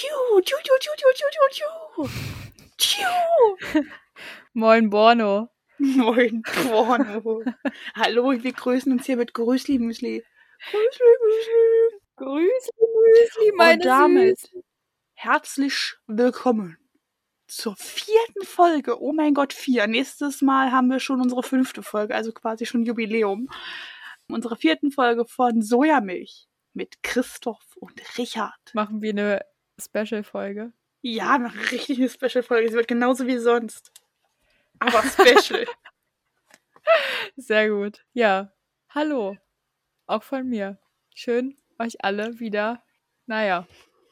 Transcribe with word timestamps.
Tschu, 0.00 0.40
tschu, 0.40 0.56
tschu, 0.64 0.76
tschu, 0.80 1.12
tschu, 1.12 1.28
tschu, 1.52 2.08
tschu. 2.78 3.84
Moin 4.54 4.88
Borno. 4.88 5.50
Moin, 5.78 6.40
Porno. 6.40 7.42
Hallo, 7.94 8.32
wir 8.32 8.52
grüßen 8.54 8.90
uns 8.92 9.04
hier 9.04 9.18
mit 9.18 9.34
Grüßli 9.34 9.78
Müsli. 9.78 10.24
Grüßli 10.70 11.12
Müsli. 11.26 12.00
Grüße, 12.16 12.70
Müsli, 12.80 13.52
meine 13.58 13.74
Und 13.74 13.84
damit 13.84 14.38
Süßen. 14.38 14.62
herzlich 15.12 15.96
willkommen 16.06 16.78
zur 17.46 17.76
vierten 17.76 18.46
Folge. 18.46 19.02
Oh 19.02 19.12
mein 19.12 19.34
Gott, 19.34 19.52
vier. 19.52 19.86
Nächstes 19.86 20.40
Mal 20.40 20.72
haben 20.72 20.88
wir 20.88 21.00
schon 21.00 21.20
unsere 21.20 21.42
fünfte 21.42 21.82
Folge, 21.82 22.14
also 22.14 22.32
quasi 22.32 22.64
schon 22.64 22.86
Jubiläum. 22.86 23.50
Unsere 24.28 24.56
vierten 24.56 24.92
Folge 24.92 25.26
von 25.26 25.60
Sojamilch 25.60 26.48
mit 26.72 27.02
Christoph 27.02 27.76
und 27.76 28.00
Richard. 28.16 28.56
Machen 28.72 29.02
wir 29.02 29.10
eine 29.10 29.50
Special-Folge. 29.80 30.72
Ja, 31.02 31.34
eine 31.34 31.52
richtige 31.72 32.08
Special-Folge. 32.08 32.68
Sie 32.68 32.74
wird 32.74 32.88
genauso 32.88 33.26
wie 33.26 33.38
sonst. 33.38 33.92
Aber 34.78 35.02
special. 35.02 35.66
Sehr 37.36 37.70
gut. 37.70 38.04
Ja, 38.12 38.52
hallo. 38.90 39.36
Auch 40.06 40.22
von 40.22 40.48
mir. 40.48 40.78
Schön, 41.14 41.56
euch 41.78 42.04
alle 42.04 42.40
wieder, 42.40 42.82
naja, 43.26 43.66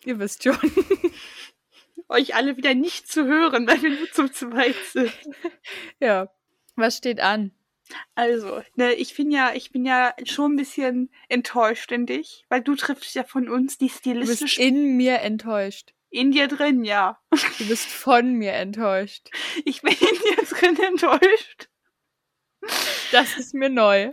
ihr 0.05 0.19
wisst 0.19 0.45
schon. 0.45 0.59
Euch 2.11 2.35
alle 2.35 2.57
wieder 2.57 2.75
nicht 2.75 3.11
zu 3.11 3.27
hören, 3.27 3.67
weil 3.67 3.83
wir 3.83 3.91
nur 3.91 4.11
zu 4.12 4.31
zweit 4.31 4.77
sind. 4.93 5.12
ja, 6.01 6.33
was 6.77 6.97
steht 6.97 7.21
an? 7.21 7.53
Also, 8.15 8.62
ne, 8.74 8.92
ich 8.95 9.15
bin 9.16 9.30
ja, 9.30 9.52
ich 9.55 9.70
bin 9.73 9.84
ja 9.84 10.15
schon 10.24 10.52
ein 10.52 10.56
bisschen 10.56 11.10
enttäuscht 11.28 11.91
in 11.92 12.06
dich, 12.06 12.45
weil 12.48 12.62
du 12.62 12.74
triffst 12.74 13.14
ja 13.14 13.24
von 13.24 13.48
uns 13.48 13.78
die 13.78 13.87
Du 13.87 13.92
bist 13.92 13.98
stilistisch 14.01 14.59
in 14.59 14.97
mir 14.97 15.20
enttäuscht. 15.20 15.95
in 16.11 16.30
dir 16.33 16.48
drin, 16.48 16.84
ja. 16.84 17.19
Du 17.59 17.69
bist 17.69 17.87
von 17.87 18.33
mir 18.34 18.52
enttäuscht. 18.52 19.28
Ich 19.64 19.83
bin 19.83 19.92
in 19.92 19.98
dir 20.36 20.45
drin 20.45 20.78
enttäuscht, 20.83 21.69
Das 23.12 23.36
ist 23.39 23.55
mir 23.55 23.69
neu. 23.70 24.12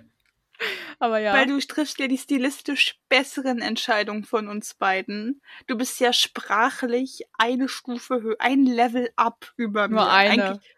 Aber 1.00 1.20
ja. 1.20 1.34
weil 1.34 1.48
du 1.48 1.60
triffst 1.60 2.00
ja 2.00 2.08
die 2.08 2.18
stilistisch 2.18 2.98
besseren 3.10 3.60
Entscheidungen 3.62 4.24
von 4.24 4.48
uns 4.48 4.74
beiden. 4.74 5.42
Du 5.68 5.76
bist 5.78 6.00
ja 6.00 6.14
sprachlich 6.14 7.24
eine 7.38 7.68
Stufe 7.68 8.22
höher, 8.22 8.38
ein 8.40 8.66
Level 8.66 9.10
up 9.18 9.52
über 9.58 9.90
Nur 9.90 10.06
mir. 10.06 10.10
eine. 10.12 10.44
Eigentlich 10.46 10.75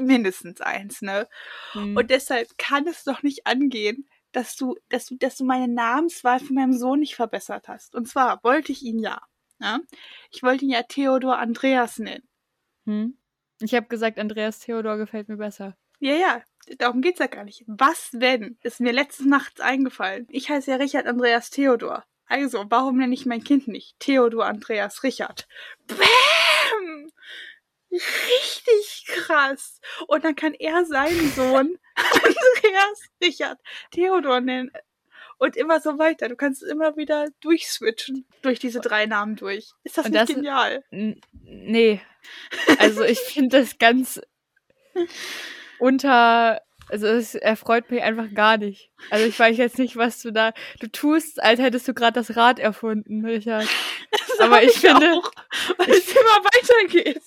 mindestens 0.00 0.60
eins, 0.60 1.02
ne? 1.02 1.28
Hm. 1.72 1.96
Und 1.96 2.10
deshalb 2.10 2.56
kann 2.58 2.86
es 2.86 3.04
doch 3.04 3.22
nicht 3.22 3.46
angehen, 3.46 4.08
dass 4.32 4.56
du, 4.56 4.76
dass 4.88 5.06
du, 5.06 5.16
dass 5.16 5.36
du 5.36 5.44
meine 5.44 5.72
Namenswahl 5.72 6.40
von 6.40 6.54
meinem 6.54 6.72
Sohn 6.72 7.00
nicht 7.00 7.14
verbessert 7.14 7.68
hast. 7.68 7.94
Und 7.94 8.08
zwar 8.08 8.42
wollte 8.42 8.72
ich 8.72 8.82
ihn 8.82 8.98
ja. 8.98 9.22
ja? 9.60 9.80
Ich 10.30 10.42
wollte 10.42 10.64
ihn 10.64 10.70
ja 10.70 10.82
Theodor 10.82 11.38
Andreas 11.38 11.98
nennen. 11.98 12.28
hm? 12.86 13.18
Ich 13.60 13.74
habe 13.74 13.86
gesagt, 13.86 14.18
Andreas 14.18 14.58
Theodor 14.58 14.96
gefällt 14.96 15.28
mir 15.28 15.36
besser. 15.36 15.76
Ja, 16.00 16.14
ja, 16.14 16.42
darum 16.78 17.00
geht's 17.00 17.20
ja 17.20 17.28
gar 17.28 17.44
nicht. 17.44 17.62
Was 17.66 18.10
wenn? 18.12 18.58
Ist 18.62 18.80
mir 18.80 18.92
letzte 18.92 19.28
Nacht 19.28 19.60
eingefallen. 19.60 20.26
Ich 20.28 20.50
heiße 20.50 20.72
ja 20.72 20.76
Richard 20.76 21.06
Andreas 21.06 21.50
Theodor. 21.50 22.04
Also, 22.26 22.64
warum 22.68 22.96
nenne 22.98 23.14
ich 23.14 23.26
mein 23.26 23.44
Kind 23.44 23.68
nicht 23.68 23.98
Theodor 24.00 24.46
Andreas 24.46 25.02
Richard? 25.02 25.46
Bäm! 25.86 26.43
Richtig 27.94 29.06
krass. 29.06 29.80
Und 30.08 30.24
dann 30.24 30.34
kann 30.36 30.54
er 30.54 30.84
seinen 30.84 31.30
Sohn 31.32 31.78
Andreas 31.96 33.02
Richard 33.22 33.58
Theodor 33.92 34.40
nennen. 34.40 34.70
Und 35.38 35.56
immer 35.56 35.80
so 35.80 35.98
weiter. 35.98 36.28
Du 36.28 36.36
kannst 36.36 36.62
immer 36.62 36.96
wieder 36.96 37.26
durchswitchen 37.40 38.24
durch 38.42 38.58
diese 38.60 38.80
drei 38.80 39.06
Namen 39.06 39.34
durch. 39.36 39.70
Ist 39.82 39.98
das 39.98 40.06
Und 40.06 40.12
nicht 40.12 40.22
das- 40.28 40.34
genial? 40.34 40.84
Nee. 40.90 42.00
Also 42.78 43.02
ich 43.04 43.18
finde 43.18 43.58
das 43.60 43.78
ganz 43.78 44.20
unter. 45.78 46.60
Also 46.90 47.06
es 47.06 47.34
erfreut 47.34 47.90
mich 47.90 48.02
einfach 48.02 48.26
gar 48.34 48.58
nicht. 48.58 48.90
Also 49.10 49.24
ich 49.26 49.38
weiß 49.38 49.56
jetzt 49.56 49.78
nicht, 49.78 49.96
was 49.96 50.20
du 50.20 50.30
da. 50.32 50.52
Du 50.80 50.86
tust, 50.86 51.42
als 51.42 51.58
hättest 51.58 51.88
du 51.88 51.94
gerade 51.94 52.12
das 52.12 52.36
Rad 52.36 52.58
erfunden, 52.58 53.24
Richard. 53.24 53.66
Das 54.28 54.40
Aber 54.40 54.56
hab 54.56 54.62
ich 54.64 54.72
finde- 54.72 55.20
weil 55.78 55.90
es 55.90 56.08
immer 56.10 56.44
weitergeht. 56.44 57.22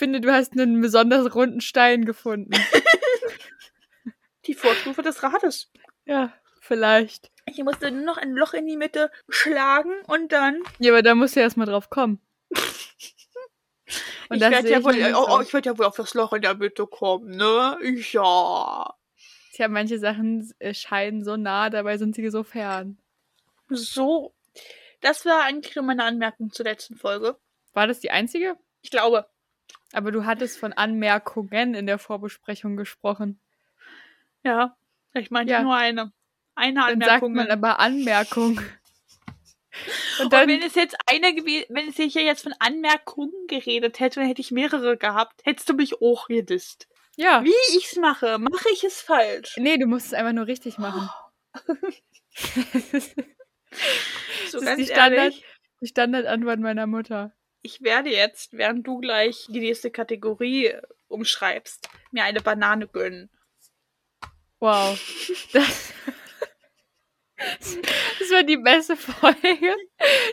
Ich 0.00 0.02
finde, 0.02 0.22
du 0.22 0.32
hast 0.32 0.58
einen 0.58 0.80
besonders 0.80 1.34
runden 1.34 1.60
Stein 1.60 2.06
gefunden. 2.06 2.52
Die 4.46 4.54
Vorstufe 4.54 5.02
des 5.02 5.22
Rades. 5.22 5.70
Ja, 6.06 6.32
vielleicht. 6.62 7.30
Ich 7.44 7.62
musste 7.62 7.90
nur 7.90 8.06
noch 8.06 8.16
ein 8.16 8.32
Loch 8.32 8.54
in 8.54 8.64
die 8.64 8.78
Mitte 8.78 9.10
schlagen 9.28 9.92
und 10.06 10.32
dann. 10.32 10.62
Ja, 10.78 10.92
aber 10.92 11.02
da 11.02 11.14
musst 11.14 11.36
du 11.36 11.40
erst 11.40 11.58
mal 11.58 11.66
drauf 11.66 11.90
kommen. 11.90 12.18
Und 14.30 14.36
ich 14.36 14.40
werde 14.40 14.70
ja, 14.70 14.82
wohl, 14.82 14.94
oh, 15.14 15.26
oh, 15.36 15.40
ich 15.42 15.52
werd 15.52 15.66
ja 15.66 15.76
wohl 15.76 15.84
auf 15.84 15.96
das 15.96 16.14
Loch 16.14 16.32
in 16.32 16.40
der 16.40 16.54
Mitte 16.54 16.86
kommen, 16.86 17.36
ne? 17.36 17.76
Ja. 18.10 18.94
Tja, 19.52 19.68
manche 19.68 19.98
Sachen 19.98 20.50
äh, 20.60 20.72
scheinen 20.72 21.24
so 21.24 21.36
nah, 21.36 21.68
dabei 21.68 21.98
sind 21.98 22.14
sie 22.14 22.26
so 22.30 22.42
fern. 22.42 22.96
So. 23.68 24.32
Das 25.02 25.26
war 25.26 25.42
eigentlich 25.42 25.76
nur 25.76 25.84
meine 25.84 26.04
Anmerkung 26.04 26.52
zur 26.52 26.64
letzten 26.64 26.96
Folge. 26.96 27.36
War 27.74 27.86
das 27.86 28.00
die 28.00 28.10
einzige? 28.10 28.56
Ich 28.80 28.90
glaube. 28.90 29.28
Aber 29.92 30.12
du 30.12 30.24
hattest 30.24 30.58
von 30.58 30.72
Anmerkungen 30.72 31.74
in 31.74 31.86
der 31.86 31.98
Vorbesprechung 31.98 32.76
gesprochen. 32.76 33.40
Ja. 34.44 34.76
Ich 35.14 35.30
meinte 35.30 35.52
Ja. 35.52 35.62
nur 35.62 35.74
eine. 35.74 36.12
Eine 36.54 36.74
Dann 36.80 37.00
sagt 37.00 37.02
Anmerkung. 37.10 37.32
man 37.34 37.50
aber 37.50 37.80
Anmerkung. 37.80 38.58
Und 38.58 40.24
Und 40.24 40.32
dann, 40.32 40.48
wenn 40.48 40.62
es 40.62 40.74
jetzt 40.74 40.96
eine 41.06 41.34
gewesen, 41.34 41.66
wenn 41.70 41.88
es 41.88 41.96
hier 41.96 42.22
jetzt 42.22 42.42
von 42.42 42.54
Anmerkungen 42.58 43.32
geredet 43.48 44.00
hätte, 44.00 44.20
dann 44.20 44.28
hätte 44.28 44.40
ich 44.40 44.50
mehrere 44.50 44.96
gehabt. 44.96 45.40
Hättest 45.44 45.68
du 45.68 45.74
mich 45.74 46.00
auch 46.02 46.26
gedisst. 46.28 46.88
ja. 47.16 47.42
Wie 47.44 47.76
ich's 47.76 47.96
mache, 47.96 48.38
mache 48.38 48.68
ich 48.72 48.82
es 48.84 49.00
falsch. 49.00 49.56
Nee, 49.58 49.78
du 49.78 49.86
musst 49.86 50.06
es 50.06 50.14
einfach 50.14 50.32
nur 50.32 50.46
richtig 50.46 50.78
machen. 50.78 51.08
So 54.50 54.58
ist 54.58 54.64
ganz 54.64 54.78
die 54.78 54.86
Standard- 54.86 55.34
Die 55.80 55.86
Standardantwort 55.86 56.58
meiner 56.60 56.86
Mutter. 56.86 57.32
Ich 57.62 57.82
werde 57.82 58.10
jetzt, 58.10 58.56
während 58.56 58.86
du 58.86 58.98
gleich 58.98 59.46
die 59.48 59.60
nächste 59.60 59.90
Kategorie 59.90 60.72
umschreibst, 61.08 61.88
mir 62.12 62.24
eine 62.24 62.40
Banane 62.40 62.86
gönnen. 62.86 63.30
Wow. 64.58 64.98
Das, 67.58 67.78
das 68.18 68.30
war 68.32 68.42
die 68.42 68.58
beste 68.58 68.96
Folge, 68.98 69.74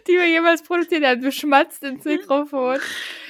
die 0.08 0.12
wir 0.12 0.28
jemals 0.28 0.62
produziert 0.62 1.06
haben. 1.06 1.22
Du 1.22 1.32
schmatzt 1.32 1.82
ins 1.84 2.04
Mikrofon, 2.04 2.80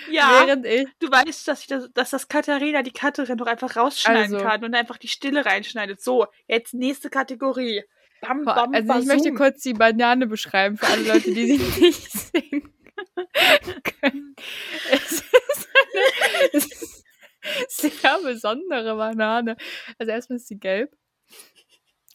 Ja, 0.09 0.43
während 0.47 0.65
ich. 0.65 0.87
du 0.97 1.11
weißt, 1.11 1.47
dass, 1.47 1.61
ich 1.61 1.67
das, 1.67 1.87
dass 1.93 2.09
das 2.09 2.27
Katharina 2.27 2.81
die 2.81 2.91
Katharin 2.91 3.37
doch 3.37 3.45
einfach 3.45 3.75
rausschneiden 3.75 4.33
Also. 4.33 4.43
kann 4.43 4.63
und 4.65 4.73
einfach 4.73 4.97
die 4.97 5.07
Stille 5.07 5.45
reinschneidet. 5.45 6.01
So, 6.01 6.25
jetzt 6.47 6.73
nächste 6.73 7.11
Kategorie. 7.11 7.83
Bam, 8.21 8.45
bam, 8.45 8.73
Also 8.73 8.93
ich 8.99 9.05
möchte 9.05 9.29
basum. 9.29 9.35
kurz 9.37 9.61
die 9.61 9.73
Banane 9.73 10.25
beschreiben 10.25 10.77
für 10.77 10.87
alle 10.87 11.03
Leute, 11.03 11.31
die 11.31 11.57
sie 11.57 11.57
nicht 11.81 12.11
sehen 12.11 12.73
können. 14.01 14.35
Es 14.91 15.11
ist 15.11 15.69
eine 15.73 16.57
es 16.57 16.65
ist 16.65 17.03
eine 17.43 17.91
sehr 17.91 18.19
besondere 18.23 18.95
Banane. 18.95 19.57
Also 19.97 20.11
erstmal 20.11 20.37
ist 20.37 20.47
sie 20.47 20.59
gelb 20.59 20.95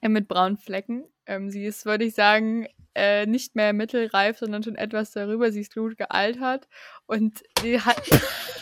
äh, 0.00 0.08
mit 0.08 0.28
braunen 0.28 0.58
Flecken. 0.58 1.04
Ähm, 1.26 1.50
sie 1.50 1.64
ist, 1.64 1.86
würde 1.86 2.04
ich 2.04 2.14
sagen, 2.14 2.66
äh, 2.94 3.26
nicht 3.26 3.54
mehr 3.56 3.72
mittelreif, 3.72 4.38
sondern 4.38 4.62
schon 4.62 4.76
etwas 4.76 5.12
darüber. 5.12 5.50
Sie 5.52 5.60
ist 5.60 5.74
gut 5.74 5.96
gealtert 5.96 6.68
und 7.06 7.42
sie 7.62 7.80
hat 7.80 8.02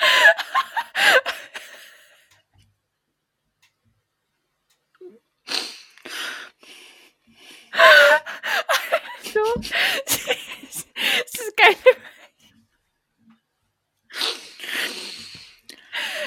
so. 9.32 9.40
es 10.06 10.86
ist 11.34 11.56
keine. 11.56 11.76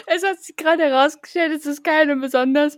Es 0.07 0.23
hat 0.23 0.41
sich 0.41 0.55
gerade 0.55 0.83
herausgestellt, 0.83 1.53
es 1.53 1.65
ist 1.65 1.83
keine 1.83 2.15
besonders 2.15 2.77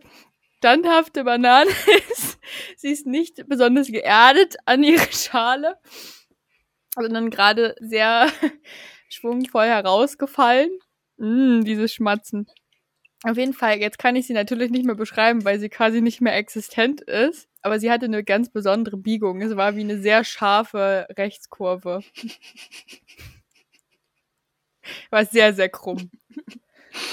standhafte 0.57 1.23
Banane. 1.23 1.69
ist. 2.09 2.39
Sie 2.77 2.91
ist 2.91 3.05
nicht 3.05 3.47
besonders 3.47 3.87
geerdet 3.87 4.55
an 4.65 4.83
ihre 4.83 5.11
Schale, 5.11 5.77
sondern 6.95 7.29
gerade 7.29 7.75
sehr 7.79 8.31
schwungvoll 9.09 9.65
herausgefallen. 9.65 10.71
Mm, 11.17 11.61
dieses 11.61 11.93
Schmatzen. 11.93 12.47
Auf 13.27 13.37
jeden 13.37 13.53
Fall, 13.53 13.79
jetzt 13.79 13.97
kann 13.97 14.15
ich 14.15 14.27
sie 14.27 14.33
natürlich 14.33 14.69
nicht 14.69 14.85
mehr 14.85 14.93
beschreiben, 14.93 15.43
weil 15.45 15.59
sie 15.59 15.69
quasi 15.69 15.99
nicht 15.99 16.21
mehr 16.21 16.35
existent 16.35 17.01
ist. 17.01 17.49
Aber 17.63 17.79
sie 17.79 17.89
hatte 17.89 18.05
eine 18.05 18.23
ganz 18.23 18.49
besondere 18.49 18.97
Biegung. 18.97 19.41
Es 19.41 19.55
war 19.55 19.75
wie 19.75 19.81
eine 19.81 19.97
sehr 19.97 20.23
scharfe 20.23 21.07
Rechtskurve. 21.17 22.01
War 25.09 25.25
sehr, 25.25 25.53
sehr 25.53 25.69
krumm. 25.69 26.11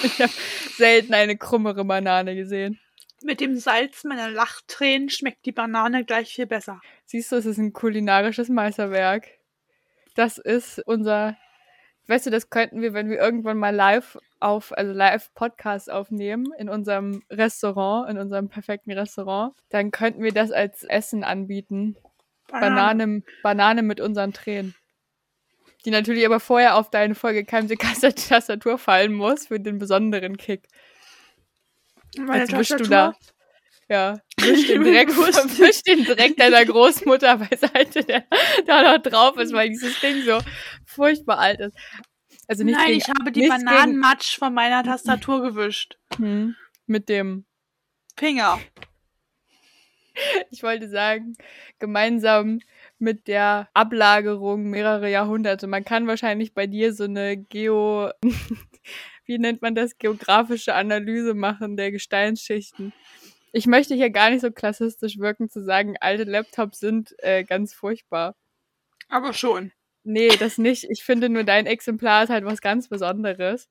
Ich 0.05 0.21
habe 0.21 0.33
selten 0.77 1.13
eine 1.13 1.37
krummere 1.37 1.85
Banane 1.85 2.37
gesehen. 2.37 2.79
Mit 3.25 3.41
dem 3.41 3.57
Salz 3.59 4.05
meiner 4.05 4.31
Lachtränen 4.31 5.11
schmeckt 5.11 5.45
die 5.45 5.51
Banane 5.51 6.05
gleich 6.05 6.33
viel 6.33 6.47
besser. 6.47 6.81
Siehst 7.05 7.33
du, 7.33 7.37
es 7.37 7.47
ist 7.47 7.59
ein 7.59 7.73
kulinarisches 7.73 8.49
Meisterwerk. 8.49 9.27
Das 10.15 10.39
ist 10.39 10.79
unser, 10.87 11.37
weißt 12.13 12.27
du, 12.27 12.31
das 12.31 12.51
könnten 12.51 12.83
wir, 12.83 12.93
wenn 12.93 13.09
wir 13.09 13.19
irgendwann 13.19 13.57
mal 13.57 13.75
live 13.75 14.19
auf, 14.39 14.77
also 14.77 14.93
live 14.93 15.33
Podcast 15.35 15.91
aufnehmen 15.91 16.53
in 16.59 16.69
unserem 16.69 17.23
Restaurant, 17.31 18.11
in 18.11 18.19
unserem 18.19 18.51
perfekten 18.51 18.93
Restaurant, 18.93 19.55
dann 19.71 19.91
könnten 19.91 20.23
wir 20.23 20.33
das 20.33 20.53
als 20.53 20.85
Essen 20.85 21.25
anbieten. 21.25 21.97
Banane, 22.49 23.23
Banane 23.43 23.83
mit 23.83 23.99
unseren 23.99 24.35
Tränen. 24.35 24.75
Die 25.87 25.91
natürlich 25.91 26.27
aber 26.27 26.39
vorher 26.39 26.77
auf 26.77 26.91
deine 26.91 27.15
vollgekeimte 27.15 27.77
Tastatur 27.79 28.77
fallen 28.77 29.15
muss 29.15 29.47
für 29.47 29.59
den 29.59 29.79
besonderen 29.79 30.37
Kick. 30.37 30.69
Meine 32.19 32.41
Jetzt 32.41 32.53
wischst 32.57 32.73
du 32.73 32.85
Tastatur? 32.85 32.89
da. 32.89 33.42
Ja, 33.89 34.19
wisch 34.41 34.69
den 34.69 34.83
Dreck, 34.85 35.09
wisch 35.09 35.83
den 35.83 36.05
Dreck 36.05 36.37
deiner 36.37 36.65
Großmutter 36.65 37.39
beiseite, 37.39 38.05
der 38.05 38.25
da 38.67 38.97
noch 38.97 39.03
drauf 39.03 39.37
ist, 39.37 39.53
weil 39.53 39.69
dieses 39.69 40.01
Ding 40.01 40.23
so 40.23 40.39
furchtbar 40.87 41.39
alt 41.39 41.61
ist. 41.61 41.77
Also 42.49 42.65
nicht 42.65 42.75
Nein, 42.75 42.87
gegen, 42.87 42.99
ich 42.99 43.09
habe 43.09 43.33
die 43.33 43.49
Bananenmatsch 43.49 44.39
von 44.39 44.55
meiner 44.55 44.83
Tastatur 44.83 45.43
gewischt. 45.43 45.99
Hm, 46.17 46.57
mit 46.87 47.09
dem, 47.09 47.45
Finger. 48.17 48.61
ich 50.51 50.63
wollte 50.63 50.89
sagen, 50.89 51.35
gemeinsam 51.79 52.61
mit 52.99 53.27
der 53.27 53.69
Ablagerung 53.75 54.71
mehrere 54.71 55.11
Jahrhunderte. 55.11 55.67
Man 55.67 55.85
kann 55.85 56.07
wahrscheinlich 56.07 56.55
bei 56.55 56.67
dir 56.67 56.93
so 56.93 57.05
eine 57.05 57.37
Geo, 57.37 58.11
wie 59.25 59.39
nennt 59.39 59.63
man 59.63 59.75
das, 59.75 59.99
geografische 59.99 60.75
Analyse 60.75 61.35
machen 61.35 61.77
der 61.77 61.91
Gesteinsschichten. 61.91 62.93
Ich 63.53 63.67
möchte 63.67 63.95
hier 63.95 64.11
gar 64.11 64.31
nicht 64.31 64.41
so 64.41 64.51
klassistisch 64.51 65.19
wirken, 65.19 65.49
zu 65.51 65.63
sagen, 65.63 65.97
alte 66.01 66.25
Laptops 66.25 66.81
sind 66.81 67.15
äh, 67.19 67.45
ganz 67.45 67.75
furchtbar. 67.75 68.35
Aber 69.09 69.33
schon. 69.35 69.73
Nee, 70.05 70.31
das 70.39 70.59
nicht. 70.59 70.87
Ich 70.91 71.05
finde 71.05 71.29
nur 71.29 71.45
dein 71.45 71.67
Exemplar 71.67 72.25
ist 72.25 72.31
halt 72.31 72.45
was 72.45 72.61
ganz 72.61 72.89
Besonderes. 72.89 73.69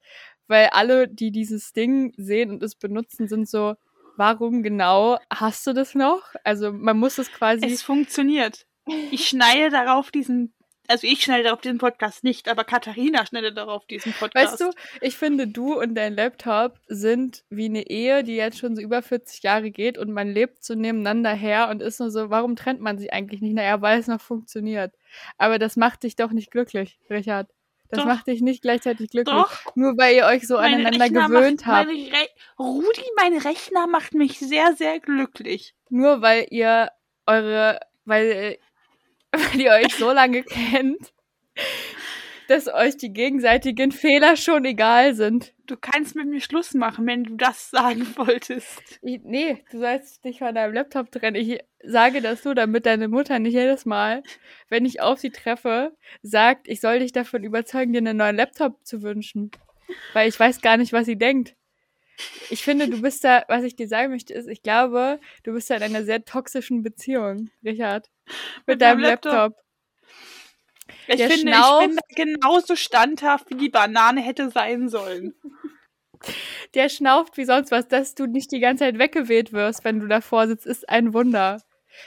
Weil 0.47 0.67
alle, 0.67 1.07
die 1.07 1.31
dieses 1.31 1.73
Ding 1.73 2.13
sehen 2.17 2.51
und 2.51 2.63
es 2.63 2.75
benutzen, 2.75 3.27
sind 3.27 3.49
so, 3.49 3.75
warum 4.17 4.63
genau 4.63 5.17
hast 5.31 5.65
du 5.65 5.73
das 5.73 5.95
noch? 5.95 6.23
Also 6.43 6.71
man 6.71 6.97
muss 6.97 7.17
es 7.17 7.31
quasi. 7.31 7.65
Es 7.65 7.81
funktioniert. 7.81 8.65
Ich 9.11 9.27
schneide 9.27 9.69
darauf 9.69 10.11
diesen, 10.11 10.53
also 10.91 11.07
ich 11.07 11.23
schneide 11.23 11.43
darauf 11.45 11.61
diesen 11.61 11.77
Podcast 11.77 12.23
nicht, 12.23 12.47
aber 12.47 12.63
Katharina 12.63 13.25
schneidet 13.25 13.57
darauf 13.57 13.85
diesen 13.85 14.13
Podcast. 14.13 14.59
Weißt 14.59 14.61
du, 14.61 14.71
ich 15.01 15.17
finde, 15.17 15.47
du 15.47 15.79
und 15.79 15.95
dein 15.95 16.15
Laptop 16.15 16.77
sind 16.87 17.43
wie 17.49 17.65
eine 17.65 17.87
Ehe, 17.89 18.23
die 18.23 18.35
jetzt 18.35 18.59
schon 18.59 18.75
so 18.75 18.81
über 18.81 19.01
40 19.01 19.41
Jahre 19.41 19.71
geht 19.71 19.97
und 19.97 20.11
man 20.11 20.27
lebt 20.27 20.63
so 20.63 20.75
nebeneinander 20.75 21.31
her 21.33 21.69
und 21.69 21.81
ist 21.81 21.99
nur 21.99 22.11
so, 22.11 22.29
warum 22.29 22.55
trennt 22.55 22.81
man 22.81 22.99
sich 22.99 23.13
eigentlich 23.13 23.41
nicht? 23.41 23.55
Naja, 23.55 23.81
weil 23.81 23.99
es 23.99 24.07
noch 24.07 24.21
funktioniert. 24.21 24.93
Aber 25.37 25.57
das 25.57 25.77
macht 25.77 26.03
dich 26.03 26.15
doch 26.15 26.31
nicht 26.31 26.51
glücklich, 26.51 26.99
Richard. 27.09 27.49
Das 27.89 27.99
Doch. 27.99 28.05
macht 28.05 28.27
dich 28.27 28.41
nicht 28.41 28.61
gleichzeitig 28.61 29.09
glücklich. 29.09 29.35
Doch. 29.35 29.75
Nur 29.75 29.97
weil 29.97 30.15
ihr 30.15 30.25
euch 30.25 30.47
so 30.47 30.55
Mein 30.55 30.75
aneinander 30.75 31.05
Rechner 31.05 31.27
gewöhnt 31.27 31.65
macht, 31.65 31.67
habt. 31.67 31.87
Meine 31.87 32.27
Rudi, 32.57 33.03
mein 33.17 33.37
Rechner 33.37 33.87
macht 33.87 34.13
mich 34.13 34.39
sehr, 34.39 34.73
sehr 34.77 35.01
glücklich. 35.01 35.75
Nur 35.89 36.21
weil 36.21 36.47
ihr 36.49 36.89
eure, 37.25 37.81
weil, 38.05 38.57
weil 39.53 39.61
ihr 39.61 39.71
euch 39.71 39.95
so 39.95 40.11
lange 40.11 40.43
kennt, 40.43 41.13
dass 42.47 42.67
euch 42.67 42.97
die 42.97 43.13
gegenseitigen 43.13 43.91
Fehler 43.91 44.35
schon 44.35 44.65
egal 44.65 45.15
sind. 45.15 45.53
Du 45.67 45.77
kannst 45.77 46.15
mit 46.15 46.27
mir 46.27 46.41
Schluss 46.41 46.73
machen, 46.73 47.07
wenn 47.07 47.23
du 47.23 47.35
das 47.37 47.69
sagen 47.69 48.05
wolltest. 48.17 48.99
Ich, 49.01 49.21
nee, 49.23 49.63
du 49.71 49.79
sollst 49.79 50.25
dich 50.25 50.39
von 50.39 50.53
deinem 50.53 50.73
Laptop 50.73 51.11
trennen. 51.11 51.35
Ich 51.35 51.59
sage 51.81 52.21
das 52.21 52.43
nur, 52.43 52.53
damit 52.53 52.85
deine 52.85 53.07
Mutter 53.07 53.39
nicht 53.39 53.53
jedes 53.53 53.85
Mal, 53.85 54.21
wenn 54.67 54.85
ich 54.85 55.01
auf 55.01 55.19
sie 55.19 55.29
treffe, 55.29 55.95
sagt, 56.21 56.67
ich 56.67 56.81
soll 56.81 56.99
dich 56.99 57.13
davon 57.13 57.43
überzeugen, 57.43 57.93
dir 57.93 57.99
einen 57.99 58.17
neuen 58.17 58.35
Laptop 58.35 58.85
zu 58.85 59.01
wünschen. 59.01 59.51
Weil 60.13 60.27
ich 60.27 60.39
weiß 60.39 60.61
gar 60.61 60.75
nicht, 60.75 60.91
was 60.91 61.05
sie 61.05 61.17
denkt. 61.17 61.55
Ich 62.49 62.63
finde, 62.63 62.89
du 62.89 63.01
bist 63.01 63.23
da, 63.23 63.43
was 63.47 63.63
ich 63.63 63.75
dir 63.75 63.87
sagen 63.87 64.11
möchte, 64.11 64.33
ist, 64.33 64.47
ich 64.47 64.61
glaube, 64.61 65.19
du 65.43 65.53
bist 65.53 65.69
da 65.69 65.75
in 65.75 65.83
einer 65.83 66.03
sehr 66.03 66.23
toxischen 66.25 66.83
Beziehung, 66.83 67.49
Richard. 67.63 68.09
Mit, 68.25 68.35
Mit 68.67 68.81
deinem 68.81 68.99
Laptop? 68.99 69.33
Laptop. 69.33 69.57
Ich 71.07 71.15
Der 71.17 71.29
finde, 71.29 71.53
schnauft. 71.53 71.87
ich 72.09 72.15
bin 72.15 72.33
genauso 72.35 72.75
standhaft, 72.75 73.49
wie 73.49 73.55
die 73.55 73.69
Banane 73.69 74.21
hätte 74.21 74.49
sein 74.51 74.89
sollen. 74.89 75.33
Der 76.75 76.87
schnauft 76.89 77.37
wie 77.37 77.45
sonst 77.45 77.71
was, 77.71 77.87
dass 77.87 78.13
du 78.13 78.27
nicht 78.27 78.51
die 78.51 78.59
ganze 78.59 78.83
Zeit 78.83 78.99
weggeweht 78.99 79.53
wirst, 79.53 79.83
wenn 79.83 79.99
du 79.99 80.07
davor 80.07 80.47
sitzt, 80.47 80.67
ist 80.67 80.87
ein 80.87 81.13
Wunder. 81.13 81.61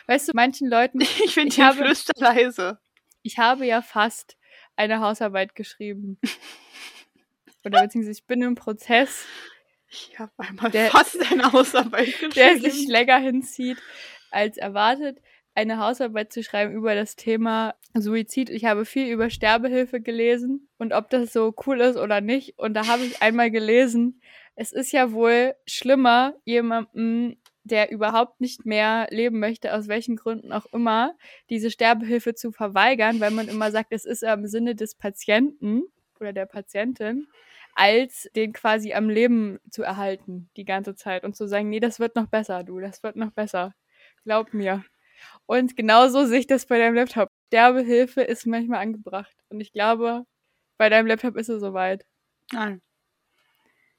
Weißt 0.06 0.28
du, 0.28 0.32
manchen 0.34 0.68
Leuten, 0.68 1.00
Ich 1.24 1.34
finde 1.34 1.48
Ich 1.48 1.56
den 1.56 1.64
habe- 1.64 1.84
Flüster 1.84 2.12
leise. 2.16 2.78
ich 3.22 3.38
habe 3.38 3.66
ja 3.66 3.82
fast 3.82 4.36
eine 4.76 5.00
Hausarbeit 5.00 5.54
geschrieben. 5.56 6.18
Oder 7.64 7.82
beziehungsweise 7.82 8.18
ich 8.20 8.26
bin 8.26 8.42
im 8.42 8.54
Prozess, 8.54 9.24
Ich 9.94 10.18
habe 10.18 10.32
einmal 10.38 10.70
Der- 10.70 10.90
fast 10.90 11.18
eine 11.30 11.52
Hausarbeit 11.52 12.06
geschrieben. 12.06 12.32
der 12.34 12.58
sich 12.58 12.88
länger 12.88 13.18
hinzieht 13.18 13.78
als 14.30 14.56
erwartet, 14.56 15.18
eine 15.54 15.78
Hausarbeit 15.78 16.32
zu 16.32 16.42
schreiben 16.42 16.74
über 16.74 16.96
das 16.96 17.14
Thema 17.14 17.74
Suizid. 17.96 18.50
Ich 18.50 18.64
habe 18.64 18.84
viel 18.84 19.06
über 19.06 19.30
Sterbehilfe 19.30 20.00
gelesen 20.00 20.68
und 20.78 20.92
ob 20.92 21.10
das 21.10 21.32
so 21.32 21.54
cool 21.66 21.80
ist 21.80 21.96
oder 21.96 22.20
nicht. 22.20 22.58
Und 22.58 22.74
da 22.74 22.88
habe 22.88 23.04
ich 23.04 23.22
einmal 23.22 23.52
gelesen, 23.52 24.20
es 24.56 24.72
ist 24.72 24.90
ja 24.92 25.12
wohl 25.12 25.54
schlimmer, 25.66 26.34
jemandem, 26.44 27.36
der 27.62 27.92
überhaupt 27.92 28.40
nicht 28.40 28.66
mehr 28.66 29.06
leben 29.10 29.38
möchte, 29.38 29.72
aus 29.74 29.86
welchen 29.86 30.16
Gründen 30.16 30.52
auch 30.52 30.66
immer, 30.72 31.14
diese 31.50 31.70
Sterbehilfe 31.70 32.34
zu 32.34 32.50
verweigern, 32.50 33.20
weil 33.20 33.30
man 33.30 33.46
immer 33.48 33.70
sagt, 33.70 33.92
es 33.92 34.04
ist 34.04 34.24
im 34.24 34.46
Sinne 34.48 34.74
des 34.74 34.96
Patienten 34.96 35.84
oder 36.20 36.32
der 36.32 36.46
Patientin, 36.46 37.28
als 37.74 38.28
den 38.36 38.52
quasi 38.52 38.94
am 38.94 39.08
Leben 39.08 39.58
zu 39.70 39.82
erhalten 39.82 40.50
die 40.56 40.64
ganze 40.64 40.94
Zeit 40.94 41.24
und 41.24 41.36
zu 41.36 41.46
sagen, 41.48 41.68
nee, 41.70 41.80
das 41.80 42.00
wird 42.00 42.16
noch 42.16 42.26
besser, 42.28 42.64
du, 42.64 42.80
das 42.80 43.02
wird 43.02 43.16
noch 43.16 43.32
besser. 43.32 43.74
Glaub 44.24 44.54
mir. 44.54 44.84
Und 45.46 45.76
genauso 45.76 46.26
sehe 46.26 46.40
ich 46.40 46.46
das 46.46 46.66
bei 46.66 46.78
deinem 46.78 46.94
Laptop. 46.96 47.28
Sterbehilfe 47.48 48.22
ist 48.22 48.46
manchmal 48.46 48.80
angebracht. 48.80 49.36
Und 49.48 49.60
ich 49.60 49.72
glaube, 49.72 50.24
bei 50.78 50.88
deinem 50.88 51.06
Laptop 51.06 51.36
ist 51.36 51.48
es 51.48 51.60
soweit. 51.60 52.04
Nein. 52.52 52.82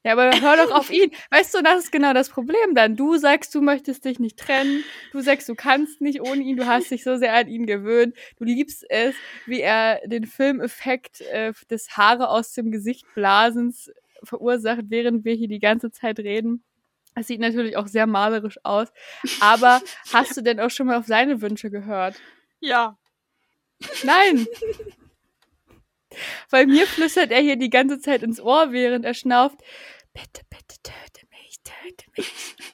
Ja, 0.06 0.12
aber 0.12 0.40
hör 0.40 0.56
doch 0.56 0.70
auf 0.70 0.92
ihn. 0.92 1.10
Weißt 1.30 1.52
du, 1.52 1.62
das 1.64 1.82
ist 1.82 1.90
genau 1.90 2.12
das 2.12 2.30
Problem 2.30 2.76
dann. 2.76 2.94
Du 2.94 3.16
sagst, 3.16 3.52
du 3.56 3.60
möchtest 3.60 4.04
dich 4.04 4.20
nicht 4.20 4.38
trennen. 4.38 4.84
Du 5.10 5.20
sagst, 5.20 5.48
du 5.48 5.56
kannst 5.56 6.00
nicht 6.00 6.20
ohne 6.20 6.44
ihn. 6.44 6.56
Du 6.56 6.64
hast 6.64 6.92
dich 6.92 7.02
so 7.02 7.16
sehr 7.16 7.34
an 7.34 7.48
ihn 7.48 7.66
gewöhnt. 7.66 8.14
Du 8.38 8.44
liebst 8.44 8.88
es, 8.88 9.16
wie 9.46 9.60
er 9.60 9.98
den 10.06 10.24
Filmeffekt 10.24 11.22
äh, 11.22 11.52
des 11.68 11.96
Haare 11.96 12.28
aus 12.28 12.52
dem 12.52 12.70
Gesicht 12.70 13.04
blasens 13.16 13.90
verursacht, 14.22 14.84
während 14.90 15.24
wir 15.24 15.34
hier 15.34 15.48
die 15.48 15.58
ganze 15.58 15.90
Zeit 15.90 16.20
reden. 16.20 16.62
Es 17.16 17.26
sieht 17.26 17.40
natürlich 17.40 17.76
auch 17.76 17.88
sehr 17.88 18.06
malerisch 18.06 18.60
aus. 18.62 18.92
Aber 19.40 19.80
hast 20.12 20.36
du 20.36 20.40
denn 20.40 20.60
auch 20.60 20.70
schon 20.70 20.86
mal 20.86 20.98
auf 20.98 21.06
seine 21.06 21.42
Wünsche 21.42 21.68
gehört? 21.68 22.14
Ja. 22.60 22.96
Nein. 24.04 24.46
Weil 26.50 26.66
mir 26.66 26.86
flüstert 26.86 27.30
er 27.30 27.40
hier 27.40 27.56
die 27.56 27.70
ganze 27.70 27.98
Zeit 27.98 28.22
ins 28.22 28.40
Ohr, 28.40 28.72
während 28.72 29.04
er 29.04 29.14
schnauft. 29.14 29.58
Bitte, 30.16 30.46
bitte 30.48 30.76
töte 30.82 31.26
mich, 31.30 31.60
töte 31.62 32.10
mich. 32.16 32.56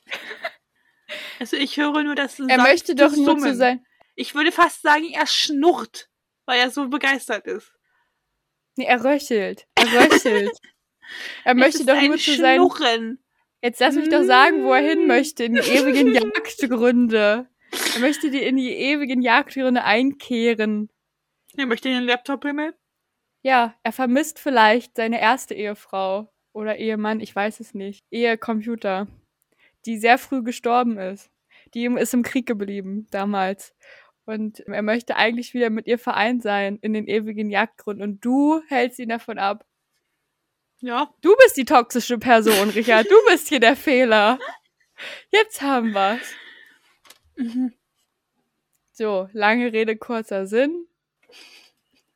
Also 1.39 1.59
ich 1.59 1.77
höre 1.77 2.05
nur, 2.05 2.15
dass 2.15 2.39
Er 2.39 2.57
möchte 2.63 2.95
doch 2.95 3.15
nur 3.15 3.37
zu 3.37 3.55
sein. 3.55 3.85
Ich 4.15 4.35
würde 4.35 4.51
fast 4.51 4.81
sagen, 4.81 5.11
er 5.13 5.27
schnurrt, 5.27 6.09
weil 6.47 6.59
er 6.59 6.71
so 6.71 6.89
begeistert 6.89 7.47
ist. 7.47 7.71
Nee, 8.77 8.87
er 8.87 9.05
röchelt. 9.05 9.67
Er 9.75 9.93
röchelt. 9.93 10.57
Er 11.45 11.55
möchte 11.55 11.85
doch 11.85 12.01
nur 12.01 12.17
zu 12.17 12.35
sein. 12.37 12.57
Schnurren. 12.57 13.23
Jetzt 13.61 13.81
lass 13.81 13.97
mich 13.97 14.09
doch 14.09 14.23
sagen, 14.23 14.65
wo 14.65 14.73
er 14.73 14.81
hin 14.81 15.07
möchte. 15.07 15.45
In 15.45 15.55
die 15.55 15.61
ewigen 15.61 16.15
Jagdgründe. 16.15 17.51
Er 17.95 18.01
möchte 18.01 18.31
die 18.31 18.43
in 18.43 18.57
die 18.57 18.71
ewigen 18.71 19.21
Jagdgründe 19.21 19.85
einkehren. 19.85 20.91
Er 21.59 21.67
möchte 21.67 21.91
den 21.91 22.05
Laptop 22.05 22.45
himmeln. 22.45 22.73
Ja, 23.43 23.75
er 23.83 23.93
vermisst 23.93 24.39
vielleicht 24.39 24.97
seine 24.97 25.21
erste 25.21 25.53
Ehefrau 25.53 26.32
oder 26.52 26.76
Ehemann, 26.76 27.21
ich 27.21 27.35
weiß 27.35 27.61
es 27.61 27.75
nicht. 27.75 28.04
Ehecomputer, 28.11 29.06
die 29.87 29.99
sehr 29.99 30.18
früh 30.18 30.42
gestorben 30.42 30.99
ist. 30.99 31.30
Die 31.75 31.85
ist 31.85 32.14
im 32.14 32.23
Krieg 32.23 32.47
geblieben 32.47 33.06
damals. 33.11 33.75
Und 34.25 34.61
er 34.61 34.82
möchte 34.82 35.16
eigentlich 35.16 35.54
wieder 35.54 35.71
mit 35.71 35.87
ihr 35.87 35.99
vereint 35.99 36.42
sein 36.42 36.78
in 36.80 36.92
den 36.92 37.09
ewigen 37.09 37.50
Jagdgründen. 37.50 38.02
Und 38.09 38.25
du 38.25 38.62
hältst 38.68 38.99
ihn 38.99 39.09
davon 39.09 39.38
ab. 39.38 39.66
Ja. 40.80 41.12
Du 41.23 41.35
bist 41.37 41.56
die 41.56 41.64
toxische 41.64 42.18
Person, 42.18 42.71
Richard. 42.71 43.11
Du 43.11 43.16
bist 43.28 43.49
hier 43.49 43.61
der 43.61 43.76
Fehler. 43.76 44.38
Jetzt 45.30 45.62
haben 45.62 45.92
wir's. 45.92 46.35
Mhm. 47.37 47.73
So, 48.92 49.28
lange 49.32 49.73
Rede, 49.73 49.97
kurzer 49.97 50.47
Sinn. 50.47 50.87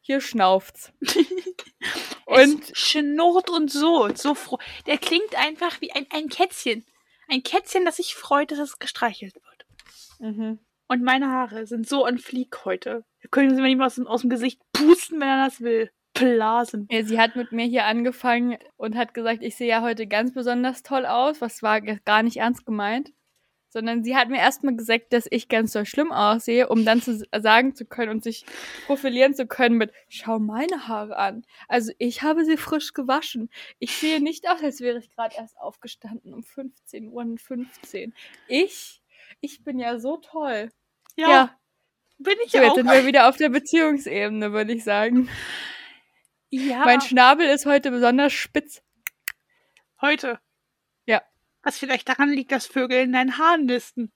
Hier 0.07 0.21
schnauft's. 0.21 0.93
Und 2.27 2.71
es 2.71 2.79
schnurrt 2.79 3.51
und 3.51 3.73
so, 3.73 4.09
so 4.15 4.37
froh. 4.37 4.59
Der 4.87 4.99
klingt 4.99 5.35
einfach 5.37 5.81
wie 5.81 5.91
ein, 5.91 6.07
ein 6.11 6.29
Kätzchen. 6.29 6.85
Ein 7.29 7.43
Kätzchen, 7.43 7.85
das 7.85 7.97
sich 7.97 8.15
freut, 8.15 8.53
dass 8.53 8.61
es 8.61 8.79
gestreichelt 8.79 9.35
wird. 9.35 9.67
Mhm. 10.21 10.61
Und 10.87 11.03
meine 11.03 11.29
Haare 11.33 11.67
sind 11.67 11.89
so 11.89 12.05
an 12.05 12.19
Flieg 12.19 12.65
heute. 12.65 13.05
Da 13.21 13.29
können 13.31 13.51
sie 13.51 13.61
mir 13.61 13.67
nicht 13.67 13.79
mal 13.79 13.87
aus 13.87 13.97
dem, 13.97 14.07
aus 14.07 14.21
dem 14.21 14.31
Gesicht 14.31 14.61
pusten, 14.73 15.19
wenn 15.19 15.29
er 15.29 15.45
das 15.45 15.61
will. 15.61 15.91
Blasen. 16.15 16.87
Ja, 16.89 17.03
sie 17.03 17.19
hat 17.19 17.35
mit 17.35 17.51
mir 17.51 17.67
hier 17.67 17.85
angefangen 17.85 18.59
und 18.77 18.95
hat 18.97 19.13
gesagt, 19.13 19.43
ich 19.43 19.57
sehe 19.57 19.69
ja 19.69 19.83
heute 19.83 20.07
ganz 20.07 20.33
besonders 20.33 20.85
toll 20.85 21.05
aus, 21.05 21.41
was 21.41 21.65
war 21.65 21.81
gar 21.81 22.23
nicht 22.23 22.37
ernst 22.37 22.65
gemeint. 22.65 23.11
Sondern 23.77 24.03
sie 24.03 24.17
hat 24.17 24.31
mir 24.31 24.39
erstmal 24.39 24.75
gesagt, 24.75 25.13
dass 25.13 25.27
ich 25.31 25.51
ganz 25.51 25.73
so 25.73 25.85
schlimm 25.85 26.11
aussehe, 26.11 26.71
um 26.71 26.87
dann 26.87 27.03
zu 27.03 27.23
sagen 27.37 27.75
zu 27.75 27.85
können 27.85 28.11
und 28.11 28.25
sich 28.25 28.47
profilieren 28.87 29.35
zu 29.35 29.47
können 29.47 29.77
mit, 29.77 29.93
schau 30.09 30.39
meine 30.39 30.89
Haare 30.89 31.19
an. 31.19 31.45
Also 31.69 31.93
ich 31.99 32.23
habe 32.23 32.47
sie 32.47 32.57
frisch 32.57 32.95
gewaschen. 32.95 33.51
Ich 33.79 33.99
sehe 33.99 34.23
nicht 34.23 34.49
aus, 34.49 34.63
als 34.63 34.81
wäre 34.81 34.97
ich 34.99 35.11
gerade 35.11 35.37
erst 35.37 35.59
aufgestanden 35.61 36.33
um 36.33 36.43
15 36.43 37.09
Uhr 37.09 37.21
und 37.21 37.39
15. 37.39 38.15
Ich, 38.49 39.03
ich 39.43 39.63
bin 39.63 39.79
ja 39.79 39.99
so 39.99 40.17
toll. 40.17 40.71
Ja, 41.17 41.29
ja 41.29 41.57
bin 42.17 42.37
ich 42.47 42.53
so, 42.53 42.59
jetzt 42.59 42.71
auch. 42.71 42.75
sind 42.77 42.91
wir 42.91 43.05
wieder 43.05 43.29
auf 43.29 43.37
der 43.37 43.51
Beziehungsebene, 43.51 44.55
würde 44.55 44.73
ich 44.73 44.85
sagen. 44.85 45.29
Ja, 46.49 46.87
Mein 46.87 47.03
Schnabel 47.03 47.47
ist 47.47 47.67
heute 47.67 47.91
besonders 47.91 48.33
spitz. 48.33 48.83
heute. 50.01 50.41
Was 51.67 51.79
vielleicht 51.79 52.09
daran 52.09 52.31
liegt, 52.31 52.53
dass 52.53 52.69
Vögel 52.69 53.03
in 53.03 53.13
deinen 53.13 53.39
Haaren 53.39 53.67
nisten. 53.67 54.13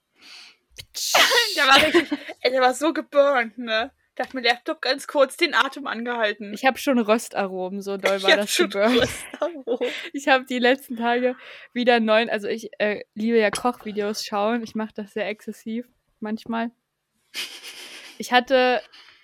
Der 1.57 1.65
war 1.65 1.85
richtig, 1.85 2.17
ey, 2.39 2.49
der 2.49 2.61
war 2.61 2.73
so 2.73 2.93
geburnt, 2.93 3.57
ne? 3.57 3.91
Da 4.15 4.23
hat 4.23 4.33
mein 4.33 4.45
Laptop 4.45 4.81
ganz 4.81 5.05
kurz 5.05 5.35
den 5.35 5.53
Atem 5.53 5.85
angehalten. 5.85 6.53
Ich 6.53 6.63
habe 6.63 6.77
schon 6.77 6.97
Röstaromen, 6.97 7.81
so 7.81 7.97
doll 7.97 8.23
war 8.23 8.31
hab 8.31 8.37
das 8.37 8.55
geburnt. 8.55 9.05
Ich 10.13 10.29
habe 10.29 10.45
die 10.45 10.59
letzten 10.59 10.95
Tage 10.95 11.35
wieder 11.73 11.99
neun, 11.99 12.29
also 12.29 12.47
ich 12.47 12.69
äh, 12.79 13.03
liebe 13.15 13.37
ja 13.37 13.51
Kochvideos 13.51 14.25
schauen. 14.25 14.63
Ich 14.63 14.73
mache 14.73 14.93
das 14.95 15.11
sehr 15.11 15.27
exzessiv 15.27 15.89
manchmal. 16.21 16.71
Ich 18.17 18.31
hatte 18.31 18.81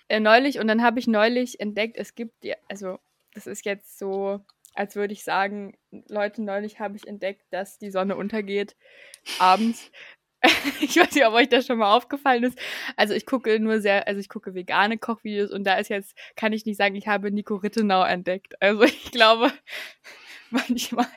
äh, 0.10 0.20
neulich 0.20 0.60
und 0.60 0.68
dann 0.68 0.84
habe 0.84 1.00
ich 1.00 1.08
neulich 1.08 1.62
entdeckt, 1.62 1.96
es 1.98 2.14
gibt 2.14 2.44
ja, 2.44 2.56
also 2.68 3.00
das 3.34 3.48
ist 3.48 3.66
jetzt 3.66 3.98
so, 3.98 4.44
als 4.78 4.96
würde 4.96 5.14
ich 5.14 5.24
sagen, 5.24 5.76
Leute, 6.08 6.44
neulich 6.44 6.80
habe 6.80 6.96
ich 6.96 7.08
entdeckt, 7.08 7.46
dass 7.50 7.80
die 7.80 7.92
Sonne 7.92 8.16
untergeht 8.16 8.76
abends. 9.40 9.92
ich 10.82 10.96
weiß 10.96 11.16
nicht, 11.16 11.26
ob 11.26 11.34
euch 11.34 11.50
das 11.50 11.66
schon 11.66 11.80
mal 11.80 11.96
aufgefallen 11.96 12.44
ist. 12.44 12.60
Also 12.96 13.16
ich 13.16 13.26
gucke 13.26 13.60
nur 13.60 13.82
sehr, 13.82 14.08
also 14.08 14.20
ich 14.20 14.30
gucke 14.30 14.54
vegane 14.54 15.00
Kochvideos 15.00 15.52
und 15.52 15.64
da 15.66 15.76
ist 15.76 15.90
jetzt, 15.90 16.16
kann 16.36 16.54
ich 16.54 16.66
nicht 16.66 16.78
sagen, 16.78 16.96
ich 16.96 17.08
habe 17.08 17.32
Nico 17.32 17.56
Rittenau 17.56 18.04
entdeckt. 18.04 18.54
Also 18.62 18.84
ich 18.84 19.12
glaube, 19.12 19.52
manchmal 20.52 21.08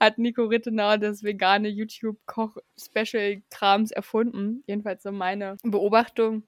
hat 0.00 0.16
Nico 0.18 0.44
Rittenau 0.44 0.96
das 0.96 1.22
vegane 1.22 1.68
YouTube-Koch-Special-Krams 1.68 3.90
erfunden. 3.90 4.64
Jedenfalls 4.66 5.02
so 5.02 5.12
meine 5.12 5.58
Beobachtung. 5.62 6.44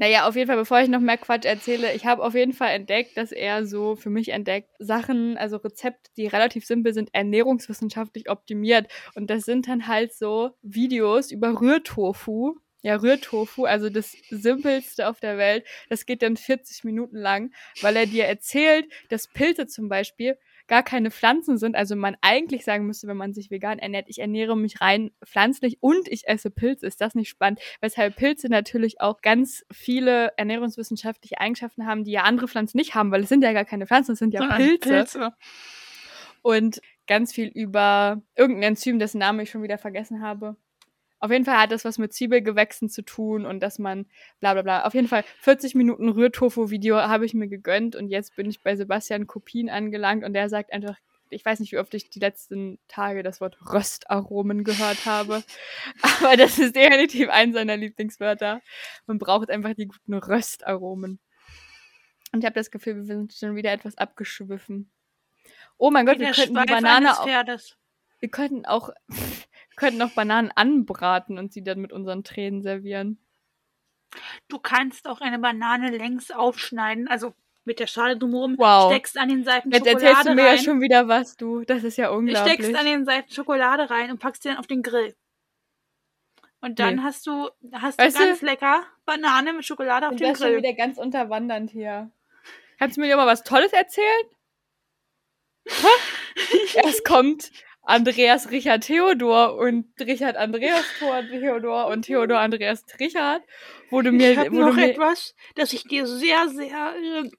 Naja, 0.00 0.28
auf 0.28 0.36
jeden 0.36 0.46
Fall, 0.46 0.56
bevor 0.56 0.80
ich 0.80 0.88
noch 0.88 1.00
mehr 1.00 1.18
Quatsch 1.18 1.44
erzähle, 1.44 1.92
ich 1.92 2.06
habe 2.06 2.22
auf 2.22 2.34
jeden 2.34 2.52
Fall 2.52 2.70
entdeckt, 2.70 3.16
dass 3.16 3.32
er 3.32 3.66
so 3.66 3.96
für 3.96 4.10
mich 4.10 4.28
entdeckt 4.28 4.70
Sachen, 4.78 5.36
also 5.36 5.56
Rezepte, 5.56 6.12
die 6.16 6.28
relativ 6.28 6.64
simpel 6.64 6.94
sind, 6.94 7.10
ernährungswissenschaftlich 7.12 8.30
optimiert. 8.30 8.86
Und 9.16 9.28
das 9.28 9.44
sind 9.44 9.66
dann 9.66 9.88
halt 9.88 10.14
so 10.14 10.52
Videos 10.62 11.32
über 11.32 11.60
Rührtofu. 11.60 12.54
Ja, 12.82 12.94
Rührtofu, 12.94 13.64
also 13.64 13.90
das 13.90 14.12
simpelste 14.30 15.08
auf 15.08 15.18
der 15.18 15.36
Welt. 15.36 15.66
Das 15.88 16.06
geht 16.06 16.22
dann 16.22 16.36
40 16.36 16.84
Minuten 16.84 17.16
lang, 17.16 17.52
weil 17.80 17.96
er 17.96 18.06
dir 18.06 18.24
erzählt, 18.26 18.86
dass 19.08 19.26
Pilze 19.26 19.66
zum 19.66 19.88
Beispiel 19.88 20.38
gar 20.68 20.82
keine 20.82 21.10
Pflanzen 21.10 21.58
sind. 21.58 21.74
Also 21.74 21.96
man 21.96 22.16
eigentlich 22.20 22.64
sagen 22.64 22.86
müsste, 22.86 23.08
wenn 23.08 23.16
man 23.16 23.34
sich 23.34 23.50
vegan 23.50 23.78
ernährt, 23.78 24.06
ich 24.08 24.20
ernähre 24.20 24.56
mich 24.56 24.80
rein 24.80 25.10
pflanzlich 25.24 25.78
und 25.80 26.06
ich 26.08 26.28
esse 26.28 26.50
Pilze. 26.50 26.86
Ist 26.86 27.00
das 27.00 27.14
nicht 27.14 27.28
spannend? 27.28 27.60
Weshalb 27.80 28.16
Pilze 28.16 28.48
natürlich 28.48 29.00
auch 29.00 29.20
ganz 29.22 29.64
viele 29.72 30.32
ernährungswissenschaftliche 30.36 31.40
Eigenschaften 31.40 31.86
haben, 31.86 32.04
die 32.04 32.12
ja 32.12 32.22
andere 32.22 32.46
Pflanzen 32.46 32.76
nicht 32.76 32.94
haben, 32.94 33.10
weil 33.10 33.22
es 33.22 33.28
sind 33.28 33.42
ja 33.42 33.52
gar 33.52 33.64
keine 33.64 33.86
Pflanzen, 33.86 34.12
es 34.12 34.18
sind 34.18 34.34
ja 34.34 34.46
Pilze. 34.56 34.88
Pilze. 34.88 35.32
Und 36.42 36.80
ganz 37.06 37.32
viel 37.32 37.48
über 37.48 38.22
irgendein 38.36 38.70
Enzym, 38.70 38.98
dessen 38.98 39.18
Namen 39.18 39.40
ich 39.40 39.50
schon 39.50 39.62
wieder 39.62 39.78
vergessen 39.78 40.20
habe. 40.22 40.56
Auf 41.20 41.30
jeden 41.30 41.44
Fall 41.44 41.58
hat 41.58 41.72
das 41.72 41.84
was 41.84 41.98
mit 41.98 42.12
Zwiebelgewächsen 42.12 42.88
zu 42.88 43.02
tun 43.02 43.44
und 43.44 43.60
dass 43.60 43.78
man 43.78 44.06
bla 44.40 44.52
bla 44.52 44.62
bla. 44.62 44.84
Auf 44.84 44.94
jeden 44.94 45.08
Fall 45.08 45.24
40 45.40 45.74
Minuten 45.74 46.08
Rührtofu-Video 46.08 46.96
habe 46.96 47.26
ich 47.26 47.34
mir 47.34 47.48
gegönnt 47.48 47.96
und 47.96 48.08
jetzt 48.08 48.36
bin 48.36 48.48
ich 48.48 48.62
bei 48.62 48.76
Sebastian 48.76 49.26
Kopien 49.26 49.68
angelangt 49.68 50.24
und 50.24 50.32
der 50.32 50.48
sagt 50.48 50.72
einfach, 50.72 50.96
ich 51.30 51.44
weiß 51.44 51.60
nicht, 51.60 51.72
wie 51.72 51.78
oft 51.78 51.92
ich 51.94 52.08
die 52.08 52.20
letzten 52.20 52.78
Tage 52.88 53.22
das 53.22 53.40
Wort 53.40 53.58
Röstaromen 53.72 54.64
gehört 54.64 55.04
habe, 55.06 55.42
aber 56.20 56.36
das 56.36 56.58
ist 56.58 56.76
definitiv 56.76 57.28
ein 57.28 57.52
seiner 57.52 57.76
Lieblingswörter. 57.76 58.62
Man 59.06 59.18
braucht 59.18 59.50
einfach 59.50 59.74
die 59.74 59.86
guten 59.86 60.14
Röstaromen. 60.14 61.18
Und 62.32 62.40
ich 62.40 62.44
habe 62.44 62.54
das 62.54 62.70
Gefühl, 62.70 62.96
wir 62.96 63.04
sind 63.04 63.32
schon 63.32 63.56
wieder 63.56 63.72
etwas 63.72 63.96
abgeschwiffen. 63.98 64.90
Oh 65.78 65.90
mein 65.90 66.06
Gott, 66.06 66.18
wir 66.18 66.26
der 66.26 66.34
könnten 66.34 66.54
die 66.54 66.72
Banane 66.72 67.18
auch 67.18 67.26
wir 68.20 68.28
könnten 68.30 68.64
auch, 68.66 68.90
wir 69.06 69.16
könnten 69.78 70.02
auch 70.02 70.10
Bananen 70.10 70.50
anbraten 70.54 71.38
und 71.38 71.52
sie 71.52 71.62
dann 71.62 71.80
mit 71.80 71.92
unseren 71.92 72.24
Tränen 72.24 72.62
servieren. 72.62 73.18
Du 74.48 74.58
kannst 74.58 75.06
auch 75.08 75.20
eine 75.20 75.38
Banane 75.38 75.90
längs 75.90 76.30
aufschneiden, 76.30 77.08
also 77.08 77.34
mit 77.64 77.78
der 77.80 77.86
Schale 77.86 78.16
drumherum, 78.16 78.56
Wow. 78.58 78.90
steckst 78.90 79.18
an 79.18 79.28
den 79.28 79.44
Seiten 79.44 79.70
Jetzt 79.70 79.86
Schokolade 79.86 80.06
erzählst 80.06 80.28
du 80.28 80.34
mir 80.34 80.44
rein, 80.46 80.56
ja 80.56 80.62
schon 80.62 80.80
wieder 80.80 81.08
was, 81.08 81.36
du. 81.36 81.64
Das 81.64 81.84
ist 81.84 81.98
ja 81.98 82.08
unglaublich. 82.10 82.54
steckst 82.54 82.74
an 82.74 82.86
den 82.86 83.04
Seiten 83.04 83.30
Schokolade 83.30 83.90
rein 83.90 84.10
und 84.10 84.18
packst 84.18 84.42
sie 84.42 84.48
dann 84.48 84.56
auf 84.58 84.66
den 84.66 84.82
Grill. 84.82 85.14
Und 86.60 86.78
dann 86.80 86.96
Nee. 86.96 87.02
hast 87.02 87.26
du, 87.26 87.50
hast 87.72 87.98
Weißt 87.98 88.16
du 88.16 88.22
du- 88.22 88.28
ganz 88.30 88.42
lecker 88.42 88.82
Banane 89.04 89.52
mit 89.52 89.64
Schokolade 89.66 90.06
auf 90.06 90.12
und 90.12 90.20
dem 90.20 90.30
das 90.30 90.38
schon 90.38 90.48
Grill. 90.48 90.58
wieder 90.62 90.72
ganz 90.72 90.96
unterwandernd 90.98 91.70
hier. 91.70 92.10
Kannst 92.78 92.96
du 92.96 93.00
mir 93.02 93.14
mal 93.16 93.26
was 93.26 93.44
Tolles 93.44 93.72
erzählen? 93.72 94.24
Erst 96.74 97.04
kommt 97.04 97.50
Andreas 97.88 98.50
Richard 98.50 98.84
Theodor 98.84 99.56
und 99.56 99.86
Richard 99.98 100.36
Andreas 100.36 100.84
Theodor 100.98 101.86
und 101.86 102.02
Theodor 102.02 102.38
Andreas 102.38 102.84
Richard, 103.00 103.42
wo 103.90 104.02
du 104.02 104.12
mir, 104.12 104.32
ich 104.32 104.38
habe 104.38 104.54
noch 104.60 104.74
mir 104.76 104.90
etwas, 104.90 105.34
das 105.54 105.72
ich 105.72 105.84
dir 105.84 106.06
sehr, 106.06 106.50
sehr, 106.50 106.94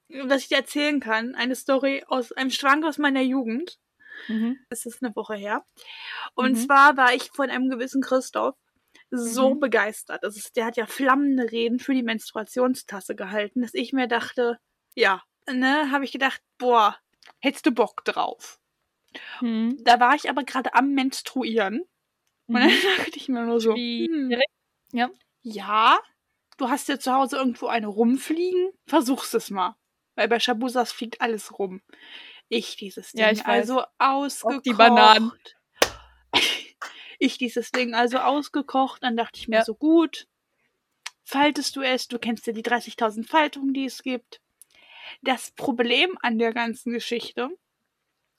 äh, 0.09 0.27
das 0.27 0.41
ich 0.41 0.47
dir 0.47 0.57
erzählen 0.57 0.99
kann. 0.99 1.35
Eine 1.35 1.55
Story 1.55 2.03
aus 2.07 2.31
einem 2.31 2.49
Schwank 2.49 2.83
aus 2.83 2.97
meiner 2.97 3.21
Jugend. 3.21 3.77
mhm. 4.27 4.57
Es 4.69 4.85
ist 4.87 5.03
eine 5.03 5.15
Woche 5.15 5.35
her. 5.35 5.65
Und 6.33 6.53
Mhm. 6.53 6.55
zwar 6.57 6.97
war 6.97 7.13
ich 7.13 7.29
von 7.31 7.49
einem 7.51 7.69
gewissen 7.69 8.01
Christoph 8.01 8.55
so 9.11 9.53
Mhm. 9.55 9.59
begeistert. 9.59 10.23
Das 10.23 10.35
ist, 10.35 10.55
der 10.55 10.65
hat 10.65 10.77
ja 10.77 10.87
flammende 10.87 11.51
Reden 11.51 11.79
für 11.79 11.93
die 11.93 12.03
Menstruationstasse 12.03 13.15
gehalten, 13.15 13.61
dass 13.61 13.73
ich 13.75 13.93
mir 13.93 14.07
dachte, 14.07 14.57
ja, 14.95 15.21
ne, 15.51 15.91
habe 15.91 16.05
ich 16.05 16.11
gedacht, 16.11 16.41
boah, 16.57 16.97
hättest 17.39 17.65
du 17.67 17.71
Bock 17.71 18.03
drauf. 18.03 18.58
Mhm. 19.41 19.77
Da 19.83 19.99
war 19.99 20.15
ich 20.15 20.29
aber 20.29 20.43
gerade 20.43 20.73
am 20.75 20.91
Menstruieren. 20.93 21.83
Und 22.47 22.55
dann 22.55 22.63
Mhm. 22.63 22.69
dachte 23.13 23.17
ich 23.17 23.27
mir 23.29 23.41
nur 23.43 23.59
so, 23.61 23.75
hm, 23.75 24.33
Ja. 24.91 25.09
ja, 25.41 25.99
du 26.57 26.69
hast 26.69 26.87
ja 26.89 26.99
zu 26.99 27.13
Hause 27.13 27.37
irgendwo 27.37 27.67
eine 27.67 27.87
rumfliegen, 27.87 28.71
versuch's 28.85 29.33
es 29.33 29.49
mal. 29.49 29.75
Weil 30.15 30.27
bei 30.27 30.39
Shabusas 30.39 30.91
fliegt 30.91 31.21
alles 31.21 31.57
rum. 31.59 31.81
Ich 32.49 32.75
dieses 32.75 33.11
Ding 33.11 33.21
Ja, 33.21 33.31
ich 33.31 33.45
also 33.45 33.83
ausgekocht. 33.99 34.65
die 34.65 34.73
Bananen. 34.73 35.31
Ich 37.21 37.37
dieses 37.37 37.71
Ding 37.71 37.93
also 37.95 38.19
ausgekocht, 38.19 39.03
dann 39.03 39.17
dachte 39.17 39.37
ich 39.41 39.49
mir 39.49 39.57
Ja. 39.57 39.63
so 39.65 39.75
gut. 39.75 40.25
Faltest 41.25 41.75
du 41.75 41.81
es, 41.81 42.07
du 42.07 42.17
kennst 42.17 42.47
ja 42.47 42.53
die 42.53 42.63
30.000 42.63 43.27
Faltungen, 43.27 43.73
die 43.73 43.83
es 43.85 44.01
gibt. 44.03 44.39
Das 45.21 45.51
Problem 45.51 46.17
an 46.21 46.39
der 46.39 46.53
ganzen 46.53 46.93
Geschichte, 46.93 47.49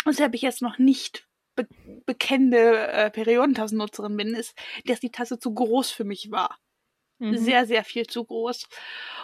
weshalb 0.04 0.34
ich 0.34 0.42
jetzt 0.42 0.62
noch 0.62 0.78
nicht 0.78 1.26
be 1.56 1.66
bekennende 2.06 2.88
äh, 2.88 3.10
Periodentassennutzerin 3.10 4.16
bin, 4.16 4.34
ist, 4.34 4.56
dass 4.86 5.00
die 5.00 5.10
Tasse 5.10 5.38
zu 5.38 5.52
groß 5.52 5.90
für 5.90 6.04
mich 6.04 6.30
war. 6.30 6.58
Mhm. 7.18 7.36
Sehr, 7.36 7.66
sehr 7.66 7.84
viel 7.84 8.06
zu 8.06 8.24
groß. 8.24 8.66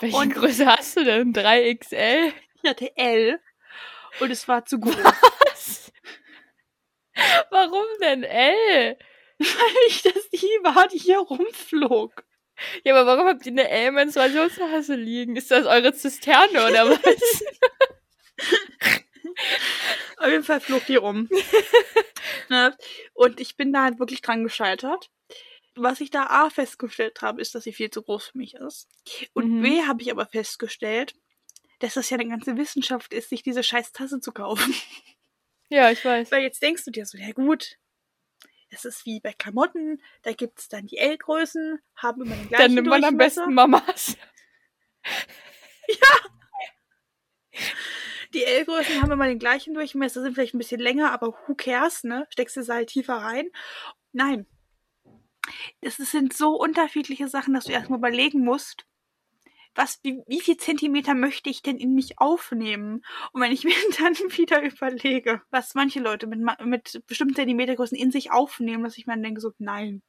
Welche 0.00 0.16
und- 0.16 0.34
Größe 0.34 0.66
hast 0.66 0.96
du 0.96 1.04
denn? 1.04 1.32
3XL? 1.32 2.32
Ich 2.62 2.68
hatte 2.70 2.96
L 2.96 3.40
und 4.20 4.30
es 4.30 4.48
war 4.48 4.64
zu 4.66 4.80
groß. 4.80 4.96
Was? 4.96 5.92
Warum 7.50 7.86
denn 8.00 8.22
L? 8.24 8.98
weil 9.38 9.88
ich 9.88 10.02
das 10.02 10.30
die 10.30 10.58
war, 10.62 10.88
die 10.88 10.98
hier 10.98 11.18
rumflog. 11.18 12.24
Ja, 12.84 12.94
aber 12.96 13.06
warum 13.06 13.26
habt 13.28 13.44
ihr 13.44 13.52
eine 13.52 13.68
L-Menstruationstasse 13.68 14.94
liegen? 14.94 15.36
Ist 15.36 15.50
das 15.50 15.66
eure 15.66 15.92
Zisterne 15.92 16.66
oder 16.66 16.88
was? 16.88 17.44
Auf 20.18 20.28
jeden 20.28 20.44
Fall 20.44 20.60
flog 20.60 20.84
die 20.86 20.96
rum. 20.96 21.28
ne? 22.48 22.76
Und 23.14 23.40
ich 23.40 23.56
bin 23.56 23.72
da 23.72 23.84
halt 23.84 23.98
wirklich 23.98 24.22
dran 24.22 24.44
gescheitert. 24.44 25.10
Was 25.74 26.00
ich 26.00 26.10
da 26.10 26.26
A 26.26 26.48
festgestellt 26.48 27.20
habe, 27.20 27.40
ist, 27.40 27.54
dass 27.54 27.64
sie 27.64 27.72
viel 27.72 27.90
zu 27.90 28.02
groß 28.02 28.28
für 28.28 28.38
mich 28.38 28.54
ist. 28.54 28.88
Und 29.34 29.58
Mhm. 29.58 29.62
B 29.62 29.82
habe 29.82 30.02
ich 30.02 30.10
aber 30.10 30.26
festgestellt, 30.26 31.14
dass 31.80 31.94
das 31.94 32.08
ja 32.08 32.18
eine 32.18 32.28
ganze 32.28 32.56
Wissenschaft 32.56 33.12
ist, 33.12 33.28
sich 33.28 33.42
diese 33.42 33.62
scheiß 33.62 33.92
Tasse 33.92 34.20
zu 34.20 34.32
kaufen. 34.32 34.74
ja, 35.68 35.90
ich 35.90 36.04
weiß. 36.04 36.30
Weil 36.32 36.42
jetzt 36.42 36.62
denkst 36.62 36.84
du 36.84 36.90
dir 36.90 37.04
so, 37.04 37.18
ja 37.18 37.32
gut, 37.32 37.76
es 38.70 38.84
ist 38.84 39.04
wie 39.06 39.20
bei 39.20 39.32
Klamotten, 39.32 40.02
da 40.22 40.32
gibt's 40.32 40.68
dann 40.68 40.86
die 40.86 40.98
L-Größen, 40.98 41.80
haben 41.96 42.22
immer 42.22 42.34
den 42.34 42.48
gleichen 42.48 42.62
Dann 42.62 42.74
nimmt 42.74 42.88
man 42.88 43.04
am 43.04 43.16
besten 43.16 43.52
Mamas. 43.52 44.16
Die 48.34 48.44
L-Größen 48.44 49.02
haben 49.02 49.12
immer 49.12 49.26
den 49.26 49.38
gleichen 49.38 49.74
Durchmesser, 49.74 50.22
sind 50.22 50.34
vielleicht 50.34 50.54
ein 50.54 50.58
bisschen 50.58 50.80
länger, 50.80 51.12
aber 51.12 51.28
who 51.46 51.54
cares, 51.54 52.04
ne? 52.04 52.26
Steckst 52.30 52.56
du 52.56 52.62
sie 52.62 52.72
halt 52.72 52.88
tiefer 52.88 53.14
rein? 53.14 53.50
Nein. 54.12 54.46
Es 55.80 55.96
sind 55.96 56.32
so 56.32 56.56
unterschiedliche 56.56 57.28
Sachen, 57.28 57.54
dass 57.54 57.64
du 57.64 57.72
erstmal 57.72 57.98
überlegen 57.98 58.44
musst, 58.44 58.86
was, 59.76 60.00
wie, 60.02 60.22
wie 60.26 60.40
viel 60.40 60.56
Zentimeter 60.56 61.14
möchte 61.14 61.50
ich 61.50 61.62
denn 61.62 61.76
in 61.76 61.94
mich 61.94 62.18
aufnehmen? 62.18 63.04
Und 63.32 63.40
wenn 63.42 63.52
ich 63.52 63.64
mir 63.64 63.74
dann 63.98 64.14
wieder 64.14 64.62
überlege, 64.62 65.42
was 65.50 65.74
manche 65.74 66.00
Leute 66.00 66.26
mit, 66.26 66.40
mit 66.64 67.02
bestimmten 67.06 67.34
Zentimetergrößen 67.34 67.96
in 67.96 68.10
sich 68.10 68.32
aufnehmen, 68.32 68.84
dass 68.84 68.98
ich 68.98 69.06
mir 69.06 69.12
dann 69.14 69.22
denke 69.22 69.40
so, 69.40 69.52
nein. 69.58 70.02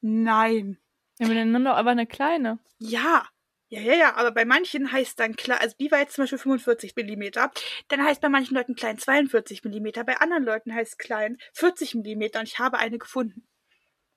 Nein. 0.00 0.78
Ja, 1.18 1.26
aber 1.26 1.34
dann 1.34 1.50
nimm 1.50 1.64
doch 1.64 1.74
einfach 1.74 1.90
eine 1.90 2.06
kleine. 2.06 2.58
Ja. 2.78 3.26
Ja, 3.70 3.80
ja, 3.80 3.94
ja, 3.94 4.14
aber 4.16 4.30
bei 4.32 4.46
manchen 4.46 4.90
heißt 4.92 5.20
dann 5.20 5.36
klar, 5.36 5.60
also 5.60 5.76
die 5.78 5.90
war 5.90 5.98
jetzt 5.98 6.14
zum 6.14 6.22
Beispiel 6.22 6.38
45 6.38 6.96
Millimeter, 6.96 7.50
dann 7.88 8.02
heißt 8.02 8.20
bei 8.22 8.30
manchen 8.30 8.54
Leuten 8.56 8.74
klein 8.74 8.96
42 8.96 9.62
Millimeter, 9.62 10.04
bei 10.04 10.16
anderen 10.18 10.44
Leuten 10.44 10.74
heißt 10.74 10.98
klein 10.98 11.36
40 11.52 11.94
Millimeter 11.96 12.40
und 12.40 12.48
ich 12.48 12.58
habe 12.58 12.78
eine 12.78 12.96
gefunden. 12.98 13.46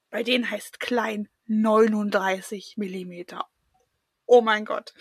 Bei 0.09 0.23
denen 0.23 0.49
heißt 0.49 0.79
klein 0.79 1.27
39 1.47 2.75
Millimeter. 2.77 3.45
Oh 4.25 4.41
mein 4.41 4.63
Gott. 4.63 4.93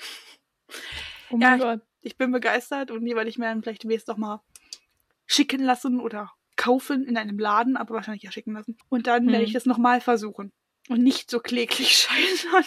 Oh 1.30 1.37
Ja, 1.38 1.50
mein 1.50 1.59
Gott. 1.61 1.80
Ich 2.00 2.16
bin 2.16 2.33
begeistert 2.33 2.90
und 2.90 3.04
die 3.04 3.14
werde 3.14 3.30
ich 3.30 3.38
mir 3.38 3.45
dann 3.47 3.62
vielleicht 3.62 3.85
demnächst 3.85 4.09
doch 4.09 4.16
mal 4.16 4.42
schicken 5.26 5.62
lassen 5.62 6.00
oder 6.00 6.33
kaufen 6.57 7.04
in 7.07 7.16
einem 7.16 7.38
Laden, 7.38 7.76
aber 7.76 7.95
wahrscheinlich 7.95 8.25
ja 8.25 8.33
schicken 8.33 8.54
lassen. 8.54 8.76
Und 8.88 9.07
dann 9.07 9.26
Hm. 9.26 9.33
werde 9.33 9.45
ich 9.45 9.52
das 9.52 9.66
nochmal 9.66 10.00
versuchen. 10.00 10.50
Und 10.88 11.02
nicht 11.04 11.30
so 11.30 11.38
kläglich 11.38 11.92
scheitern. 12.09 12.64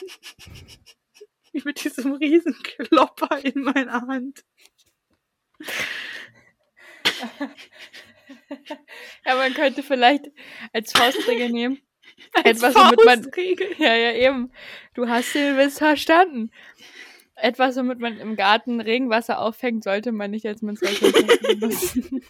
Mit 1.54 1.84
diesem 1.84 2.14
riesen 2.14 2.56
Klopper 2.64 3.40
in 3.44 3.62
meiner 3.62 4.02
Hand. 4.08 4.44
Ja, 9.26 9.36
man 9.36 9.54
könnte 9.54 9.84
vielleicht 9.84 10.26
als 10.72 10.92
Faustregel 10.92 11.50
nehmen. 11.50 11.82
Etwas, 12.44 12.76
womit 12.76 13.06
man. 13.06 13.24
Faustregel. 13.24 13.76
Ja, 13.78 13.96
ja, 13.96 14.14
eben. 14.14 14.52
Du 14.94 15.08
hast 15.08 15.34
den 15.36 15.58
Witz 15.58 15.78
verstanden. 15.78 16.52
Etwas, 17.36 17.76
womit 17.76 18.00
man 18.00 18.18
im 18.18 18.36
Garten 18.36 18.80
Regenwasser 18.80 19.40
auffängt, 19.40 19.84
sollte 19.84 20.12
man 20.12 20.32
nicht 20.32 20.46
als 20.46 20.62
Menstruation 20.62 21.12
benutzen. 21.42 22.24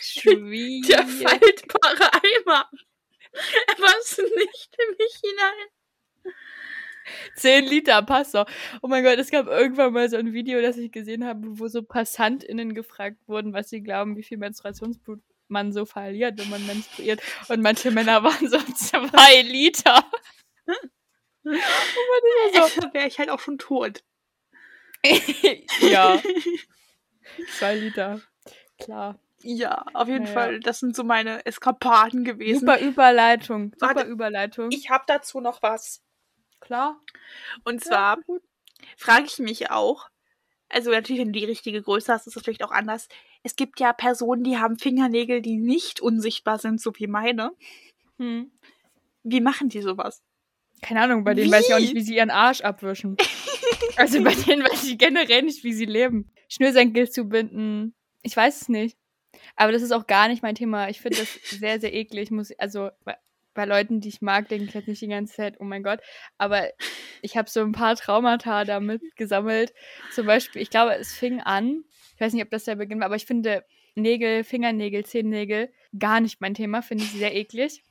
Schwierig. 0.00 0.86
Der 0.88 1.06
faltbare 1.06 2.12
Eimer. 2.14 2.68
Was 3.78 4.18
nicht 4.18 4.76
in 4.78 4.96
mich 4.96 5.20
hinein. 5.22 6.34
10 7.36 7.64
Liter, 7.66 8.02
passt 8.02 8.34
doch. 8.34 8.46
Oh 8.82 8.88
mein 8.88 9.04
Gott, 9.04 9.18
es 9.18 9.30
gab 9.30 9.46
irgendwann 9.46 9.92
mal 9.92 10.08
so 10.08 10.16
ein 10.16 10.32
Video, 10.32 10.60
das 10.60 10.76
ich 10.76 10.92
gesehen 10.92 11.24
habe, 11.24 11.40
wo 11.58 11.68
so 11.68 11.82
PassantInnen 11.82 12.74
gefragt 12.74 13.16
wurden, 13.26 13.52
was 13.52 13.68
sie 13.70 13.82
glauben, 13.82 14.16
wie 14.16 14.22
viel 14.22 14.38
Menstruationsblut 14.38 15.20
man 15.48 15.72
so 15.72 15.86
verliert, 15.86 16.38
wenn 16.38 16.50
man 16.50 16.66
menstruiert. 16.66 17.20
Und 17.48 17.62
manche 17.62 17.90
Männer 17.90 18.22
waren 18.22 18.48
so 18.48 18.58
zwei 18.58 19.42
Liter. 19.42 20.04
Und 20.66 21.54
man 21.54 22.64
ist 22.64 22.74
so, 22.74 22.80
Da 22.82 22.94
wäre 22.94 23.08
ich 23.08 23.18
halt 23.18 23.30
auch 23.30 23.40
schon 23.40 23.58
tot. 23.58 24.02
ja, 25.80 26.20
zwei 27.58 27.74
Liter. 27.76 28.20
Klar. 28.78 29.18
Ja, 29.42 29.84
auf 29.94 30.08
jeden 30.08 30.24
Ja, 30.24 30.28
ja. 30.30 30.34
Fall. 30.34 30.60
Das 30.60 30.80
sind 30.80 30.96
so 30.96 31.04
meine 31.04 31.46
Eskapaden 31.46 32.24
gewesen. 32.24 32.60
Super 32.60 32.80
Überleitung. 32.80 33.72
Super 33.78 33.94
Warte, 33.94 34.08
Überleitung. 34.10 34.70
Ich 34.72 34.90
habe 34.90 35.04
dazu 35.06 35.40
noch 35.40 35.62
was. 35.62 36.02
Klar. 36.60 37.00
Und 37.64 37.82
zwar 37.82 38.18
Ja, 38.28 38.36
frage 38.96 39.26
ich 39.26 39.38
mich 39.38 39.70
auch, 39.70 40.08
also 40.68 40.90
natürlich, 40.90 41.20
wenn 41.20 41.32
du 41.32 41.38
die 41.38 41.46
richtige 41.46 41.80
Größe 41.82 42.12
hast, 42.12 42.26
ist 42.26 42.36
das 42.36 42.42
vielleicht 42.42 42.62
auch 42.62 42.70
anders. 42.70 43.08
Es 43.42 43.56
gibt 43.56 43.80
ja 43.80 43.92
Personen, 43.92 44.44
die 44.44 44.58
haben 44.58 44.78
Fingernägel, 44.78 45.40
die 45.40 45.56
nicht 45.56 46.00
unsichtbar 46.00 46.58
sind, 46.58 46.80
so 46.80 46.92
wie 46.96 47.06
meine. 47.06 47.52
Hm. 48.18 48.50
Wie 49.22 49.40
machen 49.40 49.68
die 49.68 49.80
sowas? 49.80 50.22
Keine 50.82 51.02
Ahnung, 51.02 51.24
bei 51.24 51.34
denen 51.34 51.50
weiß 51.50 51.68
ich 51.68 51.74
auch 51.74 51.78
nicht, 51.78 51.94
Wie? 51.94 51.98
wie 51.98 52.02
sie 52.02 52.16
ihren 52.16 52.30
Arsch 52.30 52.60
abwischen. 52.60 53.16
also 53.96 54.22
bei 54.22 54.34
denen 54.46 54.62
weiß 54.62 54.84
ich 54.84 54.98
generell 54.98 55.42
nicht, 55.42 55.64
wie 55.64 55.72
sie 55.72 55.86
leben. 55.86 56.30
Schnürsenkel 56.48 57.10
zubinden. 57.10 57.94
Ich 58.22 58.36
weiß 58.36 58.62
es 58.62 58.68
nicht. 58.68 58.96
Aber 59.56 59.72
das 59.72 59.82
ist 59.82 59.92
auch 59.92 60.06
gar 60.06 60.28
nicht 60.28 60.42
mein 60.42 60.54
Thema. 60.54 60.88
Ich 60.88 61.00
finde 61.00 61.18
das 61.18 61.28
sehr, 61.58 61.80
sehr 61.80 61.94
eklig. 61.94 62.30
Muss, 62.30 62.52
also 62.58 62.90
bei, 63.58 63.64
Leuten, 63.64 64.00
die 64.00 64.08
ich 64.08 64.22
mag, 64.22 64.48
denke 64.48 64.66
ich 64.66 64.74
jetzt 64.74 64.86
nicht 64.86 65.02
die 65.02 65.08
ganze 65.08 65.34
Zeit, 65.34 65.56
oh 65.58 65.64
mein 65.64 65.82
Gott. 65.82 66.00
Aber 66.38 66.68
ich 67.22 67.36
habe 67.36 67.50
so 67.50 67.60
ein 67.60 67.72
paar 67.72 67.96
Traumata 67.96 68.64
damit 68.64 69.02
gesammelt. 69.16 69.74
Zum 70.12 70.26
Beispiel, 70.26 70.62
ich 70.62 70.70
glaube, 70.70 70.94
es 70.94 71.12
fing 71.12 71.40
an, 71.40 71.84
ich 72.14 72.20
weiß 72.20 72.32
nicht, 72.32 72.44
ob 72.44 72.50
das 72.50 72.64
der 72.64 72.76
Beginn 72.76 73.00
war, 73.00 73.06
aber 73.06 73.16
ich 73.16 73.26
finde 73.26 73.64
Nägel, 73.96 74.44
Fingernägel, 74.44 75.04
Zehennägel 75.04 75.72
gar 75.98 76.20
nicht 76.20 76.40
mein 76.40 76.54
Thema. 76.54 76.82
Finde 76.82 77.04
ich 77.04 77.10
sehr 77.10 77.34
eklig. 77.34 77.82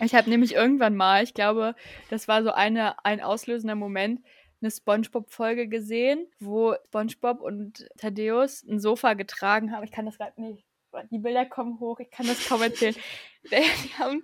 Ich 0.00 0.14
habe 0.14 0.28
nämlich 0.28 0.54
irgendwann 0.54 0.96
mal, 0.96 1.22
ich 1.22 1.34
glaube, 1.34 1.74
das 2.10 2.26
war 2.26 2.42
so 2.42 2.50
eine, 2.50 3.04
ein 3.04 3.20
auslösender 3.20 3.74
Moment, 3.74 4.20
eine 4.60 4.70
SpongeBob-Folge 4.70 5.68
gesehen, 5.68 6.26
wo 6.40 6.74
SpongeBob 6.86 7.40
und 7.40 7.88
Thaddeus 7.98 8.62
ein 8.64 8.80
Sofa 8.80 9.14
getragen 9.14 9.72
haben. 9.72 9.84
Ich 9.84 9.92
kann 9.92 10.06
das 10.06 10.18
gerade 10.18 10.40
nicht. 10.40 10.64
Die 11.10 11.18
Bilder 11.18 11.46
kommen 11.46 11.80
hoch, 11.80 12.00
ich 12.00 12.10
kann 12.10 12.26
das 12.26 12.46
kaum 12.46 12.62
erzählen. 12.62 12.94
Die 13.44 13.98
haben, 13.98 14.22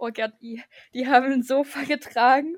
oh 0.00 0.10
Gott, 0.12 0.32
die, 0.40 0.62
die 0.94 1.06
haben 1.06 1.32
ein 1.32 1.42
Sofa 1.42 1.82
getragen 1.84 2.56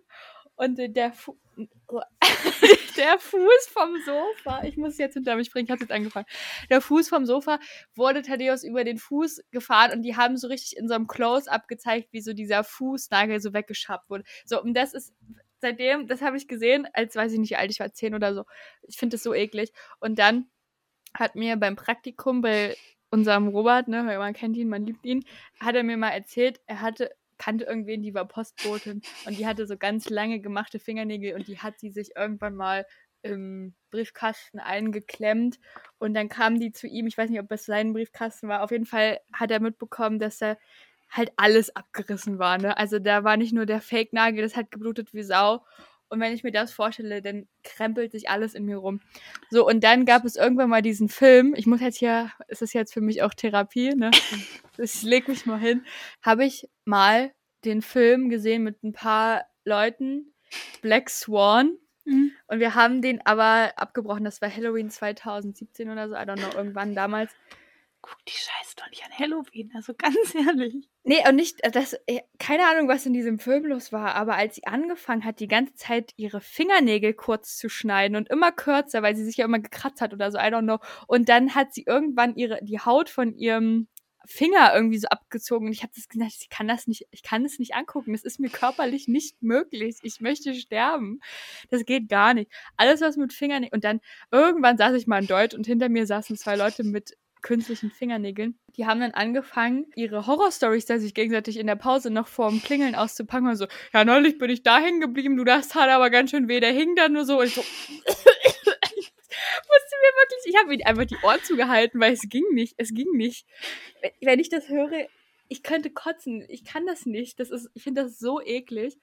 und 0.55 0.79
der, 0.79 1.13
Fu 1.13 1.37
der 2.97 3.19
Fuß 3.19 3.69
vom 3.69 3.97
Sofa, 4.05 4.65
ich 4.65 4.77
muss 4.77 4.99
jetzt 4.99 5.15
hinter 5.15 5.37
mich 5.37 5.51
bringen, 5.51 5.67
ich 5.67 5.71
hatte 5.71 5.83
jetzt 5.83 5.93
angefangen. 5.93 6.27
Der 6.71 6.81
Fuß 6.81 7.09
vom 7.09 7.27
Sofa 7.27 7.59
wurde 7.95 8.23
Thaddeus 8.23 8.65
über 8.65 8.85
den 8.85 8.99
Fuß 8.99 9.43
gefahren 9.51 9.93
und 9.93 10.03
die 10.03 10.17
haben 10.17 10.37
so 10.37 10.49
richtig 10.49 10.77
in 10.77 10.89
so 10.89 10.95
einem 10.95 11.07
Close-up 11.07 11.69
gezeigt, 11.69 12.09
wie 12.13 12.21
so 12.21 12.33
dieser 12.33 12.65
Fußnagel 12.65 13.41
so 13.41 13.53
weggeschabt 13.53 14.09
wurde. 14.09 14.25
So, 14.45 14.63
und 14.63 14.75
das 14.75 14.95
ist 14.95 15.13
seitdem, 15.59 16.07
das 16.07 16.23
habe 16.23 16.37
ich 16.37 16.49
gesehen, 16.49 16.89
als 16.93 17.17
weiß 17.17 17.33
ich 17.33 17.39
nicht, 17.39 17.59
alt 17.59 17.71
ich 17.71 17.81
war, 17.81 17.93
zehn 17.93 18.15
oder 18.15 18.35
so. 18.35 18.45
Ich 18.83 18.97
finde 18.97 19.15
das 19.15 19.23
so 19.23 19.35
eklig. 19.35 19.73
Und 20.01 20.19
dann 20.19 20.47
hat 21.15 21.35
mir 21.35 21.57
beim 21.57 21.77
Praktikum 21.77 22.41
bei 22.41 22.77
unserem 23.11 23.49
Robert, 23.49 23.89
ne, 23.89 24.03
man 24.03 24.33
kennt 24.33 24.57
ihn, 24.57 24.69
man 24.69 24.87
liebt 24.87 25.05
ihn, 25.05 25.25
hat 25.61 25.75
er 25.75 25.83
mir 25.83 25.99
mal 25.99 26.11
erzählt, 26.11 26.61
er 26.67 26.81
hatte 26.81 27.15
kannte 27.43 27.65
irgendwen, 27.65 28.03
die 28.03 28.15
war 28.15 28.29
Postbotin 28.29 29.03
und 29.27 29.37
die 29.37 29.47
hatte 29.49 29.67
so 29.67 29.77
ganz 29.77 30.09
lange 30.09 30.39
gemachte 30.39 30.79
Fingernägel 30.79 31.35
und 31.35 31.49
die 31.49 31.59
hat 31.59 31.81
sie 31.81 31.91
sich 31.91 32.15
irgendwann 32.15 32.55
mal 32.55 32.87
im 33.23 33.75
Briefkasten 33.91 34.61
eingeklemmt 34.61 35.59
und 35.99 36.15
dann 36.15 36.29
kam 36.29 36.61
die 36.61 36.71
zu 36.71 36.87
ihm, 36.87 37.09
ich 37.09 37.19
weiß 37.19 37.31
nicht, 37.31 37.41
ob 37.41 37.51
es 37.51 37.65
sein 37.65 37.93
Briefkasten 37.93 38.49
war, 38.49 38.63
auf 38.63 38.71
jeden 38.71 38.87
Fall 38.87 39.19
hat 39.33 39.51
er 39.51 39.59
mitbekommen, 39.59 40.21
dass 40.21 40.41
er 40.41 40.57
halt 41.11 41.33
alles 41.37 41.75
abgerissen 41.75 42.39
war, 42.39 42.59
ne? 42.59 42.77
Also 42.77 43.01
da 43.01 43.25
war 43.25 43.37
nicht 43.37 43.53
nur 43.53 43.67
der 43.67 43.81
Fake-Nagel, 43.81 44.43
das 44.43 44.57
hat 44.57 44.71
geblutet 44.71 45.13
wie 45.13 45.25
Sau. 45.25 45.65
Und 46.13 46.21
wenn 46.21 46.35
ich 46.35 46.45
mir 46.45 46.53
das 46.53 46.73
vorstelle, 46.73 47.23
dann 47.23 47.49
krempelt 47.65 48.13
sich 48.13 48.29
alles 48.29 48.53
in 48.53 48.67
mir 48.67 48.77
rum. 48.77 49.01
So, 49.49 49.67
und 49.67 49.83
dann 49.83 50.05
gab 50.05 50.27
es 50.27 50.37
irgendwann 50.37 50.69
mal 50.69 50.83
diesen 50.83 51.09
Film. 51.09 51.55
Ich 51.57 51.67
muss 51.67 51.81
jetzt 51.81 51.97
hier, 51.97 52.31
es 52.49 52.61
ist 52.61 52.75
jetzt 52.75 52.93
für 52.93 53.01
mich 53.01 53.23
auch 53.23 53.33
Therapie, 53.33 53.95
ne? 53.95 54.11
Ich 54.79 55.03
leg 55.03 55.27
mich 55.29 55.47
mal 55.47 55.59
hin. 55.59 55.87
Habe 56.21 56.45
ich 56.45 56.69
mal 56.85 57.33
den 57.65 57.81
Film 57.81 58.29
gesehen 58.29 58.63
mit 58.63 58.83
ein 58.83 58.93
paar 58.93 59.47
Leuten, 59.65 60.35
Black 60.83 61.09
Swan. 61.09 61.79
Mhm. 62.05 62.33
Und 62.47 62.61
wir 62.61 62.75
haben 62.75 63.01
den 63.01 63.25
aber 63.25 63.73
abgebrochen. 63.77 64.25
Das 64.25 64.43
war 64.43 64.55
Halloween 64.55 64.91
2017 64.91 65.89
oder 65.89 66.11
so, 66.11 66.15
I 66.15 66.19
don't 66.19 66.37
know, 66.37 66.55
irgendwann 66.55 66.95
damals. 66.95 67.33
Guck 68.03 68.25
die 68.27 68.33
Scheiße 68.33 68.75
doch 68.77 68.91
nicht 68.91 69.05
an 69.05 69.17
Halloween, 69.17 69.71
also 69.75 69.95
ganz 69.95 70.17
ehrlich. 70.35 70.89
Nee, 71.05 71.27
und 71.29 71.37
nicht, 71.37 71.63
äh, 71.65 71.71
das, 71.71 71.95
äh, 72.07 72.21
keine 72.39 72.67
Ahnung, 72.67 72.89
was 72.89 73.07
in 73.07 73.13
diesem 73.13 73.39
Film 73.39 73.65
los 73.67 73.93
war, 73.93 74.17
aber 74.17 74.35
als 74.35 74.57
sie 74.57 74.67
angefangen 74.67 75.25
hat, 75.25 75.39
die 75.39 75.49
ganze 75.49 75.75
Zeit 75.75 76.13
ihre 76.17 76.41
Fingernägel 76.41 77.15
kurz 77.15 77.57
zu 77.57 77.69
schneiden 77.69 78.17
und 78.17 78.29
immer 78.29 78.51
kürzer, 78.51 79.03
weil 79.03 79.15
sie 79.15 79.25
sich 79.25 79.37
ja 79.37 79.45
immer 79.45 79.61
gekratzt 79.61 80.01
hat 80.01 80.13
oder 80.13 80.33
so, 80.33 80.39
I 80.39 80.43
don't 80.43 80.63
know. 80.63 80.79
Und 81.07 81.29
dann 81.29 81.55
hat 81.55 81.73
sie 81.73 81.85
irgendwann 81.87 82.35
ihre, 82.35 82.59
die 82.63 82.81
Haut 82.81 83.09
von 83.09 83.35
ihrem 83.35 83.87
Finger 84.27 84.73
irgendwie 84.75 84.99
so 84.99 85.09
abgezogen 85.09 85.67
und 85.67 85.73
ich 85.73 85.83
habe 85.83 85.93
das 85.95 86.09
gesagt, 86.09 86.33
ich 86.41 86.49
kann 86.49 86.69
das 86.69 86.87
nicht, 86.87 87.07
ich 87.11 87.23
kann 87.23 87.45
es 87.45 87.59
nicht 87.59 87.75
angucken. 87.75 88.13
Das 88.13 88.23
ist 88.23 88.39
mir 88.39 88.51
körperlich 88.51 89.09
nicht 89.09 89.43
möglich. 89.43 89.97
Ich 90.03 90.21
möchte 90.21 90.55
sterben. 90.55 91.21
Das 91.71 91.85
geht 91.85 92.09
gar 92.09 92.35
nicht. 92.35 92.51
Alles, 92.77 93.01
was 93.01 93.17
mit 93.17 93.33
Fingernägeln. 93.33 93.75
Und 93.75 93.85
dann 93.85 94.01
irgendwann 94.31 94.79
saß 94.79 94.95
ich 94.95 95.07
mal 95.07 95.21
in 95.21 95.27
Deutsch 95.27 95.55
und 95.55 95.67
hinter 95.67 95.89
mir 95.89 96.07
saßen 96.07 96.37
zwei 96.37 96.57
Leute 96.57 96.85
mit 96.85 97.17
künstlichen 97.43 97.91
Fingernägeln. 97.91 98.59
Die 98.77 98.87
haben 98.87 99.01
dann 99.01 99.11
angefangen, 99.13 99.87
ihre 99.97 100.27
Horrorstories 100.27 100.87
da 100.87 100.99
sich 100.99 101.13
gegenseitig 101.15 101.59
in 101.59 101.67
der 101.67 101.77
Pause 101.77 102.11
noch 102.11 102.29
vorm 102.29 102.63
Klingeln 102.63 102.95
auszupacken 102.95 103.49
und 103.49 103.57
so, 103.57 103.67
ja, 103.93 104.05
neulich 104.05 104.39
bin 104.39 104.51
ich 104.51 104.63
da 104.63 104.79
hängen 104.79 105.01
geblieben, 105.01 105.37
du 105.37 105.45
das 105.45 105.69
tat 105.69 105.91
aber 105.91 106.11
ganz 106.11 106.31
schön 106.31 106.49
weh, 106.49 106.61
der 106.61 106.73
hing 106.73 106.95
da 106.97 107.09
nur 107.09 107.25
so 107.25 107.41
und 107.41 107.47
ich 107.47 107.55
so, 107.55 107.63
musste 108.03 109.97
mir 110.01 110.13
wirklich, 110.21 110.41
ich 110.47 110.57
habe 110.57 110.69
mir 110.69 110.87
einfach 110.87 111.05
die 111.05 111.17
Ohren 111.23 111.43
zugehalten, 111.43 112.01
weil 112.01 112.13
es 112.13 112.23
ging 112.29 112.45
nicht, 112.53 112.75
es 112.79 112.95
ging 112.95 113.11
nicht. 113.13 113.47
Wenn- 114.21 114.41
ich 114.41 114.49
das 114.49 114.69
höre, 114.69 115.09
ich 115.49 115.63
könnte 115.63 115.91
kotzen. 115.91 116.45
Ich 116.49 116.65
kann 116.65 116.87
das 116.87 117.05
nicht. 117.05 117.39
Das 117.39 117.51
ist, 117.51 117.69
ich 117.75 117.83
finde 117.83 118.05
das 118.05 118.19
so 118.19 118.41
eklig. 118.41 118.97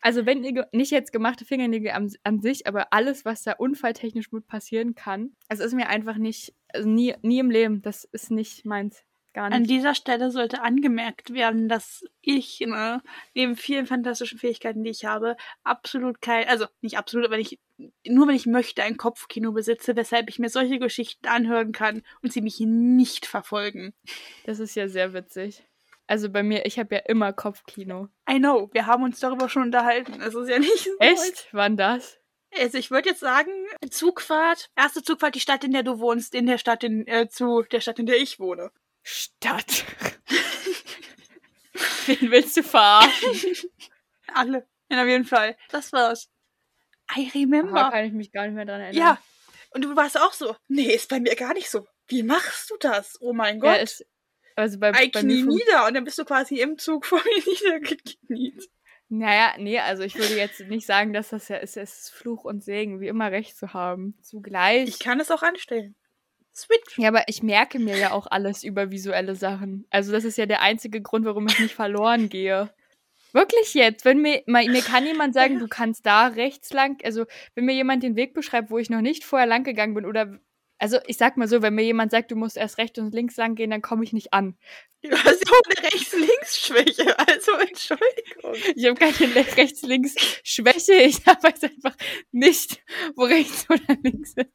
Also 0.00 0.24
wenn 0.24 0.44
ihr 0.44 0.66
nicht 0.72 0.90
jetzt 0.90 1.12
gemachte 1.12 1.44
Fingernägel 1.44 1.90
an, 1.90 2.10
an, 2.22 2.40
sich, 2.40 2.66
aber 2.66 2.92
alles, 2.92 3.24
was 3.24 3.42
da 3.42 3.52
unfalltechnisch 3.52 4.30
gut 4.30 4.46
passieren 4.46 4.94
kann, 4.94 5.34
es 5.48 5.60
ist 5.60 5.74
mir 5.74 5.88
einfach 5.88 6.16
nicht, 6.16 6.54
also 6.76 6.88
nie, 6.88 7.14
nie 7.22 7.38
im 7.38 7.50
Leben. 7.50 7.82
Das 7.82 8.04
ist 8.04 8.30
nicht 8.30 8.64
meins. 8.64 9.02
Gar 9.36 9.50
nicht. 9.50 9.56
An 9.56 9.64
dieser 9.64 9.94
Stelle 9.94 10.30
sollte 10.30 10.62
angemerkt 10.62 11.34
werden, 11.34 11.68
dass 11.68 12.04
ich, 12.22 12.60
ne, 12.60 13.02
neben 13.34 13.56
vielen 13.56 13.86
fantastischen 13.86 14.38
Fähigkeiten, 14.38 14.82
die 14.82 14.90
ich 14.90 15.04
habe, 15.04 15.36
absolut 15.62 16.22
kein, 16.22 16.48
also 16.48 16.64
nicht 16.80 16.96
absolut, 16.96 17.26
aber 17.26 17.38
ich, 17.38 17.60
nur 18.06 18.28
wenn 18.28 18.34
ich 18.34 18.46
möchte, 18.46 18.82
ein 18.82 18.96
Kopfkino 18.96 19.52
besitze, 19.52 19.94
weshalb 19.94 20.30
ich 20.30 20.38
mir 20.38 20.48
solche 20.48 20.78
Geschichten 20.78 21.26
anhören 21.26 21.72
kann 21.72 22.02
und 22.22 22.32
sie 22.32 22.40
mich 22.40 22.60
nicht 22.60 23.26
verfolgen. 23.26 23.92
Das 24.46 24.58
ist 24.58 24.74
ja 24.74 24.88
sehr 24.88 25.12
witzig. 25.12 25.62
Also 26.06 26.30
bei 26.30 26.42
mir, 26.42 26.64
ich 26.64 26.78
habe 26.78 26.94
ja 26.94 27.02
immer 27.02 27.34
Kopfkino. 27.34 28.08
I 28.30 28.38
know, 28.38 28.70
wir 28.72 28.86
haben 28.86 29.02
uns 29.02 29.20
darüber 29.20 29.50
schon 29.50 29.64
unterhalten. 29.64 30.20
Es 30.22 30.34
ist 30.34 30.48
ja 30.48 30.58
nicht 30.58 30.84
so. 30.84 30.90
Echt? 30.98 31.48
Wann 31.52 31.76
das? 31.76 32.18
Also 32.54 32.78
ich 32.78 32.90
würde 32.90 33.10
jetzt 33.10 33.20
sagen, 33.20 33.50
Zugfahrt, 33.90 34.70
erste 34.76 35.02
Zugfahrt, 35.02 35.34
die 35.34 35.40
Stadt, 35.40 35.64
in 35.64 35.72
der 35.72 35.82
du 35.82 35.98
wohnst, 35.98 36.34
in 36.34 36.46
der 36.46 36.58
Stadt, 36.58 36.84
in, 36.84 37.06
äh, 37.06 37.28
zu 37.28 37.62
der 37.62 37.80
Stadt, 37.80 37.98
in 37.98 38.06
der 38.06 38.16
ich 38.16 38.38
wohne. 38.38 38.70
Stadt. 39.02 39.84
Wen 42.06 42.30
willst 42.30 42.56
du 42.56 42.62
verarschen? 42.62 43.70
Alle. 44.34 44.66
Ja, 44.90 45.02
auf 45.02 45.08
jeden 45.08 45.24
Fall. 45.24 45.56
Das 45.70 45.92
war's. 45.92 46.30
I 47.16 47.30
remember. 47.34 47.74
Da 47.74 47.90
kann 47.90 48.04
ich 48.04 48.12
mich 48.12 48.32
gar 48.32 48.46
nicht 48.46 48.54
mehr 48.54 48.64
dran 48.64 48.80
erinnern. 48.80 48.96
Ja. 48.96 49.18
Und 49.70 49.84
du 49.84 49.94
warst 49.94 50.18
auch 50.18 50.32
so. 50.32 50.56
Nee, 50.68 50.94
ist 50.94 51.08
bei 51.08 51.20
mir 51.20 51.36
gar 51.36 51.54
nicht 51.54 51.70
so. 51.70 51.86
Wie 52.08 52.22
machst 52.22 52.70
du 52.70 52.76
das? 52.78 53.18
Oh 53.20 53.32
mein 53.32 53.60
Gott. 53.60 53.76
Ja, 53.76 53.82
ist, 53.82 54.06
also 54.54 54.78
bei, 54.78 54.90
I 54.90 55.10
bei 55.10 55.20
knie 55.20 55.42
nieder 55.42 55.86
und 55.86 55.94
dann 55.94 56.04
bist 56.04 56.18
du 56.18 56.24
quasi 56.24 56.60
im 56.60 56.78
Zug 56.78 57.04
vor 57.04 57.20
mir 57.22 57.44
niedergekniet. 57.46 58.68
Naja, 59.08 59.54
nee, 59.58 59.78
also 59.78 60.02
ich 60.02 60.16
würde 60.16 60.36
jetzt 60.36 60.60
nicht 60.60 60.86
sagen, 60.86 61.12
dass 61.12 61.28
das 61.28 61.48
ja 61.48 61.56
ist, 61.56 61.76
es 61.76 62.00
ist 62.00 62.10
Fluch 62.10 62.44
und 62.44 62.64
Segen, 62.64 63.00
wie 63.00 63.06
immer 63.06 63.30
recht 63.30 63.56
zu 63.56 63.72
haben. 63.72 64.18
Zugleich. 64.20 64.88
Ich 64.88 64.98
kann 64.98 65.20
es 65.20 65.30
auch 65.30 65.42
anstellen. 65.42 65.94
Switch. 66.54 66.98
Ja, 66.98 67.08
aber 67.08 67.28
ich 67.28 67.42
merke 67.42 67.78
mir 67.78 67.96
ja 67.96 68.12
auch 68.12 68.26
alles 68.26 68.64
über 68.64 68.90
visuelle 68.90 69.36
Sachen. 69.36 69.86
Also 69.90 70.10
das 70.10 70.24
ist 70.24 70.38
ja 70.38 70.46
der 70.46 70.62
einzige 70.62 71.02
Grund, 71.02 71.24
warum 71.26 71.46
ich 71.46 71.58
nicht 71.58 71.74
verloren 71.74 72.28
gehe. 72.28 72.70
Wirklich 73.32 73.74
jetzt, 73.74 74.06
wenn 74.06 74.22
mir, 74.22 74.42
mir 74.46 74.82
kann 74.82 75.04
jemand 75.04 75.34
sagen, 75.34 75.58
du 75.58 75.68
kannst 75.68 76.06
da 76.06 76.28
rechts 76.28 76.72
lang, 76.72 76.98
also 77.04 77.26
wenn 77.54 77.66
mir 77.66 77.74
jemand 77.74 78.02
den 78.02 78.16
Weg 78.16 78.32
beschreibt, 78.32 78.70
wo 78.70 78.78
ich 78.78 78.88
noch 78.88 79.02
nicht 79.02 79.24
vorher 79.24 79.46
lang 79.46 79.62
gegangen 79.62 79.92
bin 79.92 80.06
oder 80.06 80.40
also 80.78 80.98
ich 81.06 81.16
sag 81.16 81.36
mal 81.36 81.48
so, 81.48 81.62
wenn 81.62 81.74
mir 81.74 81.84
jemand 81.84 82.10
sagt, 82.10 82.30
du 82.30 82.36
musst 82.36 82.56
erst 82.56 82.78
rechts 82.78 82.98
und 82.98 83.14
links 83.14 83.36
lang 83.36 83.54
gehen, 83.54 83.70
dann 83.70 83.82
komme 83.82 84.04
ich 84.04 84.12
nicht 84.12 84.32
an. 84.32 84.56
Du 85.02 85.12
hast 85.12 85.24
ja 85.24 85.52
auch 85.52 85.76
eine 85.76 85.84
Rechts-Links-Schwäche, 85.92 87.18
also 87.18 87.52
Entschuldigung. 87.52 88.74
Ich 88.74 88.86
habe 88.86 88.94
keine 88.94 89.56
Rechts-Links-Schwäche, 89.56 90.94
ich 90.94 91.26
weiß 91.26 91.62
einfach 91.62 91.96
nicht, 92.32 92.82
wo 93.14 93.24
rechts 93.24 93.66
oder 93.70 93.96
links 94.02 94.34
ist 94.36 94.48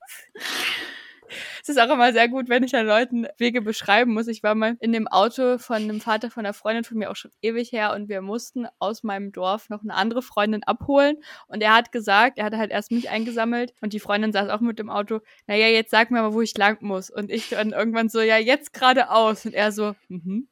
es 1.62 1.70
ist 1.70 1.80
auch 1.80 1.90
immer 1.90 2.14
sehr 2.14 2.28
gut, 2.28 2.50
wenn 2.50 2.64
ich 2.64 2.76
an 2.76 2.86
Leuten 2.86 3.28
Wege 3.38 3.62
beschreiben 3.62 4.14
muss. 4.14 4.28
Ich 4.28 4.44
war 4.44 4.56
mal 4.56 4.78
in 4.80 4.94
dem 4.94 5.08
Auto 5.08 5.58
von 5.58 5.78
einem 5.78 6.02
Vater 6.02 6.30
von 6.30 6.46
einer 6.46 6.54
Freundin 6.54 6.84
von 6.84 6.98
mir 6.98 7.12
auch 7.12 7.16
schon 7.16 7.32
ewig 7.42 7.72
her 7.72 7.94
und 7.94 8.10
wir 8.10 8.22
mussten 8.22 8.68
aus 8.80 9.04
meinem 9.04 9.32
Dorf 9.32 9.70
noch 9.70 9.82
eine 9.82 9.94
andere 9.94 10.22
Freundin 10.22 10.64
abholen 10.64 11.18
und 11.48 11.62
er 11.62 11.76
hat 11.76 11.92
gesagt, 11.92 12.38
er 12.38 12.46
hatte 12.46 12.58
halt 12.58 12.72
erst 12.72 12.92
mich 12.92 13.10
eingesammelt 13.10 13.74
und 13.82 13.94
die 13.94 14.00
Freundin 14.00 14.32
saß 14.32 14.50
auch 14.50 14.62
mit 14.62 14.80
dem 14.80 14.90
Auto, 14.90 15.20
naja, 15.48 15.68
jetzt 15.68 15.92
sag 15.92 16.12
mir 16.12 16.22
mal, 16.22 16.34
wo 16.34 16.42
ich 16.42 16.58
lang 16.58 16.78
muss 16.82 17.10
und 17.10 17.32
ich 17.32 17.50
dann 17.50 17.72
irgendwann 17.72 18.10
so, 18.10 18.22
ja, 18.22 18.38
jetzt 18.38 18.74
geradeaus 18.74 19.46
und 19.46 19.54
er 19.54 19.72
so, 19.72 19.96
mhm. 20.08 20.48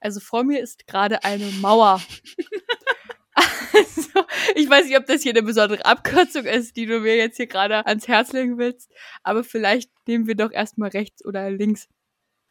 Also 0.00 0.18
vor 0.18 0.44
mir 0.44 0.60
ist 0.60 0.86
gerade 0.86 1.24
eine 1.24 1.44
Mauer. 1.60 2.00
Also, 3.72 4.24
ich 4.54 4.68
weiß 4.68 4.86
nicht, 4.86 4.98
ob 4.98 5.06
das 5.06 5.22
hier 5.22 5.32
eine 5.32 5.42
besondere 5.42 5.84
Abkürzung 5.84 6.44
ist, 6.44 6.76
die 6.76 6.86
du 6.86 7.00
mir 7.00 7.16
jetzt 7.16 7.36
hier 7.36 7.46
gerade 7.46 7.86
ans 7.86 8.08
Herz 8.08 8.32
legen 8.32 8.58
willst, 8.58 8.90
aber 9.22 9.44
vielleicht 9.44 9.90
nehmen 10.06 10.26
wir 10.26 10.34
doch 10.34 10.52
erstmal 10.52 10.90
rechts 10.90 11.24
oder 11.24 11.50
links. 11.50 11.88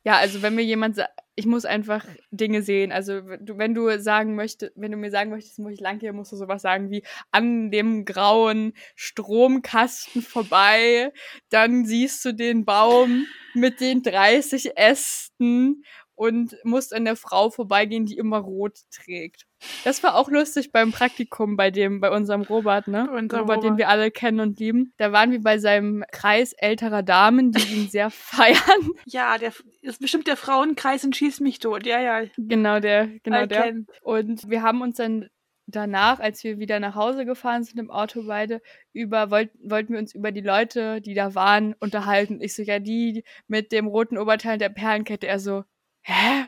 Ja, 0.05 0.17
also 0.17 0.41
wenn 0.41 0.55
mir 0.55 0.63
jemand 0.63 0.95
sagt, 0.95 1.11
ich 1.35 1.45
muss 1.45 1.65
einfach 1.65 2.05
Dinge 2.31 2.61
sehen. 2.61 2.91
Also 2.91 3.21
wenn 3.25 3.73
du 3.73 3.99
sagen 3.99 4.35
möchtest, 4.35 4.71
wenn 4.75 4.91
du 4.91 4.97
mir 4.97 5.11
sagen 5.11 5.29
möchtest, 5.29 5.59
wo 5.59 5.69
ich 5.69 5.79
lang 5.79 5.99
gehe, 5.99 6.13
musst 6.13 6.31
du 6.31 6.37
sowas 6.37 6.61
sagen 6.61 6.89
wie 6.89 7.03
an 7.31 7.69
dem 7.69 8.05
grauen 8.05 8.73
Stromkasten 8.95 10.21
vorbei, 10.21 11.11
dann 11.49 11.85
siehst 11.85 12.23
du 12.25 12.33
den 12.33 12.65
Baum 12.65 13.25
mit 13.53 13.81
den 13.81 14.01
30 14.01 14.77
Ästen 14.77 15.83
und 16.19 16.57
musst 16.65 16.93
an 16.93 17.05
der 17.05 17.15
Frau 17.15 17.49
vorbeigehen, 17.49 18.05
die 18.05 18.17
immer 18.17 18.39
rot 18.39 18.79
trägt. 18.91 19.47
Das 19.85 20.03
war 20.03 20.15
auch 20.15 20.29
lustig 20.29 20.73
beim 20.73 20.91
Praktikum 20.91 21.55
bei 21.55 21.71
dem, 21.71 22.01
bei 22.01 22.11
unserem 22.11 22.41
Robert, 22.41 22.89
ne? 22.89 23.09
Unser 23.09 23.39
Robert, 23.39 23.57
Robert, 23.57 23.63
den 23.63 23.77
wir 23.77 23.87
alle 23.87 24.11
kennen 24.11 24.41
und 24.41 24.59
lieben. 24.59 24.93
Da 24.97 25.13
waren 25.13 25.31
wir 25.31 25.41
bei 25.41 25.59
seinem 25.59 26.03
Kreis 26.11 26.51
älterer 26.51 27.03
Damen, 27.03 27.53
die 27.53 27.73
ihn 27.73 27.87
sehr 27.87 28.09
feiern. 28.09 28.89
Ja, 29.05 29.37
der 29.37 29.53
ist 29.81 30.01
bestimmt 30.01 30.27
der 30.27 30.35
Frauenkreis 30.35 31.05
und 31.05 31.15
schießt 31.15 31.39
mich 31.39 31.59
tot. 31.59 31.85
Ja, 31.85 32.01
ja. 32.01 32.27
Genau 32.35 32.81
der, 32.81 33.07
genau 33.23 33.43
I 33.43 33.47
der. 33.47 33.61
Can. 33.61 33.87
Und 34.01 34.49
wir 34.49 34.61
haben 34.61 34.81
uns 34.81 34.97
dann 34.97 35.29
danach, 35.67 36.19
als 36.19 36.43
wir 36.43 36.59
wieder 36.59 36.81
nach 36.81 36.95
Hause 36.95 37.23
gefahren 37.23 37.63
sind 37.63 37.79
im 37.79 37.91
Auto 37.91 38.23
beide, 38.27 38.61
über 38.91 39.31
wollt, 39.31 39.51
wollten 39.63 39.93
wir 39.93 39.99
uns 39.99 40.13
über 40.13 40.33
die 40.33 40.41
Leute, 40.41 40.99
die 40.99 41.13
da 41.13 41.33
waren, 41.33 41.75
unterhalten. 41.79 42.41
Ich 42.41 42.55
so, 42.55 42.61
ja, 42.61 42.79
die 42.79 43.23
mit 43.47 43.71
dem 43.71 43.87
roten 43.87 44.17
Oberteil 44.17 44.57
der 44.57 44.69
Perlenkette. 44.69 45.25
Er 45.25 45.39
so, 45.39 45.63
hä? 46.01 46.45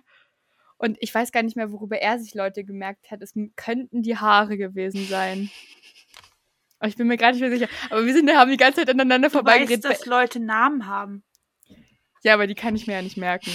Und 0.77 0.97
ich 0.99 1.13
weiß 1.13 1.31
gar 1.31 1.43
nicht 1.43 1.55
mehr, 1.55 1.71
worüber 1.71 1.97
er 1.97 2.17
sich 2.17 2.33
Leute 2.33 2.63
gemerkt 2.63 3.11
hat. 3.11 3.21
Es 3.21 3.33
könnten 3.55 4.01
die 4.01 4.17
Haare 4.17 4.57
gewesen 4.57 5.05
sein. 5.05 5.51
Aber 6.79 6.89
ich 6.89 6.95
bin 6.95 7.05
mir 7.05 7.17
gar 7.17 7.31
nicht 7.31 7.41
mehr 7.41 7.51
sicher. 7.51 7.67
Aber 7.91 8.03
wir 8.03 8.13
sind, 8.13 8.31
haben 8.31 8.49
die 8.49 8.57
ganze 8.57 8.79
Zeit 8.79 8.89
aneinander 8.89 9.29
du 9.29 9.33
vorbeigeredet. 9.33 9.83
Weißt, 9.83 10.01
dass 10.01 10.05
Leute 10.07 10.39
Namen 10.39 10.87
haben. 10.87 11.23
Ja, 12.23 12.33
aber 12.33 12.47
die 12.47 12.55
kann 12.55 12.75
ich 12.75 12.87
mir 12.87 12.93
ja 12.93 13.01
nicht 13.03 13.17
merken. 13.17 13.51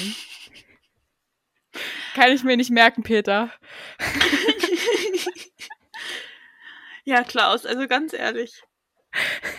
kann 2.15 2.31
ich 2.31 2.45
mir 2.45 2.57
nicht 2.57 2.71
merken, 2.71 3.03
Peter. 3.03 3.53
ja, 7.05 7.25
Klaus, 7.25 7.67
also 7.67 7.89
ganz 7.89 8.13
ehrlich. 8.13 8.63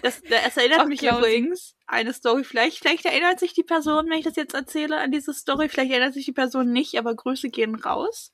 Das, 0.02 0.22
das 0.22 0.58
erinnert 0.58 0.82
Ach, 0.82 0.86
mich 0.88 1.04
übrigens 1.04 1.76
eine 1.88 2.14
Story. 2.14 2.44
Vielleicht, 2.44 2.80
vielleicht 2.80 3.06
erinnert 3.06 3.40
sich 3.40 3.54
die 3.54 3.64
Person, 3.64 4.10
wenn 4.10 4.20
ich 4.20 4.26
das 4.26 4.36
jetzt 4.36 4.54
erzähle, 4.54 4.98
an 4.98 5.12
diese 5.12 5.34
Story. 5.34 5.70
Vielleicht 5.70 5.92
erinnert 5.92 6.14
sich 6.14 6.26
die 6.26 6.34
Person 6.34 6.72
nicht, 6.72 6.98
aber 6.98 7.16
Grüße 7.16 7.50
gehen 7.50 7.76
raus. 7.76 8.34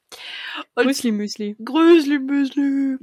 Und 0.76 0.86
Grüßli 0.86 1.12
Müsli. 1.12 1.56
Grüßli 1.64 2.20
Müsli. 2.20 2.98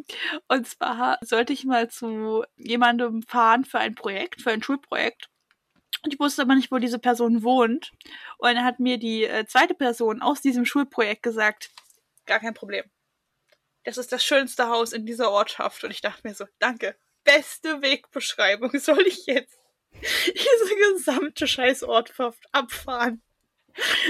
Und 0.48 0.66
zwar 0.68 1.18
sollte 1.22 1.52
ich 1.52 1.64
mal 1.64 1.88
zu 1.88 2.44
jemandem 2.56 3.22
fahren 3.22 3.64
für 3.64 3.78
ein 3.78 3.94
Projekt, 3.94 4.42
für 4.42 4.50
ein 4.50 4.62
Schulprojekt. 4.62 5.28
Und 6.02 6.14
ich 6.14 6.20
wusste 6.20 6.42
aber 6.42 6.54
nicht, 6.54 6.72
wo 6.72 6.78
diese 6.78 6.98
Person 6.98 7.42
wohnt. 7.42 7.92
Und 8.38 8.54
dann 8.54 8.64
hat 8.64 8.80
mir 8.80 8.98
die 8.98 9.24
äh, 9.24 9.46
zweite 9.46 9.74
Person 9.74 10.22
aus 10.22 10.40
diesem 10.40 10.64
Schulprojekt 10.64 11.22
gesagt, 11.22 11.70
gar 12.26 12.40
kein 12.40 12.54
Problem. 12.54 12.84
Das 13.84 13.98
ist 13.98 14.12
das 14.12 14.24
schönste 14.24 14.68
Haus 14.68 14.92
in 14.92 15.06
dieser 15.06 15.30
Ortschaft. 15.30 15.84
Und 15.84 15.90
ich 15.90 16.00
dachte 16.00 16.26
mir 16.26 16.34
so, 16.34 16.46
danke, 16.58 16.96
beste 17.24 17.82
Wegbeschreibung. 17.82 18.70
Soll 18.78 19.06
ich 19.06 19.26
jetzt 19.26 19.58
diese 19.92 20.76
gesamte 20.94 21.46
Scheißort 21.46 22.12
abfahren? 22.52 23.22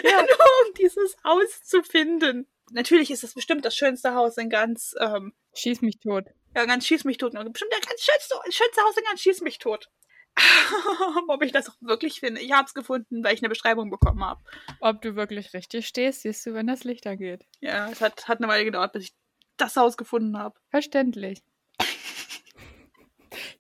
Ja. 0.02 0.22
Nur 0.22 0.66
um 0.66 0.74
dieses 0.78 1.16
Haus 1.24 1.62
zu 1.64 1.82
finden. 1.82 2.46
Natürlich 2.72 3.10
ist 3.10 3.24
es 3.24 3.34
bestimmt 3.34 3.64
das 3.64 3.76
schönste 3.76 4.14
Haus 4.14 4.36
in 4.36 4.48
ganz. 4.48 4.94
Ähm, 5.00 5.34
schieß 5.54 5.82
mich 5.82 5.98
tot. 5.98 6.26
Ja, 6.54 6.64
ganz 6.64 6.86
schieß 6.86 7.04
mich 7.04 7.18
tot. 7.18 7.32
Bestimmt 7.32 7.72
das 7.72 7.86
ganz 7.86 8.00
schönste, 8.02 8.34
schönste 8.50 8.82
Haus 8.82 8.96
in 8.96 9.04
ganz 9.04 9.20
schieß 9.20 9.40
mich 9.40 9.58
tot. 9.58 9.88
Ob 11.28 11.42
ich 11.42 11.52
das 11.52 11.68
auch 11.68 11.76
wirklich 11.80 12.20
finde. 12.20 12.40
Ich 12.40 12.52
habe 12.52 12.66
es 12.66 12.74
gefunden, 12.74 13.24
weil 13.24 13.34
ich 13.34 13.40
eine 13.40 13.48
Beschreibung 13.48 13.90
bekommen 13.90 14.24
habe. 14.24 14.40
Ob 14.80 15.02
du 15.02 15.16
wirklich 15.16 15.52
richtig 15.54 15.86
stehst, 15.86 16.22
siehst 16.22 16.46
du, 16.46 16.54
wenn 16.54 16.66
das 16.66 16.84
Licht 16.84 17.06
angeht. 17.06 17.44
Ja, 17.60 17.90
es 17.90 18.00
hat, 18.00 18.28
hat 18.28 18.38
eine 18.38 18.48
Weile 18.48 18.64
gedauert, 18.64 18.92
bis 18.92 19.04
ich 19.04 19.14
das 19.56 19.76
Haus 19.76 19.96
gefunden 19.96 20.38
habe. 20.38 20.58
Verständlich. 20.70 21.42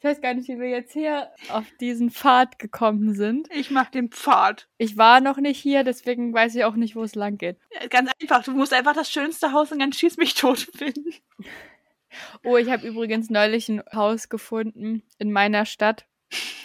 Ich 0.00 0.04
weiß 0.04 0.22
gar 0.22 0.32
nicht, 0.32 0.48
wie 0.48 0.58
wir 0.58 0.70
jetzt 0.70 0.94
hier 0.94 1.28
auf 1.50 1.66
diesen 1.78 2.10
Pfad 2.10 2.58
gekommen 2.58 3.12
sind. 3.12 3.48
Ich 3.52 3.70
mag 3.70 3.92
den 3.92 4.08
Pfad. 4.08 4.66
Ich 4.78 4.96
war 4.96 5.20
noch 5.20 5.36
nicht 5.36 5.60
hier, 5.60 5.84
deswegen 5.84 6.32
weiß 6.32 6.54
ich 6.54 6.64
auch 6.64 6.74
nicht, 6.74 6.96
wo 6.96 7.02
es 7.02 7.14
lang 7.14 7.36
geht. 7.36 7.58
Ja, 7.70 7.86
ganz 7.86 8.10
einfach, 8.18 8.42
du 8.42 8.52
musst 8.52 8.72
einfach 8.72 8.94
das 8.94 9.12
schönste 9.12 9.52
Haus 9.52 9.72
in 9.72 9.78
ganz 9.78 9.96
Schieß 9.96 10.16
mich 10.16 10.32
tot 10.32 10.60
finden. 10.74 11.12
Oh, 12.42 12.56
ich 12.56 12.70
habe 12.70 12.88
übrigens 12.88 13.28
neulich 13.28 13.68
ein 13.68 13.82
Haus 13.92 14.30
gefunden 14.30 15.02
in 15.18 15.32
meiner 15.32 15.66
Stadt. 15.66 16.06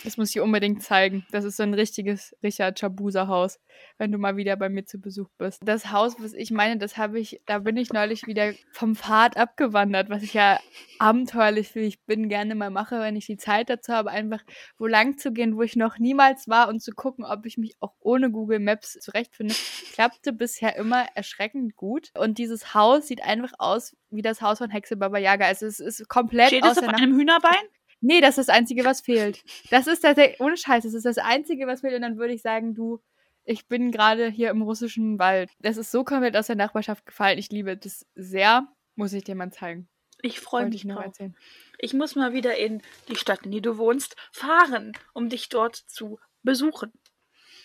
Das 0.04 0.17
muss 0.17 0.30
ich 0.30 0.39
unbedingt 0.39 0.84
zeigen. 0.84 1.25
Das 1.32 1.43
ist 1.43 1.58
so 1.58 1.63
ein 1.63 1.73
richtiges 1.73 2.36
Richard 2.43 2.80
Chabusa 2.80 3.28
Haus, 3.28 3.60
wenn 3.97 4.12
du 4.12 4.19
mal 4.19 4.38
wieder 4.38 4.56
bei 4.56 4.69
mir 4.69 4.86
zu 4.86 4.99
Besuch 4.99 5.30
bist. 5.39 5.62
Das 5.65 5.91
Haus, 5.91 6.17
was 6.19 6.34
ich 6.34 6.51
meine, 6.51 6.78
das 6.78 6.97
habe 6.97 7.19
ich, 7.19 7.41
da 7.47 7.60
bin 7.60 7.75
ich 7.75 7.91
neulich 7.91 8.28
wieder 8.28 8.54
vom 8.71 8.95
Pfad 8.95 9.36
abgewandert, 9.36 10.10
was 10.10 10.21
ich 10.21 10.36
ja 10.36 10.60
abenteuerlich 10.99 11.73
wie 11.73 11.80
ich 11.82 12.04
bin 12.06 12.30
gerne 12.30 12.54
mal 12.54 12.69
mache, 12.69 12.99
wenn 12.99 13.15
ich 13.15 13.25
die 13.25 13.38
Zeit 13.38 13.69
dazu 13.69 13.93
habe, 13.93 14.12
einfach 14.12 14.43
wo 14.78 14.86
lang 14.86 15.17
zu 15.17 15.34
gehen, 15.34 15.58
wo 15.58 15.63
ich 15.63 15.75
noch 15.75 15.97
niemals 15.97 16.47
war 16.47 16.69
und 16.69 16.82
zu 16.82 16.91
gucken, 16.91 17.25
ob 17.25 17.47
ich 17.47 17.58
mich 17.58 17.73
auch 17.80 17.95
ohne 17.99 18.30
Google 18.30 18.60
Maps 18.60 18.93
zurechtfinde. 19.01 19.56
Klappte 19.93 20.34
bisher 20.34 20.75
immer 20.75 21.06
erschreckend 21.15 21.75
gut. 21.75 22.12
Und 22.15 22.38
dieses 22.38 22.75
Haus 22.75 23.08
sieht 23.08 23.23
einfach 23.23 23.54
aus 23.58 23.95
wie 24.12 24.21
das 24.21 24.41
Haus 24.41 24.60
von 24.60 24.69
Hexe 24.69 24.97
Baba 24.97 25.17
Yaga. 25.17 25.45
Also 25.47 25.65
es 25.65 25.80
ist 25.80 26.08
komplett 26.08 26.49
Steht 26.49 26.63
aus 26.63 26.78
es 26.78 26.84
auf 26.84 26.89
einem 26.89 27.17
Hühnerbein? 27.17 27.56
Nee, 28.01 28.21
das 28.21 28.38
ist 28.38 28.49
das 28.49 28.55
Einzige, 28.55 28.86
was 28.86 29.01
fehlt. 29.01 29.43
Das 29.71 29.88
ist 29.88 30.01
tatsächlich, 30.01 30.39
ohne 30.39 30.58
Scheiß, 30.58 30.84
das 30.84 30.93
ist 30.93 31.05
das 31.05 31.17
Einzige, 31.17 31.65
was 31.67 31.81
fehlt. 31.81 31.95
Und 31.95 32.01
dann 32.01 32.17
würde 32.17 32.34
ich 32.34 32.41
sagen, 32.41 32.75
du, 32.75 33.01
ich 33.43 33.67
bin 33.67 33.91
gerade 33.91 34.27
hier 34.27 34.49
im 34.49 34.62
russischen 34.62 35.19
Wald. 35.19 35.51
Das 35.60 35.77
ist 35.77 35.91
so 35.91 36.03
komplett 36.03 36.36
aus 36.36 36.47
der 36.47 36.55
Nachbarschaft 36.55 37.05
gefallen. 37.05 37.38
Ich 37.38 37.49
liebe 37.49 37.77
das 37.77 38.05
sehr. 38.15 38.67
Muss 38.95 39.13
ich 39.13 39.23
dir 39.23 39.36
mal 39.36 39.51
zeigen. 39.51 39.89
Ich 40.21 40.39
freue 40.39 40.65
mich 40.65 40.75
ich 40.75 40.86
noch 40.86 41.01
erzählen. 41.01 41.36
Ich 41.77 41.93
muss 41.93 42.15
mal 42.15 42.34
wieder 42.34 42.58
in 42.58 42.81
die 43.10 43.15
Stadt, 43.15 43.43
in 43.43 43.51
die 43.51 43.62
du 43.62 43.77
wohnst, 43.77 44.15
fahren, 44.31 44.93
um 45.13 45.29
dich 45.29 45.49
dort 45.49 45.75
zu 45.75 46.19
besuchen. 46.43 46.91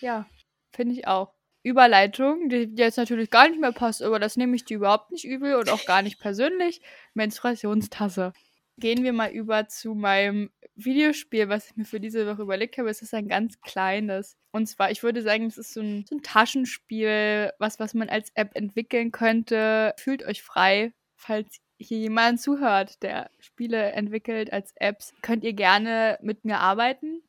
Ja, 0.01 0.27
finde 0.73 0.95
ich 0.95 1.07
auch. 1.07 1.33
Überleitung, 1.63 2.49
die 2.49 2.75
die 2.75 2.83
jetzt 2.83 2.97
natürlich 2.97 3.31
gar 3.31 3.49
nicht 3.49 3.61
mehr 3.61 3.73
passt, 3.73 4.03
aber 4.03 4.19
das 4.19 4.37
nehme 4.37 4.57
ich 4.57 4.65
dir 4.65 4.79
überhaupt 4.79 5.11
nicht 5.13 5.25
übel 5.25 5.55
und 5.57 5.71
auch 5.71 5.85
gar 5.85 6.03
nicht 6.03 6.19
persönlich. 6.19 6.81
Menstruationstasse. 7.15 8.33
Gehen 8.81 9.05
wir 9.05 9.13
mal 9.13 9.31
über 9.31 9.69
zu 9.69 9.95
meinem 9.95 10.51
Videospiel, 10.75 11.49
was 11.49 11.71
ich 11.71 11.77
mir 11.77 11.85
für 11.85 12.01
diese 12.01 12.27
Woche 12.27 12.43
überlegt 12.43 12.79
habe. 12.79 12.91
Es 12.91 13.03
ist 13.03 13.15
ein 13.15 13.29
ganz 13.29 13.61
kleines. 13.61 14.37
Und 14.51 14.67
zwar, 14.67 14.91
ich 14.91 15.03
würde 15.03 15.23
sagen, 15.23 15.47
es 15.47 15.59
ist 15.59 15.75
so 15.75 15.81
ein, 15.81 16.05
so 16.09 16.17
ein 16.17 16.23
Taschenspiel, 16.23 17.53
was, 17.59 17.79
was 17.79 17.95
man 17.95 18.09
als 18.09 18.31
App 18.35 18.57
entwickeln 18.57 19.13
könnte. 19.13 19.95
Fühlt 19.99 20.25
euch 20.25 20.43
frei, 20.43 20.93
falls 21.15 21.61
hier 21.79 21.99
jemand 21.99 22.41
zuhört, 22.41 23.03
der 23.03 23.31
Spiele 23.39 23.93
entwickelt 23.93 24.53
als 24.53 24.73
Apps, 24.77 25.15
könnt 25.23 25.45
ihr 25.45 25.55
gerne 25.55 26.19
mit 26.23 26.45
mir 26.45 26.59
arbeiten. 26.59 27.23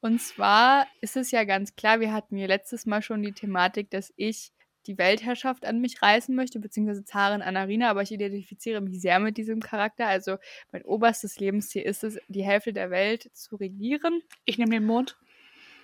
Und 0.00 0.20
zwar 0.20 0.86
ist 1.00 1.16
es 1.16 1.30
ja 1.30 1.44
ganz 1.44 1.76
klar, 1.76 2.00
wir 2.00 2.12
hatten 2.12 2.36
ja 2.36 2.46
letztes 2.46 2.86
Mal 2.86 3.02
schon 3.02 3.22
die 3.22 3.32
Thematik, 3.32 3.90
dass 3.90 4.12
ich 4.16 4.52
die 4.86 4.98
Weltherrschaft 4.98 5.66
an 5.66 5.80
mich 5.80 6.00
reißen 6.00 6.34
möchte, 6.34 6.58
beziehungsweise 6.58 7.04
Zarin 7.04 7.42
Anarina, 7.42 7.90
aber 7.90 8.02
ich 8.02 8.12
identifiziere 8.12 8.80
mich 8.80 9.00
sehr 9.00 9.20
mit 9.20 9.36
diesem 9.36 9.60
Charakter. 9.60 10.06
Also 10.06 10.36
mein 10.72 10.82
oberstes 10.84 11.38
Lebensziel 11.38 11.82
ist 11.82 12.04
es, 12.04 12.18
die 12.28 12.44
Hälfte 12.44 12.72
der 12.72 12.90
Welt 12.90 13.30
zu 13.34 13.56
regieren. 13.56 14.22
Ich 14.44 14.58
nehme 14.58 14.72
den 14.72 14.84
Mond. 14.84 15.16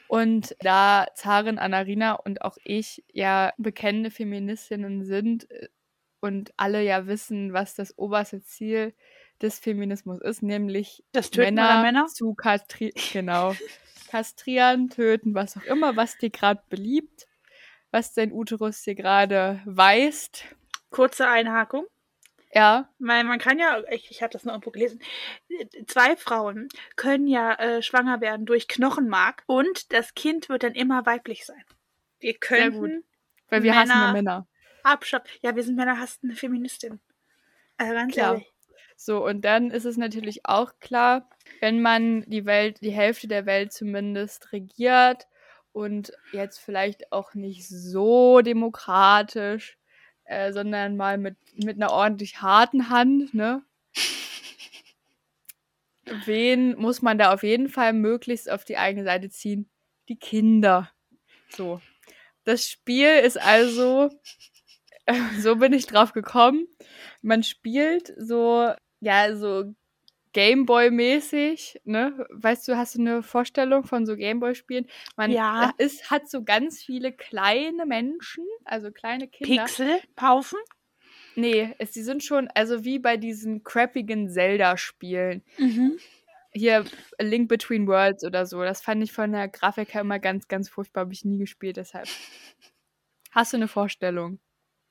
Und 0.08 0.54
da 0.60 1.06
Zarin 1.14 1.58
Anarina 1.58 2.12
und 2.12 2.42
auch 2.42 2.56
ich 2.64 3.04
ja 3.12 3.52
bekennende 3.58 4.10
Feministinnen 4.10 5.04
sind 5.04 5.50
äh, 5.50 5.68
und 6.20 6.52
alle 6.56 6.82
ja 6.82 7.06
wissen, 7.06 7.52
was 7.52 7.74
das 7.74 7.98
oberste 7.98 8.40
Ziel 8.42 8.94
des 9.42 9.58
Feminismus 9.58 10.20
ist, 10.20 10.42
nämlich 10.42 11.04
Männer, 11.36 11.82
Männer? 11.82 12.06
zu 12.06 12.34
kastrieren. 12.34 12.94
Genau. 13.12 13.54
Kastrieren, 14.08 14.88
töten, 14.88 15.34
was 15.34 15.56
auch 15.56 15.64
immer, 15.64 15.96
was 15.96 16.16
dir 16.16 16.30
gerade 16.30 16.62
beliebt, 16.70 17.26
was 17.96 18.12
dein 18.12 18.30
Uterus 18.30 18.82
dir 18.82 18.94
gerade 18.94 19.62
weist. 19.64 20.44
Kurze 20.90 21.26
Einhakung. 21.26 21.86
Ja, 22.52 22.90
Weil 22.98 23.24
man 23.24 23.38
kann 23.38 23.58
ja, 23.58 23.82
ich, 23.90 24.10
ich 24.10 24.22
habe 24.22 24.32
das 24.32 24.44
noch 24.44 24.52
irgendwo 24.52 24.70
gelesen, 24.70 25.00
zwei 25.86 26.14
Frauen 26.16 26.68
können 26.96 27.26
ja 27.26 27.54
äh, 27.54 27.82
schwanger 27.82 28.20
werden 28.20 28.44
durch 28.46 28.68
Knochenmark 28.68 29.42
und 29.46 29.92
das 29.92 30.14
Kind 30.14 30.48
wird 30.50 30.62
dann 30.62 30.74
immer 30.74 31.04
weiblich 31.06 31.44
sein. 31.46 31.62
Wir 32.20 32.32
Sehr 32.32 32.38
könnten 32.38 33.04
weil 33.48 33.62
wir 33.62 33.74
hassen 33.74 33.90
ja 33.90 33.96
Männer- 33.96 34.12
Männer. 34.12 34.46
abschaffen. 34.84 35.26
Ja, 35.42 35.54
wir 35.56 35.62
sind 35.62 35.76
Männer, 35.76 35.98
hast 35.98 36.22
eine 36.22 36.34
Feministin. 36.34 37.00
Also 37.78 37.92
ganz 37.94 38.12
Klar. 38.12 38.32
ehrlich. 38.34 38.52
So, 38.96 39.24
und 39.24 39.42
dann 39.44 39.70
ist 39.70 39.84
es 39.84 39.96
natürlich 39.96 40.46
auch 40.46 40.78
klar, 40.80 41.28
wenn 41.60 41.80
man 41.82 42.22
die 42.22 42.44
Welt, 42.46 42.78
die 42.80 42.90
Hälfte 42.92 43.28
der 43.28 43.44
Welt 43.46 43.72
zumindest 43.72 44.52
regiert 44.52 45.26
und 45.76 46.10
jetzt 46.32 46.58
vielleicht 46.58 47.12
auch 47.12 47.34
nicht 47.34 47.68
so 47.68 48.40
demokratisch, 48.40 49.76
äh, 50.24 50.50
sondern 50.50 50.96
mal 50.96 51.18
mit, 51.18 51.36
mit 51.62 51.76
einer 51.76 51.92
ordentlich 51.92 52.40
harten 52.40 52.88
Hand, 52.88 53.34
ne? 53.34 53.62
Wen 56.24 56.78
muss 56.78 57.02
man 57.02 57.18
da 57.18 57.34
auf 57.34 57.42
jeden 57.42 57.68
Fall 57.68 57.92
möglichst 57.92 58.50
auf 58.50 58.64
die 58.64 58.78
eigene 58.78 59.04
Seite 59.04 59.28
ziehen? 59.28 59.68
Die 60.08 60.16
Kinder. 60.16 60.90
So. 61.50 61.82
Das 62.44 62.66
Spiel 62.66 63.10
ist 63.10 63.38
also, 63.38 64.08
so 65.38 65.56
bin 65.56 65.74
ich 65.74 65.84
drauf 65.84 66.14
gekommen. 66.14 66.66
Man 67.20 67.42
spielt 67.42 68.14
so, 68.16 68.72
ja, 69.00 69.36
so 69.36 69.74
Gameboy-mäßig, 70.36 71.80
ne? 71.84 72.26
Weißt 72.30 72.68
du, 72.68 72.76
hast 72.76 72.94
du 72.94 73.00
eine 73.00 73.22
Vorstellung 73.22 73.84
von 73.84 74.04
so 74.04 74.16
Gameboy-Spielen? 74.16 74.86
Man 75.16 75.30
Ja. 75.30 75.72
ist, 75.78 76.10
hat 76.10 76.28
so 76.28 76.44
ganz 76.44 76.82
viele 76.82 77.10
kleine 77.10 77.86
Menschen, 77.86 78.44
also 78.66 78.90
kleine 78.90 79.28
Kinder. 79.28 79.64
Pixel, 79.64 79.98
Haufen. 80.20 80.58
Nee, 81.36 81.74
es, 81.78 81.92
die 81.92 82.02
sind 82.02 82.22
schon, 82.22 82.48
also 82.54 82.84
wie 82.84 82.98
bei 82.98 83.16
diesen 83.16 83.64
crappigen 83.64 84.28
Zelda-Spielen. 84.28 85.42
Mhm. 85.56 85.98
Hier 86.52 86.84
A 87.18 87.22
Link 87.22 87.48
Between 87.48 87.86
Worlds 87.86 88.22
oder 88.22 88.44
so. 88.44 88.62
Das 88.62 88.82
fand 88.82 89.02
ich 89.02 89.12
von 89.12 89.32
der 89.32 89.48
Grafik 89.48 89.94
her 89.94 90.02
immer 90.02 90.18
ganz, 90.18 90.48
ganz 90.48 90.68
furchtbar. 90.68 91.02
Habe 91.02 91.14
ich 91.14 91.24
nie 91.24 91.38
gespielt, 91.38 91.78
deshalb. 91.78 92.08
Hast 93.30 93.54
du 93.54 93.56
eine 93.56 93.68
Vorstellung? 93.68 94.38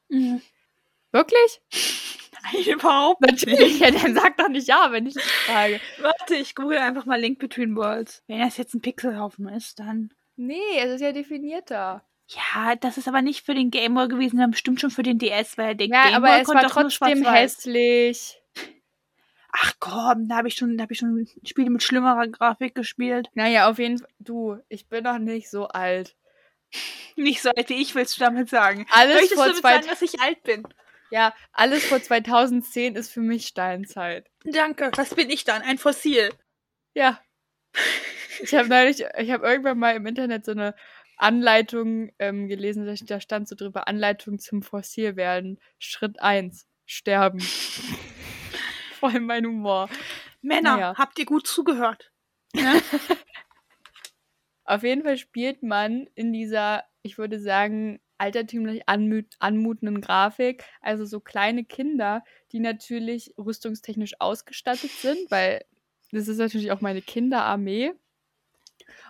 Mhm. 0.10 0.42
Wirklich? 1.12 1.62
Nein, 2.56 2.74
überhaupt 2.74 3.22
Natürlich, 3.22 3.80
ja, 3.80 3.92
dann 3.92 4.16
sag 4.16 4.38
doch 4.38 4.50
nicht 4.50 4.68
ja, 4.68 4.92
wenn 4.92 5.06
ich 5.06 5.16
dich 5.16 5.24
frage. 5.24 5.80
Warte, 6.00 6.36
ich 6.36 6.56
google 6.56 6.78
einfach 6.78 7.06
mal 7.06 7.20
Link 7.20 7.40
Between 7.40 7.76
Worlds. 7.76 8.24
Wenn 8.28 8.40
das 8.40 8.58
jetzt 8.58 8.74
ein 8.74 8.82
Pixelhaufen 8.82 9.48
ist, 9.50 9.80
dann. 9.80 10.12
Nee, 10.36 10.78
es 10.78 10.92
ist 10.96 11.02
ja 11.02 11.12
definierter. 11.12 12.04
Ja, 12.28 12.76
das 12.76 12.98
ist 12.98 13.08
aber 13.08 13.22
nicht 13.22 13.46
für 13.46 13.54
den 13.54 13.70
Gameboy 13.70 14.08
gewesen, 14.08 14.32
sondern 14.32 14.52
bestimmt 14.52 14.82
schon 14.82 14.90
für 14.90 15.04
den 15.04 15.20
DS, 15.20 15.58
weil 15.58 15.76
der 15.76 15.88
Ja, 15.88 16.10
Gameboy 16.10 16.30
aber 16.30 16.42
es 16.42 16.48
konnte 16.48 16.64
war 16.64 16.70
trotzdem 16.70 17.26
hässlich. 17.26 18.42
Ach 19.58 19.74
komm, 19.80 20.28
da 20.28 20.38
habe 20.38 20.48
ich 20.50 20.56
schon, 20.56 20.78
da 20.78 20.84
habe 20.84 20.94
ich 20.94 21.00
schon 21.00 21.28
Spiele 21.46 21.70
mit 21.70 21.84
schlimmerer 21.84 22.28
Grafik 22.28 22.76
gespielt. 22.76 23.30
Naja, 23.36 23.70
auf 23.70 23.80
jeden 23.80 24.00
Fall. 24.00 24.10
Du, 24.20 24.58
ich 24.68 24.90
bin 24.90 25.04
noch 25.04 25.20
nicht 25.20 25.50
so 25.50 25.68
alt. 25.68 26.16
Nicht 27.16 27.42
so 27.42 27.50
alt 27.52 27.70
wie 27.70 27.82
ich, 27.82 27.96
willst 27.96 28.18
du 28.18 28.20
damit 28.20 28.50
sagen. 28.50 28.86
Alles 28.92 29.16
Möchtest 29.16 29.36
vor 29.36 29.46
du 29.46 29.52
damit 29.52 29.64
sagen, 29.64 29.88
dass 29.88 30.02
ich 30.02 30.20
alt 30.20 30.44
bin? 30.44 30.68
Ja, 31.12 31.34
alles 31.54 31.86
vor 31.86 32.02
2010 32.02 32.96
ist 32.96 33.12
für 33.12 33.22
mich 33.22 33.48
Steinzeit. 33.48 34.30
Danke. 34.44 34.92
Was 34.96 35.16
bin 35.16 35.30
ich 35.30 35.44
dann? 35.44 35.62
Ein 35.62 35.78
Fossil. 35.78 36.30
Ja. 36.94 37.22
Ich 38.42 38.54
habe 38.54 38.68
neulich, 38.70 39.04
ich 39.18 39.32
habe 39.32 39.48
irgendwann 39.48 39.78
mal 39.80 39.96
im 39.96 40.06
Internet 40.06 40.46
so 40.46 40.52
eine 40.52 40.76
Anleitung 41.18 42.12
ähm, 42.20 42.48
gelesen, 42.48 42.86
da- 43.08 43.20
stand 43.22 43.48
so 43.48 43.56
drüber, 43.56 43.88
Anleitung 43.88 44.40
zum 44.40 44.62
Fossilwerden. 44.62 45.60
Schritt 45.80 46.22
1, 46.22 46.68
sterben. 46.86 47.40
Voll 49.00 49.20
mein 49.22 49.46
Humor. 49.46 49.90
Männer, 50.42 50.76
Naja. 50.76 50.94
habt 50.98 51.18
ihr 51.20 51.26
gut 51.26 51.48
zugehört? 51.48 52.12
Ne? 52.54 52.82
Auf 54.66 54.84
jeden 54.84 55.04
Fall 55.04 55.18
spielt 55.18 55.62
man 55.64 56.08
in 56.16 56.34
dieser, 56.34 56.84
ich 57.04 57.18
würde 57.18 57.40
sagen, 57.40 58.00
altertümlich 58.18 58.88
anmut 58.88 59.26
anmutenden 59.40 60.02
Grafik, 60.02 60.64
also 60.82 61.06
so 61.06 61.20
kleine 61.20 61.66
Kinder, 61.66 62.24
die 62.52 62.60
natürlich 62.60 63.34
rüstungstechnisch 63.38 64.20
ausgestattet 64.20 64.92
sind, 64.92 65.30
weil 65.30 65.66
das 66.12 66.28
ist 66.28 66.38
natürlich 66.38 66.72
auch 66.72 66.82
meine 66.82 67.02
Kinderarmee. 67.02 67.94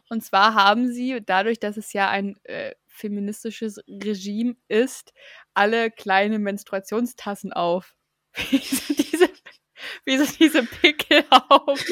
Und 0.10 0.24
zwar 0.24 0.54
haben 0.54 0.92
sie, 0.92 1.22
dadurch, 1.26 1.60
dass 1.60 1.78
es 1.78 1.94
ja 1.94 2.10
ein 2.10 2.38
äh, 2.44 2.74
feministisches 2.88 3.80
Regime 3.88 4.56
ist, 4.68 5.14
alle 5.54 5.92
kleine 5.92 6.40
Menstruationstassen 6.40 7.54
auf. 7.54 7.96
Wie 8.50 8.58
so 8.58 8.94
diese, 8.94 9.30
wie 10.04 10.18
so 10.18 10.26
diese 10.38 10.64
Pickel 10.64 11.24
auf. 11.30 11.84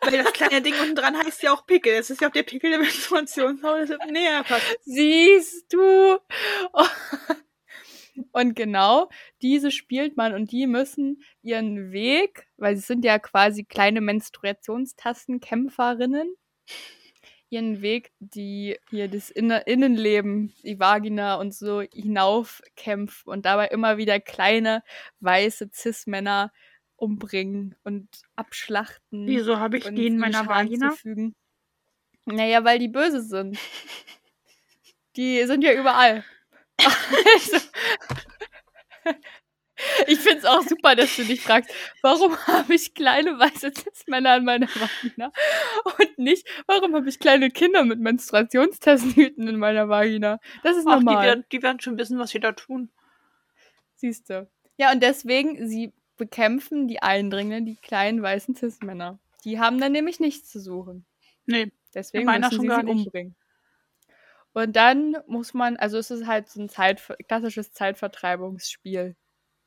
Weil 0.02 0.24
das 0.24 0.34
kleine 0.34 0.62
Ding 0.62 0.74
unten 0.82 0.96
dran 0.96 1.18
heißt 1.18 1.44
ja 1.44 1.54
auch 1.54 1.66
Pickel. 1.66 1.94
Es 1.94 2.10
ist 2.10 2.22
ja 2.22 2.30
auch 2.30 2.34
der 2.34 2.44
Pickel 2.44 2.72
der 2.72 2.80
Menstruationshaut. 2.80 3.80
Das 3.90 3.90
wird 3.90 4.12
näher 4.12 4.44
passen. 4.44 4.76
Siehst 4.84 5.74
du? 5.74 6.18
Und 8.32 8.56
genau 8.56 9.10
diese 9.42 9.72
spielt 9.72 10.16
man 10.18 10.34
und 10.34 10.52
die 10.52 10.68
müssen 10.68 11.24
ihren 11.42 11.92
Weg, 11.92 12.48
weil 12.58 12.76
sie 12.76 12.82
sind 12.82 13.06
ja 13.06 13.20
quasi 13.20 13.64
kleine 13.64 14.02
Menstruationstastenkämpferinnen, 14.02 16.36
ihren 17.50 17.82
Weg, 17.82 18.12
die 18.20 18.78
hier 18.90 19.08
das 19.08 19.30
Inner 19.32 19.68
Innenleben, 19.68 20.54
die 20.64 20.80
Vagina 20.80 21.36
und 21.36 21.54
so 21.54 21.82
hinaufkämpfen 21.82 23.32
und 23.32 23.46
dabei 23.46 23.68
immer 23.68 23.98
wieder 23.98 24.20
kleine 24.20 24.84
weiße 25.22 25.70
Cis-Männer 25.74 26.52
umbringen 27.02 27.76
und 27.84 28.08
abschlachten. 28.36 29.26
Wieso 29.28 29.58
habe 29.58 29.78
ich 29.78 29.86
die 29.86 30.08
in 30.08 30.18
meiner 30.18 30.48
Vagina? 30.48 30.92
zufügen. 30.92 31.36
Naja, 32.26 32.64
weil 32.64 32.80
die 32.80 32.88
böse 32.88 33.22
sind. 33.22 33.58
Die 35.16 35.44
sind 35.46 35.64
ja 35.64 35.74
überall. 35.74 36.24
Also, 36.78 37.58
ich 40.08 40.20
finde 40.20 40.40
es 40.40 40.46
auch 40.46 40.62
super, 40.62 40.96
dass 40.96 41.16
du 41.16 41.24
dich 41.24 41.42
fragst, 41.42 41.72
warum 42.02 42.38
habe 42.48 42.74
ich 42.74 42.94
kleine 42.94 43.38
weiße 43.40 43.72
Cis-Männer 43.74 44.32
an 44.32 44.46
meiner 44.46 44.68
Vagina 44.68 45.32
und 45.84 46.18
nicht, 46.18 46.48
warum 46.68 46.96
habe 46.96 47.10
ich 47.10 47.20
kleine 47.20 47.50
Kinder 47.50 47.84
mit 47.84 48.00
Menstruationstestnüten 48.00 49.48
in 49.48 49.58
meiner 49.58 49.90
Vagina? 49.90 50.40
Das 50.64 50.78
ist 50.78 50.86
Ach, 50.88 51.00
die 51.00 51.06
normal. 51.06 51.26
werden, 51.26 51.46
die 51.52 51.62
werden 51.62 51.80
schon 51.80 51.98
wissen, 51.98 52.20
was 52.20 52.32
sie 52.32 52.40
da 52.40 52.52
tun. 52.52 52.90
Siehst 53.96 54.30
du. 54.30 54.50
Ja, 54.78 54.92
und 54.94 55.04
deswegen, 55.04 55.68
sie 55.68 55.92
bekämpfen 56.20 56.88
die 56.88 57.02
Eindringlinge, 57.02 57.64
die 57.66 57.78
kleinen 57.78 58.22
weißen 58.22 58.56
Cis-Männer. 58.56 59.18
Die 59.46 59.60
haben 59.60 59.80
dann 59.80 59.92
nämlich 59.92 60.20
nichts 60.20 60.50
zu 60.52 60.60
suchen. 60.60 61.06
Nee, 61.48 61.72
Deswegen 61.96 62.26
müssen 62.28 62.52
schon 62.52 62.60
sie 62.62 62.68
sie 62.70 62.92
umbringen. 62.92 63.36
Und 64.54 64.76
dann 64.76 65.18
muss 65.28 65.54
man, 65.54 65.78
also 65.78 65.98
es 65.98 66.12
ist 66.12 66.28
halt 66.28 66.50
so 66.50 66.62
ein 66.62 66.70
Zeit, 66.70 67.02
klassisches 67.28 67.72
Zeitvertreibungsspiel. 67.72 69.16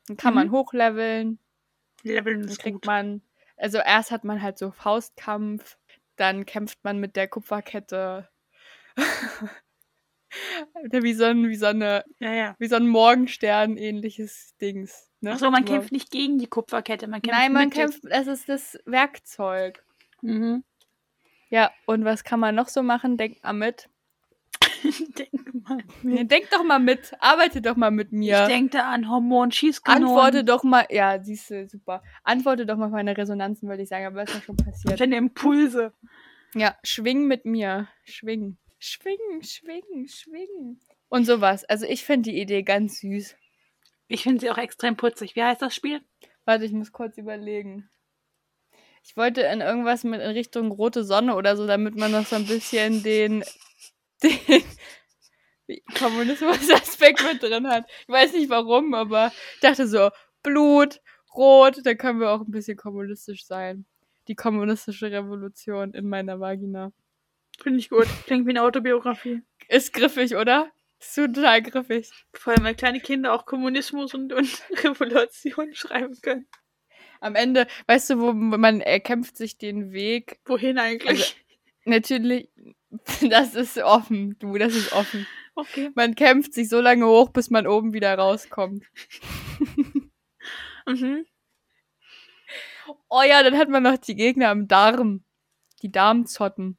Dann 0.07 0.17
kann 0.17 0.35
man 0.35 0.49
Mhm. 0.49 0.53
hochleveln, 0.53 1.39
Leveln 2.03 2.43
dann 2.43 2.51
ist 2.51 2.59
kriegt 2.59 2.75
gut. 2.77 2.87
man, 2.87 3.23
also 3.57 3.79
erst 3.79 4.11
hat 4.11 4.25
man 4.25 4.43
halt 4.43 4.59
so 4.59 4.71
Faustkampf, 4.73 5.79
dann 6.17 6.47
kämpft 6.47 6.83
man 6.85 6.99
mit 6.99 7.17
der 7.17 7.29
Kupferkette. 7.29 8.29
wie 10.91 11.15
so 11.15 11.25
ein, 11.25 11.49
wie 11.49 11.57
so 11.57 11.67
eine, 11.67 12.05
Ja, 12.21 12.33
ja. 12.33 12.57
wie 12.59 12.67
so 12.67 12.77
ein 12.77 12.87
Morgenstern 12.89 13.77
ähnliches 13.77 14.57
Dings. 14.61 15.12
Ne? 15.23 15.33
Achso, 15.33 15.51
man 15.51 15.63
Nur- 15.65 15.73
kämpft 15.73 15.93
nicht 15.93 16.11
gegen 16.11 16.39
die 16.39 16.49
Kupferkette, 16.49 17.07
man 17.07 17.23
kämpft 17.23 17.41
Nein, 17.41 17.53
man 17.53 17.65
mit 17.67 17.75
kämpft, 17.75 18.05
es 18.05 18.27
ist 18.27 18.49
das 18.49 18.79
Werkzeug. 18.85 19.85
Mhm. 20.21 20.65
Ja, 21.49 21.71
und 21.87 22.05
was 22.05 22.25
kann 22.25 22.41
man 22.41 22.55
noch 22.55 22.69
so 22.69 22.83
machen? 22.83 23.17
Denkt 23.17 23.43
mal 23.45 23.53
mit. 23.53 23.89
Denke 24.83 25.53
mal. 25.63 25.79
Ja, 26.03 26.25
Denk 26.25 26.51
doch 26.51 26.65
mal 26.65 26.81
mit. 26.81 27.13
Arbeite 27.21 27.63
doch 27.63 27.77
mal 27.77 27.91
mit 27.91 28.11
mir. 28.11 28.43
Ich 28.43 28.49
denke 28.49 28.79
da 28.79 28.91
an 28.91 29.09
Hormon-Schießkanonen. 29.09 30.09
Antworte 30.09 30.45
doch 30.45 30.65
mal. 30.65 30.87
Ja, 30.91 31.23
siehst 31.23 31.51
du, 31.51 31.69
super. 31.69 32.03
Antworte 32.25 32.67
doch 32.67 32.77
mal 32.77 32.87
auf 32.87 32.93
meine 32.93 33.17
Resonanzen, 33.17 33.69
würde 33.69 33.83
ich 33.83 33.89
sagen, 33.89 34.07
aber 34.07 34.25
ist 34.25 34.35
ja 34.35 34.41
schon 34.41 34.57
passiert. 34.57 34.99
Deine 35.01 35.17
Impulse. 35.17 35.93
Ja, 36.55 36.77
schwing 36.83 37.27
mit 37.27 37.45
mir. 37.45 37.87
Schwing. 38.05 38.57
Schwingen, 38.79 39.43
schwingen, 39.43 40.09
schwingen. 40.09 40.81
Und 41.09 41.27
sowas. 41.27 41.65
Also 41.65 41.87
ich 41.87 42.05
finde 42.05 42.31
die 42.31 42.41
Idee 42.41 42.63
ganz 42.63 43.01
süß. 43.01 43.37
Ich 44.09 44.23
finde 44.23 44.41
sie 44.41 44.51
auch 44.51 44.59
extrem 44.59 44.97
putzig. 44.97 45.37
Wie 45.37 45.43
heißt 45.43 45.63
das 45.63 45.75
Spiel? 45.75 46.01
Warte, 46.45 46.65
ich 46.65 46.73
muss 46.73 46.93
kurz 46.93 47.19
überlegen. 47.19 47.89
Ich 49.05 49.17
wollte 49.17 49.43
in 49.43 49.61
irgendwas 49.61 50.05
mit 50.05 50.21
in 50.21 50.31
Richtung 50.31 50.71
rote 50.71 51.05
Sonne 51.05 51.35
oder 51.35 51.57
so, 51.57 51.67
damit 51.67 51.97
man 51.97 52.13
noch 52.13 52.27
so 52.27 52.37
ein 52.37 52.47
bisschen 52.47 53.03
den, 53.03 53.45
den 54.23 54.63
Kommunismus-Aspekt 55.99 57.23
mit 57.25 57.43
drin 57.43 57.67
hat. 57.69 57.85
Ich 58.03 58.09
weiß 58.09 58.33
nicht 58.33 58.51
warum, 58.51 58.95
aber 58.95 59.33
ich 59.55 59.61
dachte 59.61 59.89
so, 59.89 60.11
Blut, 60.43 61.01
Rot, 61.35 61.81
da 61.85 61.95
können 61.95 62.21
wir 62.21 62.31
auch 62.31 62.41
ein 62.41 62.51
bisschen 62.51 62.77
kommunistisch 62.77 63.47
sein. 63.47 63.87
Die 64.29 64.37
kommunistische 64.37 65.11
Revolution 65.11 65.95
in 65.95 66.09
meiner 66.09 66.39
Vagina. 66.39 66.93
Finde 67.61 67.81
ich 67.81 67.91
gut. 67.91 68.07
Klingt 68.27 68.47
wie 68.47 68.51
eine 68.51 68.63
Autobiografie. 68.63 69.43
Ist 69.69 69.93
griffig, 69.93 70.37
oder? 70.37 70.71
Ist 71.03 71.15
total 71.17 71.63
griffig. 71.63 72.11
Vor 72.33 72.53
allem, 72.55 72.65
weil 72.65 72.75
kleine 72.77 73.01
Kinder 73.01 73.33
auch 73.35 73.45
Kommunismus 73.45 74.15
und, 74.15 74.33
und 74.33 74.63
Revolution 74.85 75.75
schreiben 75.75 76.17
können. 76.23 76.47
Am 77.21 77.35
Ende, 77.35 77.67
weißt 77.89 78.11
du, 78.11 78.19
wo 78.21 78.33
man 78.33 78.81
erkämpft 78.81 79.37
sich 79.37 79.59
den 79.59 79.93
Weg. 79.93 80.41
Wohin 80.47 80.79
eigentlich? 80.79 81.09
Also- 81.09 81.35
Natürlich, 81.85 82.49
das 83.29 83.57
ist 83.57 83.77
offen, 83.79 84.37
du, 84.39 84.57
das 84.57 84.77
ist 84.77 84.93
offen. 84.93 85.27
okay. 85.57 85.91
Man 85.97 86.15
kämpft 86.15 86.55
sich 86.55 86.69
so 86.69 86.81
lange 86.81 87.05
hoch, 87.07 87.31
bis 87.31 87.51
man 87.51 87.67
oben 87.67 87.93
wieder 87.93 88.15
rauskommt. 88.17 88.85
Mhm. 90.85 91.25
Oh 93.09 93.23
ja, 93.23 93.45
dann 93.45 93.57
hat 93.57 93.69
man 93.69 93.85
noch 93.85 93.97
die 93.97 94.17
Gegner 94.17 94.49
am 94.49 94.67
Darm. 94.67 95.23
Die 95.83 95.93
Darmzotten. 95.93 96.77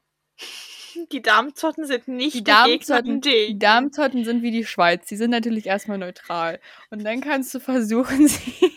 Die 1.12 1.21
Darmzotten 1.21 1.86
sind 1.86 2.08
nicht 2.08 2.36
Die 2.36 2.43
Darmzotten, 2.43 3.21
die 3.21 3.58
Darmzotten 3.58 4.25
sind 4.25 4.41
wie 4.41 4.51
die 4.51 4.65
Schweiz. 4.65 5.08
Die 5.08 5.15
sind 5.15 5.32
natürlich 5.32 5.67
erstmal 5.67 5.97
neutral. 5.97 6.60
Und 6.89 7.03
dann 7.03 7.21
kannst 7.21 7.53
du 7.53 7.60
versuchen, 7.60 8.27
sie, 8.27 8.71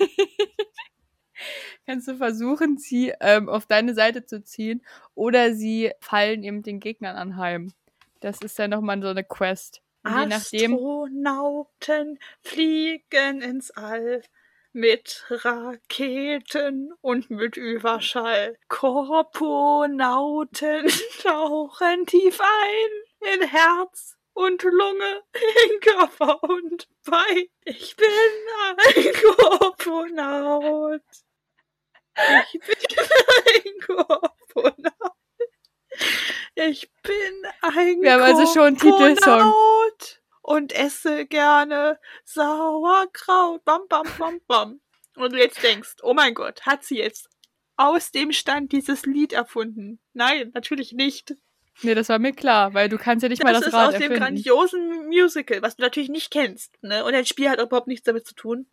kannst 1.86 2.08
du 2.08 2.16
versuchen, 2.16 2.78
sie 2.78 3.12
ähm, 3.20 3.48
auf 3.48 3.66
deine 3.66 3.94
Seite 3.94 4.24
zu 4.24 4.42
ziehen. 4.42 4.82
Oder 5.14 5.54
sie 5.54 5.92
fallen 6.00 6.42
eben 6.42 6.62
den 6.62 6.80
Gegnern 6.80 7.16
anheim. 7.16 7.72
Das 8.20 8.40
ist 8.40 8.58
dann 8.58 8.70
nochmal 8.70 9.00
so 9.02 9.08
eine 9.08 9.24
Quest. 9.24 9.82
Und 10.04 10.32
Astronauten 10.32 12.18
fliegen 12.42 13.40
ins 13.42 13.72
All 13.72 14.22
mit 14.76 15.24
Raketen 15.30 16.92
und 17.00 17.30
mit 17.30 17.56
Überschall. 17.56 18.58
Korponauten 18.68 20.86
tauchen 21.22 22.04
tief 22.04 22.38
ein 22.40 22.90
in 23.32 23.40
Herz 23.48 24.18
und 24.34 24.62
Lunge, 24.62 25.22
in 25.70 25.80
Körper 25.80 26.42
und 26.42 26.86
Bein. 27.04 27.46
Ich 27.64 27.96
bin 27.96 28.10
ein 28.68 29.14
Korponaut. 29.36 31.00
Ich 32.52 32.60
bin 32.60 32.76
ein 33.46 33.80
Korponaut. 33.86 34.92
Ich 36.54 36.92
bin 37.02 37.46
ein 37.62 38.02
Wir 38.02 38.12
haben 38.12 38.22
also 38.22 38.44
schon 38.52 38.66
einen 38.66 38.76
Titelsong. 38.76 39.54
Und 40.46 40.72
esse 40.72 41.26
gerne 41.26 41.98
Sauerkraut. 42.24 43.64
Bam, 43.64 43.80
bam, 43.88 44.06
bam, 44.16 44.40
bam. 44.46 44.80
Und 45.16 45.32
du 45.32 45.38
jetzt 45.38 45.60
denkst, 45.60 45.96
oh 46.02 46.14
mein 46.14 46.34
Gott, 46.34 46.62
hat 46.62 46.84
sie 46.84 46.98
jetzt 46.98 47.28
aus 47.76 48.12
dem 48.12 48.30
Stand 48.30 48.70
dieses 48.70 49.06
Lied 49.06 49.32
erfunden? 49.32 49.98
Nein, 50.12 50.52
natürlich 50.54 50.92
nicht. 50.92 51.34
nee, 51.82 51.96
das 51.96 52.08
war 52.10 52.20
mir 52.20 52.32
klar, 52.32 52.74
weil 52.74 52.88
du 52.88 52.96
kannst 52.96 53.24
ja 53.24 53.28
nicht 53.28 53.42
mal 53.42 53.52
Das 53.54 53.62
das 53.62 53.68
ist 53.70 53.74
Rad 53.74 53.86
aus 53.88 53.92
dem 53.94 54.02
erfinden. 54.02 54.20
grandiosen 54.22 55.06
Musical, 55.08 55.62
was 55.62 55.74
du 55.76 55.82
natürlich 55.82 56.10
nicht 56.10 56.30
kennst. 56.30 56.80
Ne? 56.80 57.04
Und 57.04 57.12
das 57.12 57.26
Spiel 57.28 57.50
hat 57.50 57.60
überhaupt 57.60 57.88
nichts 57.88 58.04
damit 58.04 58.24
zu 58.24 58.36
tun. 58.36 58.66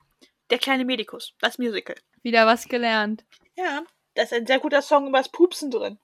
Der 0.52 0.60
kleine 0.60 0.86
Medikus, 0.86 1.34
das 1.42 1.58
Musical. 1.58 1.96
Wieder 2.22 2.46
was 2.46 2.68
gelernt. 2.68 3.26
Ja, 3.56 3.84
da 4.14 4.22
ist 4.22 4.34
ein 4.34 4.46
sehr 4.46 4.60
guter 4.60 4.84
Song 4.84 5.08
über 5.08 5.18
das 5.18 5.32
Pupsen 5.32 5.72
drin. 5.72 5.98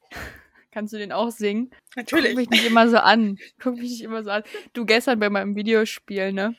Kannst 0.71 0.93
du 0.93 0.97
den 0.97 1.11
auch 1.11 1.31
singen? 1.31 1.69
Guck 1.71 1.97
Natürlich. 1.97 2.35
mich 2.35 2.49
nicht 2.49 2.65
immer 2.65 2.87
so 2.89 2.97
an. 2.97 3.37
Guck 3.59 3.73
mich 3.75 3.89
nicht 3.89 4.01
immer 4.03 4.23
so 4.23 4.29
an. 4.29 4.43
Du 4.73 4.85
gestern 4.85 5.19
bei 5.19 5.29
meinem 5.29 5.55
Videospiel, 5.55 6.31
ne? 6.31 6.55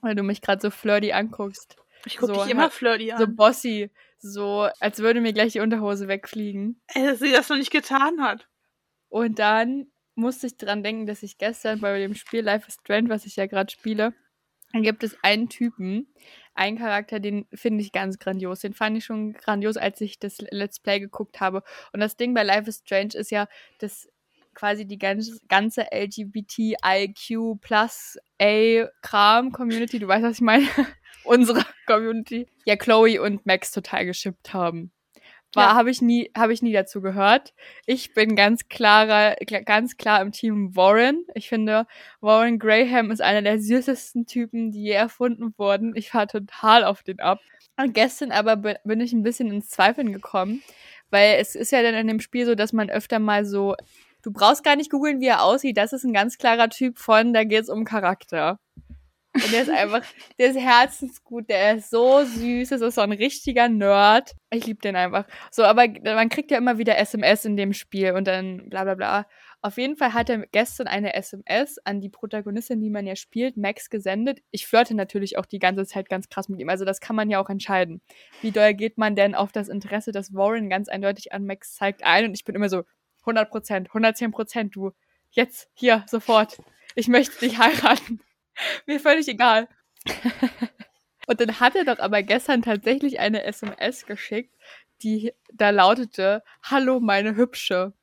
Weil 0.00 0.14
du 0.14 0.22
mich 0.22 0.40
gerade 0.40 0.60
so 0.62 0.70
flirty 0.70 1.12
anguckst. 1.12 1.76
Ich 2.06 2.16
gucke 2.18 2.34
so 2.34 2.42
dich 2.42 2.52
immer 2.52 2.62
halt- 2.64 2.72
flirty 2.72 3.10
an. 3.12 3.18
So 3.18 3.26
bossy. 3.26 3.90
So, 4.18 4.68
als 4.80 5.00
würde 5.00 5.20
mir 5.20 5.32
gleich 5.32 5.52
die 5.52 5.60
Unterhose 5.60 6.08
wegfliegen. 6.08 6.80
Ey, 6.94 7.04
dass 7.06 7.18
sie 7.18 7.32
das 7.32 7.48
noch 7.48 7.56
nicht 7.56 7.70
getan 7.72 8.22
hat. 8.22 8.48
Und 9.08 9.38
dann 9.38 9.88
musste 10.14 10.46
ich 10.46 10.56
dran 10.56 10.82
denken, 10.82 11.06
dass 11.06 11.22
ich 11.22 11.38
gestern 11.38 11.80
bei 11.80 11.98
dem 11.98 12.14
Spiel 12.14 12.42
Life 12.42 12.68
is 12.68 12.74
Strange, 12.74 13.08
was 13.08 13.26
ich 13.26 13.36
ja 13.36 13.46
gerade 13.46 13.70
spiele, 13.72 14.14
dann 14.72 14.82
gibt 14.82 15.02
es 15.04 15.16
einen 15.22 15.48
Typen, 15.48 16.08
einen 16.54 16.78
Charakter, 16.78 17.20
den 17.20 17.46
finde 17.52 17.82
ich 17.82 17.92
ganz 17.92 18.18
grandios. 18.18 18.60
Den 18.60 18.74
fand 18.74 18.96
ich 18.96 19.04
schon 19.04 19.32
grandios, 19.32 19.76
als 19.76 20.00
ich 20.00 20.18
das 20.18 20.38
Let's 20.50 20.80
Play 20.80 21.00
geguckt 21.00 21.40
habe. 21.40 21.62
Und 21.92 22.00
das 22.00 22.16
Ding 22.16 22.34
bei 22.34 22.42
Life 22.42 22.68
is 22.68 22.82
Strange 22.84 23.14
ist 23.14 23.30
ja, 23.30 23.48
dass 23.78 24.08
quasi 24.54 24.86
die 24.86 24.98
ganze, 24.98 25.38
ganze 25.48 25.86
LGBTIQ 25.92 27.60
plus 27.60 28.16
A 28.40 28.86
Kram 29.02 29.52
Community, 29.52 29.98
du 29.98 30.08
weißt, 30.08 30.24
was 30.24 30.36
ich 30.36 30.40
meine, 30.40 30.66
unsere 31.24 31.64
Community, 31.86 32.46
ja 32.64 32.76
Chloe 32.76 33.20
und 33.20 33.44
Max 33.46 33.72
total 33.72 34.06
geschippt 34.06 34.54
haben. 34.54 34.92
War, 35.56 35.70
Ja. 35.70 35.74
habe 35.74 35.90
ich 35.90 36.00
nie, 36.02 36.30
habe 36.36 36.52
ich 36.52 36.62
nie 36.62 36.72
dazu 36.72 37.00
gehört. 37.00 37.54
Ich 37.86 38.14
bin 38.14 38.34
ganz 38.36 38.68
klarer, 38.68 39.36
kla- 39.42 39.62
ganz 39.62 39.96
klar 39.96 40.20
im 40.22 40.32
Team 40.32 40.74
Warren. 40.76 41.24
Ich 41.34 41.48
finde, 41.48 41.86
Warren 42.20 42.58
Graham 42.58 43.10
ist 43.10 43.20
einer 43.22 43.42
der 43.42 43.58
süßesten 43.60 44.26
Typen, 44.26 44.70
die 44.72 44.82
je 44.84 44.92
erfunden 44.92 45.54
wurden. 45.56 45.94
Ich 45.96 46.12
war 46.14 46.26
total 46.26 46.84
auf 46.84 47.02
den 47.02 47.20
ab. 47.20 47.40
Und 47.76 47.92
gestern 47.94 48.30
aber 48.32 48.56
bi- 48.56 48.76
bin 48.84 49.00
ich 49.00 49.12
ein 49.12 49.22
bisschen 49.22 49.50
ins 49.50 49.68
Zweifeln 49.68 50.12
gekommen, 50.12 50.62
weil 51.10 51.36
es 51.40 51.54
ist 51.54 51.72
ja 51.72 51.82
dann 51.82 51.94
in 51.94 52.06
dem 52.08 52.20
Spiel 52.20 52.46
so, 52.46 52.54
dass 52.54 52.72
man 52.72 52.88
öfter 52.90 53.18
mal 53.18 53.44
so, 53.44 53.74
du 54.22 54.32
brauchst 54.32 54.64
gar 54.64 54.76
nicht 54.76 54.90
googeln, 54.90 55.20
wie 55.20 55.26
er 55.26 55.42
aussieht. 55.42 55.76
Das 55.76 55.92
ist 55.92 56.04
ein 56.04 56.12
ganz 56.12 56.38
klarer 56.38 56.68
Typ 56.70 56.98
von, 56.98 57.32
da 57.32 57.44
geht's 57.44 57.68
um 57.68 57.84
Charakter. 57.84 58.58
Und 59.34 59.52
der 59.52 59.62
ist 59.62 59.70
einfach, 59.70 60.02
der 60.38 60.50
ist 60.50 60.58
herzensgut, 60.58 61.48
der 61.50 61.76
ist 61.76 61.90
so 61.90 62.24
süß, 62.24 62.68
das 62.68 62.80
ist 62.80 62.94
so 62.94 63.00
ein 63.00 63.12
richtiger 63.12 63.68
Nerd. 63.68 64.32
Ich 64.50 64.66
liebe 64.66 64.80
den 64.80 64.94
einfach. 64.94 65.26
So, 65.50 65.64
aber 65.64 65.86
man 66.04 66.28
kriegt 66.28 66.52
ja 66.52 66.58
immer 66.58 66.78
wieder 66.78 66.98
SMS 66.98 67.44
in 67.44 67.56
dem 67.56 67.72
Spiel 67.72 68.12
und 68.12 68.28
dann 68.28 68.68
bla 68.70 68.84
bla 68.84 68.94
bla. 68.94 69.26
Auf 69.60 69.76
jeden 69.76 69.96
Fall 69.96 70.12
hat 70.12 70.28
er 70.28 70.46
gestern 70.48 70.86
eine 70.86 71.14
SMS 71.14 71.78
an 71.84 72.00
die 72.00 72.10
Protagonistin, 72.10 72.80
die 72.80 72.90
man 72.90 73.06
ja 73.06 73.16
spielt, 73.16 73.56
Max, 73.56 73.90
gesendet. 73.90 74.40
Ich 74.50 74.66
flirte 74.66 74.94
natürlich 74.94 75.36
auch 75.38 75.46
die 75.46 75.58
ganze 75.58 75.86
Zeit 75.86 76.08
ganz 76.08 76.28
krass 76.28 76.48
mit 76.48 76.60
ihm. 76.60 76.68
Also 76.68 76.84
das 76.84 77.00
kann 77.00 77.16
man 77.16 77.30
ja 77.30 77.42
auch 77.42 77.48
entscheiden. 77.48 78.02
Wie 78.42 78.50
doll 78.52 78.74
geht 78.74 78.98
man 78.98 79.16
denn 79.16 79.34
auf 79.34 79.52
das 79.52 79.68
Interesse, 79.68 80.12
das 80.12 80.34
Warren 80.34 80.68
ganz 80.68 80.88
eindeutig 80.88 81.32
an 81.32 81.46
Max 81.46 81.74
zeigt, 81.74 82.04
ein? 82.04 82.26
Und 82.26 82.34
ich 82.34 82.44
bin 82.44 82.54
immer 82.54 82.68
so 82.68 82.84
100 83.20 83.50
Prozent, 83.50 83.88
110 83.88 84.30
Prozent, 84.32 84.76
du. 84.76 84.92
Jetzt, 85.30 85.70
hier, 85.72 86.04
sofort. 86.06 86.58
Ich 86.94 87.08
möchte 87.08 87.40
dich 87.40 87.58
heiraten. 87.58 88.20
Mir 88.86 89.00
völlig 89.00 89.28
egal. 89.28 89.68
Und 91.26 91.40
dann 91.40 91.58
hat 91.60 91.74
er 91.74 91.84
doch 91.84 91.98
aber 91.98 92.22
gestern 92.22 92.62
tatsächlich 92.62 93.18
eine 93.18 93.44
SMS 93.44 94.06
geschickt, 94.06 94.54
die 95.02 95.32
da 95.52 95.70
lautete, 95.70 96.42
Hallo, 96.62 97.00
meine 97.00 97.36
Hübsche. 97.36 97.94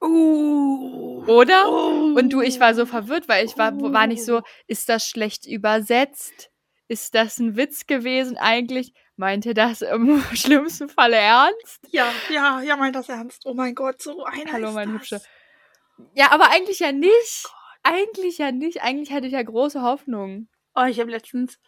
Uh, 0.00 1.24
Oder? 1.26 1.68
uh. 1.68 2.16
Und 2.16 2.32
du, 2.32 2.40
ich 2.40 2.60
war 2.60 2.74
so 2.74 2.86
verwirrt, 2.86 3.28
weil 3.28 3.44
ich 3.44 3.58
war, 3.58 3.72
war 3.80 4.06
nicht 4.06 4.24
so, 4.24 4.42
ist 4.68 4.88
das 4.88 5.08
schlecht 5.08 5.46
übersetzt? 5.46 6.50
Ist 6.86 7.14
das 7.14 7.38
ein 7.38 7.56
Witz 7.56 7.86
gewesen 7.86 8.36
eigentlich? 8.38 8.94
Meinte 9.16 9.52
das 9.52 9.82
im 9.82 10.22
schlimmsten 10.32 10.88
Falle 10.88 11.16
ernst? 11.16 11.80
Ja, 11.90 12.12
ja, 12.30 12.60
ja, 12.62 12.76
meint 12.76 12.94
das 12.94 13.08
ernst. 13.08 13.44
Oh 13.44 13.54
mein 13.54 13.74
Gott, 13.74 14.00
so 14.00 14.24
einer 14.24 14.52
Hallo, 14.52 14.70
meine. 14.70 14.92
Hübsche. 14.92 15.20
Ja, 16.14 16.30
aber 16.30 16.50
eigentlich 16.50 16.78
ja 16.78 16.92
nicht. 16.92 17.48
Eigentlich 17.90 18.38
ja 18.38 18.52
nicht. 18.52 18.82
Eigentlich 18.82 19.12
hatte 19.12 19.26
ich 19.26 19.32
ja 19.32 19.42
große 19.42 19.82
Hoffnung. 19.82 20.48
Oh, 20.74 20.84
ich 20.84 21.00
habe 21.00 21.10
letztens, 21.10 21.58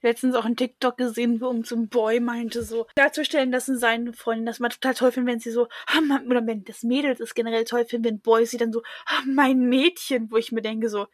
letztens 0.00 0.34
auch 0.34 0.44
einen 0.44 0.56
TikTok 0.56 0.96
gesehen, 0.96 1.40
wo 1.40 1.46
irgend 1.46 1.66
so 1.66 1.76
ein 1.76 1.88
Boy 1.88 2.20
meinte 2.20 2.62
so, 2.62 2.86
darzustellen, 2.94 3.52
dass 3.52 3.66
seine 3.66 4.12
Freundin 4.12 4.46
das 4.46 4.58
mal 4.58 4.70
total 4.70 4.94
toll 4.94 5.12
finden, 5.12 5.28
wenn 5.28 5.40
sie 5.40 5.50
so, 5.50 5.68
ah, 5.86 6.20
oder 6.26 6.46
wenn 6.46 6.64
das 6.64 6.82
Mädel 6.82 7.14
das 7.14 7.34
generell 7.34 7.64
toll 7.64 7.84
finden, 7.84 8.06
wenn 8.06 8.20
Boys 8.20 8.50
sie 8.50 8.56
dann 8.56 8.72
so, 8.72 8.82
ah, 9.06 9.22
mein 9.26 9.68
Mädchen, 9.68 10.30
wo 10.30 10.36
ich 10.36 10.50
mir 10.50 10.62
denke 10.62 10.88
so, 10.88 11.06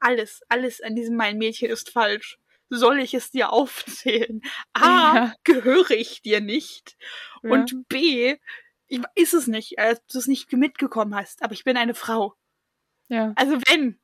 alles, 0.00 0.42
alles 0.48 0.80
an 0.80 0.94
diesem 0.94 1.16
mein 1.16 1.38
Mädchen 1.38 1.70
ist 1.70 1.90
falsch. 1.90 2.38
Soll 2.68 2.98
ich 2.98 3.14
es 3.14 3.30
dir 3.30 3.52
aufzählen? 3.52 4.40
A, 4.72 4.80
Ja. 5.14 5.34
gehöre 5.44 5.90
ich 5.92 6.22
dir 6.22 6.40
nicht. 6.40 6.96
Ja. 7.42 7.50
Und 7.50 7.88
B, 7.88 8.36
ich, 8.88 9.00
ist 9.14 9.34
es 9.34 9.46
nicht, 9.46 9.78
als 9.78 10.04
du 10.06 10.18
es 10.18 10.26
nicht 10.26 10.52
mitgekommen 10.52 11.14
hast, 11.14 11.42
aber 11.42 11.52
ich 11.52 11.64
bin 11.64 11.76
eine 11.76 11.94
Frau. 11.94 12.34
Ja. 13.08 13.32
Also 13.36 13.58
wenn, 13.68 14.00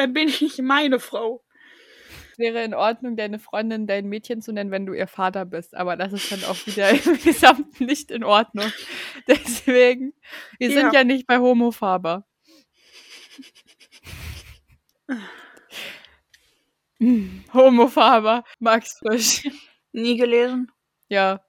dann 0.00 0.12
bin 0.14 0.28
ich 0.28 0.58
meine 0.58 0.98
Frau. 0.98 1.44
Es 2.32 2.38
wäre 2.38 2.64
in 2.64 2.74
Ordnung, 2.74 3.16
deine 3.16 3.38
Freundin 3.38 3.86
dein 3.86 4.06
Mädchen 4.08 4.40
zu 4.40 4.52
nennen, 4.52 4.70
wenn 4.70 4.86
du 4.86 4.94
ihr 4.94 5.06
Vater 5.06 5.44
bist. 5.44 5.76
Aber 5.76 5.96
das 5.96 6.12
ist 6.12 6.32
dann 6.32 6.42
auch 6.44 6.56
wieder 6.66 6.90
im 7.06 7.18
Gesamten 7.22 7.84
nicht 7.84 8.10
in 8.10 8.24
Ordnung. 8.24 8.72
Deswegen, 9.28 10.14
wir 10.58 10.70
sind 10.72 10.92
Ja. 10.94 11.04
nicht 11.04 11.26
bei 11.26 11.38
Homofaber. 11.38 12.26
Homofaber, 17.54 18.44
Max 18.58 18.98
Frisch. 18.98 19.48
Nie 19.92 20.16
gelesen. 20.16 20.70
Ja, 21.08 21.40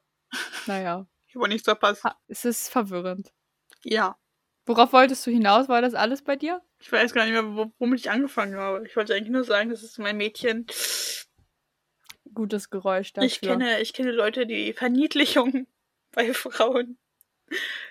naja, 0.66 1.06
Ich 1.28 1.36
habe 1.36 1.47
nichts 1.49 1.66
verpasst. 1.66 2.04
es 2.28 2.45
ist 2.45 2.70
verwirrend. 2.70 3.32
Ja. 3.84 4.18
Worauf 4.66 4.93
wolltest 4.93 5.26
du 5.26 5.32
hinaus? 5.32 5.70
War 5.70 5.82
das 5.82 5.93
alles 5.93 6.22
bei 6.22 6.36
dir? 6.36 6.62
Ich 6.80 6.91
weiß 6.91 7.14
gar 7.14 7.26
nicht 7.26 7.34
mehr, 7.34 7.55
wo, 7.55 7.72
womit 7.80 7.99
ich 7.99 8.12
angefangen 8.12 8.55
habe. 8.55 8.86
Ich 8.86 8.95
wollte 8.95 9.16
eigentlich 9.16 9.32
nur 9.32 9.43
sagen, 9.43 9.70
das 9.70 9.84
ist 9.84 9.97
mein 9.97 10.18
Mädchen. 10.18 10.68
Gutes 12.34 12.70
Geräusch 12.70 13.14
dafür. 13.14 13.28
Ich 13.28 13.41
kenne, 13.41 13.82
ich 13.82 13.93
kenne 13.93 14.12
Leute, 14.12 14.45
die 14.45 14.74
Verniedlichung 14.74 15.68
bei 16.12 16.34
Frauen 16.34 16.97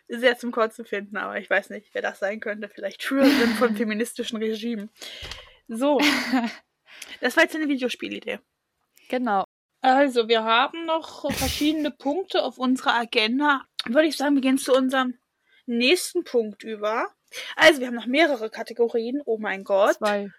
sehr 0.09 0.39
zum 0.39 0.53
Kotzen 0.53 0.87
finden, 0.87 1.17
aber 1.17 1.39
ich 1.39 1.51
weiß 1.51 1.71
nicht, 1.71 1.91
wer 1.93 2.03
das 2.03 2.19
sein 2.19 2.41
könnte. 2.41 2.69
Vielleicht 2.69 3.03
Schülerin 3.03 3.55
von 3.59 3.77
feministischen 3.77 4.39
Regimen. 4.39 4.91
So. 5.69 6.01
Das 7.21 7.37
war 7.37 7.45
jetzt 7.45 7.55
eine 7.55 7.69
Videospielidee. 7.69 8.41
Genau. 9.09 9.45
Also, 9.81 10.29
wir 10.29 10.43
haben 10.43 10.87
noch 10.87 11.31
verschiedene 11.33 11.91
Punkte 11.91 12.43
auf 12.43 12.59
unserer 12.59 12.95
Agenda. 12.95 13.63
Würde 13.87 14.09
ich 14.09 14.17
sagen, 14.17 14.35
wir 14.35 14.43
gehen 14.43 14.59
zu 14.59 14.75
unserem 14.75 15.20
nächsten 15.79 16.25
Punkt 16.25 16.63
über. 16.63 17.07
Also, 17.57 17.81
wir 17.81 17.87
haben 17.87 17.95
noch 17.95 18.07
mehrere 18.07 18.51
Kategorien. 18.51 19.23
Oh 19.25 19.39
mein 19.39 19.65
Gott. 19.65 19.97
Zwei. 19.97 20.31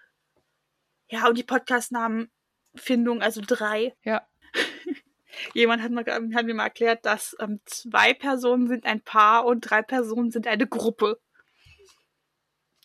Ja, 1.08 1.28
und 1.28 1.36
die 1.36 1.42
Podcast-Namenfindung, 1.42 3.22
also 3.22 3.42
drei. 3.44 3.94
Ja. 4.02 4.26
Jemand 5.54 5.82
hat, 5.82 5.90
mal, 5.90 6.04
hat 6.06 6.46
mir 6.46 6.54
mal 6.54 6.64
erklärt, 6.64 7.04
dass 7.06 7.34
ähm, 7.40 7.60
zwei 7.64 8.14
Personen 8.14 8.68
sind 8.68 8.84
ein 8.84 9.02
Paar 9.02 9.46
und 9.46 9.62
drei 9.62 9.82
Personen 9.82 10.30
sind 10.30 10.46
eine 10.46 10.66
Gruppe. 10.66 11.20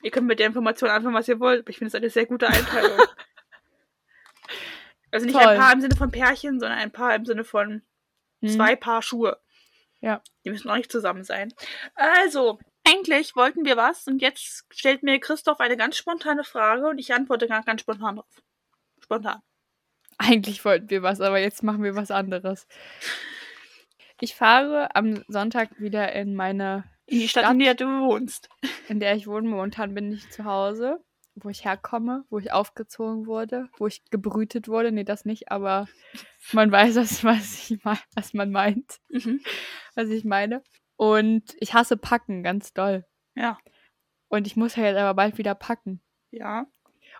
Ihr 0.02 0.12
könnt 0.12 0.28
mit 0.28 0.40
der 0.40 0.48
Information 0.48 0.90
anfangen, 0.90 1.16
was 1.16 1.28
ihr 1.28 1.40
wollt, 1.40 1.62
aber 1.62 1.70
ich 1.70 1.78
finde 1.78 1.90
es 1.90 1.96
eine 1.96 2.10
sehr 2.10 2.26
gute 2.26 2.48
Einteilung. 2.48 3.00
also 5.12 5.26
nicht 5.26 5.38
Toll. 5.38 5.48
ein 5.48 5.60
Paar 5.60 5.74
im 5.74 5.82
Sinne 5.82 5.96
von 5.96 6.12
Pärchen, 6.12 6.60
sondern 6.60 6.80
ein 6.80 6.92
Paar 6.92 7.16
im 7.16 7.26
Sinne 7.26 7.44
von 7.44 7.82
Hm. 8.42 8.50
zwei 8.50 8.76
Paar 8.76 9.02
Schuhe. 9.02 9.40
Ja. 10.02 10.22
Die 10.46 10.50
müssen 10.50 10.70
auch 10.70 10.76
nicht 10.78 10.92
zusammen 10.92 11.24
sein. 11.24 11.54
Also, 11.96 12.60
eigentlich 12.88 13.36
wollten 13.36 13.66
wir 13.66 13.78
was 13.78 14.08
und 14.08 14.22
jetzt 14.22 14.66
stellt 14.72 15.04
mir 15.04 15.20
Christoph 15.20 15.60
eine 15.60 15.76
ganz 15.78 15.98
spontane 15.98 16.44
Frage 16.44 16.88
und 16.88 17.00
ich 17.00 17.14
antworte 17.14 17.48
ganz, 17.48 17.66
ganz 17.66 17.82
spontan 17.82 18.18
drauf. 18.18 18.42
Spontan. 19.04 19.42
Eigentlich 20.18 20.64
wollten 20.66 20.90
wir 20.90 21.04
was, 21.04 21.22
aber 21.22 21.40
jetzt 21.40 21.64
machen 21.64 21.84
wir 21.84 21.96
was 21.96 22.12
anderes. 22.12 22.68
Ich 24.20 24.36
fahre 24.36 24.96
am 24.96 25.24
Sonntag 25.28 25.80
wieder 25.80 26.12
in 26.14 26.34
meine, 26.36 26.86
In 27.06 27.20
die 27.20 27.28
Stadt, 27.28 27.44
Stadt. 27.44 27.54
in 27.54 27.60
der 27.60 27.76
du 27.76 27.86
wohnst. 27.86 28.50
in 28.88 29.00
der 29.00 29.16
ich 29.16 29.28
wohne. 29.28 29.48
Momentan 29.48 29.94
bin 29.94 30.12
ich 30.12 30.30
zu 30.32 30.44
Hause, 30.46 31.00
wo 31.44 31.50
ich 31.50 31.66
herkomme, 31.66 32.26
wo 32.30 32.40
ich 32.40 32.52
aufgezogen 32.52 33.26
wurde, 33.28 33.70
wo 33.78 33.88
ich 33.88 34.04
gebrütet 34.10 34.68
wurde. 34.68 34.92
Nee, 34.92 35.04
das 35.04 35.26
nicht, 35.26 35.52
aber 35.52 35.88
man 36.54 36.72
weiß, 36.72 36.96
was, 36.96 37.24
was, 37.24 37.70
ich 37.70 37.84
mein, 37.84 37.98
was 38.16 38.34
man 38.34 38.52
meint, 38.52 39.00
Mhm. 39.10 39.42
was 39.96 40.10
ich 40.10 40.26
meine. 40.26 40.64
Und 40.96 41.56
ich 41.60 41.74
hasse 41.74 41.98
Packen 41.98 42.44
ganz 42.44 42.74
doll. 42.74 43.06
Ja. 43.36 43.58
Und 44.30 44.48
ich 44.48 44.56
muss 44.56 44.76
ja 44.76 44.84
jetzt 44.84 44.98
aber 44.98 45.14
bald 45.14 45.38
wieder 45.38 45.56
packen. 45.56 46.02
Ja. 46.32 46.66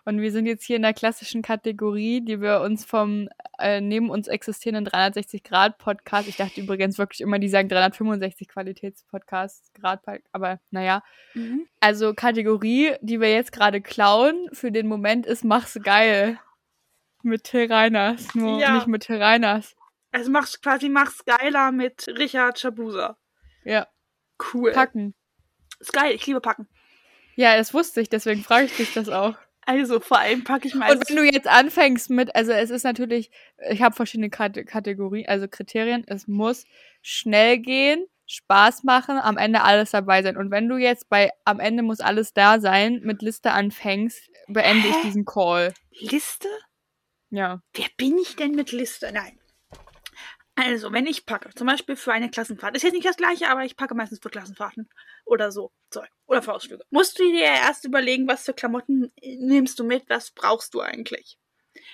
Und 0.08 0.22
wir 0.22 0.32
sind 0.32 0.46
jetzt 0.46 0.64
hier 0.64 0.76
in 0.76 0.82
der 0.82 0.94
klassischen 0.94 1.42
Kategorie, 1.42 2.22
die 2.22 2.40
wir 2.40 2.62
uns 2.62 2.82
vom 2.82 3.28
äh, 3.58 3.82
neben 3.82 4.08
uns 4.08 4.26
existierenden 4.26 4.86
360-Grad-Podcast, 4.90 6.26
ich 6.28 6.36
dachte 6.36 6.62
übrigens 6.62 6.96
wirklich 6.96 7.20
immer, 7.20 7.38
die 7.38 7.50
sagen 7.50 7.68
365 7.68 8.48
Qualitäts-Podcast, 8.48 9.74
Grad, 9.74 10.00
aber 10.32 10.60
naja. 10.70 11.02
Mhm. 11.34 11.66
Also 11.80 12.14
Kategorie, 12.14 12.94
die 13.02 13.20
wir 13.20 13.30
jetzt 13.30 13.52
gerade 13.52 13.82
klauen, 13.82 14.48
für 14.54 14.72
den 14.72 14.86
Moment 14.88 15.26
ist 15.26 15.44
Mach's 15.44 15.78
geil. 15.82 16.38
Mit 17.22 17.44
Till 17.44 17.70
Reiners, 17.70 18.34
nur 18.34 18.58
Ja. 18.58 18.76
nicht 18.76 18.86
mit 18.86 19.02
Till 19.02 19.22
Reiners. 19.22 19.76
Also 20.10 20.30
machst 20.30 20.62
quasi 20.62 20.88
mach's 20.88 21.22
geiler 21.26 21.70
mit 21.70 22.08
Richard 22.16 22.58
Schabusa. 22.58 23.18
Ja, 23.62 23.86
Cool. 24.54 24.72
packen. 24.72 25.14
Ist 25.80 25.92
geil, 25.92 26.14
ich 26.14 26.26
liebe 26.26 26.40
Packen. 26.40 26.66
Ja, 27.34 27.58
das 27.58 27.74
wusste 27.74 28.00
ich, 28.00 28.08
deswegen 28.08 28.42
frage 28.42 28.64
ich 28.64 28.76
dich 28.78 28.94
das 28.94 29.10
auch. 29.10 29.34
Also 29.68 30.00
vor 30.00 30.18
allem 30.18 30.44
packe 30.44 30.66
ich 30.66 30.74
mal. 30.74 30.90
Und 30.90 31.06
wenn 31.06 31.16
du 31.16 31.24
jetzt 31.24 31.46
anfängst 31.46 32.08
mit, 32.08 32.34
also 32.34 32.52
es 32.52 32.70
ist 32.70 32.84
natürlich, 32.84 33.30
ich 33.68 33.82
habe 33.82 33.94
verschiedene 33.94 34.30
Kate- 34.30 34.64
Kategorien, 34.64 35.28
also 35.28 35.46
Kriterien. 35.46 36.04
Es 36.06 36.26
muss 36.26 36.64
schnell 37.02 37.58
gehen, 37.58 38.06
Spaß 38.24 38.84
machen, 38.84 39.18
am 39.18 39.36
Ende 39.36 39.60
alles 39.60 39.90
dabei 39.90 40.22
sein. 40.22 40.38
Und 40.38 40.50
wenn 40.50 40.70
du 40.70 40.78
jetzt 40.78 41.10
bei 41.10 41.32
am 41.44 41.60
Ende 41.60 41.82
muss 41.82 42.00
alles 42.00 42.32
da 42.32 42.60
sein 42.60 43.02
mit 43.04 43.20
Liste 43.20 43.50
anfängst, 43.52 44.30
beende 44.46 44.88
ich 44.88 44.94
Hä? 44.94 45.02
diesen 45.04 45.26
Call. 45.26 45.74
Liste? 46.00 46.48
Ja. 47.28 47.60
Wer 47.74 47.88
bin 47.98 48.16
ich 48.16 48.36
denn 48.36 48.52
mit 48.52 48.72
Liste? 48.72 49.10
Nein. 49.12 49.38
Also, 50.58 50.92
wenn 50.92 51.06
ich 51.06 51.24
packe, 51.24 51.50
zum 51.54 51.68
Beispiel 51.68 51.94
für 51.94 52.12
eine 52.12 52.30
Klassenfahrt, 52.30 52.74
ist 52.74 52.82
jetzt 52.82 52.94
nicht 52.94 53.06
das 53.06 53.16
gleiche, 53.16 53.48
aber 53.48 53.64
ich 53.64 53.76
packe 53.76 53.94
meistens 53.94 54.18
für 54.20 54.28
Klassenfahrten 54.28 54.88
oder 55.24 55.52
so, 55.52 55.70
Zeug. 55.88 56.08
Oder 56.26 56.42
für 56.42 56.52
Ausflüge. 56.52 56.82
Musst 56.90 57.16
du 57.20 57.22
dir 57.22 57.44
ja 57.44 57.54
erst 57.54 57.84
überlegen, 57.84 58.26
was 58.26 58.44
für 58.44 58.54
Klamotten 58.54 59.12
nimmst 59.22 59.78
du 59.78 59.84
mit, 59.84 60.10
was 60.10 60.32
brauchst 60.32 60.74
du 60.74 60.80
eigentlich? 60.80 61.38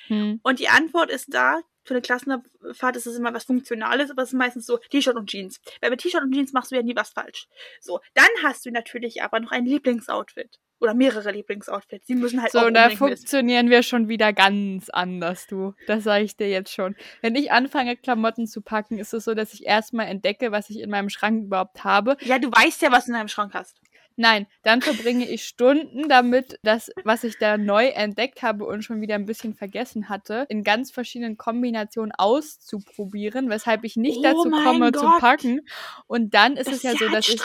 Hm. 0.06 0.40
Und 0.42 0.60
die 0.60 0.70
Antwort 0.70 1.10
ist 1.10 1.34
da, 1.34 1.60
für 1.84 1.94
eine 1.94 2.02
Klassenfahrt 2.02 2.96
ist 2.96 3.06
es 3.06 3.16
immer 3.16 3.32
was 3.34 3.44
Funktionales, 3.44 4.10
aber 4.10 4.22
es 4.22 4.30
ist 4.30 4.38
meistens 4.38 4.66
so 4.66 4.78
T-Shirt 4.78 5.16
und 5.16 5.30
Jeans. 5.30 5.60
Weil 5.80 5.90
mit 5.90 6.00
T-Shirt 6.00 6.22
und 6.22 6.32
Jeans 6.32 6.52
machst 6.52 6.72
du 6.72 6.76
ja 6.76 6.82
nie 6.82 6.96
was 6.96 7.10
falsch. 7.10 7.46
So, 7.80 8.00
dann 8.14 8.26
hast 8.42 8.66
du 8.66 8.70
natürlich 8.70 9.22
aber 9.22 9.40
noch 9.40 9.52
ein 9.52 9.66
Lieblingsoutfit. 9.66 10.58
Oder 10.80 10.92
mehrere 10.92 11.30
Lieblingsoutfits. 11.30 12.06
Die 12.06 12.14
müssen 12.14 12.42
halt 12.42 12.52
So, 12.52 12.58
auch 12.58 12.70
da 12.70 12.90
funktionieren 12.90 13.70
wir 13.70 13.82
schon 13.82 14.08
wieder 14.08 14.32
ganz 14.32 14.90
anders, 14.90 15.46
du. 15.46 15.74
Das 15.86 16.04
sage 16.04 16.24
ich 16.24 16.36
dir 16.36 16.50
jetzt 16.50 16.72
schon. 16.72 16.96
Wenn 17.22 17.36
ich 17.36 17.52
anfange, 17.52 17.96
Klamotten 17.96 18.46
zu 18.46 18.60
packen, 18.60 18.98
ist 18.98 19.14
es 19.14 19.24
so, 19.24 19.34
dass 19.34 19.54
ich 19.54 19.64
erstmal 19.64 20.08
entdecke, 20.08 20.52
was 20.52 20.68
ich 20.70 20.80
in 20.80 20.90
meinem 20.90 21.10
Schrank 21.10 21.44
überhaupt 21.44 21.84
habe. 21.84 22.16
Ja, 22.20 22.38
du 22.38 22.50
weißt 22.50 22.82
ja, 22.82 22.90
was 22.92 23.06
du 23.06 23.12
in 23.12 23.18
deinem 23.18 23.28
Schrank 23.28 23.54
hast. 23.54 23.80
Nein, 24.16 24.46
dann 24.62 24.80
verbringe 24.80 25.28
ich 25.28 25.44
Stunden 25.44 26.08
damit, 26.08 26.58
das, 26.62 26.90
was 27.02 27.24
ich 27.24 27.38
da 27.38 27.58
neu 27.58 27.86
entdeckt 27.88 28.42
habe 28.42 28.64
und 28.64 28.82
schon 28.82 29.00
wieder 29.00 29.16
ein 29.16 29.26
bisschen 29.26 29.54
vergessen 29.54 30.08
hatte, 30.08 30.46
in 30.48 30.62
ganz 30.62 30.90
verschiedenen 30.92 31.36
Kombinationen 31.36 32.12
auszuprobieren, 32.12 33.50
weshalb 33.50 33.82
ich 33.84 33.96
nicht 33.96 34.18
Oh 34.18 34.22
dazu 34.22 34.50
komme 34.50 34.92
zu 34.92 35.00
Gott. 35.00 35.20
packen. 35.20 35.60
Und 36.06 36.34
dann 36.34 36.56
ist 36.56 36.68
Das 36.68 36.76
es 36.76 36.82
ja 36.84 36.92
so, 36.96 37.08
dass 37.08 37.28
ich 37.28 37.40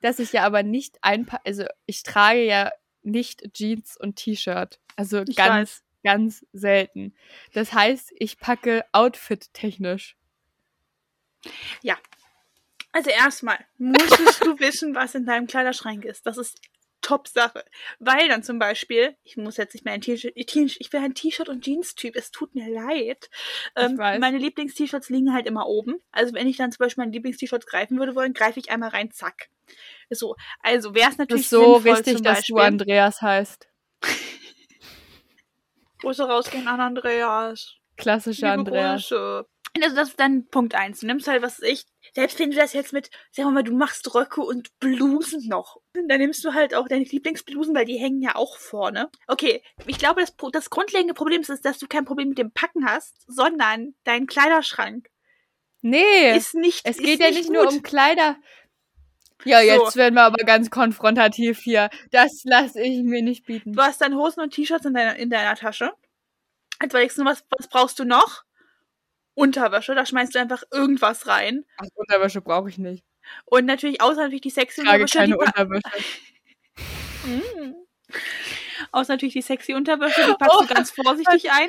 dass 0.00 0.18
ich 0.18 0.32
ja 0.32 0.44
aber 0.44 0.62
nicht 0.62 0.96
ein 1.02 1.26
also 1.44 1.64
ich 1.86 2.02
trage 2.02 2.44
ja 2.44 2.70
nicht 3.02 3.52
Jeans 3.52 3.96
und 3.98 4.16
T-Shirt. 4.16 4.78
Also 4.96 5.22
Ich 5.28 5.36
ganz, 5.36 5.50
weiß. 5.50 5.82
ganz 6.04 6.46
selten. 6.52 7.14
Das 7.52 7.72
heißt, 7.72 8.12
ich 8.18 8.38
packe 8.38 8.84
Outfit 8.92 9.52
technisch. 9.52 10.16
Also 12.92 13.10
erstmal 13.10 13.58
musstest 13.78 14.44
du 14.44 14.58
wissen, 14.58 14.94
was 14.94 15.14
in 15.14 15.24
deinem 15.24 15.46
Kleiderschrank 15.46 16.04
ist. 16.04 16.26
Das 16.26 16.38
ist 16.38 16.60
Top-Sache. 17.02 17.64
Weil 17.98 18.28
dann 18.28 18.42
zum 18.42 18.58
Beispiel, 18.58 19.16
ich 19.24 19.36
muss 19.36 19.56
jetzt 19.56 19.74
nicht 19.74 19.84
mehr 19.84 19.94
ein 19.94 20.00
T-Shirt, 20.00 20.32
ich 20.34 20.90
bin 20.90 21.02
ein 21.02 21.14
T-Shirt- 21.14 21.48
und 21.48 21.64
Jeans-Typ, 21.64 22.14
es 22.16 22.30
tut 22.30 22.54
mir 22.54 22.68
leid. 22.68 23.30
Ähm, 23.76 23.96
weiß. 23.96 24.20
meine 24.20 24.38
Lieblings-T-Shirts 24.38 25.08
liegen 25.08 25.32
halt 25.32 25.46
immer 25.46 25.66
oben. 25.66 26.00
Also 26.12 26.34
wenn 26.34 26.46
ich 26.46 26.56
dann 26.56 26.72
zum 26.72 26.84
Beispiel 26.84 27.04
mein 27.04 27.12
Lieblings-T-Shirt 27.12 27.66
greifen 27.66 27.98
würde 27.98 28.14
wollen, 28.14 28.34
greife 28.34 28.60
ich 28.60 28.70
einmal 28.70 28.90
rein, 28.90 29.10
zack. 29.10 29.48
So, 30.10 30.36
also 30.60 30.94
wäre 30.94 31.10
es 31.10 31.16
Das 31.16 31.18
natürlich 31.18 31.44
ist 31.44 31.50
so 31.50 31.74
sinnvoll 31.74 31.92
richtig, 31.92 32.16
zum 32.16 32.24
dass 32.24 32.46
du 32.46 32.56
Andreas 32.56 33.22
heißt. 33.22 33.68
Grüße 36.00 36.24
rausgehen 36.24 36.66
an 36.66 36.80
Andreas. 36.80 37.76
Klassischer 37.96 38.52
Andreas. 38.52 39.08
Grüße. 39.08 39.46
Also 39.82 39.94
das 39.94 40.08
ist 40.10 40.20
dann 40.20 40.46
Punkt 40.48 40.74
eins. 40.74 41.00
Du 41.00 41.06
nimmst 41.06 41.28
halt, 41.28 41.42
was 41.42 41.60
ich, 41.60 41.84
selbst 42.14 42.38
wenn 42.38 42.50
du 42.50 42.56
das 42.56 42.72
jetzt 42.72 42.92
mit, 42.92 43.10
sagen 43.30 43.48
wir 43.48 43.52
mal, 43.52 43.62
du 43.62 43.72
machst 43.72 44.12
Röcke 44.14 44.40
und 44.40 44.68
Blusen 44.80 45.46
noch. 45.48 45.76
Dann 45.92 46.18
nimmst 46.18 46.44
du 46.44 46.54
halt 46.54 46.74
auch 46.74 46.88
deine 46.88 47.04
Lieblingsblusen, 47.04 47.74
weil 47.74 47.84
die 47.84 47.98
hängen 47.98 48.20
ja 48.20 48.34
auch 48.34 48.56
vorne. 48.58 49.10
Okay, 49.28 49.62
ich 49.86 49.98
glaube, 49.98 50.20
das, 50.20 50.34
das 50.52 50.70
grundlegende 50.70 51.14
Problem 51.14 51.40
ist, 51.42 51.64
dass 51.64 51.78
du 51.78 51.86
kein 51.86 52.04
Problem 52.04 52.30
mit 52.30 52.38
dem 52.38 52.52
Packen 52.52 52.84
hast, 52.84 53.16
sondern 53.26 53.94
dein 54.04 54.26
Kleiderschrank 54.26 55.08
Nee, 55.82 56.36
ist 56.36 56.54
nicht 56.54 56.82
es 56.84 56.98
geht 56.98 57.20
ja 57.20 57.30
nicht 57.30 57.50
nur 57.50 57.64
gut. 57.64 57.72
um 57.74 57.82
Kleider. 57.82 58.36
Ja, 59.44 59.60
So. 59.60 59.66
jetzt 59.66 59.96
werden 59.96 60.14
wir 60.14 60.24
aber 60.24 60.44
ganz 60.44 60.70
konfrontativ 60.70 61.60
hier. 61.60 61.88
Das 62.10 62.42
lasse 62.44 62.82
ich 62.82 63.02
mir 63.02 63.22
nicht 63.22 63.46
bieten. 63.46 63.72
Du 63.72 63.80
hast 63.82 64.00
dann 64.02 64.14
Hosen 64.14 64.40
und 64.42 64.52
T-Shirts 64.52 64.84
in 64.84 64.92
deiner, 64.94 65.16
in 65.16 65.30
deiner 65.30 65.54
Tasche. 65.56 65.92
Jetzt 66.82 66.92
überlegst 66.92 67.16
du, 67.18 67.24
was, 67.24 67.44
was 67.56 67.68
brauchst 67.68 67.98
du 67.98 68.04
noch? 68.04 68.42
Unterwäsche, 69.40 69.94
da 69.94 70.06
schmeißt 70.06 70.34
du 70.34 70.38
einfach 70.40 70.62
irgendwas 70.72 71.26
rein. 71.26 71.64
Ach, 71.78 71.86
Unterwäsche 71.94 72.40
brauche 72.40 72.68
ich 72.68 72.78
nicht. 72.78 73.04
Und 73.46 73.66
natürlich, 73.66 74.00
außer 74.02 74.16
natürlich 74.22 74.40
die 74.42 74.50
sexy 74.50 74.82
Ich 74.82 74.86
trage 74.88 75.02
Unterwäsche. 75.04 75.18
keine 75.18 75.38
Unterwäsche. 75.38 75.82
Mm. 77.26 77.74
Außer 78.92 79.12
natürlich 79.12 79.34
die 79.34 79.42
sexy 79.42 79.74
Unterwäsche, 79.74 80.22
die 80.26 80.34
packst 80.34 80.56
Oh. 80.58 80.62
du 80.66 80.74
ganz 80.74 80.90
vorsichtig 80.90 81.50
ein. 81.52 81.68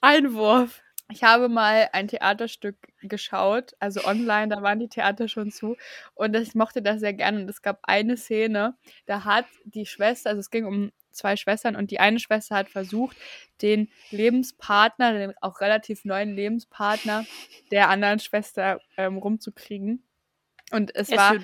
Einwurf. 0.00 0.80
Ich 1.10 1.22
habe 1.22 1.48
mal 1.48 1.88
ein 1.92 2.08
Theaterstück 2.08 2.76
geschaut, 3.02 3.74
also 3.78 4.04
online, 4.04 4.48
da 4.48 4.60
waren 4.62 4.80
die 4.80 4.88
Theater 4.88 5.28
schon 5.28 5.52
zu 5.52 5.76
und 6.14 6.34
ich 6.34 6.54
mochte 6.56 6.82
das 6.82 6.98
sehr 7.00 7.12
gerne 7.12 7.40
und 7.42 7.48
es 7.48 7.62
gab 7.62 7.78
eine 7.84 8.16
Szene, 8.16 8.76
da 9.06 9.24
hat 9.24 9.46
die 9.64 9.86
Schwester, 9.86 10.30
also 10.30 10.40
es 10.40 10.50
ging 10.50 10.64
um 10.66 10.90
zwei 11.16 11.36
Schwestern 11.36 11.76
und 11.76 11.90
die 11.90 12.00
eine 12.00 12.18
Schwester 12.18 12.56
hat 12.56 12.70
versucht, 12.70 13.16
den 13.62 13.88
Lebenspartner, 14.10 15.12
den 15.12 15.34
auch 15.40 15.60
relativ 15.60 16.04
neuen 16.04 16.34
Lebenspartner 16.34 17.24
der 17.70 17.88
anderen 17.88 18.18
Schwester 18.18 18.80
ähm, 18.96 19.18
rumzukriegen. 19.18 20.02
Und 20.72 20.94
es 20.94 21.08
Erst 21.08 21.18
war 21.18 21.38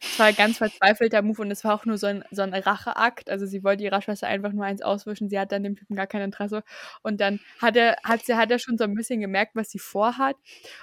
es 0.00 0.18
war 0.18 0.26
ein 0.26 0.36
ganz 0.36 0.58
verzweifelter 0.58 1.22
Move 1.22 1.42
und 1.42 1.50
es 1.50 1.64
war 1.64 1.74
auch 1.74 1.84
nur 1.84 1.98
so 1.98 2.06
ein, 2.06 2.24
so 2.30 2.42
ein 2.42 2.54
Racheakt. 2.54 3.30
Also 3.30 3.46
sie 3.46 3.64
wollte 3.64 3.82
ihrer 3.82 4.00
Schwester 4.00 4.28
einfach 4.28 4.52
nur 4.52 4.64
eins 4.64 4.80
auswischen. 4.80 5.28
Sie 5.28 5.38
hat 5.38 5.50
dann 5.50 5.64
dem 5.64 5.76
Typen 5.76 5.96
gar 5.96 6.06
kein 6.06 6.22
Interesse. 6.22 6.62
Und 7.02 7.20
dann 7.20 7.40
hat 7.60 7.76
er, 7.76 7.96
hat 8.04 8.24
sie, 8.24 8.36
hat 8.36 8.50
er 8.50 8.60
schon 8.60 8.78
so 8.78 8.84
ein 8.84 8.94
bisschen 8.94 9.20
gemerkt, 9.20 9.56
was 9.56 9.70
sie 9.70 9.80
vorhat. 9.80 10.36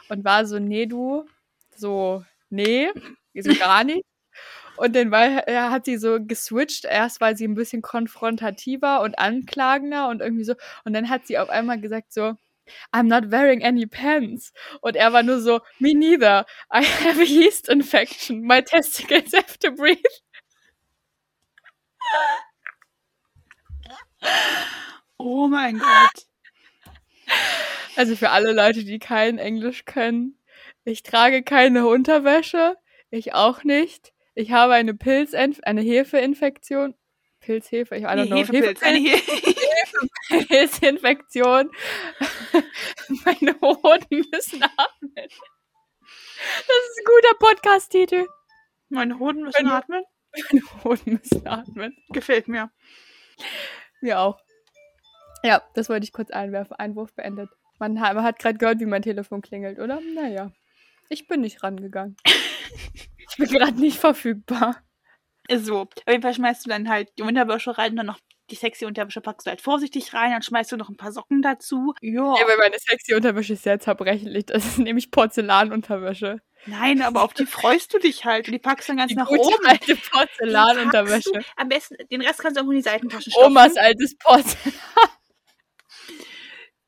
Und 0.10 0.26
war 0.26 0.46
so, 0.46 0.60
nee, 0.60 0.86
du, 0.86 1.26
so, 1.76 2.26
nee, 2.50 2.90
so 3.34 3.54
gar 3.56 3.84
nicht. 3.86 4.04
Und 4.78 4.96
dann 4.96 5.12
war, 5.12 5.48
er 5.48 5.72
hat 5.72 5.86
sie 5.86 5.98
so 5.98 6.18
geswitcht. 6.22 6.86
Erst 6.86 7.22
war 7.22 7.36
sie 7.36 7.48
ein 7.48 7.56
bisschen 7.56 7.82
konfrontativer 7.82 9.02
und 9.02 9.18
anklagender 9.20 10.10
und 10.10 10.22
irgendwie 10.22 10.44
so. 10.44 10.56
Und 10.84 10.94
dann 10.94 11.10
hat 11.10 11.28
sie 11.28 11.38
auf 11.38 11.50
einmal 11.50 11.80
gesagt 11.80 12.14
so, 12.14 12.36
I'm 12.92 13.08
not 13.08 13.32
wearing 13.32 13.64
any 13.64 13.86
pants. 13.86 14.52
Und 14.82 14.96
er 14.96 15.14
war 15.14 15.24
nur 15.24 15.40
so, 15.40 15.62
me 15.80 15.94
neither. 15.94 16.46
I 16.74 16.84
have 16.84 17.20
a 17.22 17.24
yeast 17.24 17.70
infection. 17.70 18.42
My 18.42 18.62
testicles 18.62 19.34
have 19.34 19.58
to 19.60 19.72
breathe. 19.72 20.02
Oh 25.18 25.48
mein 25.48 25.80
Gott. 25.80 26.26
Also 27.96 28.16
für 28.16 28.30
alle 28.32 28.52
Leute, 28.54 28.84
die 28.84 29.00
kein 29.00 29.38
Englisch 29.38 29.86
können. 29.86 30.38
Ich 30.84 31.04
trage 31.04 31.44
keine 31.44 31.88
Unterwäsche. 31.88 32.76
Ich 33.10 33.34
auch 33.34 33.64
nicht. 33.64 34.15
Ich 34.36 34.52
habe 34.52 34.74
eine 34.74 34.94
Pilz, 34.94 35.34
eine 35.34 35.82
Hefeinfektion. 35.82 36.94
Pilzhefe, 37.40 37.96
ich 37.96 38.04
I 38.04 38.08
don't 38.08 38.28
know. 38.28 38.38
Hefepilz. 38.38 38.82
Eine 38.84 38.98
He 38.98 39.16
Pilzinfektion. 40.48 41.72
Meine 43.26 43.56
Hoden 43.62 44.26
müssen 44.32 44.64
atmen. 44.64 45.14
Das 45.16 46.78
ist 46.90 47.00
ein 47.00 47.06
guter 47.06 47.38
Podcast-Titel. 47.40 48.28
Meine 48.90 49.20
Hoden 49.20 49.44
müssen 49.44 49.64
Meine- 49.66 49.76
atmen. 49.76 50.04
Meine 50.52 50.84
Hoden 50.84 51.14
müssen 51.14 51.48
atmen. 51.48 51.96
Gefällt 52.10 52.48
mir. 52.48 52.72
Mir 54.02 54.20
auch. 54.20 54.40
Ja, 55.44 55.62
das 55.76 55.88
wollte 55.88 56.04
ich 56.04 56.12
kurz 56.14 56.32
einwerfen. 56.32 56.76
Einwurf 56.76 57.14
beendet. 57.14 57.50
Man 57.80 58.02
hat, 58.02 58.16
man 58.16 58.24
hat 58.24 58.40
gerade 58.40 58.58
gehört, 58.58 58.80
wie 58.80 58.86
mein 58.86 59.02
Telefon 59.02 59.42
klingelt, 59.42 59.80
oder? 59.80 60.02
Naja. 60.14 60.52
Ich 61.10 61.28
bin 61.28 61.42
nicht 61.42 61.64
rangegangen. 61.64 62.18
ich 63.30 63.38
bin 63.38 63.48
gerade 63.48 63.80
nicht 63.80 63.98
verfügbar. 64.00 64.78
So, 65.52 65.82
auf 65.82 65.90
jeden 66.08 66.22
Fall 66.22 66.34
schmeißt 66.34 66.66
du 66.66 66.70
dann 66.70 66.90
halt 66.90 67.10
die 67.18 67.22
Unterwäsche 67.22 67.78
rein, 67.78 67.96
dann 67.96 68.08
noch 68.08 68.20
die 68.52 68.56
sexy 68.56 68.86
Unterwäsche 68.86 69.22
packst 69.22 69.48
du 69.48 69.50
halt 69.50 69.62
vorsichtig 69.62 70.14
rein, 70.14 70.32
dann 70.32 70.42
schmeißt 70.44 70.72
du 70.72 70.78
noch 70.78 70.90
ein 70.90 70.98
paar 70.98 71.12
Socken 71.12 71.42
dazu. 71.42 71.94
Ja. 72.02 72.36
Ja, 72.38 72.48
weil 72.48 72.58
meine 72.58 72.78
sexy 72.80 73.16
Unterwäsche 73.16 73.54
ist 73.54 73.64
sehr 73.64 73.80
zerbrechlich. 73.80 74.46
Das 74.48 74.66
ist 74.66 74.78
nämlich 74.78 75.12
Porzellanunterwäsche. 75.12 76.42
Nein, 76.68 77.02
aber 77.02 77.24
auf 77.24 77.34
die 77.34 77.46
freust 77.46 77.94
du 77.94 78.00
dich 78.00 78.26
halt. 78.26 78.48
Und 78.48 78.54
die 78.54 78.60
packst 78.60 78.90
dann 78.90 78.98
ganz 78.98 79.10
Die 79.10 79.16
nach 79.16 79.28
gute 79.28 79.42
oben. 79.42 79.66
alte 79.66 79.96
Porzellanunterwäsche. 79.96 81.32
Am 81.58 81.70
besten, 81.70 81.96
den 82.12 82.22
Rest 82.22 82.40
kannst 82.40 82.58
du 82.58 82.62
irgendwo 82.62 82.72
in 82.72 82.78
die 82.80 82.84
Seitentasche 82.84 83.32
stopfen. 83.32 83.48
Omas 83.52 83.78
altes 83.78 84.18
Porzellan. 84.18 84.80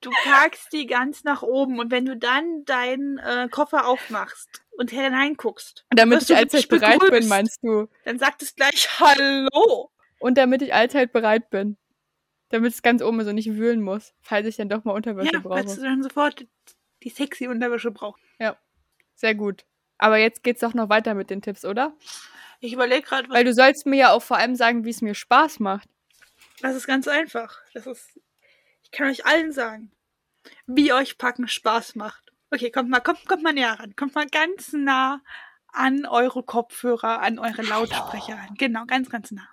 Du 0.01 0.11
packst 0.23 0.71
die 0.73 0.85
ganz 0.85 1.23
nach 1.23 1.41
oben 1.41 1.79
und 1.79 1.89
wenn 1.91 2.05
du 2.05 2.15
dann 2.15 2.63
deinen 2.65 3.17
äh, 3.17 3.47
Koffer 3.49 3.87
aufmachst 3.87 4.61
und 4.77 4.91
hineinguckst, 4.91 5.85
Damit 5.89 6.21
ich 6.21 6.27
du 6.27 6.35
allzeit 6.35 6.67
bereit 6.69 6.99
bin, 7.09 7.27
meinst 7.27 7.59
du? 7.63 7.87
dann 8.05 8.19
sagt 8.19 8.41
es 8.43 8.55
gleich 8.55 8.99
Hallo. 8.99 9.91
Und 10.19 10.37
damit 10.37 10.61
ich 10.61 10.73
allzeit 10.73 11.11
bereit 11.13 11.49
bin. 11.49 11.77
Damit 12.49 12.73
es 12.73 12.81
ganz 12.81 13.01
oben 13.01 13.19
ist 13.19 13.27
und 13.27 13.37
ich 13.37 13.53
wühlen 13.55 13.81
muss, 13.81 14.13
falls 14.21 14.47
ich 14.47 14.55
dann 14.55 14.69
doch 14.69 14.83
mal 14.83 14.93
Unterwäsche 14.93 15.33
Ja, 15.33 15.39
brauche. 15.39 15.59
falls 15.63 15.75
du 15.75 15.81
dann 15.81 16.01
sofort 16.03 16.45
die 17.03 17.09
sexy 17.09 17.47
Unterwäsche 17.47 17.91
brauchst. 17.91 18.23
Sehr 19.15 19.33
gut. 19.33 19.65
Aber 19.97 20.17
jetzt 20.17 20.43
geht's 20.43 20.61
doch 20.61 20.75
noch 20.75 20.89
weiter 20.89 21.15
mit 21.15 21.31
den 21.31 21.41
Tipps, 21.41 21.65
oder? 21.65 21.97
Ich 22.59 22.71
überlege 22.73 23.01
gerade, 23.01 23.27
was 23.29 23.35
Weil 23.35 23.43
du 23.45 23.53
sollst 23.53 23.87
mir 23.87 23.95
ja 23.97 24.11
auch 24.11 24.21
vor 24.21 24.37
allem 24.37 24.55
sagen, 24.55 24.85
wie 24.85 24.91
es 24.91 25.01
mir 25.01 25.15
Spaß 25.15 25.59
macht. 25.59 25.89
Das 26.61 26.75
ist 26.75 26.85
ganz 26.85 27.07
einfach. 27.07 27.59
Das 27.73 27.87
ist. 27.87 28.19
Ich 28.89 28.91
kann 28.91 29.09
euch 29.09 29.25
allen 29.25 29.51
sagen, 29.51 29.91
wie 30.65 30.93
euch 30.93 31.17
Packen 31.17 31.49
Spaß 31.49 31.95
macht. 31.95 32.23
Okay, 32.51 32.71
kommt 32.71 32.89
mal, 32.89 33.01
kommt, 33.01 33.25
kommt 33.27 33.43
mal 33.43 33.51
näher 33.51 33.77
ran. 33.77 33.93
Kommt 33.97 34.15
mal 34.15 34.27
ganz 34.27 34.71
nah 34.71 35.21
an 35.73 36.05
eure 36.05 36.41
Kopfhörer, 36.41 37.19
an 37.21 37.37
eure 37.37 37.63
Lautsprecher 37.63 38.35
ran. 38.37 38.55
Genau, 38.57 38.85
ganz, 38.85 39.09
ganz 39.09 39.31
nah. 39.31 39.49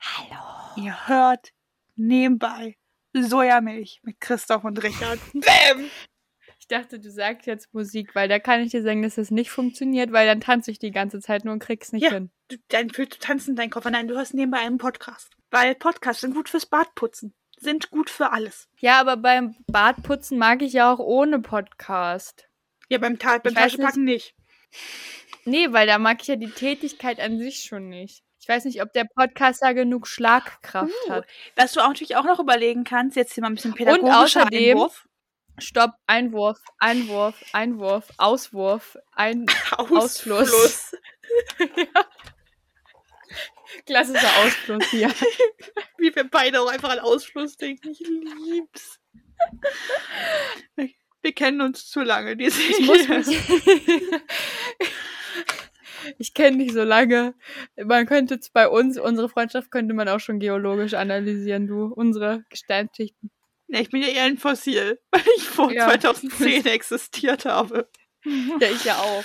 Hallo. 0.00 0.82
Ihr 0.84 1.06
hört 1.06 1.52
nebenbei 1.94 2.76
Sojamilch 3.12 4.00
mit 4.02 4.18
Christoph 4.20 4.64
und 4.64 4.82
Richard. 4.82 5.20
Bäm! 5.32 5.88
Ich 6.58 6.66
dachte, 6.66 6.98
du 6.98 7.08
sagst 7.08 7.46
jetzt 7.46 7.72
Musik, 7.72 8.16
weil 8.16 8.28
da 8.28 8.40
kann 8.40 8.60
ich 8.62 8.72
dir 8.72 8.82
sagen, 8.82 9.02
dass 9.02 9.14
das 9.14 9.30
nicht 9.30 9.50
funktioniert, 9.50 10.10
weil 10.10 10.26
dann 10.26 10.40
tanze 10.40 10.72
ich 10.72 10.80
die 10.80 10.90
ganze 10.90 11.20
Zeit 11.20 11.44
nur 11.44 11.52
und 11.54 11.60
krieg's 11.62 11.92
nicht 11.92 12.02
Ja. 12.02 12.10
hin. 12.10 12.32
Du, 12.48 12.56
dann 12.68 12.90
fühlst 12.90 13.14
du 13.14 13.18
tanzen 13.20 13.54
deinen 13.54 13.70
Koffer. 13.70 13.90
Nein, 13.90 14.08
du 14.08 14.16
hörst 14.16 14.34
nebenbei 14.34 14.58
einen 14.58 14.78
Podcast. 14.78 15.30
Weil 15.50 15.76
Podcasts 15.76 16.22
sind 16.22 16.34
gut 16.34 16.48
fürs 16.48 16.66
Badputzen. 16.66 17.32
Sind 17.62 17.90
gut 17.90 18.10
für 18.10 18.32
alles. 18.32 18.68
Ja, 18.78 18.98
aber 19.00 19.16
beim 19.16 19.54
Badputzen 19.68 20.36
mag 20.36 20.62
ich 20.62 20.72
ja 20.72 20.92
auch 20.92 20.98
ohne 20.98 21.38
Podcast. 21.40 22.48
Ja, 22.88 22.98
beim, 22.98 23.18
Ta 23.20 23.38
beim 23.38 23.54
Taschenpacken 23.54 24.02
nicht. 24.04 24.34
Nee, 25.44 25.72
weil 25.72 25.86
da 25.86 25.98
mag 25.98 26.20
ich 26.22 26.28
ja 26.28 26.36
die 26.36 26.50
Tätigkeit 26.50 27.20
an 27.20 27.38
sich 27.38 27.62
schon 27.62 27.88
nicht. 27.88 28.24
Ich 28.40 28.48
weiß 28.48 28.64
nicht, 28.64 28.82
ob 28.82 28.92
der 28.92 29.04
Podcast 29.04 29.62
da 29.62 29.72
genug 29.72 30.08
Schlagkraft 30.08 30.92
Uh, 31.06 31.10
hat. 31.10 31.26
Was 31.54 31.72
du 31.72 31.80
auch 31.80 31.88
natürlich 31.88 32.16
auch 32.16 32.24
noch 32.24 32.40
überlegen 32.40 32.82
kannst, 32.82 33.16
jetzt 33.16 33.34
hier 33.34 33.42
mal 33.42 33.50
ein 33.50 33.54
bisschen 33.54 33.74
pädagogischer 33.74 34.42
außerdem- 34.46 34.72
Einwurf. 34.72 35.08
Stopp, 35.58 35.92
Einwurf, 36.06 36.58
Einwurf, 36.78 37.36
Einwurf, 37.52 38.08
Auswurf, 38.16 38.96
ein 39.14 39.46
Ausfluss. 39.76 40.96
klassischer 43.86 44.30
Ausfluss 44.44 44.84
hier. 44.90 45.08
Wie 45.98 46.14
wir 46.14 46.24
beide 46.24 46.60
auch 46.60 46.68
einfach 46.68 46.90
an 46.90 46.98
Ausfluss 46.98 47.56
denken. 47.56 47.90
Ich 47.90 48.00
lieb's. 48.00 49.00
Wir 51.22 51.32
kennen 51.32 51.60
uns 51.60 51.88
zu 51.88 52.02
lange. 52.02 52.36
Diese 52.36 52.60
Ich 52.62 52.80
muss 52.80 53.08
mich. 53.08 53.38
Ich 56.18 56.34
kenne 56.34 56.58
dich 56.58 56.72
so 56.72 56.82
lange. 56.82 57.34
Man 57.76 58.06
könnte 58.06 58.38
bei 58.52 58.68
uns, 58.68 58.98
unsere 58.98 59.28
Freundschaft 59.28 59.70
könnte 59.70 59.94
man 59.94 60.08
auch 60.08 60.18
schon 60.18 60.40
geologisch 60.40 60.94
analysieren, 60.94 61.68
du. 61.68 61.84
Unsere 61.84 62.44
Gesteinsschichten. 62.50 63.30
Ja, 63.68 63.80
ich 63.80 63.90
bin 63.90 64.02
ja 64.02 64.08
eher 64.08 64.24
ein 64.24 64.36
Fossil, 64.36 65.00
weil 65.12 65.22
ich 65.36 65.44
vor 65.44 65.72
Ja. 65.72 65.88
2010 65.88 66.66
existiert 66.66 67.44
habe. 67.44 67.88
Ja, 68.24 68.68
ich 68.68 68.84
ja 68.84 68.96
auch. 68.96 69.24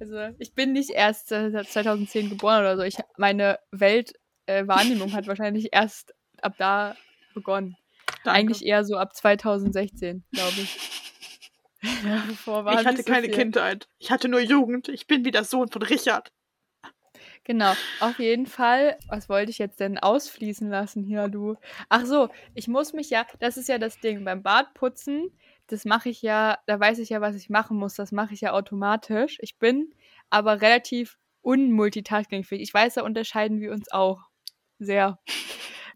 Also, 0.00 0.34
ich 0.38 0.54
bin 0.54 0.72
nicht 0.72 0.90
erst 0.90 1.32
äh, 1.32 1.50
seit 1.50 1.68
2010 1.68 2.30
geboren 2.30 2.60
oder 2.60 2.76
so. 2.76 2.82
Ich, 2.82 2.96
meine 3.16 3.58
Weltwahrnehmung 3.70 5.08
äh, 5.10 5.12
hat 5.12 5.26
wahrscheinlich 5.26 5.68
erst 5.72 6.14
ab 6.42 6.54
da 6.58 6.96
begonnen. 7.34 7.76
Danke. 8.24 8.30
Eigentlich 8.38 8.64
eher 8.64 8.84
so 8.84 8.96
ab 8.96 9.14
2016, 9.14 10.24
glaube 10.32 10.60
ich. 10.60 10.78
war 12.46 12.80
ich 12.80 12.86
hatte 12.86 12.96
so 12.98 13.02
keine 13.02 13.26
viel. 13.26 13.34
Kindheit. 13.34 13.88
Ich 13.98 14.10
hatte 14.10 14.28
nur 14.28 14.40
Jugend. 14.40 14.88
Ich 14.88 15.06
bin 15.06 15.24
wie 15.24 15.30
der 15.30 15.44
Sohn 15.44 15.68
von 15.68 15.82
Richard. 15.82 16.32
Genau, 17.44 17.74
auf 18.00 18.18
jeden 18.18 18.46
Fall. 18.46 18.96
Was 19.08 19.28
wollte 19.28 19.50
ich 19.50 19.58
jetzt 19.58 19.78
denn 19.78 19.98
ausfließen 19.98 20.70
lassen 20.70 21.02
hier, 21.04 21.28
du? 21.28 21.56
Ach 21.90 22.06
so, 22.06 22.30
ich 22.54 22.68
muss 22.68 22.94
mich 22.94 23.10
ja, 23.10 23.26
das 23.38 23.58
ist 23.58 23.68
ja 23.68 23.76
das 23.76 24.00
Ding, 24.00 24.24
beim 24.24 24.42
Bartputzen, 24.42 25.30
das 25.66 25.84
mache 25.84 26.08
ich 26.08 26.22
ja, 26.22 26.58
da 26.66 26.78
weiß 26.78 26.98
ich 26.98 27.08
ja, 27.10 27.20
was 27.20 27.36
ich 27.36 27.50
machen 27.50 27.76
muss, 27.76 27.94
das 27.94 28.12
mache 28.12 28.34
ich 28.34 28.42
ja 28.42 28.52
automatisch. 28.52 29.38
Ich 29.40 29.58
bin 29.58 29.94
aber 30.30 30.60
relativ 30.60 31.18
unmultitaskingfähig. 31.42 32.62
Ich 32.62 32.74
weiß, 32.74 32.94
da 32.94 33.02
unterscheiden 33.02 33.60
wir 33.60 33.72
uns 33.72 33.90
auch 33.92 34.20
sehr. 34.78 35.18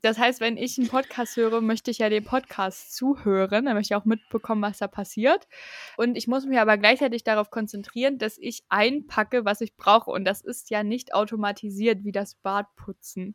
Das 0.00 0.16
heißt, 0.16 0.40
wenn 0.40 0.56
ich 0.56 0.78
einen 0.78 0.88
Podcast 0.88 1.36
höre, 1.36 1.60
möchte 1.60 1.90
ich 1.90 1.98
ja 1.98 2.08
dem 2.08 2.24
Podcast 2.24 2.94
zuhören, 2.94 3.64
dann 3.64 3.74
möchte 3.74 3.94
ich 3.94 4.00
auch 4.00 4.04
mitbekommen, 4.04 4.62
was 4.62 4.78
da 4.78 4.86
passiert. 4.86 5.48
Und 5.96 6.16
ich 6.16 6.28
muss 6.28 6.46
mich 6.46 6.58
aber 6.60 6.78
gleichzeitig 6.78 7.24
darauf 7.24 7.50
konzentrieren, 7.50 8.18
dass 8.18 8.38
ich 8.38 8.62
einpacke, 8.68 9.44
was 9.44 9.60
ich 9.60 9.76
brauche. 9.76 10.10
Und 10.10 10.24
das 10.24 10.40
ist 10.40 10.70
ja 10.70 10.84
nicht 10.84 11.14
automatisiert 11.14 12.04
wie 12.04 12.12
das 12.12 12.36
Bartputzen. 12.36 13.34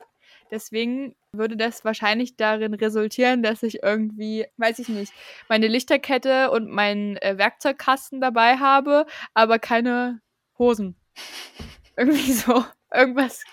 Deswegen 0.52 1.16
würde 1.32 1.58
das 1.58 1.84
wahrscheinlich 1.84 2.36
darin 2.36 2.74
resultieren, 2.74 3.44
dass 3.44 3.64
ich 3.64 3.82
irgendwie, 3.84 4.46
weiß 4.58 4.80
ich 4.80 4.90
nicht, 4.90 5.14
meine 5.50 5.68
Lichterkette 5.68 6.52
und 6.52 6.70
meinen 6.70 7.18
äh, 7.18 7.38
Werkzeugkasten 7.38 8.22
dabei 8.22 8.58
habe, 8.58 9.06
aber 9.34 9.60
keine 9.60 10.22
Hosen. 10.58 10.96
Irgendwie 11.98 12.34
so. 12.34 12.66
Irgendwas 12.94 13.44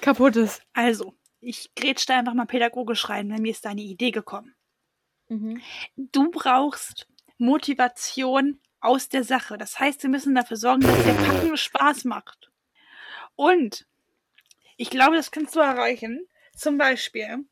kaputtes. 0.00 0.60
Also, 0.72 1.14
ich 1.40 1.74
grätsch 1.74 2.06
da 2.06 2.18
einfach 2.18 2.34
mal 2.34 2.46
pädagogisch 2.46 3.08
rein, 3.08 3.30
weil 3.30 3.40
mir 3.40 3.50
ist 3.50 3.64
da 3.64 3.70
eine 3.70 3.80
Idee 3.80 4.10
gekommen. 4.10 4.54
Mhm. 5.28 5.62
Du 5.96 6.30
brauchst 6.30 7.06
Motivation 7.38 8.60
aus 8.80 9.08
der 9.08 9.24
Sache. 9.24 9.56
Das 9.56 9.78
heißt, 9.78 10.02
wir 10.02 10.10
müssen 10.10 10.34
dafür 10.34 10.56
sorgen, 10.56 10.82
dass 10.82 11.04
der 11.04 11.14
Packen 11.14 11.56
Spaß 11.56 12.04
macht. 12.04 12.50
Und 13.36 13.86
ich 14.80 14.88
glaube, 14.88 15.14
das 15.14 15.30
kannst 15.30 15.54
du 15.54 15.60
erreichen. 15.60 16.26
Zum 16.56 16.78
Beispiel 16.78 17.44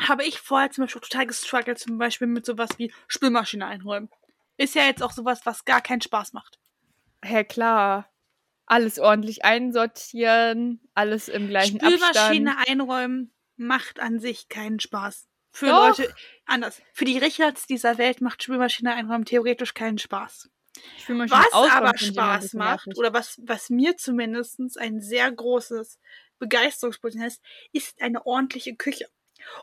habe 0.00 0.24
ich 0.24 0.40
vorher 0.40 0.70
zum 0.70 0.84
Beispiel 0.84 1.02
total 1.02 1.26
gestruggelt, 1.26 1.78
zum 1.78 1.98
Beispiel 1.98 2.28
mit 2.28 2.46
sowas 2.46 2.70
wie 2.78 2.90
Spülmaschine 3.08 3.66
einräumen. 3.66 4.08
Ist 4.56 4.74
ja 4.74 4.84
jetzt 4.84 5.02
auch 5.02 5.12
sowas, 5.12 5.42
was 5.44 5.66
gar 5.66 5.82
keinen 5.82 6.00
Spaß 6.00 6.32
macht. 6.32 6.58
Ja, 7.22 7.44
klar. 7.44 8.10
Alles 8.64 8.98
ordentlich 8.98 9.44
einsortieren, 9.44 10.80
alles 10.94 11.28
im 11.28 11.48
gleichen 11.48 11.78
Spülmaschine 11.78 12.52
Abstand. 12.52 12.70
einräumen 12.70 13.34
macht 13.56 14.00
an 14.00 14.18
sich 14.18 14.48
keinen 14.48 14.80
Spaß. 14.80 15.28
Für 15.52 15.66
Doch. 15.66 15.98
Leute, 15.98 16.14
anders. 16.46 16.80
Für 16.94 17.04
die 17.04 17.18
Richards 17.18 17.66
dieser 17.66 17.98
Welt 17.98 18.22
macht 18.22 18.42
Spülmaschine 18.42 18.94
einräumen 18.94 19.26
theoretisch 19.26 19.74
keinen 19.74 19.98
Spaß. 19.98 20.48
Spülmaschine 20.96 21.38
Was 21.52 21.70
aber 21.70 21.98
Spaß 21.98 22.54
macht, 22.54 22.96
oder 22.96 23.12
was, 23.12 23.38
was 23.44 23.68
mir 23.68 23.98
zumindest 23.98 24.78
ein 24.78 25.00
sehr 25.02 25.30
großes 25.30 25.98
Begeisterungspotenzial 26.40 27.28
ist, 27.28 27.42
ist 27.72 28.02
eine 28.02 28.26
ordentliche 28.26 28.74
Küche. 28.74 29.06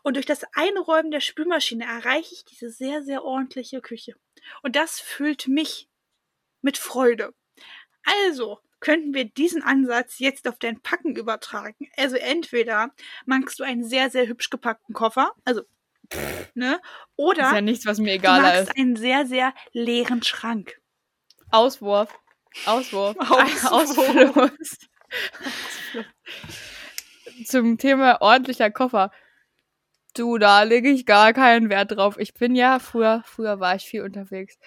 Und 0.03 0.15
durch 0.15 0.25
das 0.25 0.43
Einräumen 0.53 1.11
der 1.11 1.19
Spülmaschine 1.19 1.83
erreiche 1.83 2.33
ich 2.33 2.45
diese 2.45 2.69
sehr, 2.69 3.03
sehr 3.03 3.23
ordentliche 3.23 3.81
Küche. 3.81 4.15
Und 4.63 4.75
das 4.75 4.99
füllt 4.99 5.47
mich 5.47 5.89
mit 6.61 6.77
Freude. 6.77 7.33
Also 8.25 8.59
könnten 8.79 9.13
wir 9.13 9.25
diesen 9.25 9.63
Ansatz 9.63 10.19
jetzt 10.19 10.47
auf 10.47 10.59
dein 10.59 10.81
Packen 10.81 11.15
übertragen. 11.15 11.89
Also 11.97 12.15
entweder 12.15 12.91
magst 13.25 13.59
du 13.59 13.63
einen 13.63 13.83
sehr, 13.83 14.09
sehr 14.09 14.27
hübsch 14.27 14.49
gepackten 14.49 14.93
Koffer, 14.93 15.33
also, 15.45 15.63
ne, 16.53 16.79
oder 17.15 17.47
ist 17.47 17.53
ja 17.53 17.61
nichts, 17.61 17.85
was 17.85 17.97
mir 17.97 18.11
du 18.11 18.15
egal 18.15 18.41
magst 18.41 18.61
ist. 18.69 18.77
einen 18.77 18.95
sehr, 18.95 19.25
sehr 19.25 19.53
leeren 19.73 20.23
Schrank. 20.23 20.79
Auswurf. 21.49 22.13
Auswurf. 22.65 23.15
Auswurf. 23.19 24.37
Ausfluss. 24.37 24.77
Zum 27.45 27.77
Thema 27.77 28.21
ordentlicher 28.21 28.71
Koffer. 28.71 29.11
Du, 30.15 30.37
da 30.37 30.63
lege 30.63 30.89
ich 30.89 31.05
gar 31.05 31.33
keinen 31.33 31.69
Wert 31.69 31.91
drauf. 31.91 32.17
Ich 32.17 32.33
bin 32.33 32.55
ja 32.55 32.79
früher, 32.79 33.21
früher 33.25 33.59
war 33.59 33.75
ich 33.75 33.85
viel 33.85 34.01
unterwegs. 34.01 34.57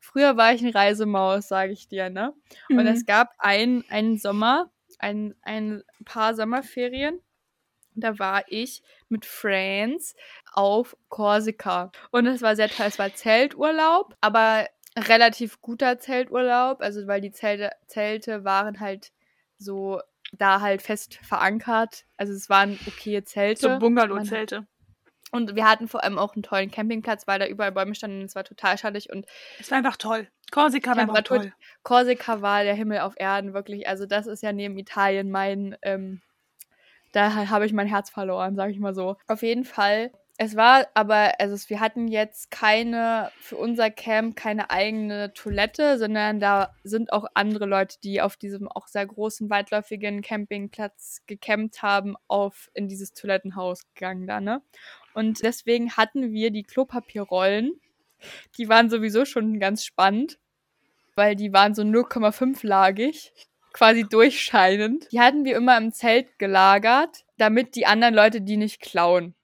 Früher 0.00 0.36
war 0.36 0.52
ich 0.52 0.62
eine 0.62 0.74
Reisemaus, 0.74 1.48
sage 1.48 1.72
ich 1.72 1.88
dir, 1.88 2.10
ne? 2.10 2.32
Und 2.68 2.76
Mhm. 2.76 2.86
es 2.86 3.06
gab 3.06 3.30
ein, 3.38 3.84
einen 3.88 4.18
Sommer, 4.18 4.70
ein, 4.98 5.34
ein 5.42 5.82
paar 6.04 6.34
Sommerferien. 6.34 7.20
Da 7.96 8.18
war 8.18 8.44
ich 8.48 8.82
mit 9.08 9.24
Friends 9.24 10.14
auf 10.52 10.96
Korsika. 11.08 11.90
Und 12.10 12.26
es 12.26 12.42
war 12.42 12.56
sehr 12.56 12.68
toll. 12.68 12.86
Es 12.86 12.98
war 12.98 13.14
Zelturlaub, 13.14 14.14
aber 14.20 14.68
relativ 14.96 15.60
guter 15.60 15.98
Zelturlaub. 15.98 16.80
Also, 16.80 17.06
weil 17.06 17.20
die 17.20 17.32
Zelte, 17.32 17.70
Zelte 17.86 18.44
waren 18.44 18.80
halt 18.80 19.12
so 19.58 20.00
da 20.32 20.60
halt 20.60 20.82
fest 20.82 21.14
verankert. 21.22 22.04
Also, 22.16 22.32
es 22.32 22.48
waren 22.48 22.78
okay 22.86 23.22
Zelte. 23.24 23.60
So 23.72 23.78
Bungalow-Zelte. 23.78 24.66
Und 25.30 25.56
wir 25.56 25.68
hatten 25.68 25.88
vor 25.88 26.04
allem 26.04 26.16
auch 26.18 26.34
einen 26.34 26.44
tollen 26.44 26.70
Campingplatz, 26.70 27.26
weil 27.26 27.40
da 27.40 27.46
überall 27.46 27.72
Bäume 27.72 27.94
standen. 27.94 28.20
und 28.20 28.26
Es 28.26 28.36
war 28.36 28.44
total 28.44 28.78
schattig. 28.78 29.10
Und 29.10 29.26
Es 29.58 29.70
war 29.70 29.78
einfach 29.78 29.96
toll. 29.96 30.28
Korsika 30.52 30.90
war 30.94 31.02
einfach 31.02 31.22
toll. 31.22 31.52
Korsika 31.82 32.40
war 32.40 32.62
der 32.62 32.74
Himmel 32.74 33.00
auf 33.00 33.14
Erden, 33.16 33.52
wirklich. 33.54 33.88
Also 33.88 34.06
das 34.06 34.26
ist 34.28 34.42
ja 34.42 34.52
neben 34.52 34.78
Italien 34.78 35.30
mein, 35.30 35.76
ähm, 35.82 36.22
da 37.12 37.34
ha- 37.34 37.48
habe 37.48 37.66
ich 37.66 37.72
mein 37.72 37.88
Herz 37.88 38.10
verloren, 38.10 38.54
sage 38.54 38.70
ich 38.72 38.78
mal 38.78 38.94
so. 38.94 39.16
Auf 39.26 39.42
jeden 39.42 39.64
Fall. 39.64 40.12
Es 40.36 40.56
war 40.56 40.88
aber, 40.94 41.38
also 41.38 41.56
wir 41.68 41.78
hatten 41.78 42.08
jetzt 42.08 42.50
keine, 42.50 43.30
für 43.38 43.56
unser 43.56 43.90
Camp 43.90 44.34
keine 44.34 44.70
eigene 44.70 45.32
Toilette, 45.32 45.96
sondern 45.96 46.40
da 46.40 46.74
sind 46.82 47.12
auch 47.12 47.24
andere 47.34 47.66
Leute, 47.66 47.98
die 48.02 48.20
auf 48.20 48.36
diesem 48.36 48.66
auch 48.66 48.88
sehr 48.88 49.06
großen, 49.06 49.48
weitläufigen 49.48 50.22
Campingplatz 50.22 51.22
gecampt 51.26 51.82
haben, 51.82 52.16
auf 52.26 52.68
in 52.74 52.88
dieses 52.88 53.12
Toilettenhaus 53.12 53.82
gegangen 53.94 54.26
da, 54.26 54.40
ne? 54.40 54.60
Und 55.14 55.44
deswegen 55.44 55.92
hatten 55.96 56.32
wir 56.32 56.50
die 56.50 56.64
Klopapierrollen. 56.64 57.80
Die 58.58 58.68
waren 58.68 58.90
sowieso 58.90 59.24
schon 59.24 59.60
ganz 59.60 59.84
spannend 59.84 60.38
weil 61.14 61.36
die 61.36 61.52
waren 61.52 61.74
so 61.74 61.82
0,5-lagig, 61.82 63.32
quasi 63.72 64.04
durchscheinend. 64.04 65.10
Die 65.12 65.20
hatten 65.20 65.44
wir 65.44 65.56
immer 65.56 65.76
im 65.76 65.92
Zelt 65.92 66.38
gelagert, 66.38 67.24
damit 67.38 67.74
die 67.74 67.86
anderen 67.86 68.14
Leute 68.14 68.40
die 68.40 68.56
nicht 68.56 68.80
klauen. 68.80 69.34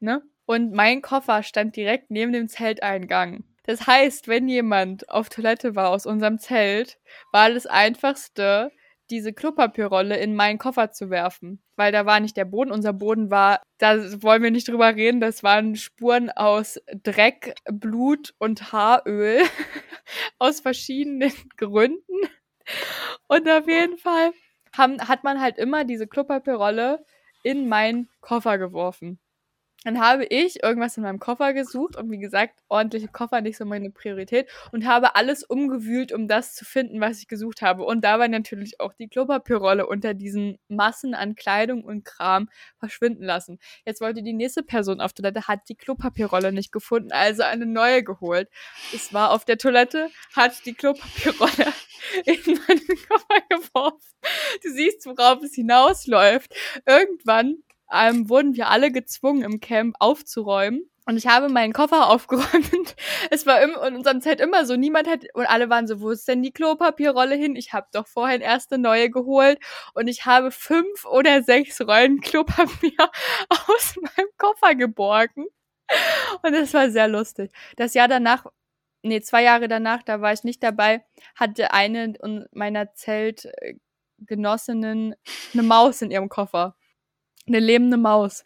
Ne? 0.00 0.22
Und 0.48 0.72
mein 0.72 1.02
Koffer 1.02 1.42
stand 1.42 1.76
direkt 1.76 2.10
neben 2.10 2.32
dem 2.32 2.48
Zelteingang. 2.48 3.44
Das 3.64 3.86
heißt, 3.86 4.28
wenn 4.28 4.48
jemand 4.48 5.10
auf 5.10 5.28
Toilette 5.28 5.76
war 5.76 5.90
aus 5.90 6.06
unserem 6.06 6.38
Zelt, 6.38 6.98
war 7.32 7.50
das 7.50 7.66
einfachste, 7.66 8.70
diese 9.10 9.34
Klopapierrolle 9.34 10.16
in 10.16 10.34
meinen 10.34 10.58
Koffer 10.58 10.90
zu 10.90 11.10
werfen. 11.10 11.62
Weil 11.76 11.92
da 11.92 12.06
war 12.06 12.18
nicht 12.20 12.34
der 12.38 12.46
Boden, 12.46 12.72
unser 12.72 12.94
Boden 12.94 13.30
war, 13.30 13.60
da 13.76 13.98
wollen 14.22 14.42
wir 14.42 14.50
nicht 14.50 14.68
drüber 14.68 14.96
reden, 14.96 15.20
das 15.20 15.42
waren 15.42 15.76
Spuren 15.76 16.30
aus 16.30 16.80
Dreck, 17.02 17.54
Blut 17.70 18.32
und 18.38 18.72
Haaröl 18.72 19.42
aus 20.38 20.60
verschiedenen 20.60 21.32
Gründen. 21.58 22.20
Und 23.26 23.46
auf 23.50 23.68
jeden 23.68 23.98
Fall 23.98 24.32
haben, 24.74 24.98
hat 25.08 25.24
man 25.24 25.42
halt 25.42 25.58
immer 25.58 25.84
diese 25.84 26.06
Klopapierrolle 26.06 27.04
in 27.42 27.68
meinen 27.68 28.08
Koffer 28.22 28.56
geworfen. 28.56 29.20
Dann 29.84 30.00
habe 30.00 30.24
ich 30.24 30.62
irgendwas 30.64 30.96
in 30.96 31.04
meinem 31.04 31.20
Koffer 31.20 31.54
gesucht 31.54 31.96
und 31.96 32.10
wie 32.10 32.18
gesagt, 32.18 32.58
ordentliche 32.68 33.06
Koffer 33.06 33.40
nicht 33.40 33.56
so 33.56 33.64
meine 33.64 33.90
Priorität 33.90 34.48
und 34.72 34.86
habe 34.86 35.14
alles 35.14 35.44
umgewühlt, 35.44 36.12
um 36.12 36.26
das 36.26 36.54
zu 36.56 36.64
finden, 36.64 37.00
was 37.00 37.20
ich 37.20 37.28
gesucht 37.28 37.62
habe. 37.62 37.84
Und 37.84 38.02
dabei 38.02 38.26
natürlich 38.26 38.80
auch 38.80 38.92
die 38.92 39.06
Klopapierrolle 39.06 39.86
unter 39.86 40.14
diesen 40.14 40.58
Massen 40.66 41.14
an 41.14 41.36
Kleidung 41.36 41.84
und 41.84 42.04
Kram 42.04 42.48
verschwinden 42.78 43.22
lassen. 43.22 43.60
Jetzt 43.86 44.00
wollte 44.00 44.24
die 44.24 44.32
nächste 44.32 44.64
Person 44.64 45.00
auf 45.00 45.12
Toilette, 45.12 45.46
hat 45.46 45.68
die 45.68 45.76
Klopapierrolle 45.76 46.50
nicht 46.50 46.72
gefunden, 46.72 47.12
also 47.12 47.44
eine 47.44 47.66
neue 47.66 48.02
geholt. 48.02 48.48
Es 48.92 49.14
war 49.14 49.30
auf 49.30 49.44
der 49.44 49.58
Toilette, 49.58 50.10
hat 50.34 50.66
die 50.66 50.74
Klopapierrolle 50.74 51.72
in 52.24 52.40
meinen 52.44 52.98
Koffer 53.08 53.40
geworfen. 53.48 54.16
Du 54.64 54.70
siehst, 54.72 55.06
worauf 55.06 55.40
es 55.44 55.54
hinausläuft. 55.54 56.52
Irgendwann 56.84 57.62
ähm, 57.92 58.28
wurden 58.28 58.54
wir 58.54 58.68
alle 58.68 58.92
gezwungen, 58.92 59.42
im 59.42 59.60
Camp 59.60 59.96
aufzuräumen. 59.98 60.88
Und 61.08 61.16
ich 61.16 61.26
habe 61.26 61.48
meinen 61.48 61.72
Koffer 61.72 62.06
aufgeräumt. 62.10 62.94
Es 63.30 63.46
war 63.46 63.62
im, 63.62 63.70
in 63.70 63.96
unserem 63.96 64.20
Zeit 64.20 64.40
immer 64.40 64.66
so. 64.66 64.76
Niemand 64.76 65.08
hat, 65.08 65.24
und 65.32 65.46
alle 65.46 65.70
waren 65.70 65.86
so, 65.86 66.02
wo 66.02 66.10
ist 66.10 66.28
denn 66.28 66.42
die 66.42 66.52
Klopapierrolle 66.52 67.34
hin? 67.34 67.56
Ich 67.56 67.72
habe 67.72 67.86
doch 67.92 68.06
vorhin 68.06 68.42
erst 68.42 68.72
eine 68.72 68.82
neue 68.82 69.10
geholt. 69.10 69.58
Und 69.94 70.08
ich 70.08 70.26
habe 70.26 70.50
fünf 70.50 71.06
oder 71.06 71.42
sechs 71.42 71.80
Rollen 71.80 72.20
Klopapier 72.20 72.92
aus 73.48 73.94
meinem 73.96 74.28
Koffer 74.36 74.74
geborgen. 74.74 75.46
Und 76.42 76.52
das 76.52 76.74
war 76.74 76.90
sehr 76.90 77.08
lustig. 77.08 77.50
Das 77.76 77.94
Jahr 77.94 78.08
danach, 78.08 78.44
nee, 79.02 79.22
zwei 79.22 79.42
Jahre 79.42 79.68
danach, 79.68 80.02
da 80.02 80.20
war 80.20 80.34
ich 80.34 80.44
nicht 80.44 80.62
dabei, 80.62 81.02
hatte 81.34 81.72
eine 81.72 82.12
meiner 82.52 82.92
Zeltgenossinnen 82.94 85.14
eine 85.54 85.62
Maus 85.62 86.02
in 86.02 86.10
ihrem 86.10 86.28
Koffer. 86.28 86.76
Eine 87.48 87.60
lebende 87.60 87.96
Maus. 87.96 88.44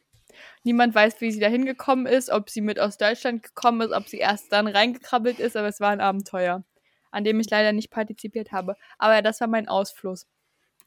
Niemand 0.65 0.95
weiß, 0.95 1.21
wie 1.21 1.31
sie 1.33 1.41
da 1.41 1.49
hingekommen 1.49 2.07
ist, 2.07 2.31
ob 2.31 2.49
sie 2.49 2.61
mit 2.61 2.79
aus 2.79 2.97
Deutschland 2.97 3.43
gekommen 3.43 3.81
ist, 3.83 3.93
ob 3.93 4.09
sie 4.09 4.19
erst 4.19 4.53
dann 4.53 4.67
reingekrabbelt 4.67 5.39
ist, 5.41 5.57
aber 5.57 5.69
es 5.69 5.81
war 5.81 5.91
ein 5.91 6.01
Abenteuer, 6.01 6.65
an 7.11 7.25
dem 7.25 7.41
ich 7.41 7.51
leider 7.51 7.73
nicht 7.73 7.91
partizipiert 7.91 8.53
habe. 8.53 8.77
Aber 8.99 9.21
das 9.23 9.41
war 9.41 9.49
mein 9.49 9.69
Ausfluss. 9.69 10.27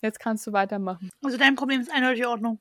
Jetzt 0.01 0.19
kannst 0.19 0.47
du 0.47 0.53
weitermachen. 0.53 1.09
Also 1.23 1.37
dein 1.37 1.55
Problem 1.55 1.81
ist 1.81 1.91
eindeutig 1.91 2.25
Ordnung. 2.25 2.59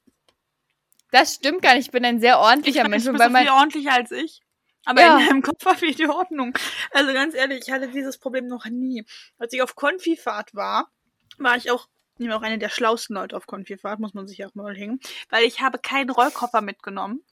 Das 1.11 1.35
stimmt 1.35 1.63
gar 1.63 1.75
nicht. 1.75 1.87
Ich 1.87 1.93
bin 1.93 2.05
ein 2.05 2.21
sehr 2.21 2.41
ordentlicher 2.41 2.83
ich 2.83 2.89
Mensch. 2.89 3.05
Du 3.05 3.13
bist 3.13 3.25
viel 3.25 3.49
ordentlicher 3.49 3.93
als 3.93 4.11
ich. 4.11 4.41
Aber 4.85 5.01
Ja. 5.01 5.19
in 5.19 5.27
deinem 5.27 5.43
Kopf 5.43 5.65
war 5.65 5.77
viel 5.77 5.95
die 5.95 6.09
Ordnung. 6.09 6.53
Also 6.93 7.13
ganz 7.13 7.35
ehrlich, 7.35 7.61
ich 7.67 7.73
hatte 7.73 7.89
dieses 7.89 8.19
Problem 8.19 8.47
noch 8.49 8.67
nie. 8.67 9.05
Als 9.39 9.53
ich 9.53 9.63
auf 9.63 9.77
Konfifahrt 9.77 10.55
war, 10.55 10.91
war 11.39 11.57
ich 11.57 11.71
auch, 11.71 11.89
ich 12.19 12.29
war 12.29 12.37
auch 12.37 12.43
eine 12.43 12.59
der 12.59 12.69
schlausten 12.69 13.17
Leute 13.17 13.37
auf 13.37 13.47
Konfifahrt, 13.47 14.01
muss 14.01 14.15
man 14.15 14.27
sich 14.27 14.45
auch 14.45 14.55
mal 14.55 14.77
hängen, 14.77 15.01
weil 15.31 15.45
ich 15.45 15.61
habe 15.61 15.79
keinen 15.79 16.11
Rollkoffer 16.11 16.61
mitgenommen, 16.61 17.25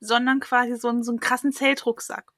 sondern 0.00 0.40
quasi 0.40 0.76
so 0.76 0.88
einen, 0.88 1.02
so 1.02 1.12
einen 1.12 1.20
krassen 1.20 1.52
Zeltrucksack. 1.52 2.30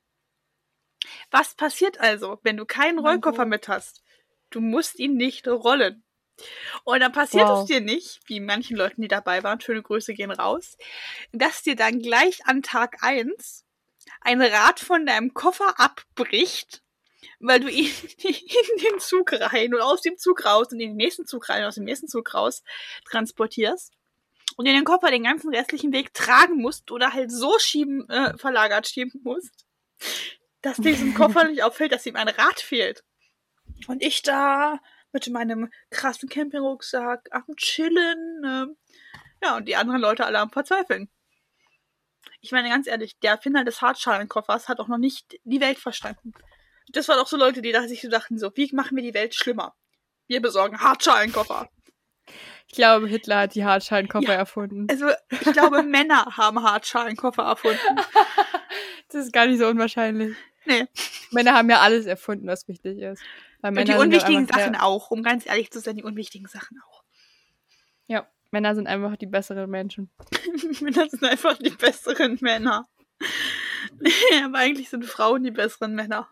Was 1.30 1.54
passiert 1.54 2.00
also, 2.00 2.38
wenn 2.42 2.56
du 2.56 2.66
keinen 2.66 2.98
Rollkoffer 2.98 3.42
Gott. 3.44 3.48
mit 3.48 3.68
hast? 3.68 4.02
Du 4.50 4.60
musst 4.60 4.98
ihn 4.98 5.16
nicht 5.16 5.46
rollen. 5.48 6.04
Und 6.84 7.00
dann 7.00 7.12
passiert 7.12 7.48
Wow. 7.48 7.60
es 7.60 7.66
dir 7.66 7.80
nicht, 7.80 8.20
wie 8.26 8.40
manchen 8.40 8.76
Leuten, 8.76 9.00
die 9.00 9.08
dabei 9.08 9.42
waren, 9.42 9.60
schöne 9.60 9.82
Grüße 9.82 10.12
gehen 10.12 10.30
raus, 10.30 10.76
dass 11.32 11.62
dir 11.62 11.76
dann 11.76 12.00
gleich 12.00 12.46
an 12.46 12.62
Tag 12.62 12.98
eins 13.02 13.64
ein 14.20 14.42
Rad 14.42 14.80
von 14.80 15.06
deinem 15.06 15.32
Koffer 15.34 15.80
abbricht, 15.80 16.82
weil 17.40 17.60
du 17.60 17.68
ihn 17.70 17.90
in 18.18 18.84
den 18.84 19.00
Zug 19.00 19.32
rein 19.32 19.74
und 19.74 19.80
aus 19.80 20.00
dem 20.00 20.16
Zug 20.18 20.44
raus 20.44 20.68
und 20.72 20.80
in 20.80 20.90
den 20.90 20.96
nächsten 20.96 21.26
Zug 21.26 21.48
rein 21.48 21.62
und 21.62 21.68
aus 21.68 21.74
dem 21.76 21.84
nächsten 21.84 22.08
Zug 22.08 22.34
raus 22.34 22.62
transportierst 23.08 23.92
und 24.56 24.66
in 24.66 24.74
den 24.74 24.84
Koffer 24.84 25.10
den 25.10 25.24
ganzen 25.24 25.54
restlichen 25.54 25.92
Weg 25.92 26.14
tragen 26.14 26.56
musst 26.56 26.90
oder 26.90 27.12
halt 27.12 27.30
so 27.30 27.58
schieben, 27.58 28.08
äh, 28.08 28.36
verlagert 28.38 28.88
schieben 28.88 29.20
musst, 29.22 29.66
dass 30.62 30.78
diesem 30.78 31.14
Koffer 31.14 31.44
nicht 31.44 31.62
auffällt, 31.62 31.92
dass 31.92 32.06
ihm 32.06 32.16
ein 32.16 32.28
Rad 32.28 32.60
fehlt. 32.60 33.04
Und 33.86 34.02
ich 34.02 34.22
da 34.22 34.80
mit 35.12 35.28
meinem 35.28 35.70
krassen 35.90 36.28
Campingrucksack 36.28 37.28
am 37.30 37.44
Chillen, 37.56 38.40
ne? 38.40 38.76
ja, 39.42 39.56
und 39.56 39.66
die 39.66 39.76
anderen 39.76 40.00
Leute 40.00 40.24
alle 40.24 40.38
am 40.38 40.50
Verzweifeln. 40.50 41.08
Ich 42.40 42.52
meine, 42.52 42.68
ganz 42.68 42.86
ehrlich, 42.86 43.18
der 43.20 43.32
Erfinder 43.32 43.64
des 43.64 43.82
Hartschalen-Koffers 43.82 44.68
hat 44.68 44.78
auch 44.78 44.88
noch 44.88 44.98
nicht 44.98 45.38
die 45.44 45.60
Welt 45.60 45.78
verstanden. 45.78 46.32
Das 46.88 47.08
waren 47.08 47.18
auch 47.18 47.26
so 47.26 47.36
Leute, 47.36 47.62
die 47.62 47.72
sich 47.88 48.02
so 48.02 48.08
dachten, 48.08 48.38
so, 48.38 48.50
wie 48.56 48.70
machen 48.72 48.96
wir 48.96 49.02
die 49.02 49.14
Welt 49.14 49.34
schlimmer? 49.34 49.74
Wir 50.28 50.40
besorgen 50.40 50.80
Hartschalenkoffer. 50.80 51.68
ich 52.68 52.74
glaube, 52.74 53.06
Hitler 53.08 53.40
hat 53.40 53.54
die 53.54 53.64
Hartschalenkoffer 53.64 54.32
Ja. 54.32 54.34
erfunden. 54.34 54.86
Also, 54.90 55.06
ich 55.30 55.52
glaube, 55.52 55.82
Männer 55.84 56.36
haben 56.36 56.62
Hartschalenkoffer 56.62 57.42
erfunden. 57.42 57.78
Das 59.08 59.24
ist 59.24 59.32
gar 59.32 59.46
nicht 59.46 59.60
so 59.60 59.68
unwahrscheinlich. 59.68 60.36
Nee. 60.64 60.84
Männer 61.30 61.54
haben 61.54 61.70
ja 61.70 61.78
alles 61.80 62.06
erfunden, 62.06 62.48
was 62.48 62.66
wichtig 62.66 62.98
ist. 62.98 63.22
Und 63.62 63.86
die 63.86 63.94
unwichtigen 63.94 64.46
Sachen 64.48 64.74
sehr- 64.74 64.82
auch, 64.82 65.12
um 65.12 65.22
ganz 65.22 65.46
ehrlich 65.46 65.70
zu 65.70 65.78
sein, 65.78 65.94
die 65.96 66.02
unwichtigen 66.02 66.48
Sachen 66.48 66.80
auch. 66.90 67.04
Ja, 68.08 68.28
Männer 68.50 68.74
sind 68.74 68.88
einfach 68.88 69.16
die 69.16 69.26
besseren 69.26 69.70
Menschen. 69.70 70.10
Männer 70.80 71.08
sind 71.08 71.22
einfach 71.22 71.56
die 71.56 71.70
besseren 71.70 72.36
Männer. 72.40 72.88
Aber 74.44 74.58
eigentlich 74.58 74.88
sind 74.90 75.04
Frauen 75.04 75.44
die 75.44 75.52
besseren 75.52 75.94
Männer. 75.94 76.28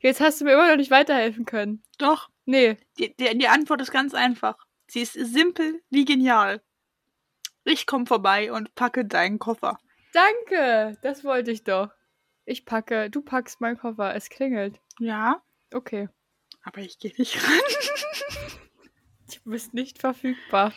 Jetzt 0.00 0.20
hast 0.20 0.40
du 0.40 0.44
mir 0.44 0.52
immer 0.52 0.68
noch 0.68 0.76
nicht 0.76 0.90
weiterhelfen 0.90 1.44
können. 1.46 1.82
Doch, 1.98 2.28
Nee. 2.44 2.76
die, 2.98 3.16
die, 3.16 3.36
die 3.38 3.48
Antwort 3.48 3.80
ist 3.80 3.90
ganz 3.90 4.14
einfach. 4.14 4.56
Sie 4.86 5.00
ist 5.00 5.14
simpel 5.14 5.82
wie 5.90 6.04
genial. 6.04 6.62
Ich 7.64 7.86
komm 7.86 8.06
vorbei 8.06 8.52
und 8.52 8.74
packe 8.76 9.04
deinen 9.04 9.38
Koffer. 9.40 9.78
Danke, 10.12 10.96
das 11.02 11.24
wollte 11.24 11.50
ich 11.50 11.64
doch. 11.64 11.90
Ich 12.44 12.64
packe, 12.64 13.10
du 13.10 13.22
packst 13.22 13.60
meinen 13.60 13.76
Koffer, 13.78 14.14
es 14.14 14.28
klingelt. 14.30 14.80
Ja, 15.00 15.42
Okay. 15.74 16.08
aber 16.62 16.78
ich 16.82 16.98
gehe 17.00 17.12
nicht 17.18 17.36
ran. 17.42 17.60
Du 19.44 19.50
bist 19.50 19.74
nicht 19.74 19.98
verfügbar. 19.98 20.72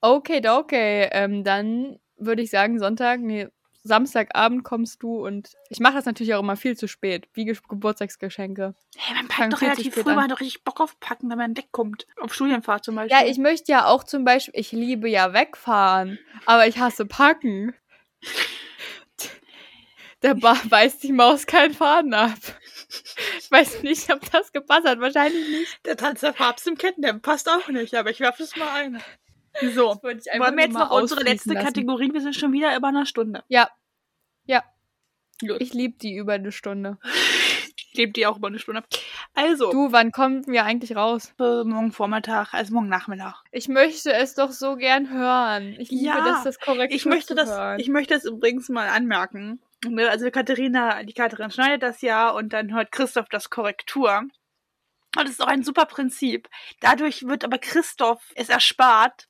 Okay, 0.00 0.40
okay. 0.48 1.08
Ähm, 1.12 1.44
dann 1.44 1.98
würde 2.16 2.40
ich 2.42 2.48
sagen, 2.50 2.78
Sonntag, 2.78 3.20
nee, 3.20 3.48
Samstagabend 3.86 4.64
kommst 4.64 5.02
du 5.02 5.24
und 5.24 5.50
ich 5.68 5.80
mache 5.80 5.94
das 5.94 6.04
natürlich 6.04 6.34
auch 6.34 6.40
immer 6.40 6.56
viel 6.56 6.76
zu 6.76 6.88
spät, 6.88 7.28
wie 7.32 7.44
Ge 7.44 7.56
Geburtstagsgeschenke. 7.68 8.74
Hey, 8.96 9.14
man 9.14 9.28
packt 9.28 9.52
doch 9.52 9.60
relativ 9.62 9.94
früh, 9.94 10.10
an. 10.10 10.16
man 10.16 10.24
hat 10.24 10.30
doch 10.32 10.40
richtig 10.40 10.64
Bock 10.64 10.80
auf 10.80 10.98
Packen, 11.00 11.30
wenn 11.30 11.38
man 11.38 11.56
wegkommt. 11.56 12.06
Auf 12.20 12.34
Studienfahrt 12.34 12.84
zum 12.84 12.96
Beispiel. 12.96 13.16
Ja, 13.16 13.26
ich 13.26 13.38
möchte 13.38 13.72
ja 13.72 13.86
auch 13.86 14.04
zum 14.04 14.24
Beispiel, 14.24 14.58
ich 14.58 14.72
liebe 14.72 15.08
ja 15.08 15.32
wegfahren, 15.32 16.18
aber 16.44 16.66
ich 16.66 16.78
hasse 16.78 17.06
packen. 17.06 17.74
Der 20.22 20.34
ba 20.34 20.56
beißt 20.68 21.02
die 21.02 21.12
Maus 21.12 21.46
keinen 21.46 21.74
Faden 21.74 22.14
ab. 22.14 22.38
Ich 23.38 23.50
weiß 23.50 23.82
nicht, 23.82 24.12
ob 24.12 24.28
das 24.30 24.52
gepasst 24.52 24.86
hat. 24.86 24.98
Wahrscheinlich 24.98 25.48
nicht. 25.48 25.86
Der 25.86 25.96
Tanz 25.96 26.20
der 26.20 26.32
Papst 26.32 26.66
im 26.66 26.76
Kettenhemd 26.76 27.22
passt 27.22 27.48
auch 27.48 27.68
nicht, 27.68 27.94
aber 27.94 28.10
ich 28.10 28.20
werfe 28.20 28.42
es 28.42 28.56
mal 28.56 28.68
ein. 28.68 29.02
So, 29.74 29.94
Das 29.94 30.02
wollte 30.02 30.20
ich 30.20 30.32
einfach 30.32 30.46
wollen 30.46 30.56
wir 30.58 30.64
jetzt 30.64 30.74
noch 30.74 30.90
unsere 30.90 31.22
letzte 31.22 31.54
lassen. 31.54 31.66
Kategorie? 31.66 32.12
Wir 32.12 32.20
sind 32.20 32.34
schon 32.36 32.52
wieder 32.52 32.76
über 32.76 32.88
einer 32.88 33.06
Stunde. 33.06 33.42
Ja. 33.48 33.70
Ja. 34.44 34.62
Gut. 35.40 35.60
Ich 35.60 35.72
liebe 35.74 35.96
die 35.98 36.14
über 36.16 36.34
eine 36.34 36.52
Stunde. 36.52 36.98
Ich 37.88 37.98
lebe 37.98 38.12
die 38.12 38.26
auch 38.26 38.36
über 38.36 38.48
eine 38.48 38.58
Stunde. 38.58 38.84
Also, 39.32 39.70
Du, 39.72 39.90
wann 39.90 40.12
kommen 40.12 40.46
wir 40.48 40.66
eigentlich 40.66 40.94
raus? 40.94 41.32
äh, 41.40 41.64
morgen 41.64 41.92
Vormittag, 41.92 42.52
also 42.52 42.74
morgen 42.74 42.90
Nachmittag. 42.90 43.42
Ich 43.52 43.68
möchte 43.68 44.12
es 44.12 44.34
doch 44.34 44.50
so 44.52 44.76
gern 44.76 45.08
hören. 45.10 45.74
Ich 45.78 45.90
liebe 45.90 46.04
Ja, 46.04 46.22
das, 46.22 46.44
das 46.44 46.60
korrekt 46.60 46.92
Ich 46.92 47.06
möchte 47.06 47.34
das, 47.34 47.48
hören. 47.48 47.80
ich 47.80 47.88
möchte 47.88 48.12
das 48.12 48.26
übrigens 48.26 48.68
mal 48.68 48.86
anmerken. 48.88 49.62
Ne, 49.86 50.10
Also 50.10 50.30
Katharina, 50.30 51.04
die 51.04 51.14
Katharin 51.14 51.50
schneidet 51.50 51.82
das 51.82 52.02
ja 52.02 52.28
und 52.28 52.52
dann 52.52 52.74
hört 52.74 52.92
Christoph 52.92 53.30
das 53.30 53.48
Korrektur. 53.48 54.18
Und 54.18 54.30
das 55.16 55.30
ist 55.30 55.40
auch 55.42 55.46
ein 55.46 55.62
super 55.62 55.86
Prinzip. 55.86 56.50
Dadurch 56.80 57.26
wird 57.26 57.44
aber 57.46 57.56
Christoph 57.56 58.30
es 58.34 58.50
erspart, 58.50 59.26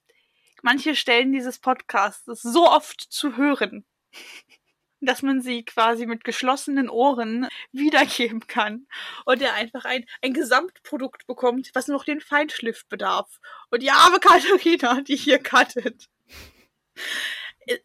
manche 0.63 0.95
Stellen 0.95 1.33
dieses 1.33 1.59
Podcasts 1.59 2.25
so 2.43 2.69
oft 2.69 3.01
zu 3.01 3.37
hören, 3.37 3.85
dass 5.01 5.23
man 5.23 5.43
sie 5.43 5.65
quasi 5.65 6.07
mit 6.07 6.25
geschlossenen 6.25 6.89
Ohren 6.89 7.49
wiedergeben 7.73 8.47
kann 8.47 8.87
und 9.25 9.43
er 9.43 9.55
einfach 9.55 9.85
ein, 9.85 10.07
ein 10.23 10.33
Gesamtprodukt 10.33 11.27
bekommt, 11.27 11.71
was 11.75 11.89
noch 11.89 12.05
den 12.05 12.21
Feinschliff 12.21 12.87
bedarf. 12.87 13.39
Und 13.71 13.83
die 13.83 13.91
arme 13.91 14.19
Katharina, 14.21 15.03
die 15.03 15.17
hier 15.17 15.43
cuttet. 15.43 16.09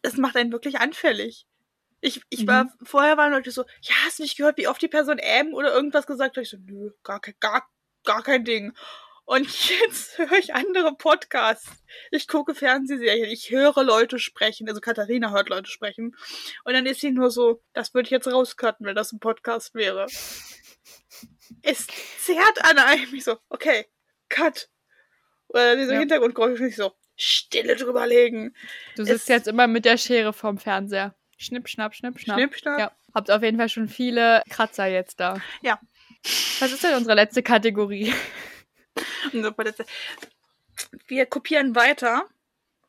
Es 0.00 0.16
macht 0.16 0.36
einen 0.36 0.52
wirklich 0.52 0.78
anfällig. 0.78 1.46
Ich, 2.04 2.20
ich 2.30 2.48
war, 2.48 2.72
vorher 2.82 3.16
waren 3.16 3.30
Leute 3.30 3.52
so, 3.52 3.62
ja, 3.82 3.94
hast 4.04 4.18
du 4.18 4.24
nicht 4.24 4.36
gehört, 4.36 4.58
wie 4.58 4.66
oft 4.66 4.82
die 4.82 4.88
Person 4.88 5.18
M 5.18 5.54
oder 5.54 5.72
irgendwas 5.72 6.06
gesagt 6.06 6.36
hat? 6.36 6.42
Ich 6.42 6.50
so, 6.50 6.56
nö, 6.56 6.90
gar 7.04 7.20
gar, 7.20 7.68
gar 8.04 8.22
kein 8.24 8.44
Ding. 8.44 8.74
Und 9.24 9.46
jetzt 9.68 10.18
höre 10.18 10.32
ich 10.38 10.54
andere 10.54 10.94
Podcasts. 10.96 11.70
Ich 12.10 12.26
gucke 12.28 12.54
Fernsehserien, 12.54 13.30
ich 13.30 13.50
höre 13.50 13.82
Leute 13.84 14.18
sprechen. 14.18 14.68
Also 14.68 14.80
Katharina 14.80 15.30
hört 15.30 15.48
Leute 15.48 15.70
sprechen. 15.70 16.14
Und 16.64 16.72
dann 16.74 16.86
ist 16.86 17.00
sie 17.00 17.12
nur 17.12 17.30
so, 17.30 17.62
das 17.72 17.94
würde 17.94 18.06
ich 18.06 18.10
jetzt 18.10 18.26
rauscutten, 18.26 18.84
wenn 18.86 18.96
das 18.96 19.12
ein 19.12 19.20
Podcast 19.20 19.74
wäre. 19.74 20.06
Es 21.62 21.86
zerrt 22.24 22.64
an 22.64 22.78
einem. 22.78 23.14
Ich 23.14 23.24
so, 23.24 23.36
okay, 23.48 23.86
cut. 24.28 24.68
Oder 25.48 25.76
diese 25.76 25.92
Ja. 25.94 26.00
Hintergrundgeräusche, 26.00 26.66
ich 26.66 26.76
so, 26.76 26.92
Stille 27.16 27.76
drüberlegen. 27.76 28.56
Du 28.96 29.04
sitzt 29.04 29.22
es- 29.24 29.28
jetzt 29.28 29.48
immer 29.48 29.66
mit 29.66 29.84
der 29.84 29.98
Schere 29.98 30.32
vorm 30.32 30.58
Fernseher. 30.58 31.14
Schnipp, 31.36 31.68
schnapp, 31.68 31.94
schnipp, 31.94 32.18
schnapp. 32.18 32.38
Schnipp, 32.38 32.56
schnapp. 32.56 32.78
Ja, 32.78 32.92
habt 33.14 33.30
auf 33.30 33.42
jeden 33.42 33.58
Fall 33.58 33.68
schon 33.68 33.88
viele 33.88 34.42
Kratzer 34.48 34.86
jetzt 34.86 35.20
da. 35.20 35.40
Ja. 35.60 35.78
Was 36.60 36.72
ist 36.72 36.82
denn 36.84 36.94
unsere 36.96 37.14
letzte 37.16 37.42
Kategorie? 37.42 38.12
Wir 41.06 41.26
kopieren 41.26 41.74
weiter. 41.74 42.24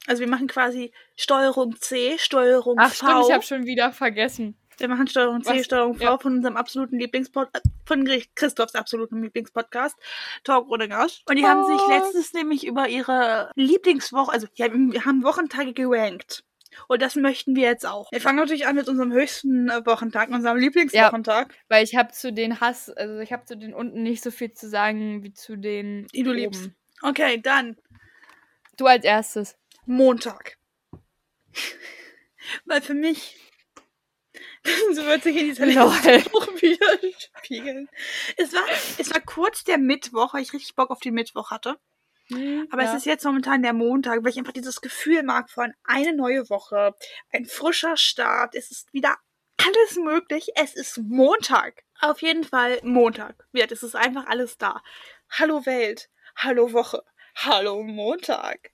Also 0.08 0.20
wir 0.22 0.28
machen 0.28 0.48
quasi 0.48 0.92
Steuerung 1.16 1.80
C, 1.80 2.18
Steuerung 2.18 2.78
Ach 2.80 2.92
V. 2.94 3.06
stimmt, 3.08 3.26
ich 3.28 3.34
habe 3.34 3.44
schon 3.44 3.66
wieder 3.66 3.92
vergessen. 3.94 4.58
wir 4.78 4.88
machen 4.90 5.08
Steuerung 5.08 5.44
C, 5.44 5.60
Was? 5.60 5.66
Steuerung 5.66 5.96
V 5.96 6.04
Ja. 6.04 6.18
von 6.18 6.34
unserem 6.38 6.58
absoluten 6.58 7.00
Lieblingspodcast, 7.00 7.66
von 7.86 8.06
Christophs 8.36 8.76
absoluten 8.76 9.22
Lieblingspodcast, 9.22 9.96
Talk 10.44 10.70
ohne 10.70 10.90
Gast. 10.90 11.22
Und 11.30 11.38
die 11.38 11.46
haben 11.46 11.66
sich 11.66 11.80
Oh. 11.80 11.90
letztens 11.90 12.34
nämlich 12.34 12.66
über 12.68 12.90
ihre 12.90 13.50
Lieblingswoche, 13.56 14.32
also 14.32 14.48
die 14.58 14.64
haben, 14.64 14.94
haben 15.06 15.24
Wochentage 15.24 15.72
gerankt. 15.74 16.44
Und 16.88 17.02
das 17.02 17.16
möchten 17.16 17.56
wir 17.56 17.64
jetzt 17.64 17.86
auch. 17.86 18.12
Wir 18.12 18.22
fangen 18.22 18.38
natürlich 18.38 18.68
an 18.68 18.76
mit 18.76 18.88
unserem 18.88 19.12
höchsten 19.12 19.70
äh, 19.70 19.86
Wochentag, 19.86 20.30
unserem 20.30 20.58
Lieblingswochentag. 20.58 21.54
Weil 21.70 21.84
ich 21.84 21.96
habe 21.96 22.12
zu 22.12 22.32
den 22.34 22.60
Hass, 22.60 22.90
also 22.90 23.20
ich 23.20 23.34
habe 23.34 23.46
zu 23.46 23.58
den 23.58 23.74
unten 23.74 24.04
nicht 24.04 24.24
so 24.24 24.32
viel 24.32 24.52
zu 24.54 24.68
sagen 24.70 25.24
wie 25.24 25.34
zu 25.34 25.56
den 25.56 26.08
Die 26.14 26.24
du 26.24 26.32
oben. 26.32 26.40
liebst. 26.40 26.70
Okay, 27.02 27.42
dann 27.42 27.78
Du 28.78 28.88
als 28.88 29.06
erstes. 29.06 29.56
Montag. 29.86 30.58
Weil 32.66 32.82
für 32.82 32.94
mich, 32.94 33.38
so 34.94 35.06
wird 35.06 35.24
sich 35.24 35.38
in 35.38 35.46
dieser 35.48 35.66
Lol. 35.68 35.86
auch 36.34 36.48
widerspiegeln. 36.62 37.90
Es 38.38 38.54
war, 38.54 38.64
es 38.98 39.14
war 39.14 39.22
kurz 39.22 39.64
der 39.64 39.78
Mittwoch, 39.78 40.34
weil 40.34 40.42
ich 40.42 40.54
richtig 40.54 40.76
Bock 40.76 40.90
auf 40.90 41.00
den 41.00 41.14
Mittwoch 41.14 41.52
hatte. 41.52 41.78
Aber 42.72 42.84
es 42.84 42.94
ist 42.94 43.06
jetzt 43.06 43.26
momentan 43.26 43.64
der 43.64 43.74
Montag, 43.74 44.24
weil 44.24 44.32
ich 44.32 44.38
einfach 44.38 44.54
dieses 44.54 44.82
Gefühl 44.82 45.24
mag 45.24 45.50
von 45.50 45.74
eine 45.84 46.16
neue 46.16 46.50
Woche, 46.50 46.96
ein 47.32 47.46
frischer 47.46 47.98
Start. 47.98 48.56
Es 48.56 48.72
ist 48.72 48.92
wieder 48.94 49.18
alles 49.58 49.98
möglich. 49.98 50.50
Es 50.56 50.76
ist 50.76 50.98
Montag. 50.98 51.84
Auf 52.02 52.22
jeden 52.22 52.44
Fall 52.44 52.80
Montag. 52.84 53.48
Wird, 53.52 53.72
es 53.72 53.84
ist 53.84 53.96
einfach 53.96 54.28
alles 54.28 54.58
da. 54.58 54.82
Hallo 55.30 55.66
Welt. 55.66 56.10
Hallo 56.36 56.74
Woche. 56.74 57.04
Hallo 57.36 57.84
Montag. 57.84 58.72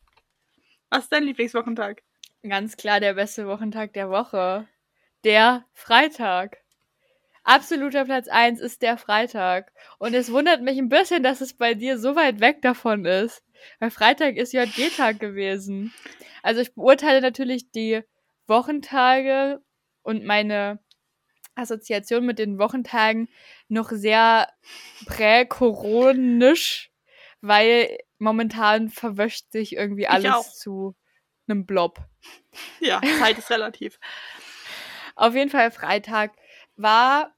Was 0.89 1.03
ist 1.03 1.12
dein 1.12 1.24
Lieblingswochentag? 1.24 2.01
Ganz 2.47 2.78
klar 2.78 2.99
der 2.99 3.14
beste 3.14 3.47
Wochentag 3.47 3.93
der 3.93 4.10
Woche. 4.10 4.68
Der 5.24 5.66
Freitag. 5.74 6.57
Absoluter 7.43 8.05
Platz 8.05 8.28
1 8.28 8.60
ist 8.60 8.82
der 8.82 8.97
Freitag. 8.97 9.72
Und 9.97 10.14
es 10.14 10.32
wundert 10.32 10.62
mich 10.62 10.78
ein 10.78 10.89
bisschen, 10.89 11.24
dass 11.24 11.41
es 11.41 11.53
bei 11.53 11.74
dir 11.74 11.97
so 11.97 12.16
weit 12.16 12.39
weg 12.39 12.62
davon 12.62 13.05
ist. 13.05 13.43
Weil 13.80 13.91
Freitag 13.91 14.36
ist 14.38 14.53
JG-Tag 14.53 15.20
gewesen. 15.20 15.93
Also 16.43 16.62
ich 16.62 16.74
beurteile 16.74 17.22
natürlich 17.22 17.72
die 17.72 18.01
Wochentage 18.47 19.62
und 20.01 20.24
meine 20.24 20.80
Assoziation 21.55 22.26
mit 22.26 22.39
den 22.39 22.57
Wochentagen 22.57 23.30
noch 23.68 23.89
sehr 23.91 24.51
prä-koronisch, 25.05 26.91
weil 27.41 27.97
momentan 28.18 28.89
verwöscht 28.89 29.51
sich 29.51 29.76
irgendwie 29.76 30.07
alles 30.07 30.57
zu 30.57 30.95
einem 31.47 31.66
Blob. 31.66 31.99
Ja, 32.80 33.01
Zeit 33.20 33.38
ist 33.38 33.49
relativ. 33.49 33.99
Auf 35.16 35.36
jeden 35.36 35.49
Fall 35.49 35.72
Freitag 35.72 36.32
war 36.76 37.36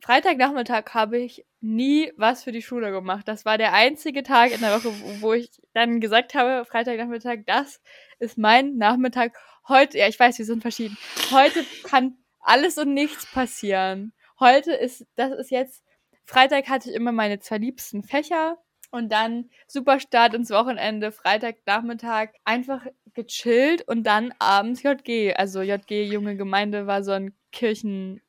Freitagnachmittag 0.00 0.92
habe 0.94 1.18
ich 1.18 1.46
nie 1.62 2.12
was 2.16 2.44
für 2.44 2.52
die 2.52 2.62
Schule 2.62 2.90
gemacht. 2.90 3.26
Das 3.28 3.44
war 3.44 3.56
der 3.56 3.72
einzige 3.72 4.22
Tag 4.22 4.52
in 4.52 4.60
der 4.60 4.74
Woche, 4.76 4.92
wo- 5.20 5.32
ich 5.32 5.50
dann 5.74 6.00
gesagt 6.00 6.34
habe, 6.34 6.64
Freitagnachmittag, 6.64 7.40
das 7.46 7.80
ist 8.18 8.36
mein 8.36 8.76
Nachmittag. 8.76 9.32
Heute, 9.68 9.96
ja, 9.98 10.08
ich 10.08 10.18
weiß, 10.18 10.38
wir 10.38 10.44
sind 10.44 10.60
verschieden. 10.62 10.98
Heute 11.30 11.64
kann 11.84 12.16
alles 12.40 12.76
und 12.78 12.92
nichts 12.94 13.26
passieren. 13.30 14.12
Heute 14.40 14.72
ist, 14.72 15.06
das 15.14 15.32
ist 15.32 15.50
jetzt, 15.50 15.82
Freitag 16.24 16.68
hatte 16.68 16.90
ich 16.90 16.96
immer 16.96 17.12
meine 17.12 17.38
zwei 17.38 17.58
liebsten 17.58 18.02
Fächer 18.02 18.58
und 18.90 19.10
dann 19.12 19.48
super 19.68 20.00
Start 20.00 20.34
ins 20.34 20.50
Wochenende, 20.50 21.12
Freitagnachmittag 21.12 22.30
einfach 22.44 22.84
gechillt 23.14 23.86
und 23.86 24.02
dann 24.04 24.34
abends 24.38 24.82
JG. 24.82 25.34
Also 25.34 25.62
JG 25.62 26.04
Junge 26.04 26.36
Gemeinde 26.36 26.86
war 26.88 27.04
so 27.04 27.12
ein 27.12 27.36
Kirchen 27.52 28.20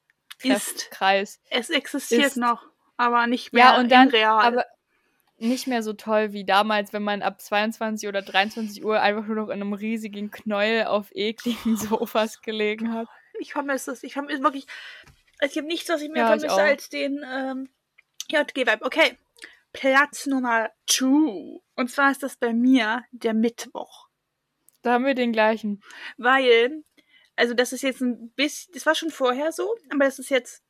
Ist. 0.43 0.91
Kreis. 0.91 1.39
Es 1.49 1.69
existiert 1.71 2.25
Ist- 2.27 2.37
noch, 2.37 2.63
aber 2.97 3.27
nicht 3.27 3.53
mehr 3.53 3.65
Ja, 3.65 3.79
und 3.79 3.91
dann, 3.91 4.09
real. 4.09 4.41
aber 4.43 4.65
nicht 5.37 5.67
mehr 5.67 5.83
so 5.83 5.93
toll 5.93 6.31
wie 6.31 6.45
damals, 6.45 6.93
wenn 6.93 7.03
man 7.03 7.21
ab 7.21 7.41
22 7.41 8.07
oder 8.07 8.21
23 8.21 8.83
Uhr 8.85 9.01
einfach 9.01 9.25
nur 9.25 9.35
noch 9.35 9.47
in 9.47 9.61
einem 9.61 9.73
riesigen 9.73 10.31
Knäuel 10.31 10.85
auf 10.85 11.09
ekligen 11.13 11.75
Sofas 11.77 12.41
gelegen 12.41 12.93
hat. 12.93 13.07
ich 13.39 13.51
vermisse 13.53 13.91
es. 13.91 14.03
Ich 14.03 14.13
vermisse 14.13 14.41
wirklich. 14.43 14.67
Es 15.39 15.51
gibt 15.53 15.67
nichts, 15.67 15.89
was 15.89 16.01
ich 16.01 16.09
mehr 16.09 16.21
Ja, 16.23 16.27
vermisse 16.27 16.53
als 16.53 16.89
den 16.89 17.21
ähm, 17.29 17.69
JG-Vibe. 18.29 18.85
Okay. 18.85 19.17
Platz 19.73 20.27
Nummer 20.27 20.69
2. 20.87 21.59
Und 21.75 21.89
zwar 21.89 22.11
ist 22.11 22.21
das 22.23 22.35
bei 22.37 22.53
mir 22.53 23.03
der 23.11 23.33
Mittwoch. 23.33 24.07
Da 24.83 24.93
haben 24.93 25.05
wir 25.05 25.15
den 25.15 25.33
gleichen. 25.33 25.81
Weil, 26.17 26.83
also 27.35 27.53
das 27.55 27.73
ist 27.73 27.81
jetzt 27.81 28.01
ein 28.01 28.29
bisschen, 28.35 28.71
das 28.75 28.85
war 28.85 28.93
schon 28.95 29.09
vorher 29.09 29.51
so, 29.51 29.75
aber 29.89 30.05
das 30.05 30.19
ist 30.19 30.29
jetzt 30.29 30.61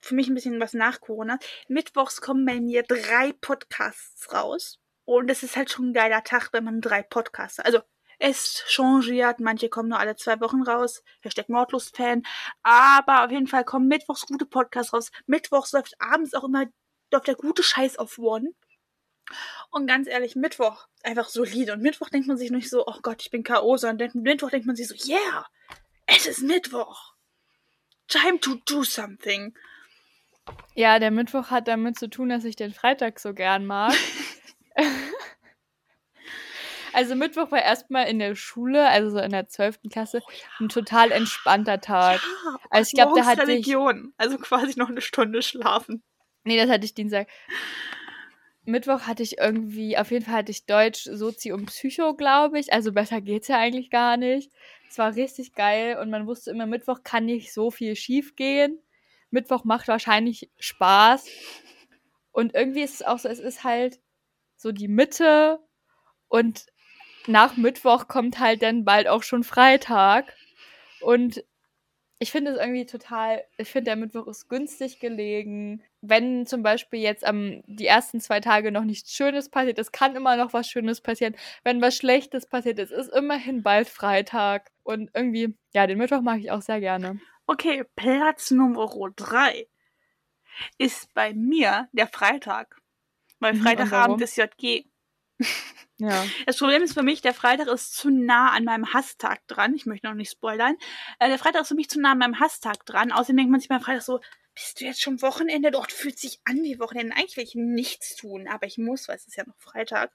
für 0.00 0.14
mich 0.14 0.28
ein 0.28 0.34
bisschen 0.34 0.60
was 0.60 0.74
nach 0.74 1.00
Corona. 1.00 1.38
Mittwochs 1.68 2.20
kommen 2.20 2.44
bei 2.44 2.60
mir 2.60 2.82
drei 2.82 3.32
Podcasts 3.40 4.32
raus. 4.32 4.78
Und 5.04 5.30
es 5.30 5.42
ist 5.42 5.56
halt 5.56 5.70
schon 5.70 5.90
ein 5.90 5.94
geiler 5.94 6.24
Tag, 6.24 6.50
wenn 6.52 6.64
man 6.64 6.80
drei 6.80 7.02
Podcasts, 7.02 7.60
also 7.60 7.80
es 8.18 8.64
changiert, 8.66 9.40
manche 9.40 9.68
kommen 9.68 9.90
nur 9.90 9.98
alle 9.98 10.16
zwei 10.16 10.40
Wochen 10.40 10.62
raus, 10.62 11.02
Hashtag 11.20 11.48
Mordlust-Fan, 11.48 12.22
aber 12.62 13.24
auf 13.24 13.30
jeden 13.30 13.46
Fall 13.46 13.64
kommen 13.64 13.88
mittwochs 13.88 14.26
gute 14.26 14.46
Podcasts 14.46 14.92
raus. 14.92 15.12
Mittwochs 15.26 15.72
läuft 15.72 15.94
abends 16.00 16.34
auch 16.34 16.44
immer 16.44 16.64
läuft 17.12 17.28
der 17.28 17.34
gute 17.34 17.62
Scheiß 17.62 17.98
auf 17.98 18.18
One. 18.18 18.50
Und 19.70 19.86
ganz 19.86 20.08
ehrlich, 20.08 20.36
Mittwoch 20.36 20.86
einfach 21.02 21.28
solide. 21.28 21.72
Und 21.72 21.82
Mittwoch 21.82 22.08
denkt 22.08 22.28
man 22.28 22.36
sich 22.36 22.50
nicht 22.50 22.70
so, 22.70 22.86
oh 22.86 22.98
Gott, 23.02 23.22
ich 23.22 23.30
bin 23.30 23.42
K.O., 23.42 23.76
sondern 23.76 24.10
Mittwoch 24.14 24.50
denkt 24.50 24.66
man 24.66 24.76
sich 24.76 24.88
so, 24.88 24.94
yeah, 25.08 25.46
es 26.06 26.26
ist 26.26 26.42
Mittwoch. 26.42 27.15
Time 28.08 28.38
to 28.40 28.56
do 28.66 28.84
something. 28.84 29.54
Ja, 30.74 30.98
der 30.98 31.10
Mittwoch 31.10 31.50
hat 31.50 31.68
damit 31.68 31.98
zu 31.98 32.08
tun, 32.08 32.28
dass 32.28 32.44
ich 32.44 32.56
den 32.56 32.72
Freitag 32.72 33.18
so 33.18 33.34
gern 33.34 33.66
mag. 33.66 33.92
also 36.92 37.14
Mittwoch 37.14 37.50
war 37.50 37.62
erstmal 37.62 38.08
in 38.08 38.18
der 38.18 38.34
Schule, 38.36 38.88
also 38.88 39.10
so 39.10 39.18
in 39.18 39.32
der 39.32 39.48
12. 39.48 39.80
Klasse, 39.90 40.22
ein 40.60 40.68
total 40.68 41.10
entspannter 41.12 41.80
Tag. 41.80 42.20
Ja, 42.44 42.56
Also 42.70 42.88
ich 42.88 42.94
glaub, 42.94 43.14
da 43.16 43.24
hatte 43.26 43.42
ich- 43.42 43.48
Religion. 43.48 44.14
Also 44.16 44.38
quasi 44.38 44.78
noch 44.78 44.88
eine 44.88 45.00
Stunde 45.00 45.42
schlafen. 45.42 46.02
Nee, 46.44 46.56
das 46.56 46.70
hatte 46.70 46.84
ich 46.84 46.94
Dienstag. 46.94 47.28
Mittwoch 48.66 49.02
hatte 49.02 49.22
ich 49.22 49.38
irgendwie, 49.38 49.96
auf 49.96 50.10
jeden 50.10 50.24
Fall 50.24 50.34
hatte 50.36 50.50
ich 50.50 50.66
Deutsch, 50.66 51.04
Sozi 51.04 51.52
und 51.52 51.66
Psycho, 51.66 52.14
glaube 52.14 52.58
ich. 52.58 52.72
Also 52.72 52.92
besser 52.92 53.20
geht's 53.20 53.48
ja 53.48 53.58
eigentlich 53.58 53.90
gar 53.90 54.16
nicht. 54.16 54.52
Es 54.88 54.98
war 54.98 55.14
richtig 55.14 55.54
geil 55.54 55.98
und 55.98 56.10
man 56.10 56.26
wusste 56.26 56.50
immer, 56.50 56.66
Mittwoch 56.66 57.02
kann 57.04 57.26
nicht 57.26 57.52
so 57.52 57.70
viel 57.70 57.96
schief 57.96 58.36
gehen. 58.36 58.78
Mittwoch 59.30 59.64
macht 59.64 59.88
wahrscheinlich 59.88 60.50
Spaß. 60.58 61.26
Und 62.32 62.54
irgendwie 62.54 62.82
ist 62.82 62.94
es 62.94 63.02
auch 63.02 63.18
so, 63.18 63.28
es 63.28 63.38
ist 63.38 63.64
halt 63.64 64.00
so 64.56 64.72
die 64.72 64.88
Mitte 64.88 65.60
und 66.28 66.66
nach 67.26 67.56
Mittwoch 67.56 68.08
kommt 68.08 68.38
halt 68.38 68.62
dann 68.62 68.84
bald 68.84 69.08
auch 69.08 69.22
schon 69.22 69.44
Freitag. 69.44 70.34
Und 71.00 71.44
ich 72.18 72.32
finde 72.32 72.52
es 72.52 72.58
irgendwie 72.58 72.86
total, 72.86 73.44
ich 73.58 73.68
finde 73.68 73.86
der 73.86 73.96
Mittwoch 73.96 74.26
ist 74.26 74.48
günstig 74.48 75.00
gelegen. 75.00 75.82
Wenn 76.08 76.46
zum 76.46 76.62
Beispiel 76.62 77.00
jetzt 77.00 77.24
am 77.24 77.62
die 77.66 77.86
ersten 77.86 78.20
zwei 78.20 78.40
Tage 78.40 78.72
noch 78.72 78.84
nichts 78.84 79.12
Schönes 79.12 79.48
passiert, 79.48 79.78
es 79.78 79.92
kann 79.92 80.16
immer 80.16 80.36
noch 80.36 80.52
was 80.52 80.68
Schönes 80.68 81.00
passieren. 81.00 81.36
Wenn 81.64 81.80
was 81.82 81.96
Schlechtes 81.96 82.46
passiert 82.46 82.78
ist, 82.78 82.90
ist 82.92 83.12
immerhin 83.12 83.62
bald 83.62 83.88
Freitag. 83.88 84.70
Und 84.82 85.10
irgendwie, 85.14 85.56
ja, 85.74 85.86
den 85.86 85.98
Mittwoch 85.98 86.22
mag 86.22 86.38
ich 86.38 86.50
auch 86.50 86.62
sehr 86.62 86.80
gerne. 86.80 87.20
Okay, 87.46 87.84
Platz 87.94 88.50
Nummer 88.50 88.88
drei 89.14 89.68
ist 90.78 91.12
bei 91.14 91.34
mir 91.34 91.88
der 91.92 92.06
Freitag. 92.06 92.80
Weil 93.38 93.54
Mhm, 93.54 93.62
Freitagabend 93.62 94.20
ist 94.22 94.36
JG. 94.36 94.84
Ja. 95.98 96.26
Das 96.44 96.58
Problem 96.58 96.82
ist 96.82 96.92
für 96.92 97.02
mich, 97.02 97.22
der 97.22 97.32
Freitag 97.32 97.68
ist 97.68 97.94
zu 97.94 98.10
nah 98.10 98.50
an 98.50 98.64
meinem 98.64 98.92
Hasstag 98.92 99.46
dran. 99.46 99.74
Ich 99.74 99.86
möchte 99.86 100.06
noch 100.06 100.14
nicht 100.14 100.30
spoilern. 100.30 100.76
Äh, 101.18 101.28
der 101.28 101.38
Freitag 101.38 101.62
ist 101.62 101.68
für 101.68 101.74
mich 101.74 101.88
zu 101.88 101.98
nah 101.98 102.12
an 102.12 102.18
meinem 102.18 102.38
Hasstag 102.38 102.84
dran. 102.84 103.12
Außerdem 103.12 103.38
denkt 103.38 103.50
man 103.50 103.60
sich 103.60 103.70
beim 103.70 103.80
Freitag 103.80 104.02
so, 104.02 104.20
bist 104.56 104.80
du 104.80 104.86
jetzt 104.86 105.02
schon 105.02 105.20
Wochenende? 105.22 105.70
Dort 105.70 105.92
fühlt 105.92 106.18
sich 106.18 106.40
an 106.44 106.62
wie 106.62 106.80
Wochenende. 106.80 107.14
Eigentlich 107.14 107.36
will 107.36 107.44
ich 107.44 107.54
nichts 107.54 108.16
tun, 108.16 108.48
aber 108.48 108.66
ich 108.66 108.78
muss, 108.78 109.06
weil 109.06 109.16
es 109.16 109.26
ist 109.26 109.36
ja 109.36 109.44
noch 109.46 109.56
Freitag. 109.58 110.10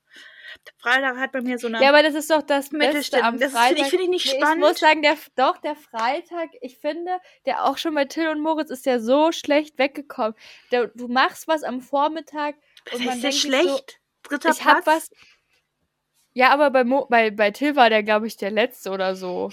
Der 0.65 0.73
Freitag 0.79 1.17
hat 1.17 1.31
bei 1.31 1.41
mir 1.41 1.59
so 1.59 1.67
eine... 1.67 1.79
Ja, 1.81 1.89
aber 1.89 2.01
das 2.01 2.15
ist 2.15 2.29
doch 2.31 2.41
das 2.41 2.69
Beste 2.71 3.23
am 3.23 3.39
Das 3.39 3.53
Freitag. 3.53 3.67
finde 3.67 3.81
ich, 3.83 3.89
finde 3.89 4.03
ich 4.03 4.09
nicht 4.09 4.25
Nee, 4.25 4.39
spannend. 4.39 4.63
Ich 4.63 4.69
muss 4.69 4.79
sagen, 4.79 5.01
der, 5.03 5.15
doch, 5.35 5.57
der 5.59 5.75
Freitag, 5.75 6.49
ich 6.59 6.77
finde, 6.79 7.19
der 7.45 7.65
auch 7.65 7.77
schon 7.77 7.93
bei 7.93 8.05
Till 8.05 8.27
und 8.29 8.41
Moritz 8.41 8.71
ist 8.71 8.85
ja 8.87 8.99
so 8.99 9.31
schlecht 9.31 9.77
weggekommen. 9.77 10.33
Der, 10.71 10.87
du 10.87 11.07
machst 11.07 11.47
was 11.47 11.63
am 11.63 11.79
Vormittag 11.79 12.55
das 12.85 12.95
und 12.95 13.05
man 13.05 13.13
heißt 13.13 13.23
ja 13.23 13.31
schlecht. 13.31 13.99
Dritter 14.23 14.53
So, 14.53 14.59
ich 14.59 14.65
hab 14.65 14.85
was. 14.87 15.11
Ja, 16.33 16.49
aber 16.49 16.71
bei, 16.71 16.83
Mo, 16.83 17.05
bei, 17.09 17.29
bei 17.29 17.51
Till 17.51 17.75
war 17.75 17.89
der, 17.91 18.01
glaube 18.01 18.25
ich, 18.25 18.37
der 18.37 18.51
letzte 18.51 18.89
oder 18.89 19.15
so. 19.15 19.51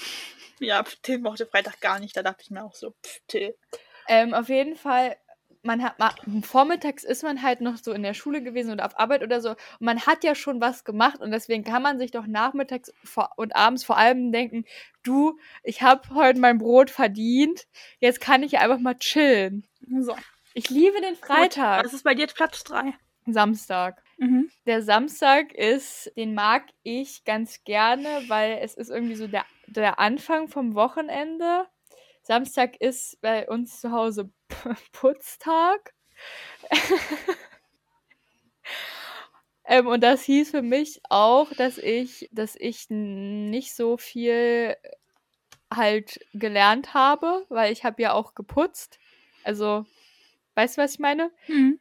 Ja, 0.61 0.83
Till 1.03 1.19
mochte 1.19 1.47
Freitag 1.47 1.81
gar 1.81 2.01
nicht. 2.01 2.17
Da 2.17 2.23
dachte 2.23 2.43
ich 2.43 2.51
mir 2.51 2.65
auch 2.65 2.75
so, 2.75 2.93
pff, 3.05 3.21
Till. 3.29 3.55
Ähm, 4.09 4.35
auf 4.35 4.49
jeden 4.49 4.75
Fall, 4.77 5.17
man 5.63 5.83
hat 5.83 5.99
ma- 5.99 6.15
vormittags 6.43 7.05
ist 7.05 7.23
man 7.23 7.43
halt 7.43 7.61
noch 7.61 7.77
so 7.77 7.93
in 7.93 8.03
der 8.03 8.15
Schule 8.15 8.43
gewesen 8.43 8.73
oder 8.73 8.87
auf 8.87 8.99
Arbeit 8.99 9.23
oder 9.23 9.41
so. 9.41 9.51
Und 9.51 9.59
man 9.81 10.07
hat 10.07 10.25
ja 10.25 10.35
schon 10.35 10.61
was 10.61 10.85
gemacht 10.85 11.21
und 11.21 11.31
deswegen 11.31 11.63
kann 11.65 11.83
man 11.83 11.99
sich 11.99 12.11
doch 12.11 12.27
nachmittags 12.27 12.93
vor, 13.05 13.31
und 13.37 13.55
abends 13.55 13.85
vor 13.85 13.99
allem 13.99 14.33
denken, 14.33 14.65
du, 15.03 15.39
ich 15.63 15.83
habe 15.83 16.15
heute 16.15 16.41
mein 16.41 16.59
Brot 16.59 16.91
verdient, 16.91 17.67
jetzt 18.01 18.21
kann 18.21 18.43
ich 18.43 18.59
einfach 18.59 18.79
mal 18.79 18.97
chillen. 18.97 19.67
So. 20.01 20.17
Ich 20.55 20.71
liebe 20.71 21.01
den 21.01 21.15
Freitag. 21.15 21.83
Das 21.83 21.93
ist 21.93 22.05
bei 22.05 22.15
dir 22.15 22.27
Platz 22.27 22.65
drei. 22.65 22.95
Samstag. 23.27 24.03
Mhm. 24.17 24.51
Der 24.67 24.83
Samstag 24.83 25.53
ist, 25.53 26.11
den 26.17 26.35
mag 26.35 26.65
ich 26.83 27.25
ganz 27.25 27.63
gerne, 27.65 28.09
weil 28.29 28.59
es 28.63 28.75
ist 28.75 28.91
irgendwie 28.91 29.15
so 29.17 29.27
der 29.27 29.45
der 29.67 29.99
Anfang 29.99 30.49
vom 30.49 30.75
Wochenende. 30.75 31.67
Samstag 32.29 32.77
ist 32.79 33.19
bei 33.23 33.49
uns 33.49 33.81
zu 33.81 33.91
Hause 33.91 34.31
Putztag. 34.93 35.95
ähm, 39.65 39.87
und 39.87 40.03
das 40.03 40.25
hieß 40.25 40.51
für 40.51 40.61
mich 40.61 41.01
auch, 41.09 41.51
dass 41.55 41.79
ich, 41.79 42.29
dass 42.31 42.55
ich 42.55 42.91
nicht 42.91 43.75
so 43.75 43.97
viel 43.97 44.77
halt 45.73 46.21
gelernt 46.35 46.93
habe, 46.93 47.47
weil 47.49 47.73
ich 47.73 47.85
habe 47.85 48.03
ja 48.03 48.13
auch 48.13 48.35
geputzt. 48.35 48.99
Also, 49.43 49.87
weißt 50.55 50.77
du, 50.77 50.83
was 50.83 50.93
ich 50.93 50.99
meine? 50.99 51.31
Mhm. 51.47 51.81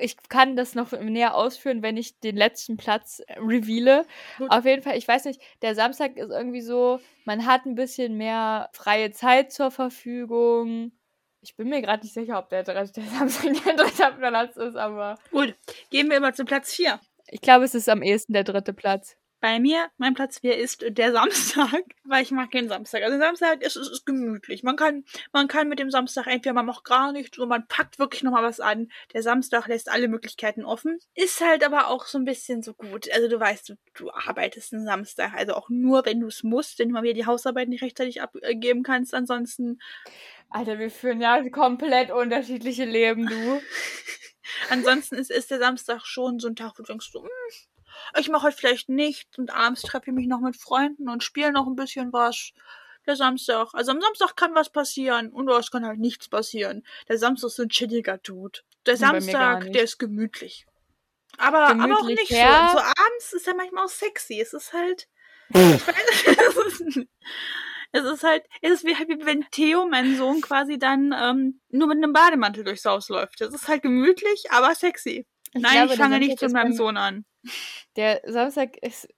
Ich 0.00 0.16
kann 0.28 0.56
das 0.56 0.74
noch 0.74 0.92
näher 0.92 1.34
ausführen, 1.34 1.82
wenn 1.82 1.96
ich 1.96 2.18
den 2.20 2.36
letzten 2.36 2.76
Platz 2.76 3.20
äh, 3.26 3.38
reveale. 3.38 4.06
Gut. 4.38 4.50
Auf 4.50 4.64
jeden 4.64 4.82
Fall, 4.82 4.96
ich 4.96 5.06
weiß 5.06 5.24
nicht, 5.26 5.40
der 5.62 5.74
Samstag 5.74 6.16
ist 6.16 6.30
irgendwie 6.30 6.60
so, 6.60 7.00
man 7.24 7.46
hat 7.46 7.66
ein 7.66 7.74
bisschen 7.74 8.16
mehr 8.16 8.70
freie 8.72 9.12
Zeit 9.12 9.52
zur 9.52 9.70
Verfügung. 9.70 10.92
Ich 11.40 11.56
bin 11.56 11.68
mir 11.68 11.82
gerade 11.82 12.02
nicht 12.04 12.14
sicher, 12.14 12.38
ob 12.38 12.48
der, 12.48 12.62
der 12.64 12.86
Samstag 12.86 13.52
der 13.64 13.74
dritte 13.74 14.12
Platz 14.18 14.56
ist, 14.56 14.76
aber 14.76 15.16
Gut, 15.30 15.54
gehen 15.90 16.08
wir 16.10 16.16
über 16.16 16.32
zu 16.32 16.44
Platz 16.44 16.74
4. 16.74 17.00
ich 17.28 17.40
glaube, 17.40 17.64
es 17.64 17.74
ist 17.74 17.88
am 17.88 18.02
ehesten 18.02 18.32
der 18.32 18.44
dritte 18.44 18.72
Platz. 18.72 19.16
Bei 19.42 19.58
mir, 19.58 19.90
mein 19.98 20.14
Platz 20.14 20.38
4 20.38 20.56
ist 20.56 20.84
der 20.86 21.10
Samstag, 21.10 21.82
weil 22.04 22.22
ich 22.22 22.30
mag 22.30 22.52
den 22.52 22.68
Samstag. 22.68 23.02
Also 23.02 23.18
Samstag 23.18 23.60
ist, 23.60 23.74
ist, 23.74 23.90
ist 23.90 24.06
gemütlich. 24.06 24.62
Man 24.62 24.76
kann, 24.76 25.04
man 25.32 25.48
kann 25.48 25.68
mit 25.68 25.80
dem 25.80 25.90
Samstag 25.90 26.28
entweder 26.28 26.52
man 26.52 26.64
macht 26.64 26.84
gar 26.84 27.10
nichts 27.10 27.36
oder 27.40 27.48
man 27.48 27.66
packt 27.66 27.98
wirklich 27.98 28.22
nochmal 28.22 28.44
was 28.44 28.60
an. 28.60 28.92
Der 29.14 29.24
Samstag 29.24 29.66
lässt 29.66 29.90
alle 29.90 30.06
Möglichkeiten 30.06 30.64
offen. 30.64 31.00
Ist 31.16 31.40
halt 31.40 31.64
aber 31.64 31.88
auch 31.88 32.06
so 32.06 32.18
ein 32.18 32.24
bisschen 32.24 32.62
so 32.62 32.72
gut. 32.72 33.12
Also 33.12 33.26
du 33.26 33.40
weißt, 33.40 33.70
du, 33.70 33.74
du 33.94 34.12
arbeitest 34.12 34.74
einen 34.74 34.86
Samstag. 34.86 35.34
Also 35.34 35.54
auch 35.54 35.68
nur, 35.68 36.06
wenn 36.06 36.20
du 36.20 36.28
es 36.28 36.44
musst, 36.44 36.78
wenn 36.78 36.90
du 36.90 36.94
mal 36.94 37.02
wieder 37.02 37.14
die 37.14 37.26
Hausarbeit 37.26 37.68
nicht 37.68 37.82
rechtzeitig 37.82 38.22
abgeben 38.22 38.84
kannst. 38.84 39.12
Ansonsten, 39.12 39.80
Alter, 40.50 40.78
wir 40.78 40.88
führen 40.88 41.20
ja 41.20 41.42
komplett 41.50 42.12
unterschiedliche 42.12 42.84
Leben, 42.84 43.26
du. 43.26 43.60
ansonsten 44.70 45.16
ist, 45.16 45.32
ist 45.32 45.50
der 45.50 45.58
Samstag 45.58 46.06
schon 46.06 46.38
so 46.38 46.46
ein 46.46 46.54
Tag, 46.54 46.74
wo 46.78 46.84
du 46.84 46.92
denkst, 46.92 47.10
so, 47.10 47.24
hm, 47.24 47.28
ich 48.18 48.28
mache 48.28 48.46
heute 48.46 48.56
vielleicht 48.56 48.88
nichts 48.88 49.38
und 49.38 49.52
abends 49.54 49.82
treffe 49.82 50.10
ich 50.10 50.14
mich 50.14 50.26
noch 50.26 50.40
mit 50.40 50.56
Freunden 50.56 51.08
und 51.08 51.22
spiele 51.22 51.52
noch 51.52 51.66
ein 51.66 51.76
bisschen 51.76 52.12
was. 52.12 52.52
Der 53.04 53.16
Samstag. 53.16 53.70
Also 53.72 53.90
am 53.90 54.00
Samstag 54.00 54.36
kann 54.36 54.54
was 54.54 54.70
passieren 54.70 55.30
und 55.30 55.48
es 55.48 55.72
kann 55.72 55.84
halt 55.84 55.98
nichts 55.98 56.28
passieren. 56.28 56.84
Der 57.08 57.18
Samstag 57.18 57.48
ist 57.48 57.56
so 57.56 57.64
ein 57.64 57.68
chilliger 57.68 58.18
Dude. 58.18 58.60
Der 58.86 58.96
Samstag, 58.96 59.72
der 59.72 59.82
ist 59.82 59.98
gemütlich. 59.98 60.66
Aber, 61.38 61.68
aber 61.68 61.94
auch 61.94 62.02
Gemütlich, 62.02 62.30
nicht 62.30 62.30
ja. 62.30 62.68
so. 62.72 62.78
So 62.78 62.84
abends 62.84 63.32
ist 63.32 63.48
er 63.48 63.56
manchmal 63.56 63.86
auch 63.86 63.90
sexy. 63.90 64.40
Es 64.40 64.52
ist 64.52 64.72
halt. 64.72 65.08
Es 67.94 68.04
ist, 68.04 68.24
halt, 68.24 68.42
es 68.62 68.70
ist 68.70 68.84
wie, 68.86 68.92
wie 68.92 69.26
wenn 69.26 69.44
Theo, 69.50 69.86
mein 69.86 70.16
Sohn, 70.16 70.40
quasi 70.40 70.78
dann 70.78 71.14
ähm, 71.14 71.60
nur 71.68 71.88
mit 71.88 71.98
einem 71.98 72.14
Bademantel 72.14 72.64
durchs 72.64 72.86
Haus 72.86 73.10
läuft. 73.10 73.42
Es 73.42 73.52
ist 73.52 73.68
halt 73.68 73.82
gemütlich, 73.82 74.50
aber 74.50 74.74
sexy. 74.74 75.26
Ich 75.52 75.60
Nein, 75.60 75.72
glaube, 75.72 75.92
ich 75.92 75.98
fange 75.98 76.18
nicht 76.18 76.40
mit 76.40 76.52
meinem 76.52 76.72
Sohn 76.72 76.96
an. 76.96 77.26
Der 77.96 78.20
Samstag 78.26 78.76
ist. 78.78 79.08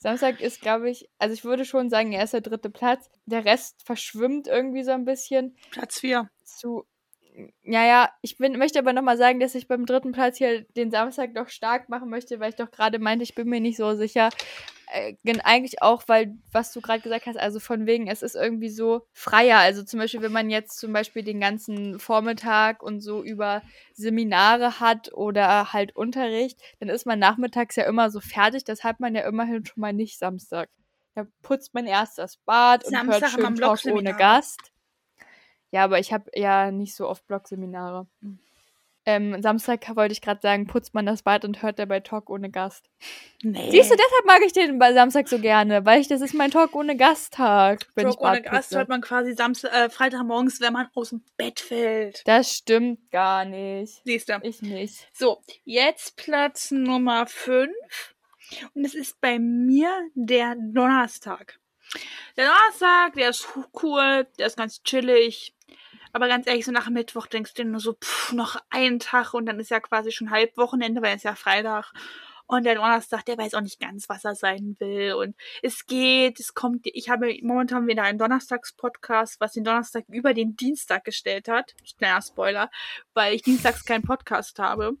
Samstag 0.00 0.40
ist, 0.40 0.60
glaube 0.60 0.90
ich, 0.90 1.08
also 1.18 1.34
ich 1.34 1.44
würde 1.44 1.64
schon 1.64 1.90
sagen, 1.90 2.12
er 2.12 2.22
ist 2.22 2.32
der 2.32 2.40
dritte 2.40 2.70
Platz. 2.70 3.10
Der 3.26 3.44
Rest 3.44 3.82
verschwimmt 3.84 4.46
irgendwie 4.46 4.84
so 4.84 4.92
ein 4.92 5.04
bisschen 5.04 5.56
Platz 5.70 6.00
4. 6.00 6.30
zu. 6.44 6.86
Ja, 7.62 7.84
ja, 7.84 8.10
ich 8.22 8.36
bin, 8.36 8.58
möchte 8.58 8.78
aber 8.78 8.92
nochmal 8.92 9.16
sagen, 9.16 9.40
dass 9.40 9.54
ich 9.54 9.68
beim 9.68 9.86
dritten 9.86 10.12
Platz 10.12 10.38
hier 10.38 10.62
den 10.76 10.90
Samstag 10.90 11.34
doch 11.34 11.48
stark 11.48 11.88
machen 11.88 12.10
möchte, 12.10 12.38
weil 12.40 12.50
ich 12.50 12.56
doch 12.56 12.70
gerade 12.70 12.98
meinte, 12.98 13.24
ich 13.24 13.34
bin 13.34 13.48
mir 13.48 13.60
nicht 13.60 13.76
so 13.76 13.94
sicher. 13.94 14.30
Äh, 14.90 15.14
gen- 15.24 15.40
eigentlich 15.40 15.82
auch, 15.82 16.02
weil, 16.06 16.36
was 16.52 16.72
du 16.72 16.80
gerade 16.80 17.00
gesagt 17.00 17.26
hast, 17.26 17.36
also 17.38 17.60
von 17.60 17.86
wegen, 17.86 18.06
es 18.08 18.22
ist 18.22 18.34
irgendwie 18.34 18.70
so 18.70 19.06
freier. 19.12 19.58
Also 19.58 19.82
zum 19.84 20.00
Beispiel, 20.00 20.22
wenn 20.22 20.32
man 20.32 20.50
jetzt 20.50 20.78
zum 20.78 20.92
Beispiel 20.92 21.22
den 21.22 21.40
ganzen 21.40 21.98
Vormittag 21.98 22.82
und 22.82 23.00
so 23.00 23.22
über 23.22 23.62
Seminare 23.94 24.80
hat 24.80 25.12
oder 25.12 25.72
halt 25.72 25.94
Unterricht, 25.96 26.60
dann 26.80 26.88
ist 26.88 27.06
man 27.06 27.18
nachmittags 27.18 27.76
ja 27.76 27.84
immer 27.84 28.10
so 28.10 28.20
fertig. 28.20 28.64
Das 28.64 28.84
hat 28.84 29.00
man 29.00 29.14
ja 29.14 29.26
immerhin 29.28 29.64
schon 29.66 29.80
mal 29.80 29.92
nicht 29.92 30.18
Samstag. 30.18 30.70
Da 31.14 31.26
putzt 31.42 31.74
man 31.74 31.86
erst 31.86 32.18
das 32.18 32.36
Bad 32.38 32.84
und 32.84 32.92
Samstag 32.92 33.32
hört 33.32 33.44
haben 33.44 33.58
wir 33.58 33.76
schön 33.76 33.94
Talk 33.94 33.96
ohne. 33.96 34.14
Gast. 34.14 34.72
Ja, 35.70 35.84
aber 35.84 35.98
ich 35.98 36.12
habe 36.12 36.30
ja 36.34 36.70
nicht 36.70 36.94
so 36.94 37.08
oft 37.08 37.26
Blogseminare. 37.26 38.06
Hm. 38.22 38.38
Ähm, 39.08 39.40
Samstag 39.40 39.96
wollte 39.96 40.12
ich 40.12 40.20
gerade 40.20 40.42
sagen, 40.42 40.66
putzt 40.66 40.92
man 40.92 41.06
das 41.06 41.22
Bad 41.22 41.46
und 41.46 41.62
hört 41.62 41.78
dabei 41.78 42.00
Talk 42.00 42.28
ohne 42.28 42.50
Gast. 42.50 42.90
Nee. 43.42 43.70
Siehst 43.70 43.90
du, 43.90 43.96
deshalb 43.96 44.26
mag 44.26 44.42
ich 44.44 44.52
den 44.52 44.78
bei 44.78 44.92
Samstag 44.92 45.28
so 45.28 45.38
gerne, 45.38 45.86
weil 45.86 45.98
ich 45.98 46.08
das 46.08 46.20
ist 46.20 46.34
mein 46.34 46.50
Talk 46.50 46.74
ohne 46.74 46.94
Gasttag. 46.94 47.86
Talk 47.96 48.20
ohne 48.20 48.42
Gast 48.42 48.76
hört 48.76 48.90
man 48.90 49.00
quasi 49.00 49.32
Samstag, 49.32 49.72
äh, 49.72 49.88
Freitagmorgens, 49.88 50.60
wenn 50.60 50.74
man 50.74 50.88
aus 50.94 51.08
dem 51.08 51.24
Bett 51.38 51.58
fällt. 51.58 52.20
Das 52.26 52.54
stimmt 52.54 53.10
gar 53.10 53.46
nicht. 53.46 54.02
Siehst 54.04 54.28
du. 54.28 54.38
Ich 54.42 54.60
nicht. 54.60 55.08
So, 55.14 55.40
jetzt 55.64 56.16
Platz 56.16 56.70
Nummer 56.70 57.26
5. 57.26 57.70
Und 58.74 58.84
es 58.84 58.94
ist 58.94 59.18
bei 59.22 59.38
mir 59.38 59.90
der 60.14 60.54
Donnerstag. 60.54 61.58
Der 62.36 62.46
Donnerstag, 62.48 63.14
der 63.14 63.30
ist 63.30 63.48
cool, 63.82 64.26
der 64.38 64.46
ist 64.46 64.56
ganz 64.56 64.82
chillig. 64.82 65.54
Aber 66.12 66.28
ganz 66.28 66.46
ehrlich, 66.46 66.64
so 66.64 66.72
nach 66.72 66.88
Mittwoch 66.88 67.26
denkst 67.26 67.54
du 67.54 67.62
dir 67.62 67.70
nur 67.70 67.80
so, 67.80 67.94
pff, 67.94 68.32
noch 68.32 68.56
einen 68.70 68.98
Tag 68.98 69.34
und 69.34 69.46
dann 69.46 69.60
ist 69.60 69.70
ja 69.70 69.80
quasi 69.80 70.10
schon 70.10 70.30
halb 70.30 70.56
Wochenende, 70.56 71.02
weil 71.02 71.16
es 71.16 71.22
ja 71.22 71.34
Freitag. 71.34 71.92
Und 72.46 72.64
der 72.64 72.76
Donnerstag, 72.76 73.26
der 73.26 73.36
weiß 73.36 73.52
auch 73.52 73.60
nicht 73.60 73.78
ganz, 73.78 74.08
was 74.08 74.24
er 74.24 74.34
sein 74.34 74.74
will. 74.78 75.12
Und 75.12 75.36
es 75.62 75.84
geht, 75.84 76.40
es 76.40 76.54
kommt, 76.54 76.86
ich 76.86 77.10
habe 77.10 77.36
momentan 77.42 77.86
wieder 77.86 78.04
einen 78.04 78.18
Donnerstagspodcast, 78.18 79.38
was 79.38 79.52
den 79.52 79.64
Donnerstag 79.64 80.04
über 80.08 80.32
den 80.32 80.56
Dienstag 80.56 81.04
gestellt 81.04 81.46
hat. 81.48 81.74
Kleiner 81.98 82.22
Spoiler, 82.22 82.70
weil 83.12 83.34
ich 83.34 83.42
dienstags 83.42 83.84
keinen 83.84 84.02
Podcast 84.02 84.58
habe. 84.58 84.92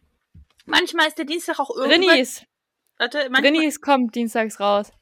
Manchmal 0.66 1.08
ist 1.08 1.16
der 1.16 1.24
Dienstag 1.24 1.58
auch 1.58 1.70
irgendwann. 1.74 2.00
Brinis. 2.02 2.44
Warte, 2.98 3.30
manchmal, 3.30 3.52
Brinis 3.52 3.80
kommt 3.80 4.14
dienstags 4.14 4.60
raus. 4.60 4.92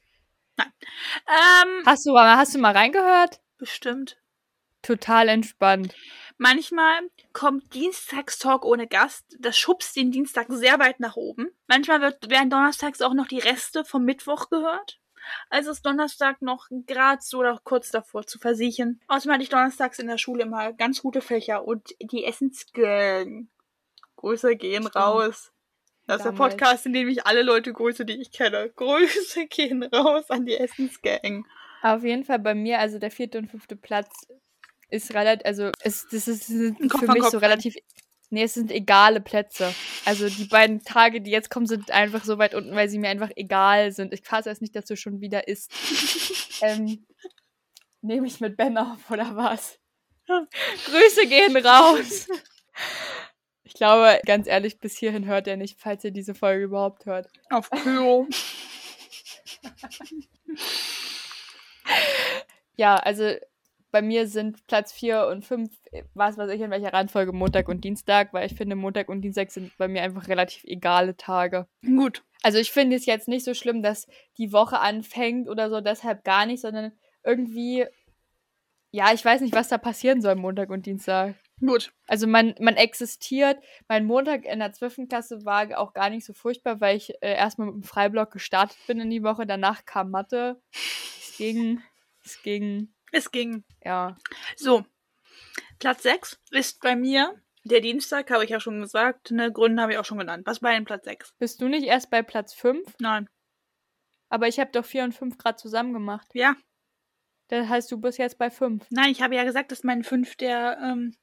Ähm, 0.59 1.83
Hast 1.87 2.07
du, 2.07 2.13
mal- 2.13 2.37
hast 2.37 2.55
du 2.55 2.59
mal 2.59 2.73
reingehört? 2.73 3.41
bestimmt. 3.59 4.19
Total 4.83 5.29
entspannt. 5.29 5.95
Manchmal 6.39 7.01
kommt 7.33 7.75
Dienstagstalk 7.75 8.65
ohne 8.65 8.87
Gast. 8.87 9.25
Das 9.41 9.57
schubst 9.59 9.97
den 9.97 10.13
Dienstag 10.13 10.47
sehr 10.51 10.79
weit 10.79 11.01
nach 11.01 11.17
oben. 11.17 11.49
Manchmal 11.67 12.01
wird, 12.03 12.31
werden 12.31 12.51
donnerstags 12.51 13.01
auch 13.03 13.15
noch 13.15 13.27
die 13.27 13.39
Reste 13.39 13.85
vom 13.85 14.05
Mittwoch 14.05 14.49
gehört. 14.51 15.01
Also 15.51 15.73
ist 15.73 15.85
Donnerstag 15.85 16.41
noch 16.41 16.69
gerade 16.87 17.21
so 17.21 17.39
oder 17.39 17.59
kurz 17.65 17.91
davor 17.91 18.27
zu 18.27 18.39
versichern. 18.39 19.01
Außerdem 19.09 19.33
hatte 19.33 19.43
ich 19.43 19.49
donnerstags 19.49 19.99
in 19.99 20.07
der 20.07 20.19
Schule 20.19 20.43
immer 20.45 20.73
ganz 20.73 21.03
gute 21.03 21.21
Fächer 21.21 21.65
und 21.65 21.89
die 22.01 22.25
Essensgang. 22.25 23.49
Grüße 24.17 24.55
gehen 24.57 24.83
Stimmt. 24.83 24.95
raus. 24.97 25.53
Das 26.07 26.19
ist 26.19 26.25
der. 26.25 26.33
Podcast, 26.33 26.87
in 26.87 26.93
dem 26.93 27.09
ich 27.09 27.27
alle 27.27 27.43
Leute 27.43 27.73
grüße, 27.73 28.05
die 28.05 28.21
ich 28.21 28.31
kenne. 28.31 28.71
Grüße 28.77 29.47
gehen 29.47 29.83
raus 29.83 30.31
an 30.31 30.47
die 30.47 30.57
Essensgang. 30.57 31.47
Auf 31.83 32.05
jeden 32.05 32.25
Fall 32.25 32.39
bei 32.39 32.55
mir, 32.55 32.79
also 32.79 32.99
der 32.99 33.11
vierte 33.11 33.39
und 33.39 33.51
fünfte 33.51 33.77
Platz 33.77 34.27
ist 34.89 35.15
relativ, 35.15 35.45
also 35.47 35.71
es, 35.83 36.07
das 36.11 36.29
ist 36.29 36.47
sind 36.47 36.89
Kopf 36.89 37.01
für 37.01 37.13
mich 37.13 37.23
Kopf 37.23 37.33
so 37.33 37.39
rein. 37.39 37.51
relativ, 37.51 37.77
nee, 38.31 38.45
es 38.45 38.55
sind 38.55 38.71
egale 38.71 39.21
Plätze. 39.21 39.75
Also 40.05 40.29
die 40.29 40.45
beiden 40.45 40.83
Tage, 40.83 41.21
die 41.21 41.31
jetzt 41.31 41.51
kommen, 41.51 41.67
sind 41.67 41.91
einfach 41.91 42.25
so 42.25 42.39
weit 42.39 42.55
unten, 42.55 42.75
weil 42.75 42.89
sie 42.89 42.99
mir 42.99 43.09
einfach 43.09 43.31
egal 43.37 43.93
sind. 43.93 44.15
Ich 44.15 44.23
fasse 44.23 44.49
erst 44.49 44.63
nicht, 44.63 44.77
dass 44.77 44.85
du 44.85 44.97
schon 44.97 45.21
wieder 45.21 45.49
isst. 45.49 45.73
ähm, 46.63 47.05
nehme 48.01 48.27
ich 48.27 48.41
mit 48.41 48.57
Ben 48.57 48.79
auf, 48.79 49.11
oder 49.11 49.37
was? 49.37 49.79
Grüße 50.27 51.27
gehen 51.27 51.57
raus. 51.57 52.29
Ich 53.67 53.75
glaube, 53.75 54.21
ganz 54.25 54.47
ehrlich, 54.47 54.79
bis 54.79 54.97
hierhin 54.97 55.27
hört 55.27 55.49
er 55.49 55.57
nicht, 55.57 55.81
falls 55.81 56.05
ihr 56.05 56.13
diese 56.13 56.35
Folge 56.35 56.65
überhaupt 56.65 57.05
hört. 57.05 57.29
Auf 57.51 57.69
Klo. 57.71 58.27
Ja, 62.79 62.97
also 62.97 63.33
bei 63.91 64.03
mir 64.03 64.27
sind 64.29 64.67
Platz 64.67 64.93
4 64.93 65.27
und 65.29 65.45
5, 65.45 65.71
was 66.13 66.37
weiß 66.37 66.51
ich, 66.51 66.61
in 66.61 66.71
welcher 66.71 66.93
Reihenfolge 66.93 67.33
Montag 67.33 67.69
und 67.69 67.83
Dienstag, 67.85 68.35
weil 68.35 68.47
ich 68.47 68.55
finde, 68.55 68.77
Montag 68.77 69.09
und 69.09 69.23
Dienstag 69.23 69.51
sind 69.51 69.75
bei 69.79 69.89
mir 69.89 70.03
einfach 70.03 70.29
relativ 70.29 70.65
egale 70.65 71.17
Tage. 71.17 71.67
Gut. 71.83 72.23
Also 72.43 72.59
ich 72.59 72.71
finde 72.71 72.97
es 72.97 73.07
jetzt 73.07 73.29
nicht 73.29 73.45
so 73.45 73.55
schlimm, 73.55 73.83
dass 73.83 74.07
die 74.37 74.53
Woche 74.53 74.81
anfängt 74.81 75.49
oder 75.49 75.71
so, 75.71 75.81
deshalb 75.81 76.25
gar 76.25 76.45
nicht, 76.45 76.61
sondern 76.61 76.93
irgendwie, 77.25 77.87
ja, 78.91 79.15
ich 79.15 79.25
weiß 79.25 79.41
nicht, 79.41 79.55
was 79.55 79.69
da 79.69 79.79
passieren 79.79 80.21
soll 80.21 80.35
Montag 80.35 80.69
und 80.69 80.85
Dienstag. 80.85 81.35
Gut. 81.61 81.93
Also 82.07 82.27
man, 82.27 82.55
man 82.61 82.77
existiert. 82.77 83.63
Mein 83.89 84.05
Montag 84.05 84.45
in 84.45 84.59
der 84.59 84.73
12. 84.73 85.09
Klasse 85.09 85.45
war 85.45 85.79
auch 85.79 85.95
gar 85.95 86.11
nicht 86.11 86.27
so 86.27 86.35
furchtbar, 86.35 86.81
weil 86.81 86.97
ich 86.97 87.11
äh, 87.23 87.35
erstmal 87.35 87.69
mit 87.69 87.77
dem 87.77 87.83
Freiblock 87.83 88.31
gestartet 88.31 88.79
bin 88.87 89.01
in 89.01 89.11
die 89.11 89.23
Woche. 89.23 89.47
Danach 89.47 89.85
kam 89.87 90.11
Mathe. 90.11 90.61
Es 90.73 91.35
ging, 91.39 91.83
es 92.25 92.43
ging, 92.43 92.95
Es 93.13 93.31
ging. 93.31 93.65
ja. 93.83 94.17
So, 94.57 94.85
Platz 95.79 96.03
6 96.03 96.41
ist 96.51 96.81
bei 96.81 96.95
mir 96.95 97.41
der 97.65 97.81
Dienstag, 97.81 98.31
habe 98.31 98.45
ich 98.45 98.51
ja 98.51 98.61
schon 98.61 98.81
gesagt. 98.81 99.31
Ne, 99.31 99.51
Gründe 99.51 99.83
habe 99.83 99.93
ich 99.93 99.99
auch 99.99 100.05
schon 100.05 100.19
genannt. 100.19 100.47
Was 100.47 100.61
bei 100.61 100.73
denn 100.73 100.85
Platz 100.85 101.05
6? 101.05 101.35
Bist 101.39 101.61
du 101.61 101.69
nicht 101.69 101.85
erst 101.85 102.11
bei 102.11 102.23
Platz 102.23 102.55
5? 102.55 102.95
Nein. 103.01 103.29
Aber 104.29 104.47
ich 104.47 104.59
habe 104.61 104.71
doch 104.73 104.85
4 104.85 105.05
und 105.05 105.15
5 105.15 105.39
gerade 105.39 105.57
zusammen 105.57 105.93
gemacht. 105.93 106.29
Ja. 106.35 106.55
Das 107.49 107.69
heißt, 107.69 107.91
du 107.91 107.99
bist 107.99 108.19
jetzt 108.19 108.39
bei 108.39 108.51
5. 108.51 108.87
Nein, 108.91 109.11
ich 109.11 109.23
habe 109.23 109.37
ja 109.37 109.45
gesagt, 109.45 109.73
dass 109.73 109.85
mein 109.85 110.05
5 110.05 110.37
der 110.37 110.79
ähm, 110.83 111.15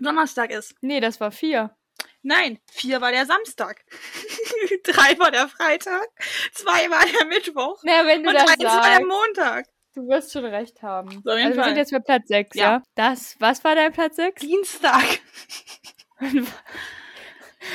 Donnerstag 0.00 0.50
ist. 0.50 0.74
Nee, 0.80 1.00
das 1.00 1.20
war 1.20 1.30
4. 1.30 1.74
Nein, 2.22 2.58
4 2.72 3.00
war 3.00 3.10
der 3.12 3.26
Samstag. 3.26 3.84
3 4.84 5.18
war 5.18 5.30
der 5.30 5.48
Freitag. 5.48 6.06
2 6.54 6.90
war 6.90 7.04
der 7.06 7.26
Mittwoch. 7.26 7.80
Na, 7.84 8.04
wenn 8.06 8.22
du 8.22 8.30
Und 8.30 8.34
das 8.34 8.48
1 8.50 8.62
war 8.64 8.70
sagst, 8.82 8.98
der 8.98 9.06
Montag. 9.06 9.66
du 9.94 10.08
wirst 10.08 10.32
schon 10.32 10.44
recht 10.44 10.82
haben. 10.82 11.10
So, 11.24 11.30
also 11.30 11.56
wir 11.56 11.64
sind 11.64 11.76
jetzt 11.76 11.92
bei 11.92 11.98
Platz 12.00 12.28
6, 12.28 12.56
ja? 12.56 12.62
Ja. 12.62 12.82
Das, 12.94 13.36
was 13.40 13.62
war 13.64 13.74
dein 13.74 13.92
Platz 13.92 14.16
6? 14.16 14.40
Dienstag. 14.42 15.04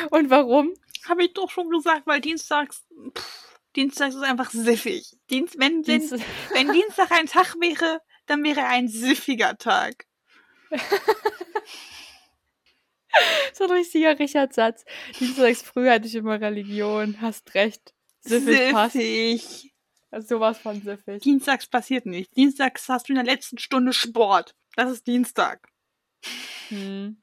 Und 0.10 0.30
warum? 0.30 0.74
Habe 1.08 1.24
ich 1.26 1.34
doch 1.34 1.50
schon 1.50 1.70
gesagt, 1.70 2.06
weil 2.06 2.22
Dienstags. 2.22 2.86
Pff, 3.18 3.60
Dienstags 3.76 4.16
ist 4.16 4.22
einfach 4.24 4.52
siffig. 4.52 5.18
Dienst, 5.30 5.56
wenn, 5.60 5.86
wenn, 5.88 6.00
Dienst- 6.02 6.14
wenn 6.54 6.72
Dienstag 6.72 7.12
ein 7.12 7.26
Tag 7.28 7.56
wäre, 7.60 8.00
dann 8.28 8.44
wäre 8.44 8.62
er 8.62 8.70
ein 8.70 8.88
siffiger 8.88 9.58
Tag. 9.58 10.06
So 13.54 13.66
ein 13.66 13.72
richtiger 13.72 14.18
Richard-Satz. 14.18 14.86
Dienstags 15.20 15.62
früh 15.62 15.88
hatte 15.90 16.08
ich 16.08 16.16
immer 16.16 16.42
Religion. 16.42 17.22
Hast 17.22 17.54
recht. 17.54 17.94
Siffig 18.22 18.72
passt. 18.72 18.94
Siffig. 18.94 19.74
Also 20.10 20.36
sowas 20.36 20.60
von 20.60 20.82
siffig. 20.82 21.22
Dienstags 21.22 21.68
passiert 21.68 22.06
nicht. 22.06 22.36
Dienstags 22.36 22.88
hast 22.90 23.10
du 23.10 23.14
in 23.14 23.16
der 23.16 23.26
letzten 23.26 23.58
Stunde 23.58 23.94
Sport. 23.94 24.56
Das 24.76 24.92
ist 24.92 25.08
Dienstag. 25.08 25.68
Hm. 26.70 27.18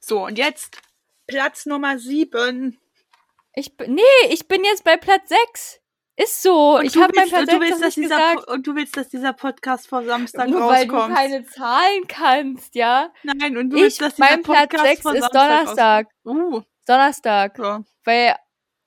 So, 0.00 0.24
und 0.24 0.38
jetzt 0.38 0.78
Platz 1.26 1.66
Nummer 1.66 1.98
7. 1.98 2.78
Ich 3.54 3.76
bin, 3.76 3.94
nee, 3.94 4.28
ich 4.30 4.48
bin 4.48 4.64
jetzt 4.64 4.84
bei 4.84 4.96
Platz 4.96 5.28
6. 5.28 5.79
Ist 6.22 6.42
so. 6.42 6.76
Und 6.78 6.84
ich 6.84 6.96
habe 6.96 7.12
willst, 7.16 7.30
Platz 7.30 7.46
du 7.46 7.52
6 7.52 7.60
willst, 7.60 7.82
dass 7.82 7.94
dieser 7.94 8.08
gesagt. 8.16 8.46
Po- 8.46 8.52
und 8.52 8.66
du 8.66 8.74
willst, 8.74 8.96
dass 8.96 9.08
dieser 9.08 9.32
Podcast 9.32 9.88
vor 9.88 10.04
Samstag 10.04 10.48
Nur 10.48 10.68
weil 10.68 10.86
du 10.86 10.94
rauskommt. 10.94 11.16
keine 11.16 11.44
Zahlen 11.46 12.06
kannst, 12.08 12.74
ja? 12.74 13.10
Nein, 13.22 13.56
und 13.56 13.70
du 13.70 13.76
Ich, 13.76 13.82
willst, 13.84 14.00
dass 14.02 14.14
dieser 14.16 14.28
mein 14.28 14.42
Platz 14.42 14.58
Podcast 14.68 14.84
6 14.86 15.02
vor 15.02 15.14
ist 15.14 15.28
Donnerstag. 15.34 16.06
rauskommt. 16.24 16.54
Uh, 16.54 16.62
Donnerstag. 16.86 17.58
ja. 17.58 17.82
Weil, 18.04 18.34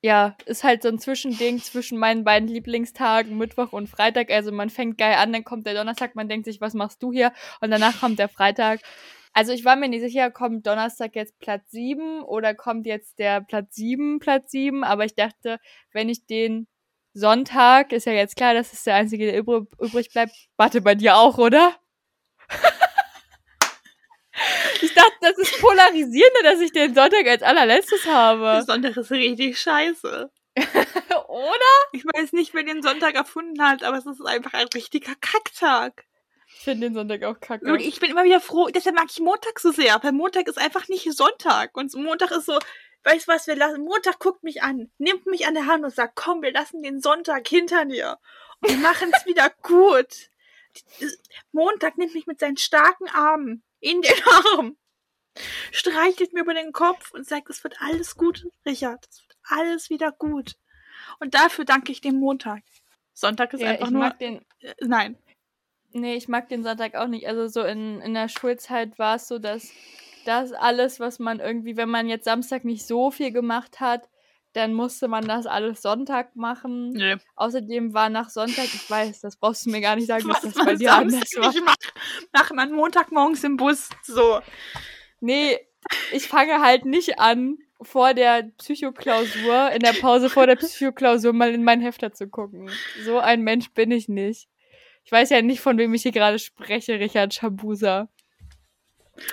ja, 0.01 0.35
ist 0.45 0.63
halt 0.63 0.83
so 0.83 0.89
ein 0.89 0.99
Zwischending 0.99 1.59
zwischen 1.59 1.97
meinen 1.97 2.23
beiden 2.23 2.47
Lieblingstagen, 2.49 3.37
Mittwoch 3.37 3.71
und 3.73 3.87
Freitag. 3.87 4.29
Also 4.29 4.51
man 4.51 4.69
fängt 4.69 4.97
geil 4.97 5.15
an, 5.15 5.33
dann 5.33 5.43
kommt 5.43 5.65
der 5.65 5.73
Donnerstag, 5.73 6.13
man 6.15 6.29
denkt 6.29 6.45
sich, 6.45 6.61
was 6.61 6.73
machst 6.75 7.01
du 7.01 7.11
hier? 7.11 7.31
Und 7.61 7.71
danach 7.71 7.99
kommt 8.01 8.19
der 8.19 8.29
Freitag. 8.29 8.81
Also 9.33 9.53
ich 9.53 9.65
war 9.65 9.75
mir 9.75 9.89
nicht 9.89 10.01
sicher, 10.01 10.29
kommt 10.29 10.67
Donnerstag 10.67 11.15
jetzt 11.15 11.39
Platz 11.39 11.71
7 11.71 12.21
oder 12.21 12.53
kommt 12.53 12.85
jetzt 12.85 13.17
der 13.17 13.41
Platz 13.41 13.73
7 13.75 14.19
Platz 14.19 14.51
7, 14.51 14.83
aber 14.83 15.05
ich 15.05 15.15
dachte, 15.15 15.57
wenn 15.93 16.09
ich 16.09 16.27
den 16.27 16.67
Sonntag, 17.13 17.91
ist 17.91 18.05
ja 18.05 18.13
jetzt 18.13 18.35
klar, 18.35 18.53
das 18.53 18.73
ist 18.73 18.85
der 18.87 18.95
einzige, 18.95 19.25
der 19.25 19.39
übr 19.39 19.65
übrig 19.79 20.09
bleibt. 20.11 20.33
Warte, 20.57 20.81
bei 20.81 20.95
dir 20.95 21.15
auch, 21.15 21.37
oder? 21.37 21.75
ich 24.81 24.93
dachte, 24.93 25.13
das 25.21 25.37
ist 25.37 25.59
polarisierender, 25.59 26.43
dass 26.43 26.59
ich 26.59 26.71
den 26.71 26.95
Sonntag 26.95 27.27
als 27.27 27.43
allerletztes 27.43 28.05
habe. 28.07 28.43
Der 28.43 28.63
Sonntag 28.63 28.97
ist 28.97 29.11
richtig 29.11 29.59
scheiße. 29.59 30.31
Oder? 31.27 31.73
Ich 31.93 32.05
weiß 32.05 32.33
nicht, 32.33 32.53
wer 32.53 32.63
den 32.63 32.83
Sonntag 32.83 33.15
erfunden 33.15 33.61
hat, 33.63 33.83
aber 33.83 33.97
es 33.97 34.05
ist 34.05 34.23
einfach 34.23 34.53
ein 34.53 34.67
richtiger 34.67 35.13
Kacktag. 35.19 36.05
Ich 36.47 36.63
finde 36.63 36.87
den 36.87 36.93
Sonntag 36.93 37.23
auch 37.23 37.39
kacke. 37.39 37.71
Und 37.71 37.79
ich 37.79 37.99
bin 37.99 38.11
immer 38.11 38.23
wieder 38.23 38.39
froh, 38.39 38.67
deshalb 38.67 38.95
mag 38.95 39.07
ich 39.09 39.19
Montag 39.19 39.59
so 39.59 39.71
sehr, 39.71 39.97
weil 40.03 40.11
Montag 40.11 40.47
ist 40.47 40.59
einfach 40.59 40.87
nicht 40.87 41.11
Sonntag. 41.11 41.75
Und 41.75 41.91
Montag 41.95 42.31
ist 42.31 42.45
so, 42.45 42.59
weißt 43.03 43.27
du 43.27 43.31
was, 43.31 43.47
wir 43.47 43.55
lassen, 43.55 43.83
Montag 43.83 44.19
guckt 44.19 44.43
mich 44.43 44.63
an, 44.63 44.91
nimmt 44.97 45.25
mich 45.25 45.45
an 45.47 45.53
der 45.53 45.67
Hand 45.67 45.83
und 45.83 45.93
sagt, 45.93 46.15
komm, 46.15 46.41
wir 46.41 46.51
lassen 46.51 46.83
den 46.83 47.01
Sonntag 47.01 47.47
hinter 47.47 47.85
dir. 47.85 48.19
Und 48.61 48.69
wir 48.69 48.77
machen 48.77 49.11
es 49.13 49.25
wieder 49.25 49.51
gut. 49.61 50.29
Montag 51.51 51.97
nimmt 51.97 52.13
mich 52.13 52.27
mit 52.27 52.39
seinen 52.39 52.57
starken 52.57 53.07
Armen 53.09 53.63
in 53.79 54.01
den 54.01 54.23
Arm, 54.25 54.77
streichelt 55.71 56.33
mir 56.33 56.41
über 56.41 56.53
den 56.53 56.71
Kopf 56.71 57.11
und 57.11 57.27
sagt, 57.27 57.49
es 57.49 57.63
wird 57.63 57.75
alles 57.79 58.15
gut, 58.15 58.47
Richard. 58.65 59.05
Es 59.09 59.21
wird 59.21 59.37
alles 59.43 59.89
wieder 59.89 60.11
gut. 60.11 60.55
Und 61.19 61.35
dafür 61.35 61.65
danke 61.65 61.91
ich 61.91 62.01
dem 62.01 62.15
Montag. 62.15 62.63
Sonntag 63.13 63.53
ist 63.53 63.61
ja, 63.61 63.69
einfach 63.69 63.87
ich 63.87 63.91
nur, 63.91 64.01
mag 64.01 64.19
den, 64.19 64.43
äh, 64.61 64.73
nein. 64.79 65.17
nee, 65.91 66.15
ich 66.15 66.27
mag 66.27 66.49
den 66.49 66.63
Sonntag 66.63 66.95
auch 66.95 67.07
nicht. 67.07 67.27
Also 67.27 67.47
so 67.47 67.63
in, 67.63 68.01
in 68.01 68.13
der 68.13 68.29
Schulzeit 68.29 68.97
war 68.97 69.17
es 69.17 69.27
so, 69.27 69.37
dass 69.37 69.71
das 70.25 70.51
alles, 70.53 70.99
was 70.99 71.19
man 71.19 71.39
irgendwie, 71.39 71.77
wenn 71.77 71.89
man 71.89 72.07
jetzt 72.07 72.25
Samstag 72.25 72.65
nicht 72.65 72.85
so 72.85 73.11
viel 73.11 73.31
gemacht 73.31 73.79
hat, 73.79 74.09
dann 74.53 74.73
musste 74.73 75.07
man 75.07 75.27
das 75.27 75.47
alles 75.47 75.81
Sonntag 75.81 76.35
machen. 76.35 76.91
Nee. 76.91 77.15
Außerdem 77.35 77.93
war 77.93 78.09
nach 78.09 78.29
Sonntag, 78.29 78.65
ich 78.65 78.89
weiß, 78.89 79.21
das 79.21 79.37
brauchst 79.37 79.65
du 79.65 79.71
mir 79.71 79.81
gar 79.81 79.95
nicht 79.95 80.07
sagen, 80.07 80.25
was 80.29 80.41
das 80.41 80.53
bei 80.53 80.75
dir 80.75 80.89
Samstag 80.89 81.43
anders 81.43 81.55
war. 81.57 81.75
macht 82.31 82.53
man 82.53 82.71
Montagmorgens 82.71 83.43
im 83.43 83.57
Bus. 83.57 83.89
So. 84.03 84.39
Nee, 85.19 85.59
ich 86.11 86.27
fange 86.27 86.61
halt 86.61 86.85
nicht 86.85 87.19
an, 87.19 87.57
vor 87.81 88.13
der 88.13 88.43
Psychoklausur, 88.57 89.71
in 89.71 89.79
der 89.79 89.93
Pause 89.93 90.29
vor 90.29 90.47
der 90.47 90.55
Psychoklausur 90.55 91.33
mal 91.33 91.53
in 91.53 91.63
meinen 91.63 91.81
Hefter 91.81 92.13
zu 92.13 92.27
gucken. 92.27 92.69
So 93.03 93.19
ein 93.19 93.41
Mensch 93.41 93.71
bin 93.71 93.91
ich 93.91 94.07
nicht. 94.07 94.47
Ich 95.03 95.11
weiß 95.11 95.31
ja 95.31 95.41
nicht, 95.41 95.59
von 95.59 95.77
wem 95.77 95.93
ich 95.93 96.03
hier 96.03 96.11
gerade 96.11 96.39
spreche, 96.39 96.99
Richard 96.99 97.33
Schabusa. 97.33 98.07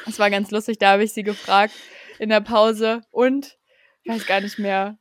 Das 0.07 0.19
war 0.19 0.31
ganz 0.31 0.51
lustig, 0.51 0.79
da 0.79 0.93
habe 0.93 1.05
ich 1.05 1.13
sie 1.13 1.23
gefragt 1.23 1.75
in 2.19 2.29
der 2.29 2.41
Pause 2.41 3.03
und 3.11 3.59
ich 4.03 4.13
weiß 4.13 4.27
gar 4.27 4.41
nicht 4.41 4.59
mehr, 4.59 4.99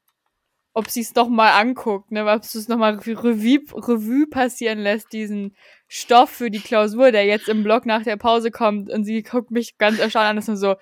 ob 0.74 0.90
sie 0.90 1.02
es 1.02 1.16
nochmal 1.16 1.60
anguckt, 1.60 2.12
ne, 2.12 2.26
ob 2.26 2.44
sie 2.46 2.60
es 2.60 2.68
nochmal 2.68 2.96
Revue, 2.96 3.60
Revue 3.74 4.28
passieren 4.28 4.80
lässt, 4.80 5.12
diesen 5.12 5.56
Stoff 5.88 6.30
für 6.30 6.50
die 6.50 6.62
Klausur, 6.62 7.12
der 7.12 7.26
jetzt 7.26 7.50
im 7.50 7.64
Blog 7.64 7.86
nach 7.86 8.04
der 8.04 8.18
Pause 8.18 8.52
kommt 8.52 8.90
und 8.90 9.04
sie 9.04 9.24
guckt 9.24 9.52
mich 9.52 9.78
ganz 9.78 10.00
erstaunt 10.00 10.28
an, 10.28 10.38
ist 10.38 10.48
nur 10.48 10.58
so, 10.58 10.76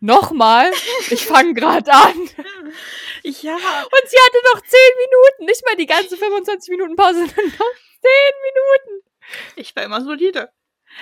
nochmal? 0.00 0.70
Ich 1.10 1.24
fange 1.26 1.54
gerade 1.54 1.92
an. 1.92 2.28
Ja, 3.22 3.54
Und 3.54 4.08
sie 4.08 4.16
hatte 4.16 4.38
noch 4.54 4.60
10 4.62 4.78
Minuten, 4.98 5.44
nicht 5.44 5.64
mal 5.66 5.76
die 5.76 5.86
ganze 5.86 6.16
25 6.16 6.70
Minuten 6.70 6.96
Pause, 6.96 7.26
sondern 7.26 7.46
noch 7.46 7.74
10 8.00 8.10
Minuten. 8.42 9.04
ich 9.56 9.76
war 9.76 9.84
immer 9.84 10.02
solide. 10.02 10.50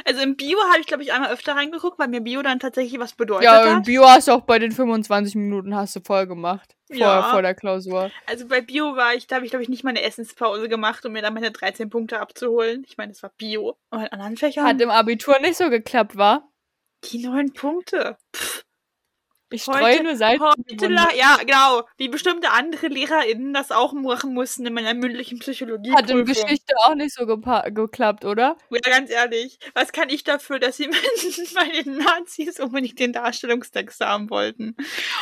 Also 0.05 0.21
im 0.23 0.37
Bio 0.37 0.59
habe 0.71 0.81
ich, 0.81 0.87
glaube 0.87 1.03
ich, 1.03 1.13
einmal 1.13 1.31
öfter 1.33 1.55
reingeguckt, 1.57 1.99
weil 1.99 2.09
mir 2.09 2.21
Bio 2.21 2.43
dann 2.43 2.61
tatsächlich 2.61 2.99
was 3.01 3.15
bedeutet 3.15 3.45
Ja, 3.45 3.63
und 3.63 3.77
hat. 3.77 3.85
Bio 3.85 4.05
hast 4.09 4.29
du 4.29 4.33
auch 4.33 4.43
bei 4.43 4.59
den 4.59 4.73
25 4.73 5.35
Minuten 5.35 5.75
hast 5.75 5.97
du 5.97 6.01
voll 6.01 6.27
gemacht. 6.27 6.75
Vor, 6.89 6.97
Ja. 6.99 7.31
vor 7.31 7.43
der 7.43 7.55
Klausur. 7.55 8.11
Also 8.27 8.47
bei 8.49 8.61
Bio 8.61 8.97
war 8.97 9.15
ich, 9.15 9.27
da 9.27 9.37
habe 9.37 9.45
ich, 9.45 9.51
glaube 9.51 9.63
ich, 9.63 9.69
nicht 9.69 9.85
mal 9.85 9.91
eine 9.91 10.03
Essenspause 10.03 10.69
gemacht, 10.69 11.05
um 11.05 11.13
mir 11.13 11.23
dann 11.23 11.35
meine 11.35 11.51
13 11.51 11.91
Punkte 11.91 12.21
abzuholen. 12.21 12.85
Ich 12.87 12.97
meine, 12.97 13.13
es 13.13 13.23
war 13.23 13.31
Bio. 13.37 13.77
Und 13.91 14.01
in 14.01 14.09
anderen 14.09 14.37
Fächern, 14.37 14.65
Hat 14.67 14.81
im 14.81 14.91
Abitur 14.91 15.39
nicht 15.41 15.57
so 15.57 15.69
geklappt, 15.71 16.17
war? 16.17 16.49
die 17.05 17.19
neun 17.27 17.53
Punkte. 17.53 18.17
Ich 19.51 19.63
streue 19.63 20.03
nur 20.03 20.15
Salz. 20.17 20.41
die 20.71 20.77
Heute, 20.79 21.17
ja, 21.17 21.37
genau. 21.41 21.83
Wie 21.97 22.09
bestimmte 22.09 22.51
andere 22.51 22.89
LehrerInnen 22.89 23.55
das 23.55 23.71
auch 23.71 23.93
machen 23.95 24.35
mussten 24.35 24.67
in 24.67 24.75
meiner 24.75 24.93
mündlichen 24.95 25.39
Psychologie. 25.39 25.93
Hat 25.95 26.11
in 26.11 26.25
Geschichte 26.27 26.75
auch 26.85 26.95
nicht 26.95 27.15
so 27.15 27.27
geklappt, 27.27 28.25
oder? 28.27 28.57
Ja, 28.71 28.79
ganz 28.91 29.11
ehrlich, 29.11 29.59
was 29.75 29.93
kann 29.93 30.11
ich 30.11 30.23
dafür, 30.25 30.59
dass 30.59 30.77
sie 30.77 30.89
bei 31.55 31.83
den 31.83 31.97
Nazis 31.97 32.61
unbedingt 32.61 32.99
den 32.99 33.13
Darstellungstext 33.15 34.01
haben 34.01 34.29
wollten? 34.31 34.77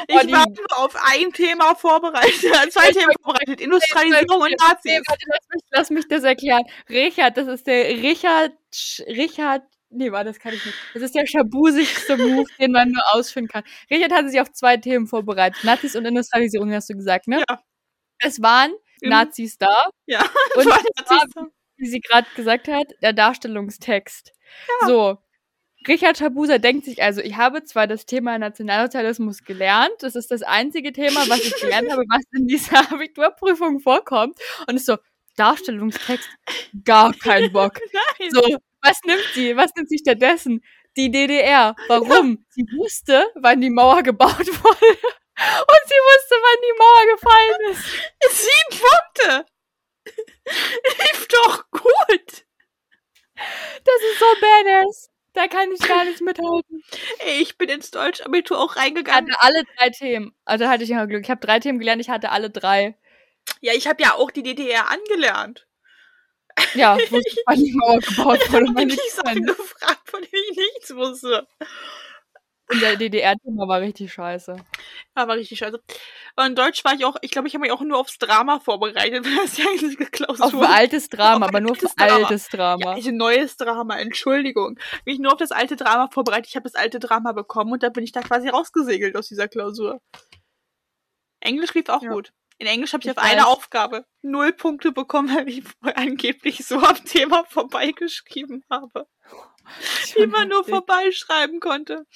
Ich 0.09 0.17
Oh, 0.17 0.21
die- 0.27 0.33
war 0.33 0.47
nur 0.49 0.79
auf 0.79 0.97
ein 0.97 1.33
Thema 1.33 1.75
vorbereitet, 1.77 2.33
zwei 2.73 2.91
Themen 2.93 3.13
vorbereitet, 3.23 3.61
Industrialisierung 3.61 4.41
und 4.41 4.49
Nee, 4.51 4.57
Nazis. 4.61 5.03
warte, 5.07 5.25
lass 5.29 5.49
mich, 5.53 5.63
lass 5.71 5.91
mich 5.91 6.09
das 6.09 6.25
erklären. 6.25 6.65
Richard, 6.89 7.37
das 7.37 7.47
ist 7.49 7.67
der 7.67 7.89
Richard, 8.03 8.53
Richard, 9.07 9.63
nee, 9.91 10.13
warte, 10.13 10.31
das 10.31 10.39
kann 10.39 10.55
ich 10.55 10.65
nicht. 10.65 10.77
Das 10.95 11.03
ist 11.03 11.15
der 11.15 11.27
schabusigste 11.27 12.17
Move, 12.17 12.49
den 12.61 12.73
man 12.73 12.91
nur 12.91 13.03
ausführen 13.13 13.49
kann. 13.49 13.65
Richard 13.91 14.13
hatte 14.13 14.29
sich 14.31 14.41
auf 14.41 14.53
zwei 14.53 14.77
Themen 14.77 15.07
vorbereitet. 15.07 15.63
Nazis 15.65 15.97
und 15.97 16.05
Industrialisierung, 16.05 16.73
hast 16.73 16.91
du 16.91 16.95
gesagt, 16.95 17.29
ne? 17.29 17.43
Ja. 17.49 17.61
Es 18.21 18.43
waren 18.43 18.73
Mhm. 19.03 19.11
Nazis 19.11 19.59
da 19.59 19.91
Ja, 20.07 20.21
und 20.57 20.67
war 20.67 20.79
es 20.79 21.11
war, 21.11 21.17
Nazis. 21.19 21.53
wie 21.77 21.87
sie 21.87 22.01
gerade 22.01 22.27
gesagt 22.37 22.69
hat, 22.69 22.87
der 23.03 23.13
Darstellungstext. 23.13 24.33
So. 24.87 25.19
Richard 25.89 26.19
Schabuser 26.19 26.59
denkt 26.59 26.85
sich 26.87 27.03
also, 27.03 27.21
ich 27.23 27.37
habe 27.37 27.63
zwar 27.65 27.87
das 27.87 28.07
Thema 28.07 28.39
Nationalsozialismus 28.39 29.45
gelernt, 29.45 29.93
das 30.01 30.17
ist 30.17 30.31
das 30.33 30.43
einzige 30.43 30.93
Thema, 30.93 31.21
was 31.29 31.41
ich 31.45 31.55
gelernt 31.61 31.91
habe, 31.93 32.03
was 32.09 32.23
in 32.33 32.47
dieser 32.49 32.79
Abiturprüfung 32.93 33.81
vorkommt. 33.81 34.39
Und 34.69 34.77
ist 34.77 34.87
so, 34.87 34.97
Darstellungstext, 35.37 36.29
gar 36.85 37.13
kein 37.15 37.53
Bock. 37.53 37.79
Nein. 38.21 38.31
So, 38.33 38.59
was 38.89 39.01
nimmt 39.05 39.25
sie? 39.35 39.57
Was 39.57 39.71
nimmt 39.77 39.89
sie 39.89 39.99
stattdessen? 39.99 40.65
Die 40.97 41.11
DDR. 41.11 41.75
Warum? 41.89 42.47
Sie 42.51 42.63
wusste, 42.79 43.31
wann 43.35 43.61
die 43.61 43.71
Mauer 43.71 44.03
gebaut 44.03 44.39
wurde. 44.39 44.87
Und 44.89 45.83
sie 45.87 46.01
wusste, 46.09 46.35
wann 46.41 46.61
die 46.63 46.79
Mauer 46.79 47.15
gefallen 47.15 47.71
ist. 47.71 47.85
Sieben 48.31 48.83
Punkte! 48.83 49.47
Lief 50.47 51.29
doch 51.29 51.71
gut! 51.71 52.45
Das 53.37 54.03
ist 54.11 54.19
so 54.19 54.27
badass. 54.41 55.11
Da 55.35 55.49
kann 55.49 55.71
ich 55.71 55.81
gar 55.87 56.07
nicht 56.07 56.23
mithalten. 56.23 56.83
Ey, 57.19 57.43
ich 57.43 57.59
bin 57.59 57.69
ins 57.69 57.91
Deutschabitur 57.91 58.59
auch 58.59 58.75
Ich 58.77 58.83
reingegangen. 58.83 59.31
hatte 59.35 59.43
alle 59.43 59.65
drei 59.77 59.91
Themen. 59.91 60.35
Also 60.47 60.67
hatte 60.67 60.85
ich 60.85 60.91
immer 60.91 61.07
Glück. 61.07 61.25
Ich 61.25 61.31
habe 61.31 61.45
drei 61.45 61.61
Themen 61.61 61.79
gelernt, 61.79 62.01
ich 62.01 62.09
hatte 62.09 62.31
alle 62.31 62.49
drei. 62.49 62.97
Ja, 63.61 63.75
ich 63.75 63.87
habe 63.87 64.03
ja 64.03 64.15
auch 64.15 64.31
die 64.31 64.43
DDR 64.43 64.91
angelernt. 64.91 65.66
Ja, 66.75 66.97
wo 67.11 67.21
die 67.55 67.73
Mauer 67.75 67.99
gebaut 68.01 68.41
wurde. 68.53 68.73
Meine 68.73 68.93
Ich 68.93 69.13
Sachen 69.13 69.45
gefragt, 69.45 70.09
von 70.11 70.21
denen 70.23 70.43
ich 70.51 70.57
nichts 70.57 70.95
wusste. 70.95 71.47
In 72.69 72.81
der 72.81 72.97
DDR-Thema 72.97 73.69
war 73.69 73.81
richtig 73.81 74.13
scheiße. 74.13 74.57
Ja, 75.17 75.29
war 75.29 75.37
richtig 75.37 75.59
scheiße. 75.59 75.81
Und 76.37 76.47
in 76.47 76.55
Deutsch 76.57 76.85
war 76.85 76.95
ich 76.95 77.05
auch, 77.05 77.15
ich 77.23 77.31
glaube, 77.31 77.47
ich 77.47 77.55
habe 77.55 77.63
mich 77.63 77.71
auch 77.71 77.81
nur 77.83 77.97
aufs 77.99 78.19
Drama 78.19 78.59
vorbereitet, 78.59 79.25
weil 79.25 79.37
das 79.37 79.53
die 79.55 79.63
einzige 79.69 80.07
Klausur 80.07 80.45
Auf 80.47 80.55
ein 80.55 80.65
altes 80.65 81.09
Drama, 81.09 81.47
Auf 81.47 81.51
aber 81.51 81.61
nur 81.61 81.73
auf 81.73 81.79
altes 81.79 81.95
Drama. 81.95 82.15
altes 82.27 82.49
Drama. 82.49 82.97
Ja, 82.97 83.07
ein 83.11 83.17
neues 83.17 83.57
Drama, 83.57 83.99
Entschuldigung. 83.99 84.79
Mich 85.05 85.21
nur 85.21 85.33
auf 85.33 85.39
das 85.39 85.53
alte 85.53 85.77
Drama 85.77 86.09
vorbereitet. 86.11 86.49
Ich 86.49 86.57
habe 86.57 86.65
das 86.65 86.75
alte 86.75 86.99
Drama 86.99 87.31
bekommen 87.33 87.71
und 87.73 87.83
da 87.85 87.89
bin 87.89 88.03
ich 88.03 88.11
da 88.13 88.21
quasi 88.23 88.49
rausgesegelt 88.49 89.15
aus 89.17 89.29
dieser 89.29 89.47
Klausur. 89.47 90.01
Englisch 91.41 91.73
lief 91.75 91.89
auch 91.89 92.03
Ja. 92.03 92.11
gut. 92.11 92.33
In 92.59 92.67
Englisch 92.67 92.93
habe 92.93 93.03
ich, 93.03 93.11
Ich 93.11 93.17
auf 93.17 93.23
eine 93.23 93.43
weiß. 93.43 93.47
Aufgabe 93.49 94.07
null 94.23 94.53
Punkte 94.53 94.93
bekommen, 94.93 95.35
weil 95.35 95.49
ich 95.49 95.63
angeblich 95.83 96.65
so 96.67 96.79
am 96.79 97.05
Thema 97.05 97.45
vorbeigeschrieben 97.45 98.65
habe, 98.71 99.07
wie 100.15 100.27
man 100.27 100.49
nur 100.49 100.65
vorbeischreiben 100.65 101.61
konnte. 101.61 102.07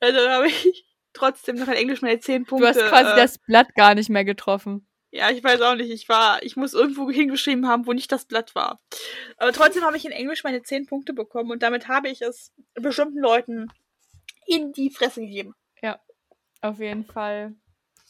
Also 0.00 0.18
da 0.18 0.34
habe 0.36 0.48
ich 0.48 0.84
trotzdem 1.14 1.56
noch 1.56 1.68
in 1.68 1.74
Englisch 1.74 2.02
meine 2.02 2.20
zehn 2.20 2.42
Du 2.44 2.48
Punkte. 2.50 2.68
hast 2.68 2.78
quasi 2.88 3.12
äh, 3.12 3.16
das 3.16 3.38
Blatt 3.38 3.74
gar 3.74 3.94
nicht 3.94 4.10
mehr 4.10 4.24
getroffen. 4.24 4.86
ja, 5.10 5.30
ich 5.30 5.42
weiß 5.44 5.60
auch 5.62 5.74
nicht. 5.74 5.90
Ich 5.90 6.08
war, 6.08 6.42
ich 6.42 6.56
muss 6.56 6.74
irgendwo 6.74 7.10
hingeschrieben 7.10 7.66
haben, 7.68 7.86
wo 7.86 7.92
nicht 7.92 8.10
das 8.12 8.26
Blatt 8.26 8.54
war. 8.54 8.80
Aber 9.38 9.52
trotzdem 9.52 9.84
habe 9.84 9.96
ich 9.96 10.04
in 10.04 10.12
Englisch 10.12 10.44
meine 10.44 10.62
10 10.62 10.86
Punkte 10.86 11.12
bekommen 11.12 11.50
und 11.50 11.62
damit 11.62 11.88
habe 11.88 12.08
ich 12.08 12.20
es 12.22 12.52
bestimmten 12.74 13.18
Leuten 13.20 13.68
in 14.46 14.72
die 14.72 14.90
Fresse 14.90 15.20
gegeben. 15.20 15.54
Auf 16.64 16.78
jeden 16.78 17.04
Fall 17.04 17.56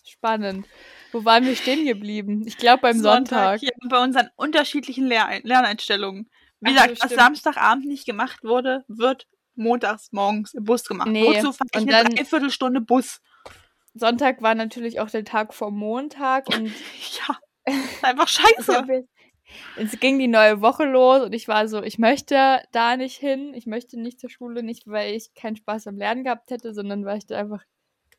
spannend. 0.04 0.66
Wo 1.12 1.24
waren 1.24 1.44
wir 1.44 1.56
stehen 1.56 1.86
geblieben? 1.86 2.42
Ich 2.46 2.56
glaube 2.56 2.82
beim 2.82 2.98
Sonntag. 2.98 3.60
Hier 3.60 3.72
bei 3.88 4.02
unseren 4.02 4.28
unterschiedlichen 4.36 5.06
Lehr 5.06 5.40
Lerneinstellungen. 5.42 6.30
Wie 6.60 6.70
Ach 6.70 6.74
gesagt, 6.74 6.90
was 6.90 6.98
stimmt. 6.98 7.20
Samstagabend 7.20 7.86
nicht 7.86 8.06
gemacht 8.06 8.44
wurde, 8.44 8.84
wird 8.88 9.26
montags 9.54 10.12
morgens 10.12 10.54
im 10.54 10.64
Bus 10.64 10.84
gemacht. 10.84 11.08
Nee, 11.08 11.24
Wozu 11.24 11.52
fahre 11.52 11.68
ich 11.74 11.94
eine 11.94 12.14
Dreiviertelstunde 12.14 12.80
Bus? 12.80 13.20
Sonntag 13.94 14.40
war 14.42 14.54
natürlich 14.54 15.00
auch 15.00 15.10
der 15.10 15.24
Tag 15.24 15.52
vor 15.52 15.70
Montag 15.70 16.48
und 16.48 16.72
Ja, 17.28 17.38
einfach 18.02 18.28
scheiße. 18.28 19.06
es 19.76 20.00
ging 20.00 20.18
die 20.18 20.28
neue 20.28 20.60
Woche 20.60 20.84
los 20.84 21.22
und 21.22 21.34
ich 21.34 21.48
war 21.48 21.68
so, 21.68 21.82
ich 21.82 21.98
möchte 21.98 22.62
da 22.72 22.96
nicht 22.96 23.16
hin, 23.16 23.52
ich 23.54 23.66
möchte 23.66 24.00
nicht 24.00 24.18
zur 24.18 24.30
Schule, 24.30 24.62
nicht 24.62 24.86
weil 24.86 25.14
ich 25.14 25.34
keinen 25.34 25.56
Spaß 25.56 25.88
am 25.88 25.96
Lernen 25.96 26.24
gehabt 26.24 26.50
hätte, 26.50 26.72
sondern 26.72 27.04
weil 27.04 27.18
ich 27.18 27.26
da 27.26 27.38
einfach 27.38 27.62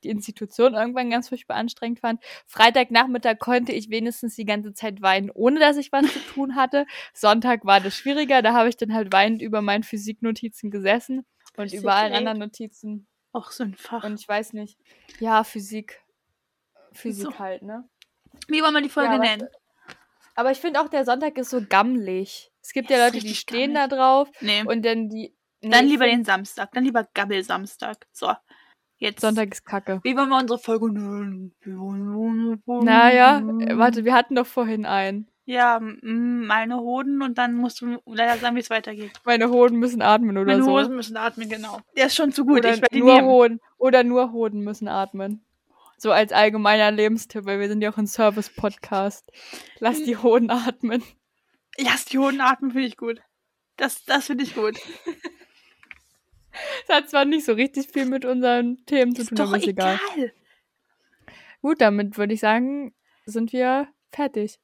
die 0.04 0.10
Institution 0.10 0.74
irgendwann 0.74 1.10
ganz 1.10 1.30
furchtbar 1.30 1.56
anstrengend 1.56 2.00
fand. 2.00 2.22
Freitagnachmittag 2.48 3.40
konnte 3.40 3.72
ich 3.72 3.90
wenigstens 3.90 4.36
die 4.36 4.46
ganze 4.46 4.74
Zeit 4.74 5.02
weinen, 5.02 5.30
ohne 5.32 5.60
dass 5.60 5.78
ich 5.78 5.92
was 5.92 6.12
zu 6.12 6.20
tun 6.20 6.56
hatte. 6.56 6.86
Sonntag 7.14 7.66
war 7.66 7.80
das 7.80 7.96
schwieriger, 7.96 8.42
da 8.42 8.54
habe 8.54 8.70
ich 8.70 8.78
dann 8.78 8.94
halt 8.94 9.12
weinend 9.14 9.42
über 9.42 9.62
meinen 9.62 9.84
Physiknotizen 9.84 10.72
gesessen 10.72 11.26
und 11.58 11.66
Physik, 11.66 11.80
über 11.82 11.94
allen 11.96 12.14
anderen 12.14 12.40
Notizen 12.40 13.08
Auch 13.32 13.52
so 13.52 13.64
ein 13.64 13.76
Fach. 13.76 14.04
und 14.04 14.20
ich 14.20 14.28
weiß 14.28 14.54
nicht. 14.54 14.78
Ja, 15.20 15.44
Physik. 15.44 16.02
Physik 16.94 17.26
So. 17.26 17.40
halt, 17.40 17.62
ne? 17.64 17.88
Wie 18.48 18.62
wollen 18.62 18.74
wir 18.74 18.82
die 18.82 18.90
Folge 18.90 19.14
Ja, 19.14 19.20
nennen? 19.20 19.48
Aber 20.36 20.52
ich 20.52 20.58
finde 20.60 20.82
auch, 20.82 20.90
der 20.90 21.06
Sonntag 21.06 21.38
ist 21.38 21.52
so 21.52 21.62
gammelig. 21.68 22.52
Es 22.62 22.74
gibt 22.74 22.90
Ja, 22.90 22.98
ja 22.98 23.06
Leute, 23.06 23.20
die 23.20 23.36
stehen 23.36 23.74
da 23.74 23.88
gammelig. 23.88 24.00
drauf 24.00 24.30
Nee. 24.42 24.64
und 24.66 24.84
dann 24.86 25.10
die. 25.10 25.36
Nee, 25.62 25.70
dann 25.70 25.86
lieber 25.88 26.06
den 26.06 26.26
Samstag. 26.26 26.72
Dann 26.74 26.84
lieber 26.84 27.08
Gabbel-Samstag. 27.14 28.08
So. 28.12 28.34
Jetzt. 29.04 29.20
Sonntag 29.20 29.52
ist 29.52 29.66
kacke. 29.66 30.00
Wie 30.04 30.16
wollen 30.16 30.30
wir 30.30 30.40
unsere 30.40 30.58
Folge 30.58 30.90
Naja, 32.86 33.42
warte, 33.78 34.06
wir 34.06 34.14
hatten 34.14 34.36
doch 34.36 34.48
vorhin 34.48 34.86
einen. 34.86 35.28
Ja, 35.44 35.82
mm, 35.82 36.46
meine 36.46 36.80
Hoden 36.80 37.22
und 37.22 37.38
dann 37.38 37.54
musst 37.56 37.82
du 37.82 37.98
leider 38.06 38.38
sagen, 38.38 38.56
wie 38.56 38.62
es 38.62 38.70
weitergeht. 38.70 39.12
Meine 39.26 39.50
Hoden 39.50 39.78
müssen 39.78 40.02
atmen 40.02 40.38
oder 40.38 40.54
Meine 40.54 40.64
so. 40.64 40.72
Hoden 40.72 40.96
müssen 40.96 41.18
atmen, 41.18 41.50
genau. 41.50 41.82
Der 41.98 42.06
ist 42.06 42.16
schon 42.16 42.32
zu 42.32 42.46
gut. 42.46 42.60
oder 42.60 42.76
ich 42.76 42.82
nur 42.94 43.16
nehmen. 43.16 43.28
Hoden. 43.28 43.60
Oder 43.78 44.06
nur 44.06 44.32
Hoden 44.32 44.62
müssen 44.62 44.88
atmen. 44.88 45.44
So 45.98 46.14
als 46.14 46.32
allgemeiner 46.32 46.90
Lebenstipp, 46.90 47.44
weil 47.44 47.60
wir 47.60 47.68
sind 47.68 47.82
ja 47.82 47.92
auch 47.92 47.98
ein 47.98 48.08
Service-Podcast. 48.08 49.30
Lass 49.80 50.02
die 50.02 50.16
Hoden 50.16 50.50
atmen. 50.50 51.04
Lass 51.78 52.06
die 52.06 52.20
Hoden 52.20 52.40
atmen, 52.40 52.72
finde 52.72 52.88
ich 52.88 52.96
gut. 52.96 53.22
Das, 53.76 54.06
das 54.06 54.28
finde 54.28 54.46
ich 54.46 54.56
gut. 54.56 54.80
Das 56.88 56.96
hat 56.98 57.10
zwar 57.10 57.26
nicht 57.26 57.46
so 57.46 57.54
richtig 57.54 57.88
viel 57.92 58.06
mit 58.06 58.26
unseren 58.26 58.86
Themen 58.86 59.16
zu 59.16 59.26
tun, 59.26 59.40
aber 59.40 59.58
ist 59.58 59.68
egal. 59.68 60.00
egal. 60.16 60.32
Gut, 61.62 61.82
damit 61.82 62.18
würde 62.18 62.34
ich 62.34 62.40
sagen, 62.40 62.94
sind 63.26 63.54
wir 63.54 63.88
fertig. 64.12 64.60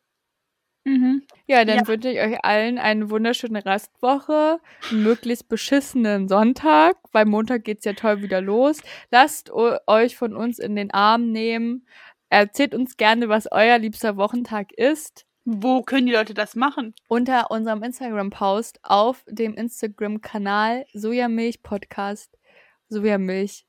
Mhm. 0.86 1.24
Ja, 1.48 1.66
dann 1.66 1.80
Ja. 1.80 1.88
wünsche 1.88 2.10
ich 2.10 2.20
euch 2.20 2.44
allen 2.44 2.78
eine 2.78 3.10
wunderschöne 3.10 3.66
Restwoche, 3.66 4.60
einen 4.91 5.03
möglichst 5.03 5.48
beschissenen 5.49 6.28
Sonntag, 6.28 6.98
weil 7.11 7.26
Montag 7.26 7.64
geht's 7.64 7.86
ja 7.86 7.94
toll 7.94 8.22
wieder 8.22 8.41
los. 8.41 8.82
Lasst 9.11 9.52
euch 9.52 10.16
von 10.16 10.36
uns 10.36 10.60
in 10.60 10.76
den 10.76 10.91
Arm 10.91 11.32
nehmen. 11.32 11.86
Erzählt 12.30 12.76
uns 12.76 12.95
gerne, 12.98 13.28
was 13.30 13.52
euer 13.52 13.78
liebster 13.78 14.16
Wochentag 14.18 14.72
ist. 14.74 15.26
Wo 15.51 15.81
können 15.81 16.05
die 16.05 16.13
Leute 16.13 16.35
das 16.35 16.55
machen? 16.55 16.93
Unter 17.07 17.49
unserem 17.49 17.81
Instagram-Post 17.81 18.81
auf 18.84 19.26
dem 19.27 19.55
Instagram-Kanal 19.55 20.85
Sojamilch 20.93 21.63
Podcast. 21.63 22.38
Sojamilch 22.88 23.65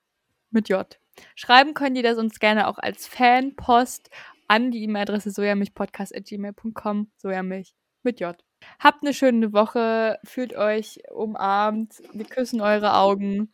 mit 0.50 0.68
J. 0.68 1.00
Schreiben 1.34 1.72
könnt 1.72 1.96
ihr 1.96 2.02
das 2.02 2.18
uns 2.18 2.38
gerne 2.38 2.68
auch 2.68 2.76
als 2.76 3.06
Fanpost 3.06 4.10
an 4.46 4.70
die 4.70 4.82
E-Mail-Adresse 4.82 5.30
sojamilchpodcast.gmail.com. 5.30 7.10
Sojamilch 7.16 7.74
mit 8.02 8.20
J. 8.20 8.36
Habt 8.78 9.02
eine 9.02 9.14
schöne 9.14 9.54
Woche, 9.54 10.18
fühlt 10.22 10.54
euch 10.54 11.00
umarmt, 11.10 11.94
wir 12.12 12.26
küssen 12.26 12.60
eure 12.60 12.94
Augen. 12.94 13.50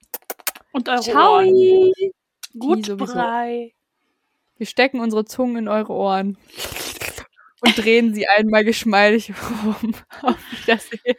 Und 0.73 0.89
eure 0.89 1.01
Ciao! 1.01 1.35
Ohren. 1.35 1.55
Die 1.55 2.13
Gut. 2.59 2.97
Brei. 2.97 3.73
Wir 4.57 4.67
stecken 4.67 4.99
unsere 4.99 5.25
Zungen 5.27 5.59
in 5.59 5.69
eure 5.69 5.93
Ohren 5.93 6.37
und 7.63 7.77
drehen 7.79 8.15
sie 8.15 8.27
einmal 8.29 8.65
geschmeidig 8.65 9.33
rum. 9.65 9.93
Auf 10.23 10.37
Wiedersehen. 10.53 11.17